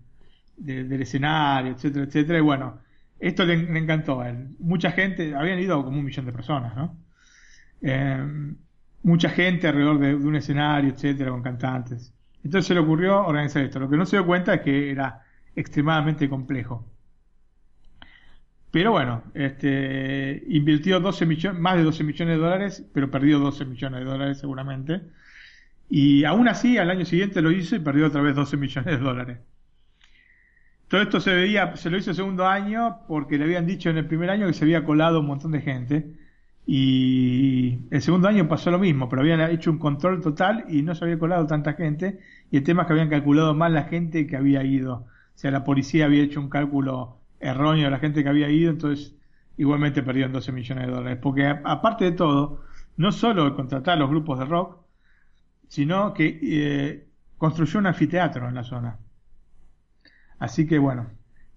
del 0.56 1.02
escenario, 1.02 1.72
etcétera, 1.74 2.06
etcétera. 2.06 2.38
Y 2.40 2.42
bueno, 2.42 2.80
esto 3.20 3.46
le, 3.46 3.54
encantó 3.54 4.22
a 4.22 4.30
él. 4.30 4.56
Mucha 4.60 4.92
gente, 4.92 5.36
habían 5.36 5.60
ido 5.60 5.84
como 5.84 6.00
un 6.00 6.06
millón 6.06 6.26
de 6.26 6.32
personas, 6.32 6.76
¿no? 6.76 6.98
Eh, 7.82 8.54
mucha 9.04 9.30
gente 9.30 9.68
alrededor 9.68 10.00
de, 10.00 10.16
un 10.16 10.36
escenario, 10.36 10.92
etcétera, 10.92 11.32
con 11.32 11.44
cantantes. 11.44 12.14
Entonces 12.44 12.68
se 12.68 12.74
le 12.74 12.80
ocurrió 12.80 13.26
organizar 13.26 13.64
esto. 13.64 13.80
Lo 13.80 13.90
que 13.90 13.98
no 13.98 14.06
se 14.06 14.18
dio 14.18 14.26
cuenta 14.26 14.54
es 14.56 14.62
que 14.62 14.92
era 14.92 15.24
extremadamente 15.56 16.30
complejo. 16.30 16.86
Pero 18.72 18.92
bueno, 18.92 19.24
este, 19.34 20.44
invirtió 20.48 21.00
12 21.00 21.26
millones, 21.26 21.60
más 21.60 21.76
de 21.76 21.84
12 21.84 22.04
millones 22.04 22.38
de 22.38 22.44
dólares, 22.44 22.86
pero 22.94 23.10
perdió 23.10 23.40
12 23.40 23.66
millones 23.66 24.00
de 24.02 24.06
dólares 24.06 24.38
seguramente. 24.38 25.02
Y 25.90 26.24
aún 26.24 26.48
así, 26.48 26.78
al 26.78 26.92
año 26.92 27.06
siguiente 27.06 27.42
lo 27.42 27.52
hizo 27.52 27.76
y 27.76 27.80
perdió 27.80 28.08
otra 28.08 28.22
vez 28.22 28.36
12 28.36 28.58
millones 28.58 28.98
de 28.98 29.04
dólares. 29.04 29.40
Todo 30.88 31.02
esto 31.02 31.20
se 31.20 31.34
veía, 31.34 31.76
se 31.76 31.90
lo 31.90 31.98
hizo 31.98 32.12
el 32.12 32.16
segundo 32.16 32.48
año 32.48 33.02
porque 33.08 33.38
le 33.38 33.44
habían 33.46 33.66
dicho 33.66 33.90
en 33.90 33.98
el 33.98 34.08
primer 34.08 34.30
año 34.32 34.48
que 34.48 34.54
se 34.54 34.66
había 34.66 34.84
colado 34.84 35.20
un 35.20 35.28
montón 35.28 35.52
de 35.52 35.62
gente. 35.62 36.16
Y 36.66 37.80
el 37.90 38.02
segundo 38.02 38.28
año 38.28 38.48
pasó 38.48 38.70
lo 38.72 38.80
mismo, 38.80 39.10
pero 39.10 39.22
habían 39.22 39.42
hecho 39.52 39.72
un 39.72 39.80
control 39.80 40.22
total 40.22 40.66
y 40.70 40.84
no 40.84 40.94
se 40.94 41.06
había 41.06 41.18
colado 41.18 41.48
tanta 41.48 41.74
gente. 41.74 42.20
Y 42.52 42.58
el 42.58 42.64
tema 42.64 42.84
es 42.84 42.88
que 42.88 42.94
habían 42.94 43.10
calculado 43.10 43.54
mal 43.56 43.74
la 43.74 43.84
gente 43.84 44.28
que 44.28 44.38
había 44.38 44.64
ido. 44.64 44.94
O 44.96 45.08
sea, 45.34 45.52
la 45.52 45.64
policía 45.64 46.06
había 46.06 46.24
hecho 46.24 46.40
un 46.40 46.50
cálculo 46.50 47.18
erróneo 47.40 47.86
de 47.86 47.92
la 47.92 48.00
gente 48.00 48.24
que 48.24 48.30
había 48.30 48.50
ido, 48.50 48.72
entonces 48.72 49.16
igualmente 49.58 50.04
perdieron 50.04 50.34
12 50.34 50.52
millones 50.52 50.88
de 50.88 50.94
dólares. 50.94 51.20
Porque 51.22 51.48
aparte 51.48 52.06
de 52.06 52.12
todo, 52.12 52.64
no 52.98 53.12
solo 53.12 53.56
contratar 53.56 53.98
los 53.98 54.10
grupos 54.10 54.40
de 54.40 54.46
rock, 54.46 54.79
sino 55.70 56.14
que 56.14 56.40
eh, 56.42 57.08
construyó 57.38 57.80
un 57.80 57.88
anfiteatro 57.88 58.50
en 58.50 58.56
la 58.56 58.64
zona. 58.64 58.98
Así 60.40 60.68
que 60.68 60.78
bueno, 60.78 61.08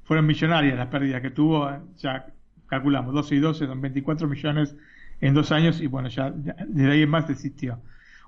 fueron 0.04 0.26
millonarias 0.26 0.76
las 0.76 0.86
pérdidas 0.88 1.20
que 1.22 1.30
tuvo, 1.30 1.68
ya 1.96 2.26
calculamos, 2.68 3.12
12 3.12 3.34
y 3.34 3.40
12 3.40 3.66
son 3.66 3.80
24 3.80 4.28
millones 4.28 4.76
en 5.20 5.34
dos 5.34 5.50
años 5.50 5.80
y 5.80 5.86
bueno, 5.86 6.08
ya, 6.08 6.30
desde 6.30 6.92
ahí 6.92 7.02
en 7.02 7.10
más 7.10 7.26
desistió. 7.26 7.80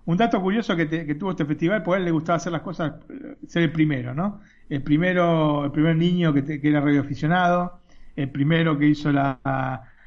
Un 0.06 0.16
dato 0.16 0.40
curioso 0.40 0.76
que, 0.76 1.14
tuvo 1.14 1.30
este 1.30 1.44
festival, 1.44 1.82
pues 1.82 1.96
a 1.96 1.98
él 1.98 2.04
le 2.04 2.10
gustaba 2.10 2.36
hacer 2.36 2.52
las 2.52 2.60
cosas, 2.62 2.94
ser 3.46 3.62
el 3.62 3.72
primero, 3.72 4.14
¿no? 4.14 4.40
El 4.68 4.82
primero, 4.82 5.64
el 5.64 5.70
primer 5.70 5.96
niño 5.96 6.32
que, 6.34 6.44
que 6.44 6.68
era 6.68 6.80
radioaficionado, 6.80 7.80
el 8.16 8.30
primero 8.30 8.78
que 8.78 8.86
hizo 8.86 9.10
la, 9.12 9.38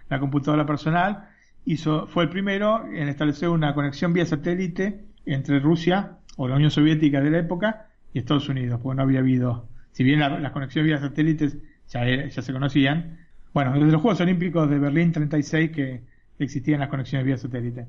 la, 0.10 0.20
computadora 0.20 0.66
personal, 0.66 1.30
hizo, 1.66 2.08
fue 2.08 2.26
el 2.26 2.30
primero 2.30 2.86
en 2.86 3.10
establecer 3.10 3.50
una 3.50 3.74
conexión 3.74 4.14
vía 4.14 4.26
satélite 4.26 5.04
entre 5.34 5.60
Rusia 5.60 6.18
o 6.38 6.48
la 6.48 6.56
Unión 6.56 6.72
Soviética 6.72 7.22
de 7.22 7.32
la 7.32 7.40
época 7.40 7.88
y 8.14 8.20
Estados 8.20 8.50
Unidos, 8.50 8.80
porque 8.82 8.98
no 8.98 9.04
había 9.04 9.20
habido, 9.20 9.68
si 9.92 10.04
bien 10.04 10.20
las 10.20 10.52
conexiones 10.52 10.88
vía 10.88 11.00
satélites 11.00 11.58
ya, 11.90 12.06
ya 12.28 12.42
se 12.42 12.54
conocían, 12.54 13.20
bueno, 13.54 13.74
desde 13.74 13.92
los 13.92 14.02
Juegos 14.02 14.22
Olímpicos 14.22 14.70
de 14.70 14.80
Berlín 14.80 15.12
36 15.12 15.72
que 15.72 16.04
existían 16.40 16.80
las 16.80 16.90
conexiones 16.90 17.26
vía 17.26 17.38
satélite. 17.38 17.88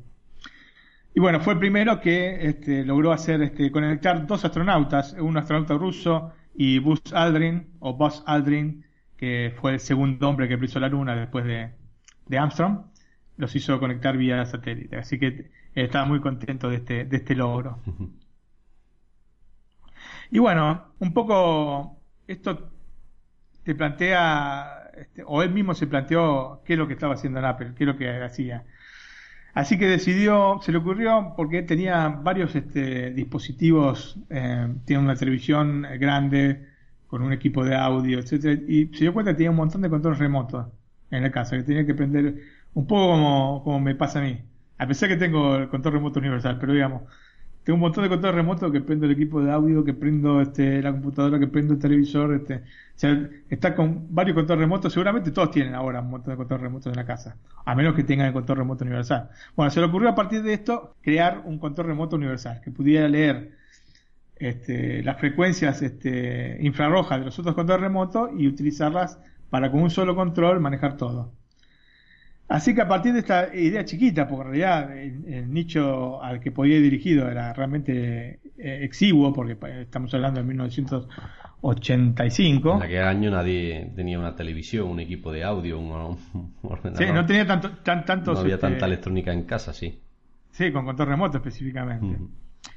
Y 1.15 1.21
bueno, 1.21 1.41
fue 1.41 1.55
el 1.55 1.59
primero 1.59 2.01
que 2.01 2.47
este, 2.49 2.85
logró 2.85 3.13
hacer 3.13 3.43
este, 3.43 3.71
conectar 3.71 4.27
dos 4.27 4.45
astronautas, 4.45 5.15
un 5.15 5.37
astronauta 5.37 5.75
ruso 5.75 6.33
y 6.55 6.79
Buzz 6.79 7.13
Aldrin, 7.13 7.67
o 7.81 7.95
Buzz 7.95 8.23
Aldrin, 8.27 8.85
que 9.17 9.53
fue 9.61 9.73
el 9.75 9.81
segundo 9.81 10.29
hombre 10.29 10.49
que 10.49 10.59
pisó 10.59 10.79
la 10.79 10.89
Luna 10.89 11.17
después 11.17 11.45
de, 11.45 11.71
de 12.27 12.39
Armstrong, 12.39 12.83
los 13.37 13.55
hizo 13.57 13.79
conectar 13.81 14.17
vía 14.17 14.45
satélite. 14.45 14.97
Así 14.97 15.19
que 15.19 15.51
estaba 15.85 16.05
muy 16.05 16.21
contento 16.21 16.69
de 16.71 16.77
este, 16.77 17.05
de 17.05 17.17
este 17.17 17.35
logro. 17.35 17.79
Y 20.31 20.39
bueno, 20.39 20.93
un 20.99 21.13
poco 21.13 22.01
esto 22.27 22.71
te 23.63 23.75
plantea, 23.75 24.91
este, 24.97 25.23
o 25.27 25.43
él 25.43 25.51
mismo 25.53 25.75
se 25.75 25.87
planteó 25.87 26.63
qué 26.65 26.75
es 26.75 26.79
lo 26.79 26.87
que 26.87 26.95
estaba 26.95 27.15
haciendo 27.15 27.39
en 27.39 27.45
Apple, 27.47 27.73
qué 27.77 27.85
es 27.85 27.89
lo 27.89 27.97
que 27.97 28.11
hacía. 28.23 28.65
Así 29.55 29.79
que 29.79 29.87
decidió, 29.87 30.61
se 30.63 30.73
le 30.73 30.79
ocurrió, 30.79 31.35
porque 31.37 31.63
tenía 31.63 32.09
varios 32.09 32.55
este, 32.55 33.11
dispositivos, 33.13 34.19
eh, 34.31 34.75
tiene 34.85 35.03
una 35.03 35.17
televisión 35.17 35.87
grande, 35.99 36.67
con 37.09 37.23
un 37.23 37.33
equipo 37.33 37.65
de 37.65 37.75
audio, 37.75 38.19
etcétera, 38.21 38.61
y 38.69 38.87
se 38.95 39.01
dio 39.01 39.13
cuenta 39.15 39.33
que 39.33 39.39
tenía 39.39 39.51
un 39.51 39.57
montón 39.57 39.81
de 39.83 39.91
controles 39.91 40.19
remotos 40.21 40.67
en 41.11 41.23
la 41.23 41.33
casa, 41.33 41.57
que 41.57 41.65
tenía 41.65 41.87
que 41.87 41.95
prender 41.95 42.37
un 42.75 42.87
poco 42.87 43.09
como, 43.13 43.65
como 43.65 43.81
me 43.81 43.95
pasa 43.95 44.21
a 44.21 44.23
mí. 44.23 44.43
A 44.79 44.87
pesar 44.87 45.09
que 45.09 45.17
tengo 45.17 45.57
el 45.57 45.69
control 45.69 45.95
remoto 45.95 46.21
universal, 46.21 46.59
pero 46.59 46.73
digamos, 46.73 47.03
tengo 47.69 47.75
un 47.75 47.81
montón 47.81 48.05
de 48.05 48.09
controles 48.09 48.35
remotos 48.35 48.73
que 48.73 48.81
prendo 48.81 49.05
el 49.05 49.13
equipo 49.13 49.43
de 49.43 49.51
audio, 49.51 49.85
que 49.85 49.93
prendo 49.93 50.41
este, 50.41 50.81
la 50.81 50.91
computadora, 50.91 51.39
que 51.39 51.49
prendo 51.49 51.75
el 51.75 51.79
televisor, 51.79 52.33
este, 52.35 52.55
o 52.55 52.61
sea, 52.95 53.29
está 53.51 53.75
con 53.75 54.07
varios 54.09 54.35
controles 54.35 54.63
remotos, 54.63 54.91
seguramente 54.91 55.33
todos 55.33 55.51
tienen 55.51 55.75
ahora 55.75 56.01
un 56.01 56.09
montón 56.09 56.33
de 56.33 56.39
controles 56.39 56.63
remotos 56.63 56.91
en 56.91 56.97
la 56.97 57.05
casa, 57.05 57.37
a 57.67 57.75
menos 57.75 57.95
que 57.95 58.05
tengan 58.05 58.29
el 58.29 58.33
control 58.33 58.59
remoto 58.59 58.85
universal. 58.85 59.29
Bueno, 59.55 59.71
se 59.71 59.81
le 59.81 59.87
ocurrió 59.87 60.09
a 60.09 60.15
partir 60.15 60.43
de 60.43 60.55
esto 60.55 60.97
crear 61.03 61.43
un 61.45 61.59
control 61.59 61.89
remoto 61.89 62.17
universal, 62.17 62.63
que 62.65 62.71
pudiera 62.71 63.07
leer 63.07 63.53
este, 64.37 65.03
las 65.03 65.19
frecuencias 65.21 65.83
este, 65.83 66.57
infrarrojas 66.63 67.19
de 67.19 67.27
los 67.27 67.39
otros 67.39 67.55
controles 67.55 67.83
remotos 67.83 68.31
y 68.39 68.47
utilizarlas 68.47 69.19
para 69.51 69.71
con 69.71 69.83
un 69.83 69.91
solo 69.91 70.15
control 70.17 70.61
manejar 70.61 70.97
todo. 70.97 71.35
Así 72.49 72.75
que 72.75 72.81
a 72.81 72.89
partir 72.89 73.13
de 73.13 73.19
esta 73.19 73.55
idea 73.55 73.85
chiquita, 73.85 74.27
porque 74.27 74.43
en 74.43 74.49
realidad 74.49 74.97
el, 74.97 75.53
nicho 75.53 76.23
al 76.23 76.41
que 76.41 76.51
podía 76.51 76.77
ir 76.77 76.83
dirigido 76.83 77.29
era 77.29 77.53
realmente 77.53 78.41
eh, 78.57 78.79
exiguo, 78.83 79.35
porque 79.35 79.59
estamos 79.83 80.15
hablando 80.15 80.41
de 80.41 80.47
1985. 80.47 82.77
En 82.77 82.83
aquel 82.83 83.05
año 83.05 83.31
nadie 83.31 83.93
tenía 83.95 84.19
una 84.19 84.35
televisión, 84.35 84.89
un 84.89 85.01
equipo 85.01 85.31
de 85.31 85.45
audio, 85.45 85.79
un, 85.79 86.17
ordenador. 86.63 87.07
Sí, 87.07 87.13
no 87.13 87.27
tenía 87.27 87.47
tanto, 87.47 87.71
tan, 87.83 88.07
tantos, 88.07 88.33
No 88.35 88.41
había 88.41 88.59
tanta 88.59 88.77
este, 88.77 88.87
electrónica 88.87 89.31
en 89.31 89.43
casa, 89.43 89.75
sí. 89.75 90.01
Sí, 90.51 90.73
con 90.73 90.87
control 90.87 91.09
remoto 91.09 91.37
específicamente. 91.37 92.17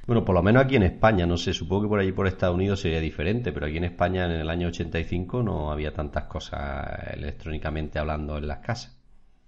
Bueno, 0.06 0.22
por 0.22 0.34
lo 0.34 0.42
menos 0.42 0.64
aquí 0.64 0.76
en 0.76 0.82
España, 0.82 1.24
no 1.26 1.38
sé, 1.38 1.54
supongo 1.54 1.84
que 1.84 1.88
por 1.88 2.00
allí 2.00 2.12
por 2.12 2.26
Estados 2.26 2.54
Unidos 2.54 2.80
sería 2.80 3.00
diferente, 3.00 3.52
pero 3.52 3.64
aquí 3.66 3.78
en 3.78 3.84
España 3.84 4.26
en 4.26 4.32
el 4.32 4.50
año 4.50 4.68
85 4.68 5.42
no 5.42 5.72
había 5.72 5.94
tantas 5.94 6.24
cosas 6.24 7.14
electrónicamente 7.14 7.98
hablando 7.98 8.36
en 8.36 8.46
las 8.46 8.58
casas. 8.58 9.01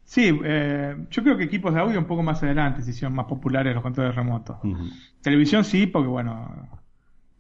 Sí, 0.05 0.39
eh, 0.45 0.97
yo 1.11 1.23
creo 1.23 1.37
que 1.37 1.45
equipos 1.45 1.75
de 1.75 1.81
audio 1.81 1.99
un 1.99 2.05
poco 2.07 2.23
más 2.23 2.43
adelante 2.43 2.83
se 2.83 2.91
hicieron 2.91 3.15
más 3.15 3.27
populares 3.27 3.75
los 3.75 3.83
controles 3.83 4.15
remotos. 4.15 4.59
Televisión 5.23 5.65
sí, 5.65 5.87
porque 5.87 6.09
bueno, 6.09 6.69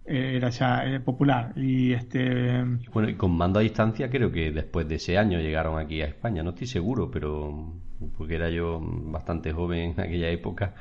eh, 0.07 0.33
era 0.37 0.49
ya 0.49 0.85
eh, 0.85 1.01
popular. 1.01 1.53
Y 1.57 1.93
este. 1.93 2.65
Bueno, 2.93 3.09
y 3.09 3.15
con 3.15 3.37
mando 3.37 3.59
a 3.59 3.63
distancia 3.63 4.09
creo 4.09 4.33
que 4.33 4.51
después 4.51 4.89
de 4.89 4.97
ese 4.97 5.19
año 5.19 5.39
llegaron 5.39 5.79
aquí 5.79 6.01
a 6.03 6.07
España, 6.07 6.43
no 6.43 6.51
estoy 6.51 6.67
seguro, 6.67 7.11
pero 7.11 7.75
porque 8.17 8.35
era 8.37 8.51
yo 8.51 8.81
bastante 8.83 9.53
joven 9.53 9.93
en 9.93 10.01
aquella 10.01 10.31
época 10.31 10.75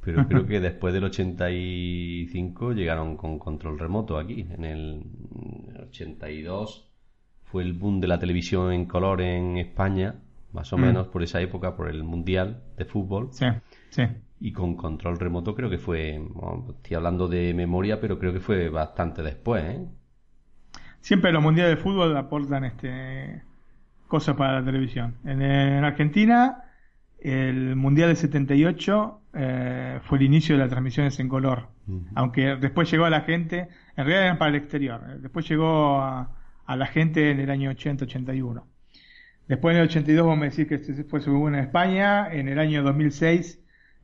pero 0.00 0.26
creo 0.26 0.46
que 0.46 0.60
después 0.60 0.94
del 0.94 1.04
85 1.04 2.72
llegaron 2.72 3.16
con 3.16 3.38
control 3.38 3.78
remoto 3.78 4.18
aquí. 4.18 4.46
En 4.50 4.64
el 4.64 5.02
82 5.88 6.88
fue 7.44 7.62
el 7.62 7.74
boom 7.74 8.00
de 8.00 8.08
la 8.08 8.18
televisión 8.18 8.72
en 8.72 8.86
color 8.86 9.20
en 9.20 9.58
España, 9.58 10.14
más 10.52 10.72
o 10.72 10.78
mm. 10.78 10.80
menos 10.80 11.08
por 11.08 11.22
esa 11.22 11.40
época, 11.40 11.76
por 11.76 11.88
el 11.88 12.04
Mundial 12.04 12.62
de 12.76 12.84
Fútbol. 12.84 13.28
Sí, 13.32 13.46
sí. 13.90 14.02
Y 14.40 14.52
con 14.52 14.76
control 14.76 15.18
remoto 15.18 15.54
creo 15.54 15.68
que 15.68 15.78
fue, 15.78 16.20
estoy 16.70 16.96
hablando 16.96 17.26
de 17.28 17.52
memoria, 17.54 18.00
pero 18.00 18.18
creo 18.18 18.32
que 18.32 18.40
fue 18.40 18.68
bastante 18.68 19.22
después. 19.22 19.64
¿eh? 19.64 19.86
Siempre 21.00 21.32
los 21.32 21.42
mundiales 21.42 21.76
de 21.76 21.82
fútbol 21.82 22.16
aportan 22.16 22.64
este 22.64 23.42
cosas 24.06 24.36
para 24.36 24.60
la 24.60 24.64
televisión. 24.64 25.16
En, 25.24 25.42
en 25.42 25.84
Argentina, 25.84 26.64
el 27.20 27.76
mundial 27.76 28.10
de 28.10 28.16
78 28.16 29.20
eh, 29.34 30.00
fue 30.02 30.18
el 30.18 30.24
inicio 30.24 30.54
de 30.54 30.60
las 30.60 30.70
transmisiones 30.70 31.18
en 31.20 31.28
color. 31.28 31.68
Aunque 32.14 32.56
después 32.56 32.90
llegó 32.90 33.06
a 33.06 33.10
la 33.10 33.22
gente, 33.22 33.68
en 33.96 34.04
realidad 34.04 34.24
eran 34.24 34.38
para 34.38 34.50
el 34.50 34.56
exterior, 34.56 35.00
después 35.20 35.48
llegó 35.48 36.02
a, 36.02 36.34
la 36.66 36.86
gente 36.86 37.30
en 37.30 37.40
el 37.40 37.50
año 37.50 37.70
80-81. 37.70 38.62
Después 39.48 39.74
en 39.74 39.80
el 39.80 39.88
82 39.88 40.26
vamos 40.26 40.42
a 40.42 40.44
decir 40.44 40.68
que 40.68 40.74
este 40.74 41.04
fue 41.04 41.20
según 41.20 41.54
en 41.54 41.64
España, 41.64 42.28
en 42.30 42.48
el 42.48 42.58
año 42.58 42.82
2006 42.82 43.60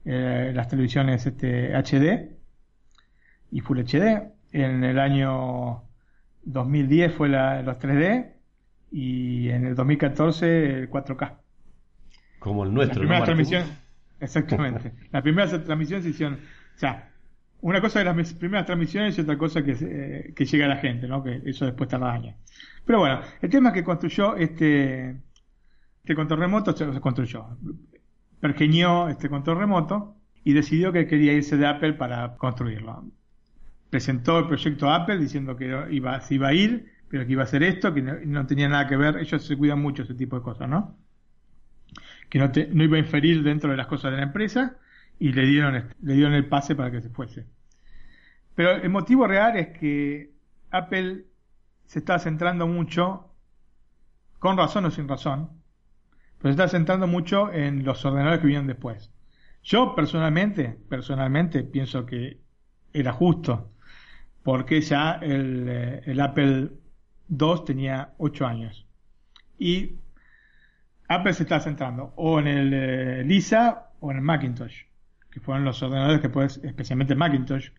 eh, 0.07 0.53
las 0.55 0.69
televisiones 0.69 1.27
este, 1.27 1.75
HD 1.75 2.31
y 3.51 3.61
Full 3.61 3.79
HD, 3.81 4.33
en 4.53 4.85
el 4.85 4.99
año 4.99 5.83
2010 6.45 7.15
fue 7.15 7.29
la, 7.29 7.62
los 7.62 7.79
3D 7.79 8.33
y 8.91 9.51
en 9.51 9.66
el 9.66 9.75
2014 9.75 10.79
el 10.81 10.91
4K. 10.91 11.37
Como 12.39 12.65
el 12.65 12.73
nuestro, 12.75 13.05
la 13.05 13.25
transmisión, 13.25 13.65
Exactamente. 14.21 14.93
Las 15.12 15.23
primeras 15.23 15.51
transmisiones 15.65 16.05
se 16.05 16.11
hicieron, 16.11 16.35
o 16.35 16.79
sea, 16.79 17.11
una 17.61 17.81
cosa 17.81 17.99
de 18.01 18.05
las 18.05 18.35
primeras 18.35 18.66
transmisiones 18.66 19.16
y 19.16 19.23
otra 19.23 19.39
cosa 19.39 19.65
que, 19.65 19.75
eh, 19.81 20.33
que 20.37 20.45
llega 20.45 20.66
a 20.66 20.69
la 20.69 20.77
gente, 20.77 21.09
¿no? 21.09 21.23
Que 21.23 21.41
eso 21.47 21.65
después 21.65 21.89
tarda 21.89 22.12
años. 22.12 22.37
Pero 22.85 22.99
bueno, 22.99 23.21
el 23.41 23.49
tema 23.49 23.73
que 23.73 23.83
construyó 23.83 24.37
este, 24.37 25.16
este 26.05 26.14
control 26.14 26.40
remoto, 26.40 26.76
se, 26.76 27.01
construyó, 27.01 27.47
pergeñó 28.39 29.09
este 29.09 29.31
control 29.31 29.56
remoto 29.56 30.16
y 30.44 30.52
decidió 30.52 30.93
que 30.93 31.06
quería 31.06 31.32
irse 31.32 31.56
de 31.56 31.66
Apple 31.66 31.94
para 31.94 32.36
construirlo. 32.36 33.06
Presentó 33.89 34.39
el 34.40 34.47
proyecto 34.47 34.90
Apple 34.90 35.16
diciendo 35.16 35.56
que 35.56 35.86
iba, 35.93 36.20
se 36.20 36.35
iba 36.35 36.48
a 36.48 36.52
ir, 36.52 36.93
pero 37.09 37.24
que 37.24 37.32
iba 37.32 37.40
a 37.40 37.47
hacer 37.47 37.62
esto, 37.62 37.94
que 37.94 38.02
no, 38.02 38.47
tenía 38.47 38.68
nada 38.68 38.86
que 38.86 38.98
ver. 38.98 39.16
Ellos 39.16 39.47
se 39.47 39.56
cuidan 39.56 39.81
mucho 39.81 40.02
ese 40.02 40.12
tipo 40.12 40.36
de 40.36 40.43
cosas, 40.43 40.68
¿no? 40.68 40.94
que 42.28 42.39
no, 42.39 42.52
no 42.74 42.85
iba 42.85 42.97
a 42.98 43.01
inferir 43.01 43.43
dentro 43.43 43.70
de 43.70 43.78
las 43.78 43.86
cosas 43.86 44.10
de 44.10 44.18
la 44.18 44.24
empresa 44.24 44.76
y 45.18 45.32
le 45.32 45.47
dieron, 45.47 45.89
le 46.02 46.14
dieron 46.14 46.35
el 46.35 46.47
pase 46.48 46.76
para 46.76 46.90
que 46.90 47.01
se 47.01 47.09
fuese. 47.09 47.47
Pero 48.55 48.72
el 48.72 48.90
motivo 48.90 49.26
real 49.26 49.56
es 49.56 49.68
que 49.78 50.35
Apple 50.70 51.24
se 51.86 52.01
está 52.01 52.18
centrando 52.18 52.66
mucho, 52.66 53.31
con 54.39 54.59
razón 54.59 54.85
o 54.85 54.90
sin 54.90 55.09
razón, 55.09 55.64
pero 56.45 56.55
se 56.55 56.62
está 56.62 56.77
centrando 56.77 57.07
mucho 57.07 57.51
en 57.55 57.85
los 57.85 58.05
ordenadores 58.05 58.41
que 58.41 58.49
vinieron 58.49 58.66
después. 58.66 59.11
Yo 59.62 59.95
personalmente, 59.95 60.77
personalmente 60.91 61.62
pienso 61.62 62.05
que 62.05 62.39
era 62.93 63.15
justo, 63.15 63.73
porque 64.43 64.83
ya 64.83 65.12
el, 65.23 65.66
eh, 65.66 66.03
el 66.05 66.21
Apple 66.21 66.69
II 67.31 67.62
tenía 67.65 68.12
8 68.19 68.47
años. 68.47 68.87
Y 69.59 69.93
Apple 71.09 71.33
se 71.33 71.45
está 71.45 71.61
centrando 71.61 72.12
o 72.16 72.39
en 72.39 72.47
el 72.47 72.75
eh, 72.75 73.25
Lisa 73.25 73.93
o 74.01 74.11
en 74.11 74.19
el 74.19 74.23
Macintosh, 74.23 74.83
que 75.31 75.41
fueron 75.41 75.65
los 75.65 75.83
ordenadores 75.83 76.21
que 76.21 76.29
puedes, 76.29 76.59
especialmente 76.59 77.15
el 77.15 77.21
Macintosh, 77.21 77.71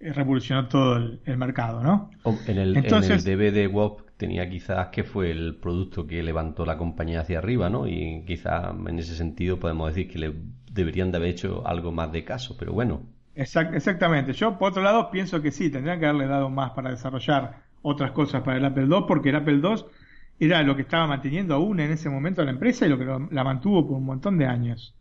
revolucionó 0.00 0.68
todo 0.68 0.96
el, 0.98 1.36
mercado, 1.38 1.82
¿no? 1.82 2.10
En 2.46 2.58
el, 2.58 2.76
Entonces, 2.76 3.26
en 3.26 3.32
el 3.32 3.54
DVD 3.54 3.72
WOP 3.72 4.05
tenía 4.16 4.48
quizás 4.48 4.88
que 4.88 5.04
fue 5.04 5.30
el 5.30 5.56
producto 5.56 6.06
que 6.06 6.22
levantó 6.22 6.64
la 6.64 6.78
compañía 6.78 7.20
hacia 7.20 7.38
arriba, 7.38 7.68
¿no? 7.68 7.86
Y 7.86 8.22
quizás 8.26 8.74
en 8.86 8.98
ese 8.98 9.14
sentido 9.14 9.58
podemos 9.58 9.94
decir 9.94 10.10
que 10.10 10.18
le 10.18 10.34
deberían 10.72 11.10
de 11.10 11.18
haber 11.18 11.30
hecho 11.30 11.66
algo 11.66 11.92
más 11.92 12.12
de 12.12 12.24
caso, 12.24 12.56
pero 12.58 12.72
bueno. 12.72 13.02
exactamente. 13.34 14.32
Yo, 14.32 14.58
por 14.58 14.70
otro 14.70 14.82
lado, 14.82 15.10
pienso 15.10 15.42
que 15.42 15.50
sí, 15.50 15.70
tendrían 15.70 16.00
que 16.00 16.06
haberle 16.06 16.26
dado 16.26 16.48
más 16.50 16.70
para 16.70 16.90
desarrollar 16.90 17.62
otras 17.82 18.12
cosas 18.12 18.42
para 18.42 18.56
el 18.58 18.64
Apple 18.64 18.86
II, 18.90 19.04
porque 19.06 19.28
el 19.30 19.36
Apple 19.36 19.60
II 19.62 19.84
era 20.38 20.62
lo 20.62 20.76
que 20.76 20.82
estaba 20.82 21.06
manteniendo 21.06 21.54
aún 21.54 21.80
en 21.80 21.92
ese 21.92 22.10
momento 22.10 22.44
la 22.44 22.50
empresa 22.50 22.86
y 22.86 22.88
lo 22.90 22.98
que 22.98 23.04
la 23.04 23.44
mantuvo 23.44 23.86
por 23.86 23.96
un 23.96 24.04
montón 24.04 24.38
de 24.38 24.46
años. 24.46 24.94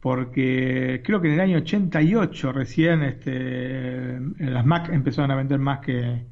Porque 0.00 1.02
creo 1.04 1.20
que 1.20 1.28
en 1.28 1.34
el 1.34 1.40
año 1.40 1.58
88 1.58 2.52
recién 2.52 3.02
este, 3.02 4.18
las 4.38 4.64
Mac 4.64 4.88
empezaron 4.90 5.30
a 5.30 5.36
vender 5.36 5.58
más 5.58 5.80
que, 5.80 6.24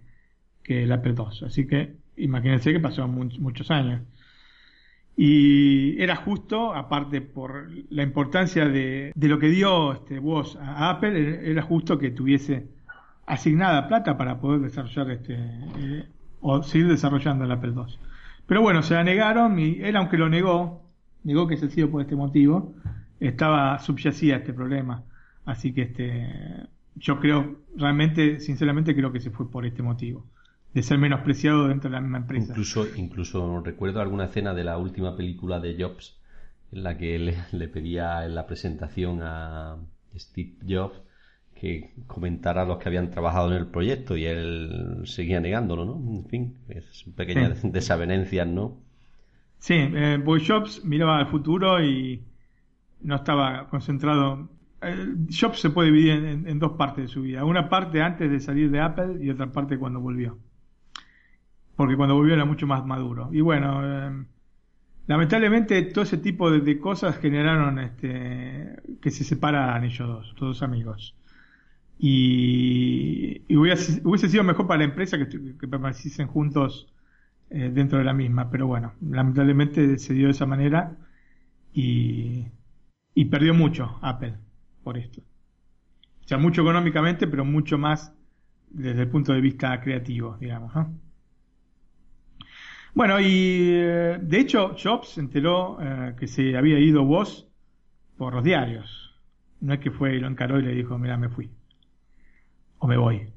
que 0.68 0.82
el 0.84 0.92
Apple 0.92 1.14
II. 1.16 1.46
Así 1.46 1.66
que 1.66 1.96
imagínense 2.16 2.72
que 2.72 2.78
pasaron 2.78 3.10
muchos 3.38 3.70
años. 3.70 4.02
Y 5.16 6.00
era 6.00 6.14
justo, 6.14 6.74
aparte 6.74 7.22
por 7.22 7.70
la 7.90 8.02
importancia 8.02 8.68
de, 8.68 9.12
de 9.14 9.28
lo 9.28 9.38
que 9.38 9.48
dio 9.48 9.94
este 9.94 10.18
Woz 10.18 10.56
a 10.56 10.90
Apple, 10.90 11.50
era 11.50 11.62
justo 11.62 11.98
que 11.98 12.10
tuviese 12.10 12.68
asignada 13.26 13.88
plata 13.88 14.16
para 14.16 14.38
poder 14.40 14.60
desarrollar 14.60 15.10
este 15.10 15.34
eh, 15.36 16.06
o 16.40 16.62
seguir 16.62 16.88
desarrollando 16.88 17.44
el 17.46 17.50
Apple 17.50 17.72
II. 17.74 17.96
Pero 18.46 18.60
bueno, 18.60 18.82
se 18.82 18.94
la 18.94 19.02
negaron 19.02 19.58
y 19.58 19.80
él, 19.80 19.96
aunque 19.96 20.18
lo 20.18 20.28
negó, 20.28 20.82
negó 21.24 21.48
que 21.48 21.56
se 21.56 21.70
sido 21.70 21.90
por 21.90 22.02
este 22.02 22.14
motivo, 22.14 22.74
estaba 23.20 23.78
subyacía 23.78 24.36
este 24.36 24.52
problema. 24.52 25.02
Así 25.46 25.72
que 25.72 25.82
este, 25.82 26.68
yo 26.94 27.18
creo, 27.20 27.62
realmente, 27.76 28.38
sinceramente, 28.40 28.94
creo 28.94 29.12
que 29.12 29.20
se 29.20 29.30
fue 29.30 29.50
por 29.50 29.64
este 29.66 29.82
motivo 29.82 30.26
de 30.74 30.82
ser 30.82 30.98
menospreciado 30.98 31.68
dentro 31.68 31.90
de 31.90 31.96
la 31.96 32.00
misma 32.00 32.18
empresa. 32.18 32.48
Incluso, 32.50 32.86
incluso 32.96 33.60
recuerdo 33.60 34.00
alguna 34.00 34.26
escena 34.26 34.54
de 34.54 34.64
la 34.64 34.78
última 34.78 35.16
película 35.16 35.60
de 35.60 35.76
Jobs 35.78 36.18
en 36.72 36.82
la 36.82 36.96
que 36.98 37.18
le, 37.18 37.36
le 37.52 37.68
pedía 37.68 38.24
en 38.24 38.34
la 38.34 38.46
presentación 38.46 39.20
a 39.22 39.76
Steve 40.16 40.54
Jobs 40.68 41.00
que 41.58 41.90
comentara 42.06 42.62
a 42.62 42.64
los 42.64 42.78
que 42.78 42.88
habían 42.88 43.10
trabajado 43.10 43.50
en 43.50 43.56
el 43.56 43.66
proyecto 43.66 44.16
y 44.16 44.26
él 44.26 45.02
seguía 45.04 45.40
negándolo, 45.40 45.84
¿no? 45.84 45.94
En 45.94 46.24
fin, 46.26 46.56
es 46.68 47.04
pequeñas 47.16 47.60
desavenencias, 47.72 48.46
¿no? 48.46 48.76
Sí, 49.58 49.74
eh, 49.74 50.20
Boy 50.22 50.44
Jobs 50.46 50.84
miraba 50.84 51.18
al 51.18 51.26
futuro 51.26 51.82
y 51.82 52.22
no 53.00 53.16
estaba 53.16 53.68
concentrado. 53.68 54.48
Eh, 54.82 55.14
Jobs 55.28 55.58
se 55.58 55.70
puede 55.70 55.90
dividir 55.90 56.46
en, 56.46 56.58
dos 56.60 56.72
partes 56.72 57.06
de 57.06 57.08
su 57.08 57.22
vida. 57.22 57.44
Una 57.44 57.68
parte 57.68 58.02
antes 58.02 58.30
de 58.30 58.38
salir 58.38 58.70
de 58.70 58.80
Apple 58.80 59.16
y 59.20 59.30
otra 59.30 59.50
parte 59.50 59.78
cuando 59.78 60.00
volvió 60.00 60.38
porque 61.78 61.96
cuando 61.96 62.16
volvió 62.16 62.34
era 62.34 62.44
mucho 62.44 62.66
más 62.66 62.84
maduro. 62.84 63.30
Y 63.32 63.40
bueno, 63.40 63.82
eh, 63.84 64.26
lamentablemente 65.06 65.80
todo 65.82 66.02
ese 66.02 66.18
tipo 66.18 66.50
de, 66.50 66.80
cosas 66.80 67.18
generaron 67.18 67.78
este, 67.78 68.82
que 69.00 69.12
se 69.12 69.22
separan 69.22 69.84
ellos 69.84 70.08
dos, 70.08 70.34
todos 70.34 70.62
amigos. 70.64 71.14
Y, 71.96 73.42
hubiese, 73.56 74.28
sido 74.28 74.42
mejor 74.42 74.66
para 74.66 74.78
la 74.78 74.86
empresa 74.86 75.18
que, 75.18 75.38
permaneciesen 75.68 76.26
juntos 76.26 76.92
eh, 77.48 77.70
dentro 77.72 77.98
de 77.98 78.04
la 78.04 78.12
misma, 78.12 78.50
pero 78.50 78.66
bueno, 78.66 78.94
lamentablemente 79.00 79.98
se 79.98 80.14
dio 80.14 80.26
de 80.26 80.32
esa 80.32 80.46
manera 80.46 80.96
y, 81.72 82.44
y 83.14 83.24
perdió 83.26 83.54
mucho 83.54 84.00
Apple 84.02 84.34
por 84.82 84.98
esto. 84.98 85.20
O 86.24 86.26
sea, 86.26 86.38
mucho 86.38 86.62
económicamente, 86.62 87.28
pero 87.28 87.44
mucho 87.44 87.78
más 87.78 88.12
desde 88.68 89.02
el 89.02 89.08
punto 89.08 89.32
de 89.32 89.40
vista 89.40 89.80
creativo, 89.80 90.36
digamos, 90.40 90.74
¿no? 90.74 91.07
Bueno, 92.98 93.20
y 93.20 93.74
eh, 93.74 94.18
de 94.20 94.40
hecho 94.40 94.74
Jobs 94.76 95.10
se 95.10 95.20
enteró 95.20 95.78
eh, 95.80 96.16
que 96.18 96.26
se 96.26 96.56
había 96.56 96.80
ido 96.80 97.04
vos 97.04 97.48
por 98.16 98.34
los 98.34 98.42
diarios. 98.42 99.14
No 99.60 99.74
es 99.74 99.78
que 99.78 99.92
fue 99.92 100.16
y 100.16 100.18
lo 100.18 100.26
encaró 100.26 100.58
y 100.58 100.64
le 100.64 100.74
dijo, 100.74 100.98
mira, 100.98 101.16
me 101.16 101.28
fui. 101.28 101.48
O 102.78 102.88
me 102.88 102.96
voy. 102.96 103.28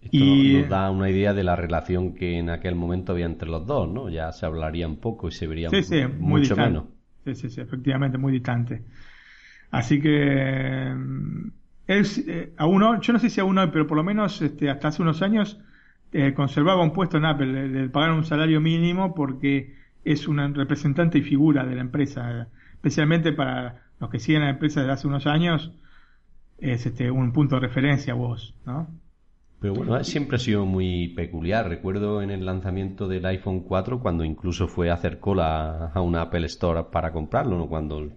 Esto 0.00 0.16
y... 0.16 0.54
nos 0.54 0.68
da 0.68 0.90
una 0.90 1.08
idea 1.08 1.34
de 1.34 1.44
la 1.44 1.54
relación 1.54 2.16
que 2.16 2.36
en 2.36 2.50
aquel 2.50 2.74
momento 2.74 3.12
había 3.12 3.26
entre 3.26 3.48
los 3.48 3.64
dos, 3.64 3.88
¿no? 3.88 4.08
Ya 4.08 4.32
se 4.32 4.44
hablaría 4.44 4.88
un 4.88 4.96
poco 4.96 5.28
y 5.28 5.30
se 5.30 5.46
vería 5.46 5.70
mucho 6.18 6.56
menos. 6.56 6.86
Sí, 7.24 7.36
sí, 7.36 7.48
sí, 7.48 7.60
efectivamente, 7.60 8.18
muy 8.18 8.32
distante. 8.32 8.82
Así 9.70 10.00
que 10.00 10.92
es, 11.86 12.18
eh, 12.26 12.54
a 12.56 12.66
uno, 12.66 13.00
yo 13.00 13.12
no 13.12 13.20
sé 13.20 13.30
si 13.30 13.40
a 13.40 13.44
uno, 13.44 13.70
pero 13.70 13.86
por 13.86 13.96
lo 13.96 14.02
menos 14.02 14.42
este, 14.42 14.68
hasta 14.68 14.88
hace 14.88 15.00
unos 15.00 15.22
años 15.22 15.60
eh, 16.12 16.34
conservaba 16.34 16.82
un 16.82 16.92
puesto 16.92 17.16
en 17.16 17.24
Apple, 17.24 17.68
le, 17.68 17.88
pagaron 17.88 18.18
un 18.18 18.24
salario 18.24 18.60
mínimo 18.60 19.14
porque 19.14 19.74
es 20.04 20.28
una 20.28 20.48
representante 20.48 21.18
y 21.18 21.22
figura 21.22 21.64
de 21.64 21.74
la 21.74 21.80
empresa, 21.80 22.48
especialmente 22.72 23.32
para 23.32 23.82
los 23.98 24.10
que 24.10 24.18
siguen 24.18 24.42
la 24.42 24.50
empresa 24.50 24.80
desde 24.80 24.92
hace 24.92 25.08
unos 25.08 25.26
años, 25.26 25.72
es 26.58 26.86
este 26.86 27.10
un 27.10 27.32
punto 27.32 27.56
de 27.56 27.62
referencia 27.62 28.14
vos, 28.14 28.54
¿no? 28.66 28.88
Pero 29.60 29.74
bueno, 29.74 30.02
siempre 30.02 30.36
ha 30.36 30.40
sido 30.40 30.66
muy 30.66 31.08
peculiar. 31.14 31.68
Recuerdo 31.68 32.20
en 32.20 32.32
el 32.32 32.44
lanzamiento 32.44 33.06
del 33.06 33.24
iPhone 33.26 33.60
4 33.60 34.00
cuando 34.00 34.24
incluso 34.24 34.66
fue 34.66 34.90
a 34.90 34.94
hacer 34.94 35.20
cola 35.20 35.92
a 35.94 36.00
una 36.00 36.22
Apple 36.22 36.46
Store 36.46 36.86
para 36.90 37.12
comprarlo, 37.12 37.56
¿no? 37.56 37.68
Cuando 37.68 38.10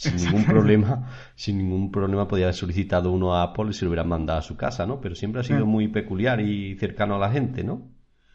sin 0.00 0.16
ningún 0.16 0.44
problema, 0.46 1.10
sin 1.34 1.58
ningún 1.58 1.92
problema 1.92 2.26
podía 2.26 2.46
haber 2.46 2.54
solicitado 2.54 3.12
uno 3.12 3.34
a 3.34 3.42
Apple 3.42 3.66
y 3.68 3.72
se 3.74 3.84
lo 3.84 3.90
hubieran 3.90 4.08
mandado 4.08 4.38
a 4.38 4.42
su 4.42 4.56
casa, 4.56 4.86
¿no? 4.86 4.98
Pero 5.00 5.14
siempre 5.14 5.42
ha 5.42 5.44
sido 5.44 5.66
muy 5.66 5.88
peculiar 5.88 6.40
y 6.40 6.74
cercano 6.76 7.16
a 7.16 7.18
la 7.18 7.30
gente, 7.30 7.62
¿no? 7.62 7.82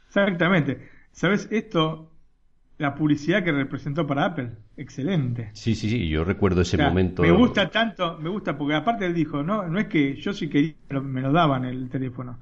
Exactamente. 0.08 0.88
¿Sabes? 1.12 1.48
Esto, 1.52 2.12
la 2.78 2.94
publicidad 2.94 3.44
que 3.44 3.52
representó 3.52 4.06
para 4.06 4.26
Apple, 4.26 4.52
excelente. 4.78 5.50
Sí, 5.54 5.74
sí, 5.74 5.90
sí, 5.90 6.08
yo 6.08 6.24
recuerdo 6.24 6.62
ese 6.62 6.78
momento. 6.78 7.24
Me 7.24 7.32
gusta 7.32 7.70
tanto, 7.72 8.20
me 8.20 8.30
gusta, 8.30 8.56
porque 8.56 8.76
aparte 8.76 9.08
él 9.08 9.16
dijo, 9.16 9.42
no, 9.42 9.68
no 9.68 9.80
es 9.80 9.88
que 9.88 10.16
yo 10.18 10.34
sí 10.34 10.50
quería, 10.50 10.76
me 11.02 11.22
lo 11.22 11.32
daban 11.32 11.66
el 11.66 11.90
teléfono, 11.90 12.40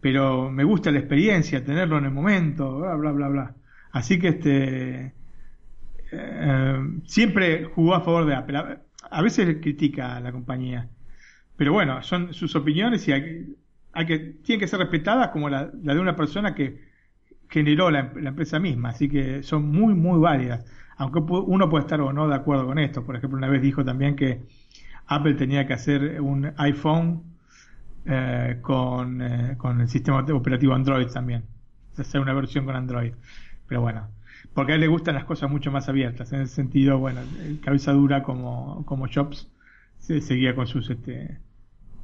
pero 0.00 0.48
me 0.48 0.62
gusta 0.62 0.92
la 0.92 1.00
experiencia, 1.00 1.64
tenerlo 1.64 1.98
en 1.98 2.04
el 2.04 2.12
momento, 2.12 2.78
bla, 2.78 2.94
bla, 2.94 3.10
bla, 3.10 3.28
bla. 3.28 3.54
Así 3.90 4.20
que 4.20 4.28
este 4.28 5.12
eh, 6.16 7.00
siempre 7.06 7.64
jugó 7.64 7.94
a 7.94 8.00
favor 8.00 8.26
de 8.26 8.34
Apple. 8.34 8.58
A, 9.10 9.22
veces 9.22 9.58
critica 9.60 10.16
a 10.16 10.20
la 10.20 10.32
compañía, 10.32 10.88
pero 11.56 11.72
bueno, 11.72 12.02
son 12.02 12.32
sus 12.34 12.56
opiniones 12.56 13.06
y 13.06 13.12
hay, 13.12 13.56
que, 14.06 14.18
tienen 14.42 14.60
que 14.60 14.66
ser 14.66 14.80
respetadas 14.80 15.28
como 15.28 15.48
la, 15.48 15.66
de 15.66 15.98
una 16.00 16.16
persona 16.16 16.54
que 16.54 16.80
generó 17.48 17.90
la, 17.90 18.12
empresa 18.16 18.58
misma, 18.58 18.90
así 18.90 19.08
que 19.08 19.42
son 19.42 19.70
muy, 19.70 19.94
muy 19.94 20.18
válidas. 20.18 20.64
Aunque 20.96 21.20
uno 21.20 21.68
puede 21.68 21.82
estar 21.82 22.00
o 22.00 22.12
no 22.12 22.28
de 22.28 22.34
acuerdo 22.34 22.66
con 22.66 22.78
esto. 22.78 23.04
Por 23.04 23.16
ejemplo, 23.16 23.36
una 23.36 23.48
vez 23.48 23.62
dijo 23.62 23.84
también 23.84 24.16
que 24.16 24.42
Apple 25.06 25.34
tenía 25.34 25.66
que 25.66 25.72
hacer 25.72 26.20
un 26.20 26.52
iPhone 26.56 27.34
eh, 28.06 28.58
con, 28.60 29.22
eh, 29.22 29.54
con 29.56 29.80
el 29.80 29.88
sistema 29.88 30.20
operativo 30.20 30.74
Android 30.74 31.06
también. 31.08 31.44
Hacer 31.96 32.20
una 32.20 32.32
versión 32.32 32.64
con 32.64 32.76
Android. 32.76 33.12
Pero 33.66 33.80
bueno, 33.80 34.08
porque 34.54 34.72
a 34.72 34.74
él 34.76 34.80
le 34.80 34.88
gustan 34.88 35.16
las 35.16 35.24
cosas 35.24 35.50
mucho 35.50 35.70
más 35.72 35.88
abiertas. 35.88 36.32
En 36.32 36.42
ese 36.42 36.54
sentido, 36.54 36.98
bueno, 36.98 37.20
cabeza 37.62 37.92
dura 37.92 38.22
como, 38.22 38.84
como 38.86 39.06
Jobs 39.12 39.50
se 39.98 40.20
seguía 40.20 40.54
con 40.54 40.66
sus, 40.66 40.88
este, 40.90 41.38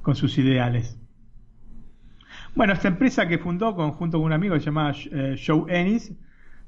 con 0.03 0.17
sus 0.17 0.37
ideales. 0.37 0.99
Bueno, 2.55 2.73
esta 2.73 2.89
empresa 2.89 3.29
que 3.29 3.39
fundó 3.39 3.73
junto 3.93 4.19
con 4.19 4.27
un 4.27 4.33
amigo 4.33 4.57
llamaba 4.57 4.93
eh, 5.13 5.41
Joe 5.45 5.65
Ennis, 5.69 6.13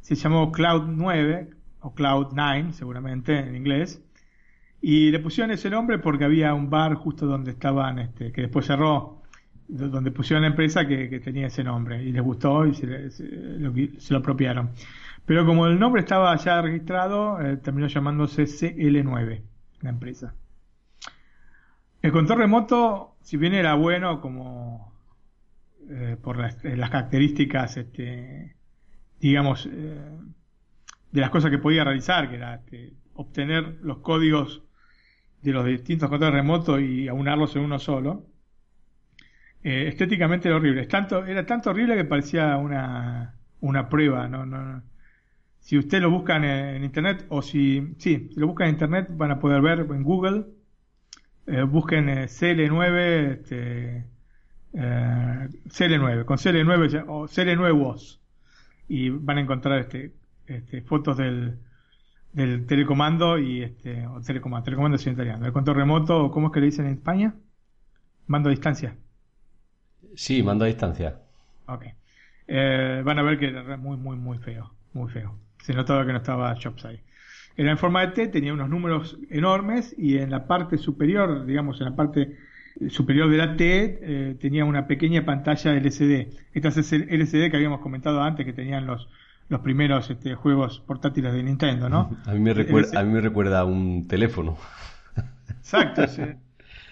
se 0.00 0.14
llamó 0.14 0.52
Cloud 0.52 0.84
9, 0.88 1.50
o 1.80 1.94
Cloud 1.94 2.28
9 2.32 2.72
seguramente 2.72 3.36
en 3.38 3.56
inglés, 3.56 4.00
y 4.80 5.10
le 5.10 5.18
pusieron 5.18 5.50
ese 5.50 5.70
nombre 5.70 5.98
porque 5.98 6.24
había 6.24 6.54
un 6.54 6.70
bar 6.70 6.94
justo 6.94 7.26
donde 7.26 7.52
estaban, 7.52 7.98
este, 7.98 8.30
que 8.30 8.42
después 8.42 8.66
cerró, 8.66 9.22
donde 9.66 10.10
pusieron 10.10 10.42
la 10.42 10.48
empresa 10.48 10.86
que, 10.86 11.20
tenía 11.20 11.46
ese 11.48 11.64
nombre, 11.64 12.02
y 12.02 12.12
les 12.12 12.22
gustó 12.22 12.66
y 12.66 12.74
se, 12.74 13.10
se 13.10 14.12
lo 14.12 14.18
apropiaron. 14.18 14.70
Pero 15.26 15.46
como 15.46 15.66
el 15.66 15.78
nombre 15.78 16.00
estaba 16.00 16.34
ya 16.36 16.60
registrado, 16.60 17.40
eh, 17.40 17.56
terminó 17.56 17.86
llamándose 17.86 18.44
CL9, 18.44 19.42
la 19.80 19.90
empresa. 19.90 20.34
El 22.00 22.10
control 22.10 22.40
remoto, 22.40 23.16
si 23.20 23.36
bien 23.36 23.54
era 23.54 23.74
bueno 23.74 24.20
como 24.20 24.92
eh, 25.88 26.16
por 26.20 26.40
eh, 26.40 26.76
las, 26.76 26.90
características, 26.90 27.76
este, 27.76 28.56
digamos, 29.20 29.68
de 29.68 31.20
las 31.20 31.30
cosas 31.30 31.50
que 31.50 31.58
podía 31.58 31.84
realizar, 31.84 32.28
que 32.28 32.36
era 32.36 32.56
este, 32.56 32.94
obtener 33.14 33.78
los 33.82 33.98
códigos 33.98 34.64
de 35.42 35.52
los 35.52 35.64
distintos 35.64 36.08
controles 36.08 36.34
remotos 36.34 36.80
y 36.80 37.06
aunarlos 37.06 37.54
en 37.54 37.62
uno 37.62 37.78
solo, 37.78 38.26
estéticamente 39.62 40.48
era 40.48 40.56
horrible. 40.56 40.86
tanto, 40.86 41.24
era 41.24 41.46
tanto 41.46 41.70
horrible 41.70 41.96
que 41.96 42.04
parecía 42.04 42.56
una, 42.56 43.36
una 43.60 43.88
prueba, 43.88 44.26
no, 44.26 44.44
no, 44.44 44.82
si 45.62 45.78
usted 45.78 46.02
lo 46.02 46.10
buscan 46.10 46.44
en, 46.44 46.84
internet, 46.84 47.24
o 47.28 47.40
si, 47.40 47.94
sí, 47.98 48.28
si 48.30 48.40
lo 48.40 48.48
buscan 48.48 48.68
en 48.68 48.74
internet, 48.74 49.08
van 49.10 49.30
a 49.30 49.38
poder 49.38 49.62
ver 49.62 49.80
en 49.80 50.02
Google 50.02 50.44
eh, 51.46 51.62
busquen 51.62 52.08
eh, 52.08 52.24
CL9, 52.24 53.32
este, 53.32 54.04
eh, 54.74 55.48
CL9, 55.66 56.24
con 56.24 56.36
CL9 56.36 57.04
o 57.08 57.26
CL9 57.26 57.72
WOS 57.72 58.20
y 58.88 59.10
van 59.10 59.38
a 59.38 59.40
encontrar 59.40 59.78
este, 59.80 60.12
este, 60.46 60.82
fotos 60.82 61.16
del, 61.16 61.58
del 62.32 62.66
telecomando 62.66 63.38
y 63.38 63.62
este, 63.62 64.06
o 64.06 64.20
telecomando, 64.20 64.64
telecomando 64.64 64.96
es 64.96 65.06
italiano, 65.06 65.46
el 65.46 65.52
control 65.52 65.76
remoto, 65.76 66.30
¿cómo 66.30 66.48
es 66.48 66.52
que 66.52 66.60
le 66.60 66.66
dicen 66.66 66.86
en 66.86 66.94
España? 66.94 67.34
Mando 68.26 68.48
a 68.48 68.50
distancia. 68.50 68.96
Sí, 70.14 70.42
mando 70.42 70.64
a 70.64 70.68
distancia. 70.68 71.20
Ok. 71.66 71.86
Eh, 72.48 73.02
van 73.04 73.18
a 73.18 73.22
ver 73.22 73.38
que 73.38 73.46
era 73.46 73.76
muy, 73.76 73.96
muy, 73.96 74.16
muy 74.16 74.38
feo, 74.38 74.74
muy 74.92 75.10
feo. 75.10 75.38
Se 75.62 75.74
notaba 75.74 76.04
que 76.06 76.12
no 76.12 76.18
estaba 76.18 76.54
Shopside. 76.54 77.00
Era 77.56 77.70
en 77.70 77.78
forma 77.78 78.00
de 78.02 78.08
T, 78.08 78.28
tenía 78.28 78.52
unos 78.52 78.68
números 78.68 79.18
enormes 79.30 79.94
y 79.98 80.18
en 80.18 80.30
la 80.30 80.46
parte 80.46 80.78
superior, 80.78 81.44
digamos, 81.44 81.80
en 81.80 81.86
la 81.86 81.96
parte 81.96 82.36
superior 82.88 83.28
de 83.30 83.36
la 83.36 83.56
T 83.56 83.98
eh, 84.00 84.36
tenía 84.40 84.64
una 84.64 84.86
pequeña 84.86 85.24
pantalla 85.24 85.74
LCD. 85.74 86.28
Esta 86.54 86.68
es 86.68 86.92
el 86.92 87.08
LCD 87.08 87.50
que 87.50 87.56
habíamos 87.56 87.80
comentado 87.80 88.22
antes 88.22 88.46
que 88.46 88.52
tenían 88.52 88.86
los 88.86 89.08
los 89.52 89.60
primeros 89.60 90.08
este, 90.10 90.34
juegos 90.34 90.80
portátiles 90.80 91.32
de 91.32 91.42
Nintendo, 91.42 91.88
¿no? 91.88 92.16
A 92.26 92.32
mí 92.32 92.40
me 92.40 92.54
recuerda, 92.54 92.98
a 92.98 93.02
mí 93.04 93.12
me 93.12 93.20
recuerda 93.20 93.60
a 93.60 93.64
un 93.64 94.08
teléfono. 94.08 94.56
Exacto, 95.50 96.06
sí. 96.08 96.22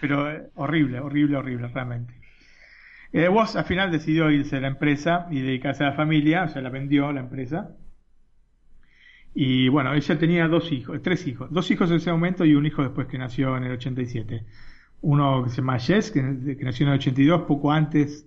pero 0.00 0.30
eh, 0.30 0.50
horrible, 0.54 1.00
horrible, 1.00 1.38
horrible, 1.38 1.68
realmente. 1.68 2.14
Eh, 3.12 3.28
Woz 3.28 3.56
al 3.56 3.64
final 3.64 3.90
decidió 3.90 4.30
irse 4.30 4.56
de 4.56 4.62
la 4.62 4.68
empresa 4.68 5.26
y 5.30 5.40
dedicarse 5.40 5.82
a 5.84 5.88
la 5.88 5.92
familia, 5.94 6.44
o 6.44 6.48
sea, 6.48 6.62
la 6.62 6.68
vendió 6.68 7.10
la 7.12 7.20
empresa. 7.20 7.70
Y 9.34 9.68
bueno, 9.68 9.94
ella 9.94 10.18
tenía 10.18 10.48
dos 10.48 10.72
hijos, 10.72 11.00
tres 11.02 11.26
hijos, 11.26 11.50
dos 11.52 11.70
hijos 11.70 11.90
en 11.90 11.96
ese 11.96 12.10
momento 12.10 12.44
y 12.44 12.54
un 12.54 12.66
hijo 12.66 12.82
después 12.82 13.06
que 13.06 13.18
nació 13.18 13.56
en 13.56 13.64
el 13.64 13.72
87. 13.72 14.44
Uno 15.02 15.44
que 15.44 15.50
se 15.50 15.56
llama 15.56 15.78
Jess, 15.78 16.10
que, 16.10 16.56
que 16.58 16.64
nació 16.64 16.86
en 16.86 16.92
el 16.92 16.98
82, 16.98 17.42
poco 17.42 17.72
antes 17.72 18.26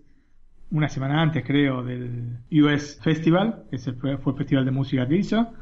una 0.73 0.89
semana 0.89 1.21
antes, 1.21 1.43
creo, 1.45 1.84
del 1.84 2.39
US 2.51 2.99
Festival, 3.01 3.65
que 3.69 3.77
fue, 3.77 4.11
el 4.11 4.35
festival 4.35 4.65
de 4.65 4.71
música 4.71 5.07
que 5.07 5.17
hizo. 5.17 5.53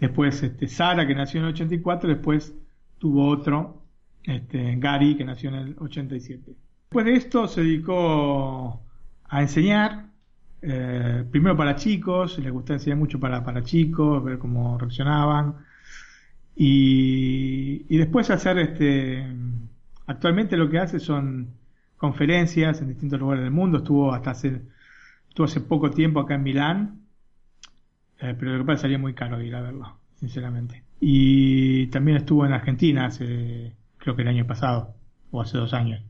Después 0.00 0.42
este, 0.42 0.68
Sara, 0.68 1.06
que 1.06 1.14
nació 1.14 1.40
en 1.40 1.46
el 1.46 1.52
84. 1.52 2.08
Después 2.08 2.56
tuvo 2.98 3.28
otro, 3.28 3.82
este, 4.22 4.76
Gary, 4.76 5.16
que 5.16 5.24
nació 5.24 5.50
en 5.50 5.56
el 5.56 5.76
87. 5.78 6.56
Después 6.84 7.04
de 7.04 7.12
esto 7.12 7.46
se 7.46 7.62
dedicó 7.62 8.80
a 9.24 9.42
enseñar, 9.42 10.06
eh, 10.66 11.24
primero 11.30 11.56
para 11.56 11.76
chicos, 11.76 12.38
le 12.38 12.50
gustaba 12.50 12.76
enseñar 12.76 12.98
mucho 12.98 13.20
para, 13.20 13.44
para 13.44 13.62
chicos, 13.62 14.24
ver 14.24 14.38
cómo 14.38 14.78
reaccionaban. 14.78 15.56
Y, 16.56 17.84
y 17.88 17.98
después 17.98 18.30
hacer, 18.30 18.58
este, 18.58 19.26
actualmente 20.06 20.56
lo 20.56 20.70
que 20.70 20.78
hace 20.78 21.00
son 21.00 21.50
conferencias 21.98 22.80
en 22.80 22.88
distintos 22.88 23.20
lugares 23.20 23.44
del 23.44 23.52
mundo, 23.52 23.78
estuvo 23.78 24.12
hasta 24.14 24.30
hace, 24.30 24.62
estuvo 25.28 25.44
hace 25.44 25.60
poco 25.60 25.90
tiempo 25.90 26.20
acá 26.20 26.34
en 26.36 26.42
Milán, 26.42 27.00
eh, 28.20 28.34
pero 28.38 28.52
lo 28.52 28.58
que 28.58 28.64
pasa 28.64 28.82
salía 28.82 28.98
muy 28.98 29.14
caro 29.14 29.42
ir 29.42 29.54
a 29.54 29.60
verlo, 29.60 29.98
sinceramente. 30.14 30.82
Y 31.00 31.88
también 31.88 32.16
estuvo 32.18 32.46
en 32.46 32.52
Argentina 32.52 33.06
hace, 33.06 33.76
creo 33.98 34.16
que 34.16 34.22
el 34.22 34.28
año 34.28 34.46
pasado, 34.46 34.94
o 35.30 35.42
hace 35.42 35.58
dos 35.58 35.74
años. 35.74 36.02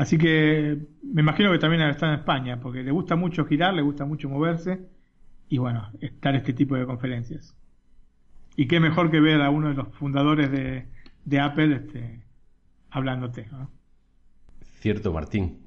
Así 0.00 0.16
que 0.16 0.78
me 1.02 1.20
imagino 1.20 1.52
que 1.52 1.58
también 1.58 1.82
está 1.82 2.06
en 2.06 2.20
España, 2.20 2.58
porque 2.58 2.82
le 2.82 2.90
gusta 2.90 3.16
mucho 3.16 3.44
girar, 3.44 3.74
le 3.74 3.82
gusta 3.82 4.06
mucho 4.06 4.30
moverse, 4.30 4.80
y 5.50 5.58
bueno, 5.58 5.90
estar 6.00 6.34
este 6.34 6.54
tipo 6.54 6.74
de 6.74 6.86
conferencias. 6.86 7.54
Y 8.56 8.66
qué 8.66 8.80
mejor 8.80 9.10
que 9.10 9.20
ver 9.20 9.42
a 9.42 9.50
uno 9.50 9.68
de 9.68 9.74
los 9.74 9.88
fundadores 9.88 10.50
de, 10.50 10.86
de 11.26 11.40
Apple 11.40 11.76
este, 11.76 12.24
hablándote. 12.88 13.46
¿no? 13.52 13.70
Cierto, 14.78 15.12
Martín. 15.12 15.66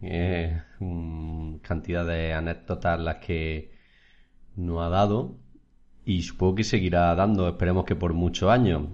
cantidad 1.61 2.03
de 2.03 2.33
anécdotas 2.33 2.99
las 2.99 3.17
que 3.17 3.71
nos 4.55 4.81
ha 4.81 4.89
dado 4.89 5.37
y 6.05 6.23
supongo 6.23 6.55
que 6.55 6.63
seguirá 6.63 7.13
dando, 7.13 7.47
esperemos 7.49 7.85
que 7.85 7.95
por 7.95 8.15
muchos 8.15 8.49
años. 8.49 8.87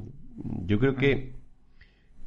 Yo 0.65 0.79
creo 0.79 0.95
que, 0.95 1.39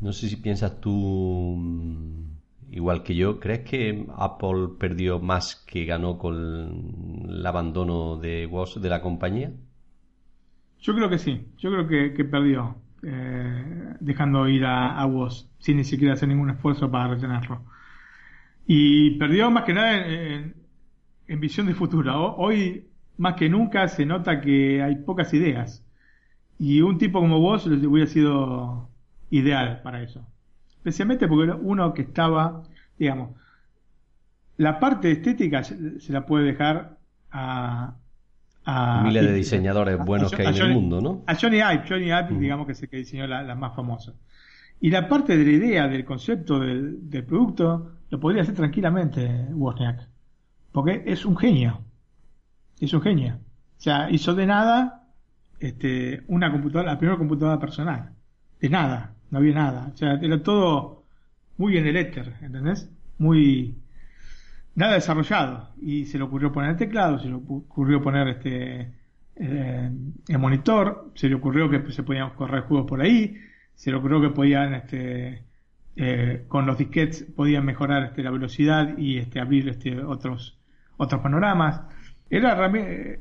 no 0.00 0.14
sé 0.14 0.30
si 0.30 0.36
piensas 0.36 0.80
tú 0.80 2.31
igual 2.72 3.02
que 3.02 3.14
yo, 3.14 3.38
¿crees 3.38 3.60
que 3.60 4.06
Apple 4.16 4.70
perdió 4.78 5.20
más 5.20 5.56
que 5.66 5.84
ganó 5.84 6.18
con 6.18 7.26
el 7.28 7.46
abandono 7.46 8.16
de 8.16 8.46
WOS 8.46 8.80
de 8.80 8.88
la 8.88 9.00
compañía? 9.02 9.52
Yo 10.80 10.94
creo 10.94 11.08
que 11.08 11.18
sí, 11.18 11.46
yo 11.58 11.70
creo 11.70 11.86
que, 11.86 12.24
perdió, 12.24 12.76
eh, 13.02 13.94
dejando 14.00 14.48
ir 14.48 14.64
a, 14.64 15.00
a 15.00 15.08
sin 15.58 15.76
ni 15.76 15.84
siquiera 15.84 16.14
hacer 16.14 16.28
ningún 16.28 16.50
esfuerzo 16.50 16.90
para 16.90 17.14
retenerlo. 17.14 17.62
Y 18.66 19.12
perdió 19.18 19.50
más 19.50 19.64
que 19.64 19.74
nada 19.74 20.06
en, 20.06 20.54
visión 21.40 21.66
de 21.66 21.74
futuro. 21.74 22.34
Hoy, 22.36 22.88
más 23.18 23.34
que 23.34 23.48
nunca, 23.48 23.86
se 23.88 24.06
nota 24.06 24.40
que 24.40 24.82
hay 24.82 24.96
pocas 24.96 25.32
ideas. 25.34 25.84
Y 26.58 26.80
un 26.80 26.98
tipo 26.98 27.20
como 27.20 27.40
vos 27.40 27.66
hubiera 27.66 28.06
sido 28.06 28.88
ideal 29.30 29.82
para 29.82 30.02
eso. 30.02 30.26
Especialmente 30.82 31.28
porque 31.28 31.52
uno 31.52 31.94
que 31.94 32.02
estaba, 32.02 32.62
digamos, 32.98 33.30
la 34.56 34.80
parte 34.80 35.12
estética 35.12 35.62
se 35.62 36.12
la 36.12 36.26
puede 36.26 36.44
dejar 36.44 36.98
a, 37.30 37.94
a 38.64 39.02
miles 39.04 39.22
de 39.24 39.32
diseñadores 39.32 39.98
buenos 39.98 40.32
que 40.32 40.42
hay 40.42 40.56
en 40.56 40.66
el 40.66 40.74
mundo, 40.74 41.00
¿no? 41.00 41.22
A 41.26 41.36
Johnny 41.36 41.58
Ive, 41.58 41.84
Johnny 41.88 42.06
Ive, 42.06 42.38
digamos 42.38 42.66
que 42.66 42.72
es 42.72 42.82
el 42.82 42.88
que 42.88 42.96
diseñó 42.96 43.26
las 43.26 43.46
la 43.46 43.54
más 43.54 43.74
famosas. 43.74 44.14
Y 44.80 44.90
la 44.90 45.08
parte 45.08 45.36
de 45.36 45.44
la 45.44 45.52
idea, 45.52 45.86
del 45.86 46.04
concepto 46.04 46.58
del, 46.58 47.08
del 47.08 47.24
producto, 47.24 47.92
lo 48.10 48.18
podría 48.18 48.42
hacer 48.42 48.56
tranquilamente 48.56 49.46
Wozniak. 49.52 50.08
Porque 50.72 51.04
es 51.06 51.24
un 51.24 51.36
genio. 51.36 51.80
Es 52.80 52.92
un 52.92 53.02
genio. 53.02 53.34
O 53.34 53.80
sea, 53.80 54.10
hizo 54.10 54.34
de 54.34 54.46
nada 54.46 55.02
este, 55.60 56.24
una 56.26 56.50
computadora, 56.50 56.92
la 56.92 56.98
primera 56.98 57.16
computadora 57.16 57.60
personal. 57.60 58.10
De 58.60 58.68
nada, 58.68 59.14
no 59.32 59.38
había 59.38 59.54
nada. 59.54 59.90
O 59.92 59.96
sea, 59.96 60.12
era 60.22 60.42
todo 60.42 61.04
muy 61.56 61.76
en 61.78 61.86
el 61.86 61.96
éter, 61.96 62.34
¿entendés? 62.42 62.88
Muy 63.18 63.78
nada 64.74 64.94
desarrollado. 64.94 65.70
Y 65.80 66.04
se 66.04 66.18
le 66.18 66.24
ocurrió 66.24 66.52
poner 66.52 66.70
el 66.70 66.76
teclado, 66.76 67.18
se 67.18 67.28
le 67.28 67.34
ocurrió 67.34 68.00
poner 68.02 68.28
este 68.28 68.92
eh, 69.36 69.90
el 70.28 70.38
monitor, 70.38 71.10
se 71.14 71.28
le 71.28 71.34
ocurrió 71.34 71.70
que 71.70 71.90
se 71.92 72.02
podían 72.02 72.30
correr 72.30 72.64
juegos 72.64 72.86
por 72.86 73.00
ahí, 73.00 73.38
se 73.74 73.90
le 73.90 73.96
ocurrió 73.96 74.20
que 74.20 74.28
podían 74.30 74.74
este, 74.74 75.44
eh, 75.96 76.44
con 76.46 76.66
los 76.66 76.76
disquetes 76.76 77.24
podían 77.34 77.64
mejorar 77.64 78.04
este, 78.04 78.22
la 78.22 78.30
velocidad 78.30 78.98
y 78.98 79.16
este, 79.16 79.40
abrir 79.40 79.68
este, 79.70 79.98
otros, 80.04 80.58
otros 80.98 81.22
panoramas. 81.22 81.80
Era, 82.28 82.70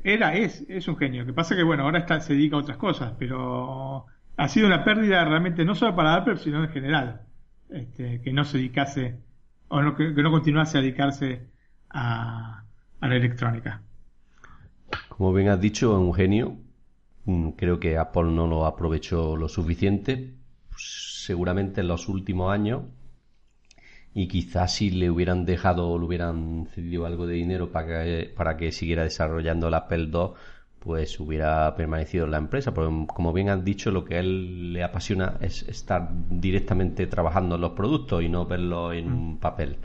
era 0.04 0.34
es, 0.34 0.64
es 0.68 0.88
un 0.88 0.96
genio. 0.98 1.24
que 1.24 1.32
pasa 1.32 1.56
que, 1.56 1.62
bueno, 1.62 1.84
ahora 1.84 2.00
está, 2.00 2.20
se 2.20 2.34
dedica 2.34 2.56
a 2.56 2.60
otras 2.60 2.76
cosas, 2.76 3.14
pero 3.18 4.06
ha 4.36 4.48
sido 4.48 4.66
una 4.66 4.84
pérdida 4.84 5.24
realmente 5.24 5.64
no 5.64 5.74
solo 5.74 5.94
para 5.94 6.14
Apple, 6.14 6.36
sino 6.36 6.62
en 6.64 6.70
general. 6.70 7.22
Este, 7.70 8.20
que 8.20 8.32
no 8.32 8.44
se 8.44 8.58
dedicase, 8.58 9.18
o 9.68 9.80
no, 9.80 9.96
que, 9.96 10.10
no 10.10 10.30
continuase 10.30 10.76
a 10.76 10.82
dedicarse 10.82 11.48
a, 11.88 12.64
a 13.00 13.08
la 13.08 13.16
electrónica. 13.16 13.80
Como 15.08 15.32
bien 15.32 15.48
has 15.48 15.60
dicho, 15.60 15.98
un 15.98 16.12
genio. 16.12 16.58
Mm, 17.24 17.50
creo 17.50 17.80
que 17.80 17.96
Apple 17.96 18.24
no 18.24 18.46
lo 18.46 18.66
aprovechó 18.66 19.36
lo 19.36 19.48
suficiente 19.48 20.34
seguramente 20.76 21.80
en 21.80 21.88
los 21.88 22.08
últimos 22.08 22.52
años 22.52 22.82
y 24.14 24.28
quizás 24.28 24.74
si 24.74 24.90
le 24.90 25.10
hubieran 25.10 25.44
dejado 25.44 25.88
o 25.88 25.98
le 25.98 26.04
hubieran 26.04 26.66
cedido 26.74 27.06
algo 27.06 27.26
de 27.26 27.34
dinero 27.34 27.70
para 27.70 28.04
que, 28.04 28.34
para 28.36 28.56
que 28.56 28.72
siguiera 28.72 29.04
desarrollando 29.04 29.70
la 29.70 29.78
Apple 29.78 30.10
II, 30.12 30.32
pues 30.82 31.20
hubiera 31.20 31.74
permanecido 31.76 32.24
en 32.24 32.32
la 32.32 32.38
empresa. 32.38 32.74
Porque 32.74 33.06
como 33.14 33.32
bien 33.32 33.48
han 33.48 33.64
dicho, 33.64 33.90
lo 33.90 34.04
que 34.04 34.16
a 34.16 34.20
él 34.20 34.72
le 34.72 34.82
apasiona 34.82 35.36
es 35.40 35.62
estar 35.68 36.10
directamente 36.30 37.06
trabajando 37.06 37.54
en 37.54 37.60
los 37.60 37.72
productos 37.72 38.22
y 38.22 38.28
no 38.28 38.46
verlo 38.46 38.92
en 38.92 39.12
un 39.12 39.38
papel. 39.38 39.76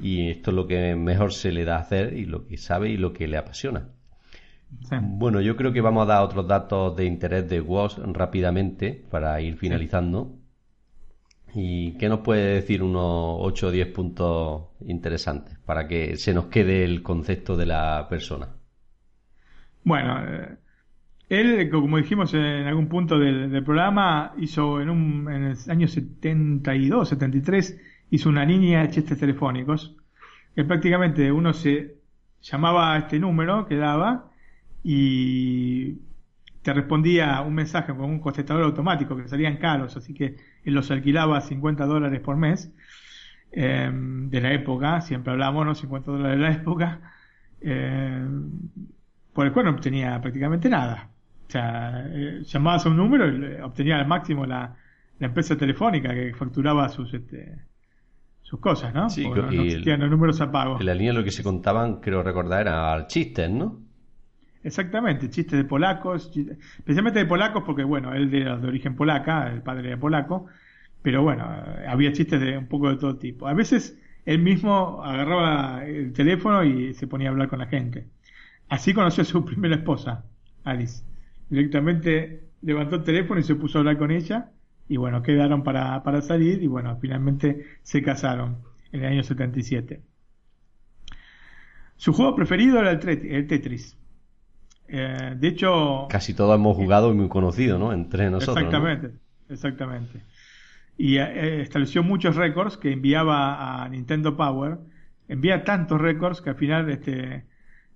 Y 0.00 0.30
esto 0.30 0.50
es 0.50 0.56
lo 0.56 0.66
que 0.66 0.94
mejor 0.94 1.32
se 1.32 1.52
le 1.52 1.64
da 1.64 1.76
a 1.76 1.80
hacer 1.80 2.14
y 2.14 2.26
lo 2.26 2.46
que 2.46 2.56
sabe 2.56 2.90
y 2.90 2.96
lo 2.96 3.12
que 3.12 3.28
le 3.28 3.36
apasiona. 3.36 3.88
Bueno, 5.02 5.40
yo 5.40 5.54
creo 5.56 5.72
que 5.72 5.82
vamos 5.82 6.04
a 6.04 6.14
dar 6.14 6.22
otros 6.22 6.46
datos 6.48 6.96
de 6.96 7.04
interés 7.04 7.48
de 7.48 7.60
WOS 7.60 8.00
rápidamente 8.12 9.04
para 9.10 9.40
ir 9.40 9.56
finalizando. 9.56 10.38
¿Y 11.54 11.92
qué 11.98 12.08
nos 12.08 12.20
puede 12.20 12.54
decir 12.54 12.82
unos 12.82 13.36
8 13.40 13.66
o 13.66 13.70
10 13.70 13.88
puntos 13.88 14.62
interesantes 14.80 15.58
para 15.66 15.86
que 15.86 16.16
se 16.16 16.32
nos 16.32 16.46
quede 16.46 16.84
el 16.84 17.02
concepto 17.02 17.56
de 17.56 17.66
la 17.66 18.06
persona? 18.08 18.61
Bueno, 19.84 20.24
eh, 20.24 20.56
él, 21.28 21.70
como 21.70 21.96
dijimos 21.96 22.34
en 22.34 22.66
algún 22.66 22.88
punto 22.88 23.18
del, 23.18 23.64
programa, 23.64 24.34
hizo 24.38 24.80
en, 24.80 24.90
un, 24.90 25.32
en 25.32 25.44
el 25.44 25.56
año 25.68 25.88
72, 25.88 27.08
73, 27.08 27.80
hizo 28.10 28.28
una 28.28 28.44
línea 28.44 28.82
de 28.82 28.90
chistes 28.90 29.18
telefónicos 29.18 29.96
que 30.54 30.64
prácticamente 30.64 31.32
uno 31.32 31.52
se 31.52 31.96
llamaba 32.42 32.94
a 32.94 32.98
este 32.98 33.18
número 33.18 33.66
que 33.66 33.76
daba 33.76 34.30
y 34.84 35.98
te 36.62 36.72
respondía 36.72 37.40
un 37.40 37.54
mensaje 37.54 37.94
con 37.94 38.04
un 38.04 38.20
contestador 38.20 38.64
automático 38.64 39.16
que 39.16 39.28
salían 39.28 39.56
caros, 39.56 39.96
así 39.96 40.14
que 40.14 40.36
él 40.64 40.74
los 40.74 40.90
alquilaba 40.90 41.38
a 41.38 41.40
50 41.40 41.86
dólares 41.86 42.20
por 42.20 42.36
mes 42.36 42.72
em, 43.52 44.30
de 44.30 44.40
la 44.40 44.52
época, 44.52 45.00
siempre 45.00 45.32
hablamos, 45.32 45.66
¿no? 45.66 45.74
50 45.74 46.10
dólares 46.10 46.38
de 46.38 46.42
la 46.42 46.52
época, 46.52 47.00
em, 47.60 48.50
por 49.32 49.46
el 49.46 49.52
cual 49.52 49.66
no 49.66 49.72
obtenía 49.72 50.20
prácticamente 50.20 50.68
nada. 50.68 51.10
O 51.48 51.50
sea, 51.50 52.06
eh, 52.08 52.42
llamabas 52.44 52.86
a 52.86 52.88
un 52.88 52.96
número 52.96 53.28
y 53.28 53.60
obtenía 53.60 53.96
al 53.98 54.06
máximo 54.06 54.46
la, 54.46 54.74
la 55.18 55.26
empresa 55.26 55.56
telefónica 55.56 56.14
que 56.14 56.32
facturaba 56.34 56.88
sus 56.88 57.12
este, 57.14 57.58
sus 58.42 58.58
cosas, 58.60 58.94
¿no? 58.94 59.08
Sí, 59.10 59.24
no, 59.28 59.48
el- 59.48 59.60
existían 59.66 60.00
los 60.00 60.10
números 60.10 60.40
a 60.40 60.50
pago. 60.50 60.78
En 60.80 60.86
la 60.86 60.94
línea 60.94 61.12
lo 61.12 61.24
que 61.24 61.30
se 61.30 61.42
contaban, 61.42 62.00
creo 62.00 62.22
recordar, 62.22 62.62
era 62.62 63.06
chistes, 63.06 63.50
¿no? 63.50 63.80
Exactamente, 64.64 65.28
chistes 65.28 65.58
de 65.58 65.64
polacos, 65.64 66.30
chistes- 66.32 66.56
especialmente 66.78 67.18
de 67.18 67.26
polacos 67.26 67.64
porque, 67.66 67.82
bueno, 67.84 68.12
él 68.14 68.32
era 68.32 68.56
de 68.56 68.68
origen 68.68 68.94
polaca, 68.94 69.48
el 69.52 69.60
padre 69.62 69.88
era 69.88 69.98
polaco, 69.98 70.46
pero 71.02 71.22
bueno, 71.22 71.44
había 71.88 72.12
chistes 72.12 72.40
de 72.40 72.56
un 72.58 72.68
poco 72.68 72.88
de 72.90 72.96
todo 72.96 73.16
tipo. 73.16 73.48
A 73.48 73.54
veces 73.54 73.98
él 74.24 74.38
mismo 74.38 75.02
agarraba 75.02 75.84
el 75.84 76.12
teléfono 76.12 76.62
y 76.62 76.94
se 76.94 77.08
ponía 77.08 77.28
a 77.28 77.32
hablar 77.32 77.48
con 77.48 77.58
la 77.58 77.66
gente. 77.66 78.06
Así 78.68 78.94
conoció 78.94 79.22
a 79.22 79.26
su 79.26 79.44
primera 79.44 79.76
esposa, 79.76 80.24
Alice. 80.64 81.04
Directamente 81.50 82.48
levantó 82.62 82.96
el 82.96 83.04
teléfono 83.04 83.40
y 83.40 83.42
se 83.42 83.54
puso 83.54 83.78
a 83.78 83.80
hablar 83.80 83.98
con 83.98 84.10
ella 84.10 84.50
y 84.88 84.96
bueno, 84.96 85.22
quedaron 85.22 85.62
para, 85.62 86.02
para 86.02 86.22
salir 86.22 86.62
y 86.62 86.66
bueno, 86.66 86.96
finalmente 87.00 87.66
se 87.82 88.02
casaron 88.02 88.58
en 88.92 89.00
el 89.00 89.06
año 89.06 89.22
77. 89.22 90.02
Su 91.96 92.12
juego 92.12 92.34
preferido 92.34 92.80
era 92.80 92.90
el, 92.90 92.98
Tetris. 93.46 93.96
Eh, 94.88 95.34
de 95.36 95.48
hecho, 95.48 96.06
Casi 96.10 96.34
todos 96.34 96.54
hemos 96.54 96.76
jugado 96.76 97.12
y 97.12 97.16
muy 97.16 97.28
conocido, 97.28 97.78
¿no? 97.78 97.92
Entre 97.92 98.28
nosotros. 98.28 98.56
¿no? 98.56 98.62
exactamente, 98.62 99.18
exactamente. 99.48 100.22
Y 100.98 101.18
eh, 101.18 101.62
estableció 101.62 102.02
muchos 102.02 102.36
récords 102.36 102.76
que 102.76 102.92
enviaba 102.92 103.82
a 103.82 103.88
Nintendo 103.88 104.36
Power. 104.36 104.78
Envía 105.28 105.64
tantos 105.64 106.00
récords 106.00 106.40
que 106.40 106.50
al 106.50 106.56
final 106.56 106.90
este, 106.90 107.46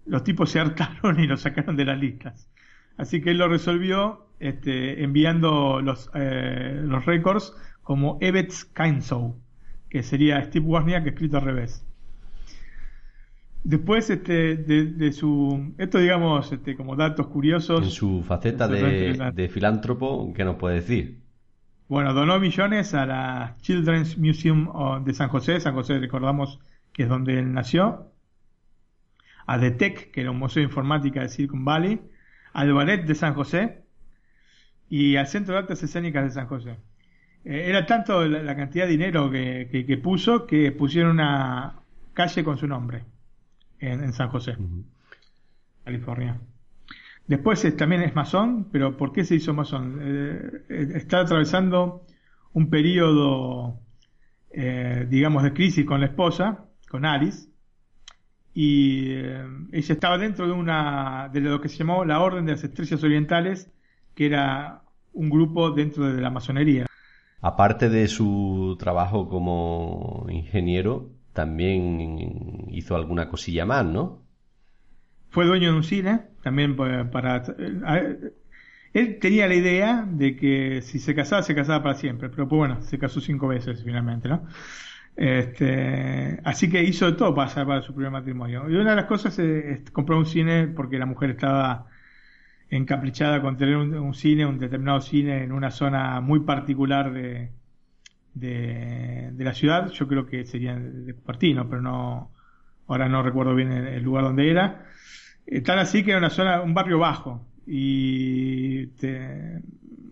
los 0.07 0.24
tipos 0.24 0.51
se 0.51 0.61
hartaron 0.61 1.20
y 1.20 1.27
lo 1.27 1.37
sacaron 1.37 1.77
de 1.77 1.85
las 1.85 1.99
listas. 1.99 2.49
Así 2.97 3.20
que 3.20 3.31
él 3.31 3.39
lo 3.39 3.49
resolvió 3.49 4.27
este, 4.41 5.03
enviando 5.03 5.81
los, 5.83 6.11
eh, 6.15 6.81
los 6.83 7.05
récords 7.05 7.55
como 7.83 8.19
Evets 8.20 8.65
Kainzow, 8.65 9.39
que 9.91 10.03
sería 10.03 10.43
Steve 10.43 10.66
Wozniak 10.66 11.07
escrito 11.07 11.37
al 11.37 11.45
revés. 11.45 11.85
Después 13.62 14.09
este, 14.11 14.57
de, 14.57 14.87
de 14.87 15.12
su... 15.12 15.74
Esto 15.77 15.99
digamos 15.99 16.53
este, 16.53 16.77
como 16.77 16.95
datos 16.95 17.27
curiosos. 17.27 17.83
En 17.83 17.91
su 17.91 18.23
faceta 18.23 18.69
de, 18.69 19.33
de 19.35 19.49
filántropo, 19.49 20.33
¿qué 20.35 20.45
nos 20.45 20.57
puede 20.57 20.77
decir? 20.77 21.20
Bueno, 21.89 22.15
donó 22.15 22.39
millones 22.41 22.95
a 22.95 23.07
la 23.07 23.57
Children's 23.61 24.19
Museum 24.19 25.05
de 25.05 25.15
San 25.15 25.28
José. 25.28 25.61
San 25.61 25.74
José, 25.74 25.99
recordamos 25.99 26.61
que 26.93 27.05
es 27.05 27.09
donde 27.09 27.39
él 27.39 27.53
nació. 27.53 28.12
A 29.47 29.59
The 29.60 29.70
Tech, 29.73 30.10
que 30.10 30.20
era 30.23 30.31
un 30.31 30.39
museo 30.39 30.60
de 30.60 30.66
informática 30.68 31.20
de 31.23 31.28
Silicon 31.28 31.64
Valley. 31.64 32.01
Al 32.52 32.73
Ballet 32.73 33.05
de 33.05 33.14
San 33.14 33.35
José. 33.35 33.82
Y 34.89 35.16
al 35.16 35.27
Centro 35.27 35.55
de 35.55 35.60
Artes 35.60 35.82
Escénicas 35.82 36.24
de 36.24 36.31
San 36.31 36.47
José. 36.47 36.77
Eh, 37.44 37.64
era 37.68 37.86
tanto 37.86 38.24
la, 38.27 38.43
la 38.43 38.56
cantidad 38.56 38.85
de 38.86 38.90
dinero 38.93 39.31
que, 39.31 39.68
que- 39.70 39.86
que 39.86 39.98
puso 39.98 40.47
que 40.47 40.73
pusieron 40.73 41.12
una 41.12 41.81
calle 42.14 42.43
con 42.44 42.56
su 42.59 42.66
nombre 42.66 43.05
en, 43.78 44.02
en 44.05 44.12
San 44.12 44.28
José, 44.31 44.56
California. 45.85 46.40
Después 47.27 47.64
es- 47.64 47.77
también 47.77 48.02
es 48.02 48.14
masón, 48.14 48.68
pero 48.73 48.97
¿por 48.97 49.12
qué 49.12 49.24
se 49.24 49.36
hizo 49.36 49.52
masón? 49.55 49.98
Eh, 50.02 50.51
eh, 50.68 50.89
está 50.94 51.20
atravesando 51.20 52.05
un 52.52 52.70
periodo, 52.70 53.81
eh, 54.51 55.06
digamos, 55.09 55.43
de 55.43 55.52
crisis 55.52 55.85
con 55.85 56.01
la 56.01 56.06
esposa, 56.06 56.64
con 56.89 57.05
Alice, 57.05 57.48
y 58.57 59.12
eh, 59.12 59.45
ella 59.73 59.95
estaba 59.95 60.19
dentro 60.19 60.47
de 60.47 60.53
una 60.55 61.28
de 61.33 61.41
lo 61.43 61.61
que 61.61 61.69
se 61.69 61.78
llamó 61.78 62.05
la 62.07 62.20
Orden 62.23 62.47
de 62.47 62.53
las 62.55 62.65
Estrellas 62.65 63.03
Orientales, 63.05 63.70
que 64.15 64.27
era 64.27 64.83
un 65.12 65.31
grupo 65.31 65.70
dentro 65.73 66.07
de 66.12 66.20
la 66.23 66.31
masonería. 66.31 66.87
Aparte 67.41 67.89
de 67.89 68.09
su 68.09 68.77
trabajo 68.78 69.28
como 69.31 70.27
ingeniero, 70.28 71.12
también 71.33 72.69
hizo 72.70 72.95
alguna 72.97 73.28
cosilla 73.31 73.65
más, 73.65 73.85
¿no? 73.87 74.27
Fue 75.31 75.45
dueño 75.45 75.70
de 75.73 75.77
un 75.77 75.85
cine, 75.85 76.23
también 76.43 76.77
pa- 76.77 77.11
para... 77.11 77.43
eh, 77.59 78.33
Él 78.95 79.19
tenía 79.20 79.47
la 79.49 79.55
idea 79.55 80.07
de 80.11 80.37
que 80.37 80.83
si 80.83 80.99
se 81.01 81.15
casaba, 81.15 81.43
se 81.43 81.55
casaba 81.55 81.83
para 81.83 81.97
siempre, 81.97 82.31
pero 82.31 82.49
pues 82.49 82.59
bueno, 82.59 82.83
se 82.83 82.99
casó 82.99 83.20
cinco 83.20 83.49
veces 83.49 83.83
finalmente, 83.85 84.28
¿no? 84.28 84.47
Este, 85.16 86.40
así 86.44 86.68
que 86.68 86.82
hizo 86.82 87.06
de 87.06 87.16
todo 87.16 87.34
para 87.34 87.48
salvar 87.48 87.82
su 87.82 87.94
primer 87.94 88.12
matrimonio. 88.12 88.68
Y 88.68 88.76
una 88.76 88.90
de 88.90 88.97
las 88.97 89.06
cosas 89.06 89.38
es, 89.38 89.64
es 89.64 89.90
compró 89.90 90.18
un 90.18 90.26
cine 90.26 90.68
porque 90.68 90.98
la 90.98 91.06
mujer 91.06 91.30
estaba 91.30 91.86
encaprichada 92.68 93.40
con 93.40 93.56
tener 93.56 93.76
un, 93.76 94.14
cine, 94.14 94.44
un 94.47 94.59
determinado 94.59 95.01
cine 95.01 95.44
en 95.44 95.52
una 95.52 95.70
zona 95.70 96.20
muy 96.20 96.40
particular 96.40 97.12
de, 97.12 97.51
de, 98.34 99.30
de 99.32 99.44
la 99.44 99.55
ciudad. 99.55 99.90
Yo 99.90 100.06
creo 100.09 100.26
que 100.26 100.44
sería 100.44 100.76
de 100.76 101.14
Cupertino, 101.14 101.68
pero 101.68 101.80
no, 101.82 102.32
ahora 102.88 103.09
no 103.09 103.22
recuerdo 103.22 103.55
bien 103.55 103.72
el, 103.72 104.02
lugar 104.02 104.24
donde 104.24 104.51
era. 104.51 104.86
Eh, 105.47 105.60
Tal 105.62 105.78
así 105.78 106.05
que 106.05 106.10
era 106.10 106.18
una 106.18 106.30
zona, 106.30 106.60
un 106.60 106.74
barrio 106.74 106.98
bajo. 106.98 107.47
Y 107.66 108.86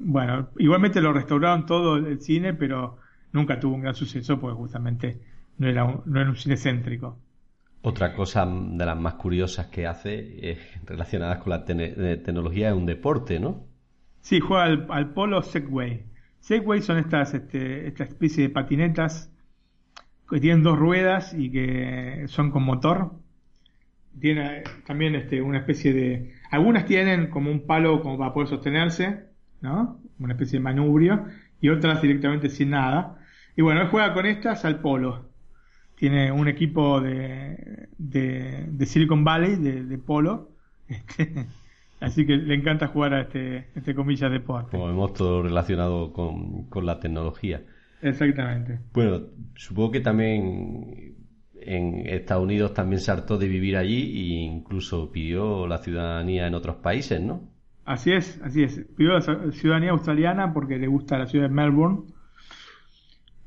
bueno, 0.00 0.50
igualmente 0.58 1.00
lo 1.00 1.12
restauraron 1.12 1.66
todo 1.66 1.96
el 1.96 2.20
cine, 2.20 2.54
pero 2.54 2.98
nunca 3.34 3.60
tuvo 3.60 3.74
un 3.74 3.82
gran 3.82 3.94
suceso 3.94 4.40
porque 4.40 4.56
justamente 4.56 5.20
no 5.58 5.68
era 5.68 5.84
un, 5.84 6.00
no 6.06 6.20
era 6.20 6.30
un 6.30 6.36
cine 6.36 6.56
céntrico. 6.56 7.18
Otra 7.82 8.14
cosa 8.14 8.46
de 8.46 8.86
las 8.86 8.98
más 8.98 9.14
curiosas 9.14 9.66
que 9.66 9.86
hace 9.86 10.50
es 10.50 10.58
relacionadas 10.86 11.38
con 11.38 11.50
la 11.50 11.64
eh, 11.68 12.22
tecnología 12.24 12.70
es 12.70 12.74
un 12.74 12.86
deporte, 12.86 13.38
¿no? 13.38 13.66
Sí, 14.22 14.40
juega 14.40 14.64
al, 14.64 14.86
al 14.88 15.12
polo 15.12 15.42
Segway. 15.42 16.06
Segway 16.40 16.80
son 16.80 16.98
estas, 16.98 17.34
este, 17.34 17.86
esta 17.88 18.04
especie 18.04 18.44
de 18.44 18.50
patinetas 18.50 19.30
que 20.30 20.40
tienen 20.40 20.62
dos 20.62 20.78
ruedas 20.78 21.34
y 21.36 21.50
que 21.50 22.24
son 22.28 22.50
con 22.50 22.62
motor. 22.62 23.12
Tiene 24.18 24.58
eh, 24.58 24.64
también 24.86 25.14
este, 25.16 25.42
una 25.42 25.58
especie 25.58 25.92
de... 25.92 26.32
Algunas 26.50 26.86
tienen 26.86 27.28
como 27.28 27.50
un 27.50 27.66
palo 27.66 28.00
como 28.00 28.16
para 28.16 28.32
poder 28.32 28.48
sostenerse, 28.48 29.24
¿no? 29.60 30.00
Una 30.20 30.34
especie 30.34 30.58
de 30.58 30.62
manubrio. 30.62 31.26
Y 31.60 31.68
otras 31.68 32.00
directamente 32.00 32.48
sin 32.48 32.70
nada. 32.70 33.18
Y 33.56 33.62
bueno, 33.62 33.82
él 33.82 33.88
juega 33.88 34.12
con 34.14 34.26
estas 34.26 34.64
al 34.64 34.80
polo. 34.80 35.30
Tiene 35.96 36.32
un 36.32 36.48
equipo 36.48 37.00
de, 37.00 37.88
de, 37.98 38.66
de 38.68 38.86
Silicon 38.86 39.24
Valley, 39.24 39.56
de, 39.56 39.84
de 39.84 39.98
polo. 39.98 40.50
Este, 40.88 41.46
así 42.00 42.26
que 42.26 42.36
le 42.36 42.54
encanta 42.54 42.88
jugar 42.88 43.14
a 43.14 43.20
este, 43.22 43.70
este 43.74 43.94
comillas 43.94 44.30
deporte. 44.30 44.70
Como 44.72 44.86
vemos 44.88 45.14
todo 45.14 45.42
relacionado 45.42 46.12
con, 46.12 46.68
con 46.68 46.84
la 46.86 46.98
tecnología. 47.00 47.64
Exactamente. 48.00 48.78
Bueno, 48.92 49.22
supongo 49.56 49.90
que 49.92 50.00
también 50.00 51.16
en 51.54 52.06
Estados 52.06 52.44
Unidos 52.44 52.74
también 52.74 53.00
se 53.00 53.10
hartó 53.10 53.38
de 53.38 53.48
vivir 53.48 53.76
allí 53.76 54.02
e 54.42 54.44
incluso 54.44 55.10
pidió 55.12 55.66
la 55.66 55.78
ciudadanía 55.78 56.46
en 56.46 56.54
otros 56.54 56.76
países, 56.76 57.20
¿no? 57.20 57.50
Así 57.84 58.12
es, 58.12 58.40
así 58.42 58.62
es. 58.62 58.78
Pidió 58.96 59.12
la 59.14 59.20
ci- 59.20 59.52
ciudadanía 59.52 59.90
australiana 59.92 60.52
porque 60.52 60.78
le 60.78 60.86
gusta 60.86 61.18
la 61.18 61.26
ciudad 61.26 61.48
de 61.48 61.54
Melbourne. 61.54 62.13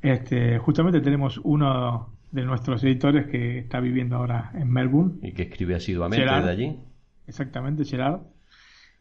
Este, 0.02 0.58
justamente 0.58 1.00
tenemos 1.00 1.40
uno 1.44 2.14
de 2.30 2.44
nuestros 2.44 2.84
editores 2.84 3.26
que 3.26 3.58
está 3.58 3.80
viviendo 3.80 4.16
ahora 4.16 4.50
en 4.54 4.70
Melbourne, 4.70 5.18
Y 5.22 5.32
que 5.32 5.42
escribe 5.42 5.74
asiduamente 5.74 6.24
Gerard. 6.24 6.44
desde 6.44 6.50
allí. 6.50 6.78
exactamente, 7.26 7.84
Gerard. 7.84 8.20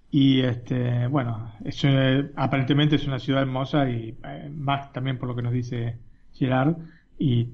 Y 0.09 0.41
este, 0.41 1.07
bueno, 1.07 1.53
es, 1.65 1.83
eh, 1.83 2.31
aparentemente 2.35 2.95
es 2.95 3.05
una 3.05 3.19
ciudad 3.19 3.41
hermosa 3.41 3.89
y 3.89 4.17
eh, 4.23 4.49
más 4.55 4.93
también 4.93 5.17
por 5.17 5.27
lo 5.27 5.35
que 5.35 5.41
nos 5.41 5.51
dice 5.51 5.97
Gerard. 6.33 6.77
Y 7.19 7.49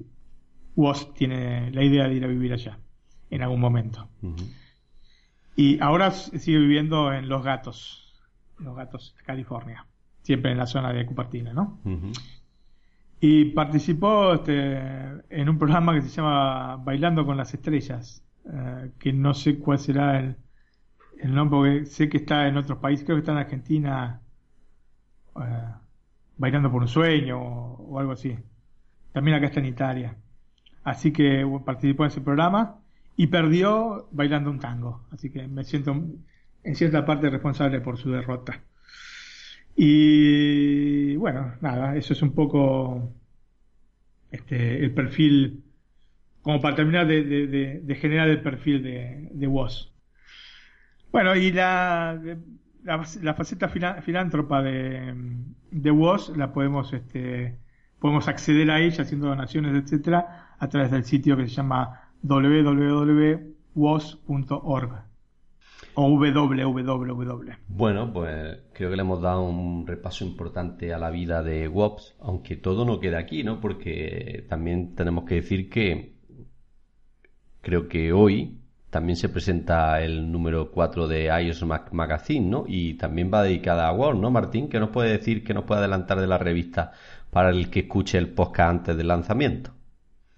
Woz 0.76 1.12
tiene 1.14 1.70
la 1.72 1.82
idea 1.82 2.06
de 2.06 2.14
ir 2.14 2.24
a 2.24 2.28
vivir 2.28 2.52
allá 2.52 2.78
en 3.30 3.42
algún 3.42 3.60
momento. 3.60 4.08
Y 5.56 5.80
ahora 5.80 6.10
sigue 6.12 6.58
viviendo 6.58 7.12
en 7.12 7.28
Los 7.28 7.42
Gatos, 7.44 8.14
Los 8.58 8.76
Gatos, 8.76 9.16
California, 9.24 9.86
siempre 10.22 10.52
en 10.52 10.58
la 10.58 10.66
zona 10.66 10.92
de 10.92 11.06
Cupertino, 11.06 11.52
¿no? 11.52 11.80
Y 13.26 13.46
participó 13.46 14.34
este, 14.34 14.76
en 15.30 15.48
un 15.48 15.56
programa 15.56 15.94
que 15.94 16.02
se 16.02 16.10
llama 16.10 16.76
Bailando 16.76 17.24
con 17.24 17.38
las 17.38 17.54
Estrellas, 17.54 18.22
eh, 18.44 18.90
que 18.98 19.14
no 19.14 19.32
sé 19.32 19.58
cuál 19.58 19.78
será 19.78 20.18
el, 20.20 20.36
nombre, 21.34 21.56
porque 21.56 21.86
sé 21.86 22.10
que 22.10 22.18
está 22.18 22.46
en 22.46 22.58
otros 22.58 22.80
países, 22.80 23.06
creo 23.06 23.16
que 23.16 23.20
está 23.20 23.32
en 23.32 23.38
Argentina, 23.38 24.20
eh, 25.36 25.72
Bailando 26.36 26.70
por 26.70 26.82
un 26.82 26.88
Sueño 26.88 27.40
o, 27.40 27.98
algo 27.98 28.12
así. 28.12 28.36
También 29.12 29.38
acá 29.38 29.46
está 29.46 29.60
en 29.60 29.66
Italia. 29.66 30.18
Así 30.82 31.10
que 31.10 31.50
participó 31.64 32.04
en 32.04 32.08
ese 32.08 32.20
programa 32.20 32.82
y 33.16 33.28
perdió 33.28 34.06
bailando 34.12 34.50
un 34.50 34.58
tango. 34.58 35.06
Así 35.10 35.30
que 35.30 35.48
me 35.48 35.64
siento 35.64 35.96
en 36.62 36.74
cierta 36.74 37.06
parte 37.06 37.30
responsable 37.30 37.80
por 37.80 37.96
su 37.96 38.10
derrota. 38.10 38.60
Y 39.76 41.16
bueno, 41.16 41.54
nada, 41.60 41.96
eso 41.96 42.12
es 42.12 42.22
un 42.22 42.32
poco 42.32 43.12
este, 44.30 44.84
el 44.84 44.92
perfil, 44.94 45.64
como 46.42 46.60
para 46.60 46.76
terminar 46.76 47.06
de, 47.06 47.98
generar 48.00 48.28
el 48.28 48.42
perfil 48.42 48.82
de, 48.82 49.28
de 49.32 49.46
Woz. 49.46 49.92
Bueno, 51.10 51.34
y 51.36 51.52
la, 51.52 52.20
la, 52.84 53.34
faceta 53.34 53.68
filántropa 53.68 54.62
de, 54.62 55.14
de 55.70 55.90
Woz 55.90 56.36
la 56.36 56.52
podemos, 56.52 56.92
este, 56.92 57.58
podemos 57.98 58.28
acceder 58.28 58.70
a 58.70 58.80
ella 58.80 59.02
haciendo 59.02 59.28
donaciones, 59.28 59.74
etcétera, 59.74 60.54
a 60.58 60.68
través 60.68 60.90
del 60.90 61.04
sitio 61.04 61.36
que 61.36 61.48
se 61.48 61.54
llama 61.54 62.10
www.woz.org 62.22 63.54
o 65.94 66.08
www. 66.08 67.52
Bueno, 67.68 68.12
pues 68.12 68.58
creo 68.72 68.90
que 68.90 68.96
le 68.96 69.02
hemos 69.02 69.20
dado 69.22 69.42
un 69.42 69.86
repaso 69.86 70.24
importante 70.24 70.92
a 70.92 70.98
la 70.98 71.10
vida 71.10 71.42
de 71.42 71.68
Wops, 71.68 72.16
aunque 72.20 72.56
todo 72.56 72.84
no 72.84 73.00
queda 73.00 73.18
aquí, 73.18 73.42
¿no? 73.42 73.60
Porque 73.60 74.46
también 74.48 74.94
tenemos 74.94 75.24
que 75.24 75.36
decir 75.36 75.70
que 75.70 76.14
creo 77.60 77.88
que 77.88 78.12
hoy 78.12 78.60
también 78.90 79.16
se 79.16 79.28
presenta 79.28 80.00
el 80.02 80.30
número 80.30 80.70
4 80.70 81.08
de 81.08 81.24
iOS 81.42 81.64
Magazine, 81.90 82.48
¿no? 82.48 82.64
Y 82.68 82.94
también 82.94 83.28
va 83.32 83.42
dedicada 83.42 83.88
a 83.88 83.92
Word, 83.92 84.18
¿no, 84.18 84.30
Martín? 84.30 84.68
¿Qué 84.68 84.78
nos 84.78 84.90
puede 84.90 85.10
decir, 85.10 85.42
que 85.42 85.52
nos 85.52 85.64
puede 85.64 85.80
adelantar 85.80 86.20
de 86.20 86.28
la 86.28 86.38
revista 86.38 86.92
para 87.30 87.50
el 87.50 87.70
que 87.70 87.80
escuche 87.80 88.18
el 88.18 88.28
podcast 88.28 88.70
antes 88.70 88.96
del 88.96 89.08
lanzamiento? 89.08 89.72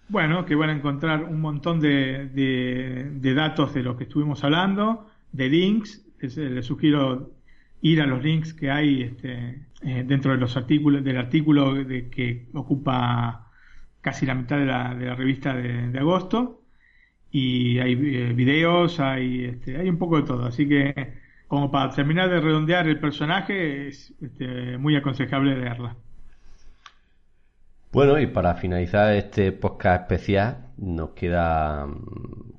Bueno, 0.09 0.47
que 0.47 0.55
van 0.55 0.71
a 0.71 0.73
encontrar 0.73 1.25
un 1.25 1.41
montón 1.41 1.81
de, 1.81 2.29
de, 2.29 3.35
datos 3.35 3.75
de 3.75 3.83
lo 3.83 3.97
que 3.97 4.05
estuvimos 4.05 4.43
hablando, 4.45 5.07
de 5.37 5.49
links. 5.49 6.05
Les, 6.21 6.65
sugiero 6.65 7.31
ir 7.83 8.01
a 8.01 8.07
los 8.07 8.23
links 8.23 8.55
que 8.55 8.71
hay 8.71 9.03
este, 9.03 9.67
eh, 9.83 10.05
dentro 10.07 10.33
de 10.33 10.39
los 10.39 10.57
artículos, 10.57 11.05
del 11.05 11.19
artículo 11.19 11.75
de, 11.75 12.09
que 12.09 12.47
ocupa 12.55 13.51
casi 14.01 14.27
la 14.27 14.35
mitad 14.35 14.59
de 14.59 14.67
la, 14.67 14.95
de 14.95 15.07
la 15.07 15.15
revista 15.15 15.55
de 15.55 15.99
agosto 15.99 16.63
y 17.31 17.79
hay 17.81 17.93
eh, 17.93 18.33
videos, 18.33 18.99
hay, 18.99 19.45
este, 19.45 19.77
hay 19.77 19.91
un 19.91 19.99
poco 19.99 20.17
de 20.17 20.23
todo. 20.23 20.47
Así 20.47 20.67
que, 20.67 21.13
como 21.49 21.71
para 21.71 21.91
terminar 21.91 22.31
de 22.31 22.41
redondear 22.41 22.89
el 22.89 22.99
personaje, 22.99 23.89
es 23.89 24.15
este, 24.23 24.79
muy 24.79 24.97
aconsejable 24.97 25.55
leerla. 25.55 25.97
Bueno, 27.93 28.19
y 28.19 28.27
para 28.27 28.55
finalizar 28.55 29.15
este 29.15 29.53
podcast 29.53 30.03
especial, 30.03 30.69
nos 30.79 31.11
queda 31.11 31.87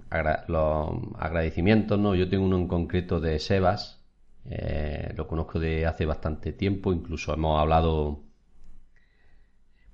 mm, 0.10 0.52
los 0.52 0.90
agradecimientos, 1.18 2.00
¿no? 2.00 2.16
Yo 2.16 2.30
tengo 2.30 2.46
uno 2.46 2.58
en 2.58 2.68
concreto 2.68 3.20
de 3.20 3.40
Sebas, 3.40 4.04
eh, 4.46 5.14
lo 5.16 5.28
conozco 5.28 5.60
de 5.60 5.86
hace 5.86 6.06
bastante 6.06 6.54
tiempo, 6.54 6.94
incluso 6.94 7.34
hemos 7.34 7.60
hablado 7.60 8.24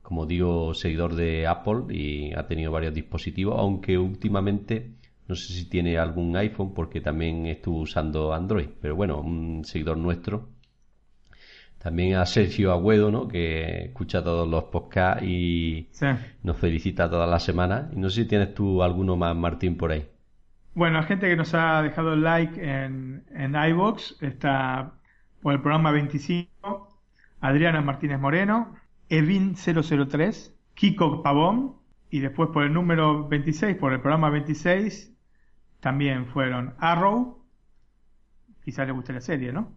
como 0.02 0.26
digo, 0.26 0.74
seguidor 0.74 1.16
de 1.16 1.46
Apple 1.48 1.94
y 1.94 2.34
ha 2.34 2.48
tenido 2.48 2.72
varios 2.72 2.94
dispositivos, 2.94 3.60
aunque 3.60 3.98
últimamente 3.98 4.96
no 5.28 5.36
sé 5.36 5.54
si 5.54 5.70
tiene 5.70 5.98
algún 5.98 6.36
iPhone 6.36 6.74
porque 6.74 7.02
también 7.02 7.46
estuvo 7.46 7.80
usando 7.80 8.34
Android. 8.34 8.70
Pero 8.82 8.96
bueno, 8.96 9.20
un 9.22 9.64
seguidor 9.64 9.98
nuestro. 9.98 10.50
También 11.78 12.16
a 12.16 12.26
Sergio 12.26 12.72
Agüedo, 12.72 13.12
¿no? 13.12 13.28
Que 13.28 13.86
escucha 13.86 14.24
todos 14.24 14.48
los 14.48 14.66
podcasts 14.66 15.24
y 15.24 15.90
nos 16.42 16.58
felicita 16.58 17.10
todas 17.10 17.30
las 17.30 17.44
semanas. 17.44 17.92
Y 17.94 18.00
no 18.00 18.10
sé 18.10 18.24
si 18.24 18.28
tienes 18.28 18.54
tú 18.54 18.82
alguno 18.84 19.18
más, 19.18 19.36
Martín, 19.36 19.76
por 19.76 19.92
ahí. 19.92 20.08
Bueno, 20.76 20.98
a 21.00 21.04
gente 21.04 21.28
que 21.28 21.36
nos 21.36 21.54
ha 21.54 21.82
dejado 21.82 22.14
el 22.14 22.24
like 22.24 22.60
en, 22.60 23.24
en 23.36 23.56
iVox 23.56 24.18
está 24.22 24.94
por 25.42 25.54
el 25.54 25.62
programa 25.62 25.92
25, 25.92 26.88
Adriana 27.42 27.82
Martínez 27.82 28.20
Moreno, 28.20 28.76
Evin003, 29.10 30.54
Kiko 30.74 31.22
Pavón, 31.22 31.76
y 32.10 32.20
después 32.20 32.50
por 32.50 32.64
el 32.64 32.74
número 32.74 33.28
26, 33.28 33.76
por 33.76 33.92
el 33.92 34.00
programa 34.00 34.30
26, 34.30 35.13
también 35.84 36.28
fueron 36.28 36.76
Arrow, 36.80 37.44
quizás 38.64 38.88
le 38.88 38.94
guste 38.94 39.12
la 39.12 39.20
serie, 39.20 39.52
¿no? 39.52 39.74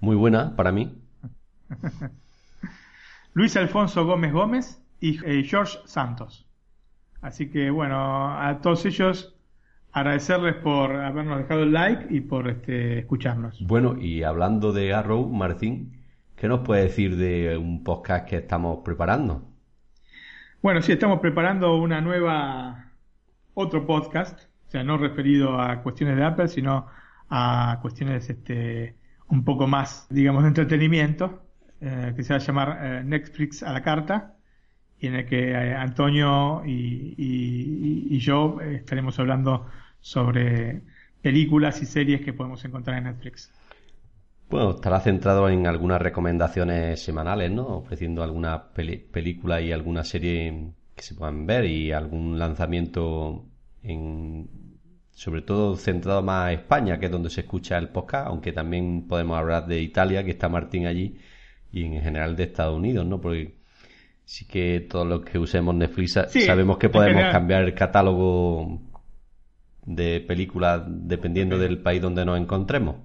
Muy 0.00 0.16
buena 0.16 0.56
para 0.56 0.72
mí. 0.72 0.98
Luis 3.34 3.54
Alfonso 3.54 4.06
Gómez 4.06 4.32
Gómez 4.32 4.82
y 5.00 5.22
eh, 5.22 5.44
George 5.44 5.80
Santos. 5.84 6.48
Así 7.20 7.50
que 7.50 7.70
bueno, 7.70 8.38
a 8.40 8.58
todos 8.62 8.86
ellos 8.86 9.36
agradecerles 9.92 10.54
por 10.54 10.96
habernos 10.96 11.36
dejado 11.36 11.64
el 11.64 11.74
like 11.74 12.06
y 12.08 12.22
por 12.22 12.48
este, 12.48 13.00
escucharnos. 13.00 13.60
Bueno, 13.66 13.98
y 14.00 14.22
hablando 14.22 14.72
de 14.72 14.94
Arrow, 14.94 15.28
Martín, 15.28 16.00
¿qué 16.36 16.48
nos 16.48 16.60
puede 16.60 16.84
decir 16.84 17.18
de 17.18 17.58
un 17.58 17.84
podcast 17.84 18.26
que 18.26 18.36
estamos 18.36 18.78
preparando? 18.82 19.46
Bueno, 20.62 20.80
sí, 20.80 20.92
estamos 20.92 21.20
preparando 21.20 21.76
una 21.76 22.00
nueva, 22.00 22.92
otro 23.52 23.86
podcast, 23.86 24.48
o 24.66 24.70
sea, 24.70 24.84
no 24.84 24.98
referido 24.98 25.60
a 25.60 25.82
cuestiones 25.82 26.16
de 26.16 26.24
Apple, 26.24 26.48
sino 26.48 26.86
a 27.28 27.78
cuestiones 27.82 28.28
este, 28.28 28.96
un 29.28 29.44
poco 29.44 29.66
más, 29.66 30.06
digamos, 30.10 30.42
de 30.42 30.48
entretenimiento, 30.48 31.42
eh, 31.80 32.12
que 32.16 32.22
se 32.22 32.32
va 32.32 32.38
a 32.38 32.42
llamar 32.42 32.78
eh, 32.80 33.04
Netflix 33.04 33.62
a 33.62 33.72
la 33.72 33.82
carta, 33.82 34.36
y 34.98 35.08
en 35.08 35.14
el 35.16 35.26
que 35.26 35.50
eh, 35.50 35.74
Antonio 35.74 36.62
y, 36.64 37.14
y 37.16 38.18
yo 38.18 38.60
estaremos 38.60 39.18
hablando 39.18 39.66
sobre 40.00 40.82
películas 41.22 41.80
y 41.82 41.86
series 41.86 42.20
que 42.20 42.32
podemos 42.32 42.64
encontrar 42.64 42.98
en 42.98 43.04
Netflix. 43.04 43.50
Bueno, 44.50 44.72
estará 44.72 45.00
centrado 45.00 45.48
en 45.48 45.66
algunas 45.66 46.00
recomendaciones 46.00 47.02
semanales, 47.02 47.50
¿no? 47.50 47.66
Ofreciendo 47.78 48.22
alguna 48.22 48.70
película 48.72 49.60
y 49.60 49.72
alguna 49.72 50.04
serie 50.04 50.72
que 50.94 51.02
se 51.02 51.14
puedan 51.14 51.46
ver 51.46 51.64
y 51.64 51.92
algún 51.92 52.38
lanzamiento 52.38 53.46
en 53.84 54.48
sobre 55.12 55.42
todo 55.42 55.76
centrado 55.76 56.22
más 56.22 56.46
a 56.46 56.52
España, 56.52 56.98
que 56.98 57.06
es 57.06 57.12
donde 57.12 57.30
se 57.30 57.42
escucha 57.42 57.78
el 57.78 57.90
podcast, 57.90 58.26
aunque 58.26 58.52
también 58.52 59.06
podemos 59.06 59.38
hablar 59.38 59.66
de 59.66 59.80
Italia, 59.80 60.24
que 60.24 60.32
está 60.32 60.48
Martín 60.48 60.86
allí, 60.86 61.18
y 61.70 61.84
en 61.84 62.02
general 62.02 62.34
de 62.34 62.44
Estados 62.44 62.76
Unidos, 62.76 63.06
¿no? 63.06 63.20
Porque 63.20 63.54
sí 64.24 64.46
que 64.46 64.80
todos 64.80 65.06
los 65.06 65.24
que 65.24 65.38
usemos 65.38 65.74
Netflix 65.74 66.18
sabemos 66.46 66.78
que 66.78 66.88
podemos 66.88 67.22
cambiar 67.30 67.62
el 67.62 67.74
catálogo 67.74 68.80
de 69.86 70.20
películas 70.20 70.82
dependiendo 70.86 71.58
del 71.58 71.78
país 71.78 72.02
donde 72.02 72.24
nos 72.24 72.40
encontremos. 72.40 72.96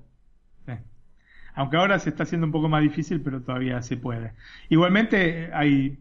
Aunque 1.55 1.75
ahora 1.75 1.99
se 1.99 2.09
está 2.09 2.23
haciendo 2.23 2.45
un 2.47 2.53
poco 2.53 2.69
más 2.69 2.81
difícil, 2.81 3.21
pero 3.21 3.41
todavía 3.41 3.81
se 3.81 3.97
puede. 3.97 4.31
Igualmente, 4.69 5.49
hay, 5.53 5.99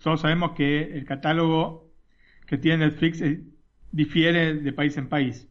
todos 0.00 0.20
sabemos 0.20 0.52
que 0.52 0.82
el 0.96 1.04
catálogo 1.04 1.90
que 2.46 2.58
tiene 2.58 2.86
Netflix 2.86 3.20
difiere 3.92 4.54
de 4.54 4.72
país 4.72 4.96
en 4.96 5.08
país. 5.08 5.48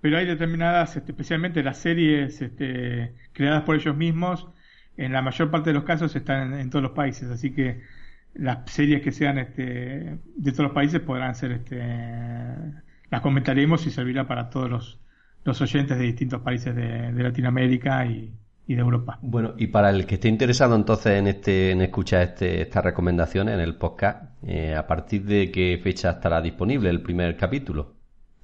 Pero 0.00 0.18
hay 0.18 0.26
determinadas, 0.26 0.96
este, 0.96 1.12
especialmente 1.12 1.62
las 1.62 1.78
series 1.78 2.42
este, 2.42 3.14
creadas 3.32 3.62
por 3.62 3.76
ellos 3.76 3.96
mismos, 3.96 4.48
en 4.96 5.12
la 5.12 5.22
mayor 5.22 5.50
parte 5.50 5.70
de 5.70 5.74
los 5.74 5.84
casos 5.84 6.14
están 6.16 6.54
en, 6.54 6.70
todos 6.70 6.82
los 6.82 6.92
países. 6.92 7.30
Así 7.30 7.52
que 7.52 7.82
las 8.34 8.70
series 8.70 9.02
que 9.02 9.12
sean 9.12 9.38
este, 9.38 10.18
de 10.36 10.52
todos 10.52 10.64
los 10.64 10.72
países 10.72 11.00
podrán 11.00 11.34
ser 11.34 11.52
este, 11.52 11.80
las 13.10 13.20
comentaremos 13.20 13.86
y 13.86 13.90
servirá 13.90 14.26
para 14.26 14.50
todos 14.50 14.70
los, 14.70 15.00
los 15.44 15.60
oyentes 15.60 15.98
de 15.98 16.04
distintos 16.04 16.40
países 16.42 16.74
de, 16.74 17.12
Latinoamérica 17.12 18.06
y, 18.06 18.32
de 18.66 18.80
Europa. 18.80 19.18
Bueno, 19.22 19.54
y 19.56 19.68
para 19.68 19.90
el 19.90 20.06
que 20.06 20.14
esté 20.14 20.28
interesado 20.28 20.74
entonces 20.74 21.18
en 21.18 21.26
este 21.26 21.72
en 21.72 21.82
escuchar 21.82 22.22
este, 22.22 22.62
estas 22.62 22.84
recomendaciones 22.84 23.54
en 23.54 23.60
el 23.60 23.76
podcast, 23.76 24.24
eh, 24.46 24.74
¿a 24.74 24.86
partir 24.86 25.24
de 25.24 25.50
qué 25.50 25.78
fecha 25.82 26.10
estará 26.10 26.40
disponible 26.40 26.90
el 26.90 27.02
primer 27.02 27.36
capítulo? 27.36 27.94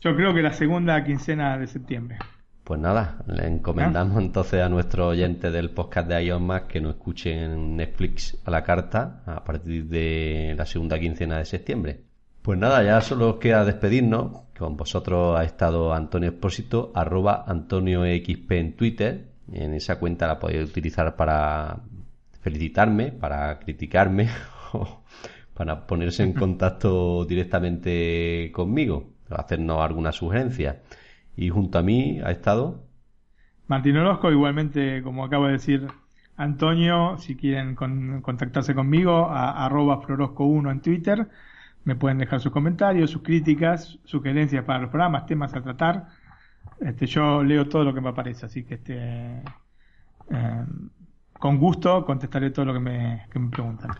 Yo 0.00 0.14
creo 0.14 0.32
que 0.32 0.42
la 0.42 0.52
segunda 0.52 1.02
quincena 1.04 1.58
de 1.58 1.66
septiembre. 1.66 2.18
Pues 2.62 2.80
nada, 2.80 3.24
le 3.26 3.46
encomendamos 3.46 4.22
entonces 4.22 4.60
a 4.60 4.68
nuestros 4.68 5.12
oyentes 5.12 5.50
del 5.50 5.70
podcast 5.70 6.06
de 6.06 6.22
iOS 6.22 6.40
Más 6.42 6.62
que 6.64 6.82
nos 6.82 6.96
escuchen 6.96 7.76
Netflix 7.76 8.38
a 8.44 8.50
la 8.50 8.62
carta 8.62 9.22
a 9.24 9.42
partir 9.42 9.86
de 9.86 10.54
la 10.56 10.66
segunda 10.66 10.98
quincena 10.98 11.38
de 11.38 11.46
septiembre. 11.46 12.02
Pues 12.42 12.58
nada, 12.58 12.82
ya 12.82 13.00
solo 13.00 13.38
queda 13.38 13.64
despedirnos. 13.64 14.42
Con 14.58 14.76
vosotros 14.76 15.38
ha 15.38 15.44
estado 15.44 15.94
Antonio 15.94 16.28
Expósito, 16.28 16.92
arroba 16.94 17.44
Antonio 17.46 18.02
XP 18.02 18.52
en 18.52 18.76
Twitter. 18.76 19.28
En 19.52 19.74
esa 19.74 19.98
cuenta 19.98 20.26
la 20.26 20.38
podéis 20.38 20.68
utilizar 20.68 21.16
para 21.16 21.80
felicitarme, 22.40 23.12
para 23.12 23.58
criticarme 23.58 24.28
o 24.72 25.02
para 25.54 25.86
ponerse 25.86 26.22
en 26.22 26.32
contacto 26.32 27.24
directamente 27.24 28.50
conmigo, 28.52 29.10
hacernos 29.30 29.80
alguna 29.80 30.12
sugerencia. 30.12 30.82
Y 31.36 31.50
junto 31.50 31.78
a 31.78 31.82
mí 31.82 32.20
ha 32.24 32.30
estado 32.30 32.88
Martín 33.68 33.98
Orozco, 33.98 34.30
igualmente, 34.30 35.02
como 35.02 35.24
acabo 35.24 35.44
de 35.44 35.52
decir 35.52 35.86
Antonio, 36.38 37.18
si 37.18 37.36
quieren 37.36 37.74
contactarse 37.74 38.74
conmigo, 38.74 39.26
a 39.26 39.66
arroba 39.66 40.00
florosco1 40.00 40.70
en 40.72 40.80
Twitter. 40.80 41.28
Me 41.84 41.94
pueden 41.94 42.16
dejar 42.16 42.40
sus 42.40 42.50
comentarios, 42.50 43.10
sus 43.10 43.22
críticas, 43.22 43.98
sugerencias 44.04 44.64
para 44.64 44.80
los 44.80 44.88
programas, 44.88 45.26
temas 45.26 45.54
a 45.54 45.60
tratar. 45.60 46.06
Este, 46.80 47.06
yo 47.06 47.42
leo 47.42 47.68
todo 47.68 47.84
lo 47.84 47.92
que 47.92 48.00
me 48.00 48.10
aparece, 48.10 48.46
así 48.46 48.64
que 48.64 48.74
este, 48.74 49.42
eh, 50.30 50.64
con 51.38 51.58
gusto 51.58 52.04
contestaré 52.04 52.50
todo 52.50 52.66
lo 52.66 52.72
que 52.74 52.80
me, 52.80 53.26
que 53.30 53.38
me 53.38 53.50
preguntan. 53.50 53.90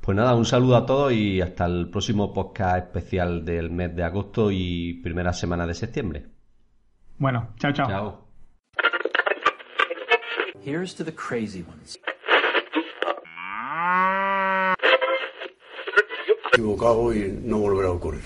Pues 0.00 0.16
nada, 0.16 0.34
un 0.34 0.44
saludo 0.44 0.76
a 0.76 0.86
todos 0.86 1.12
y 1.12 1.40
hasta 1.40 1.66
el 1.66 1.90
próximo 1.90 2.32
podcast 2.32 2.86
especial 2.86 3.44
del 3.44 3.70
mes 3.70 3.94
de 3.94 4.04
agosto 4.04 4.50
y 4.50 5.00
primera 5.02 5.32
semana 5.32 5.66
de 5.66 5.74
septiembre. 5.74 6.26
Bueno, 7.18 7.48
chao, 7.58 7.72
chao. 7.72 7.88
Chao. 7.88 8.26
Here's 10.64 10.94
to 10.94 11.04
the 11.04 11.14
crazy 11.14 11.62
ones. 11.62 11.98
equivocado 16.56 17.14
y 17.14 17.38
no 17.44 17.58
volverá 17.58 17.88
a 17.88 17.92
ocurrir. 17.92 18.24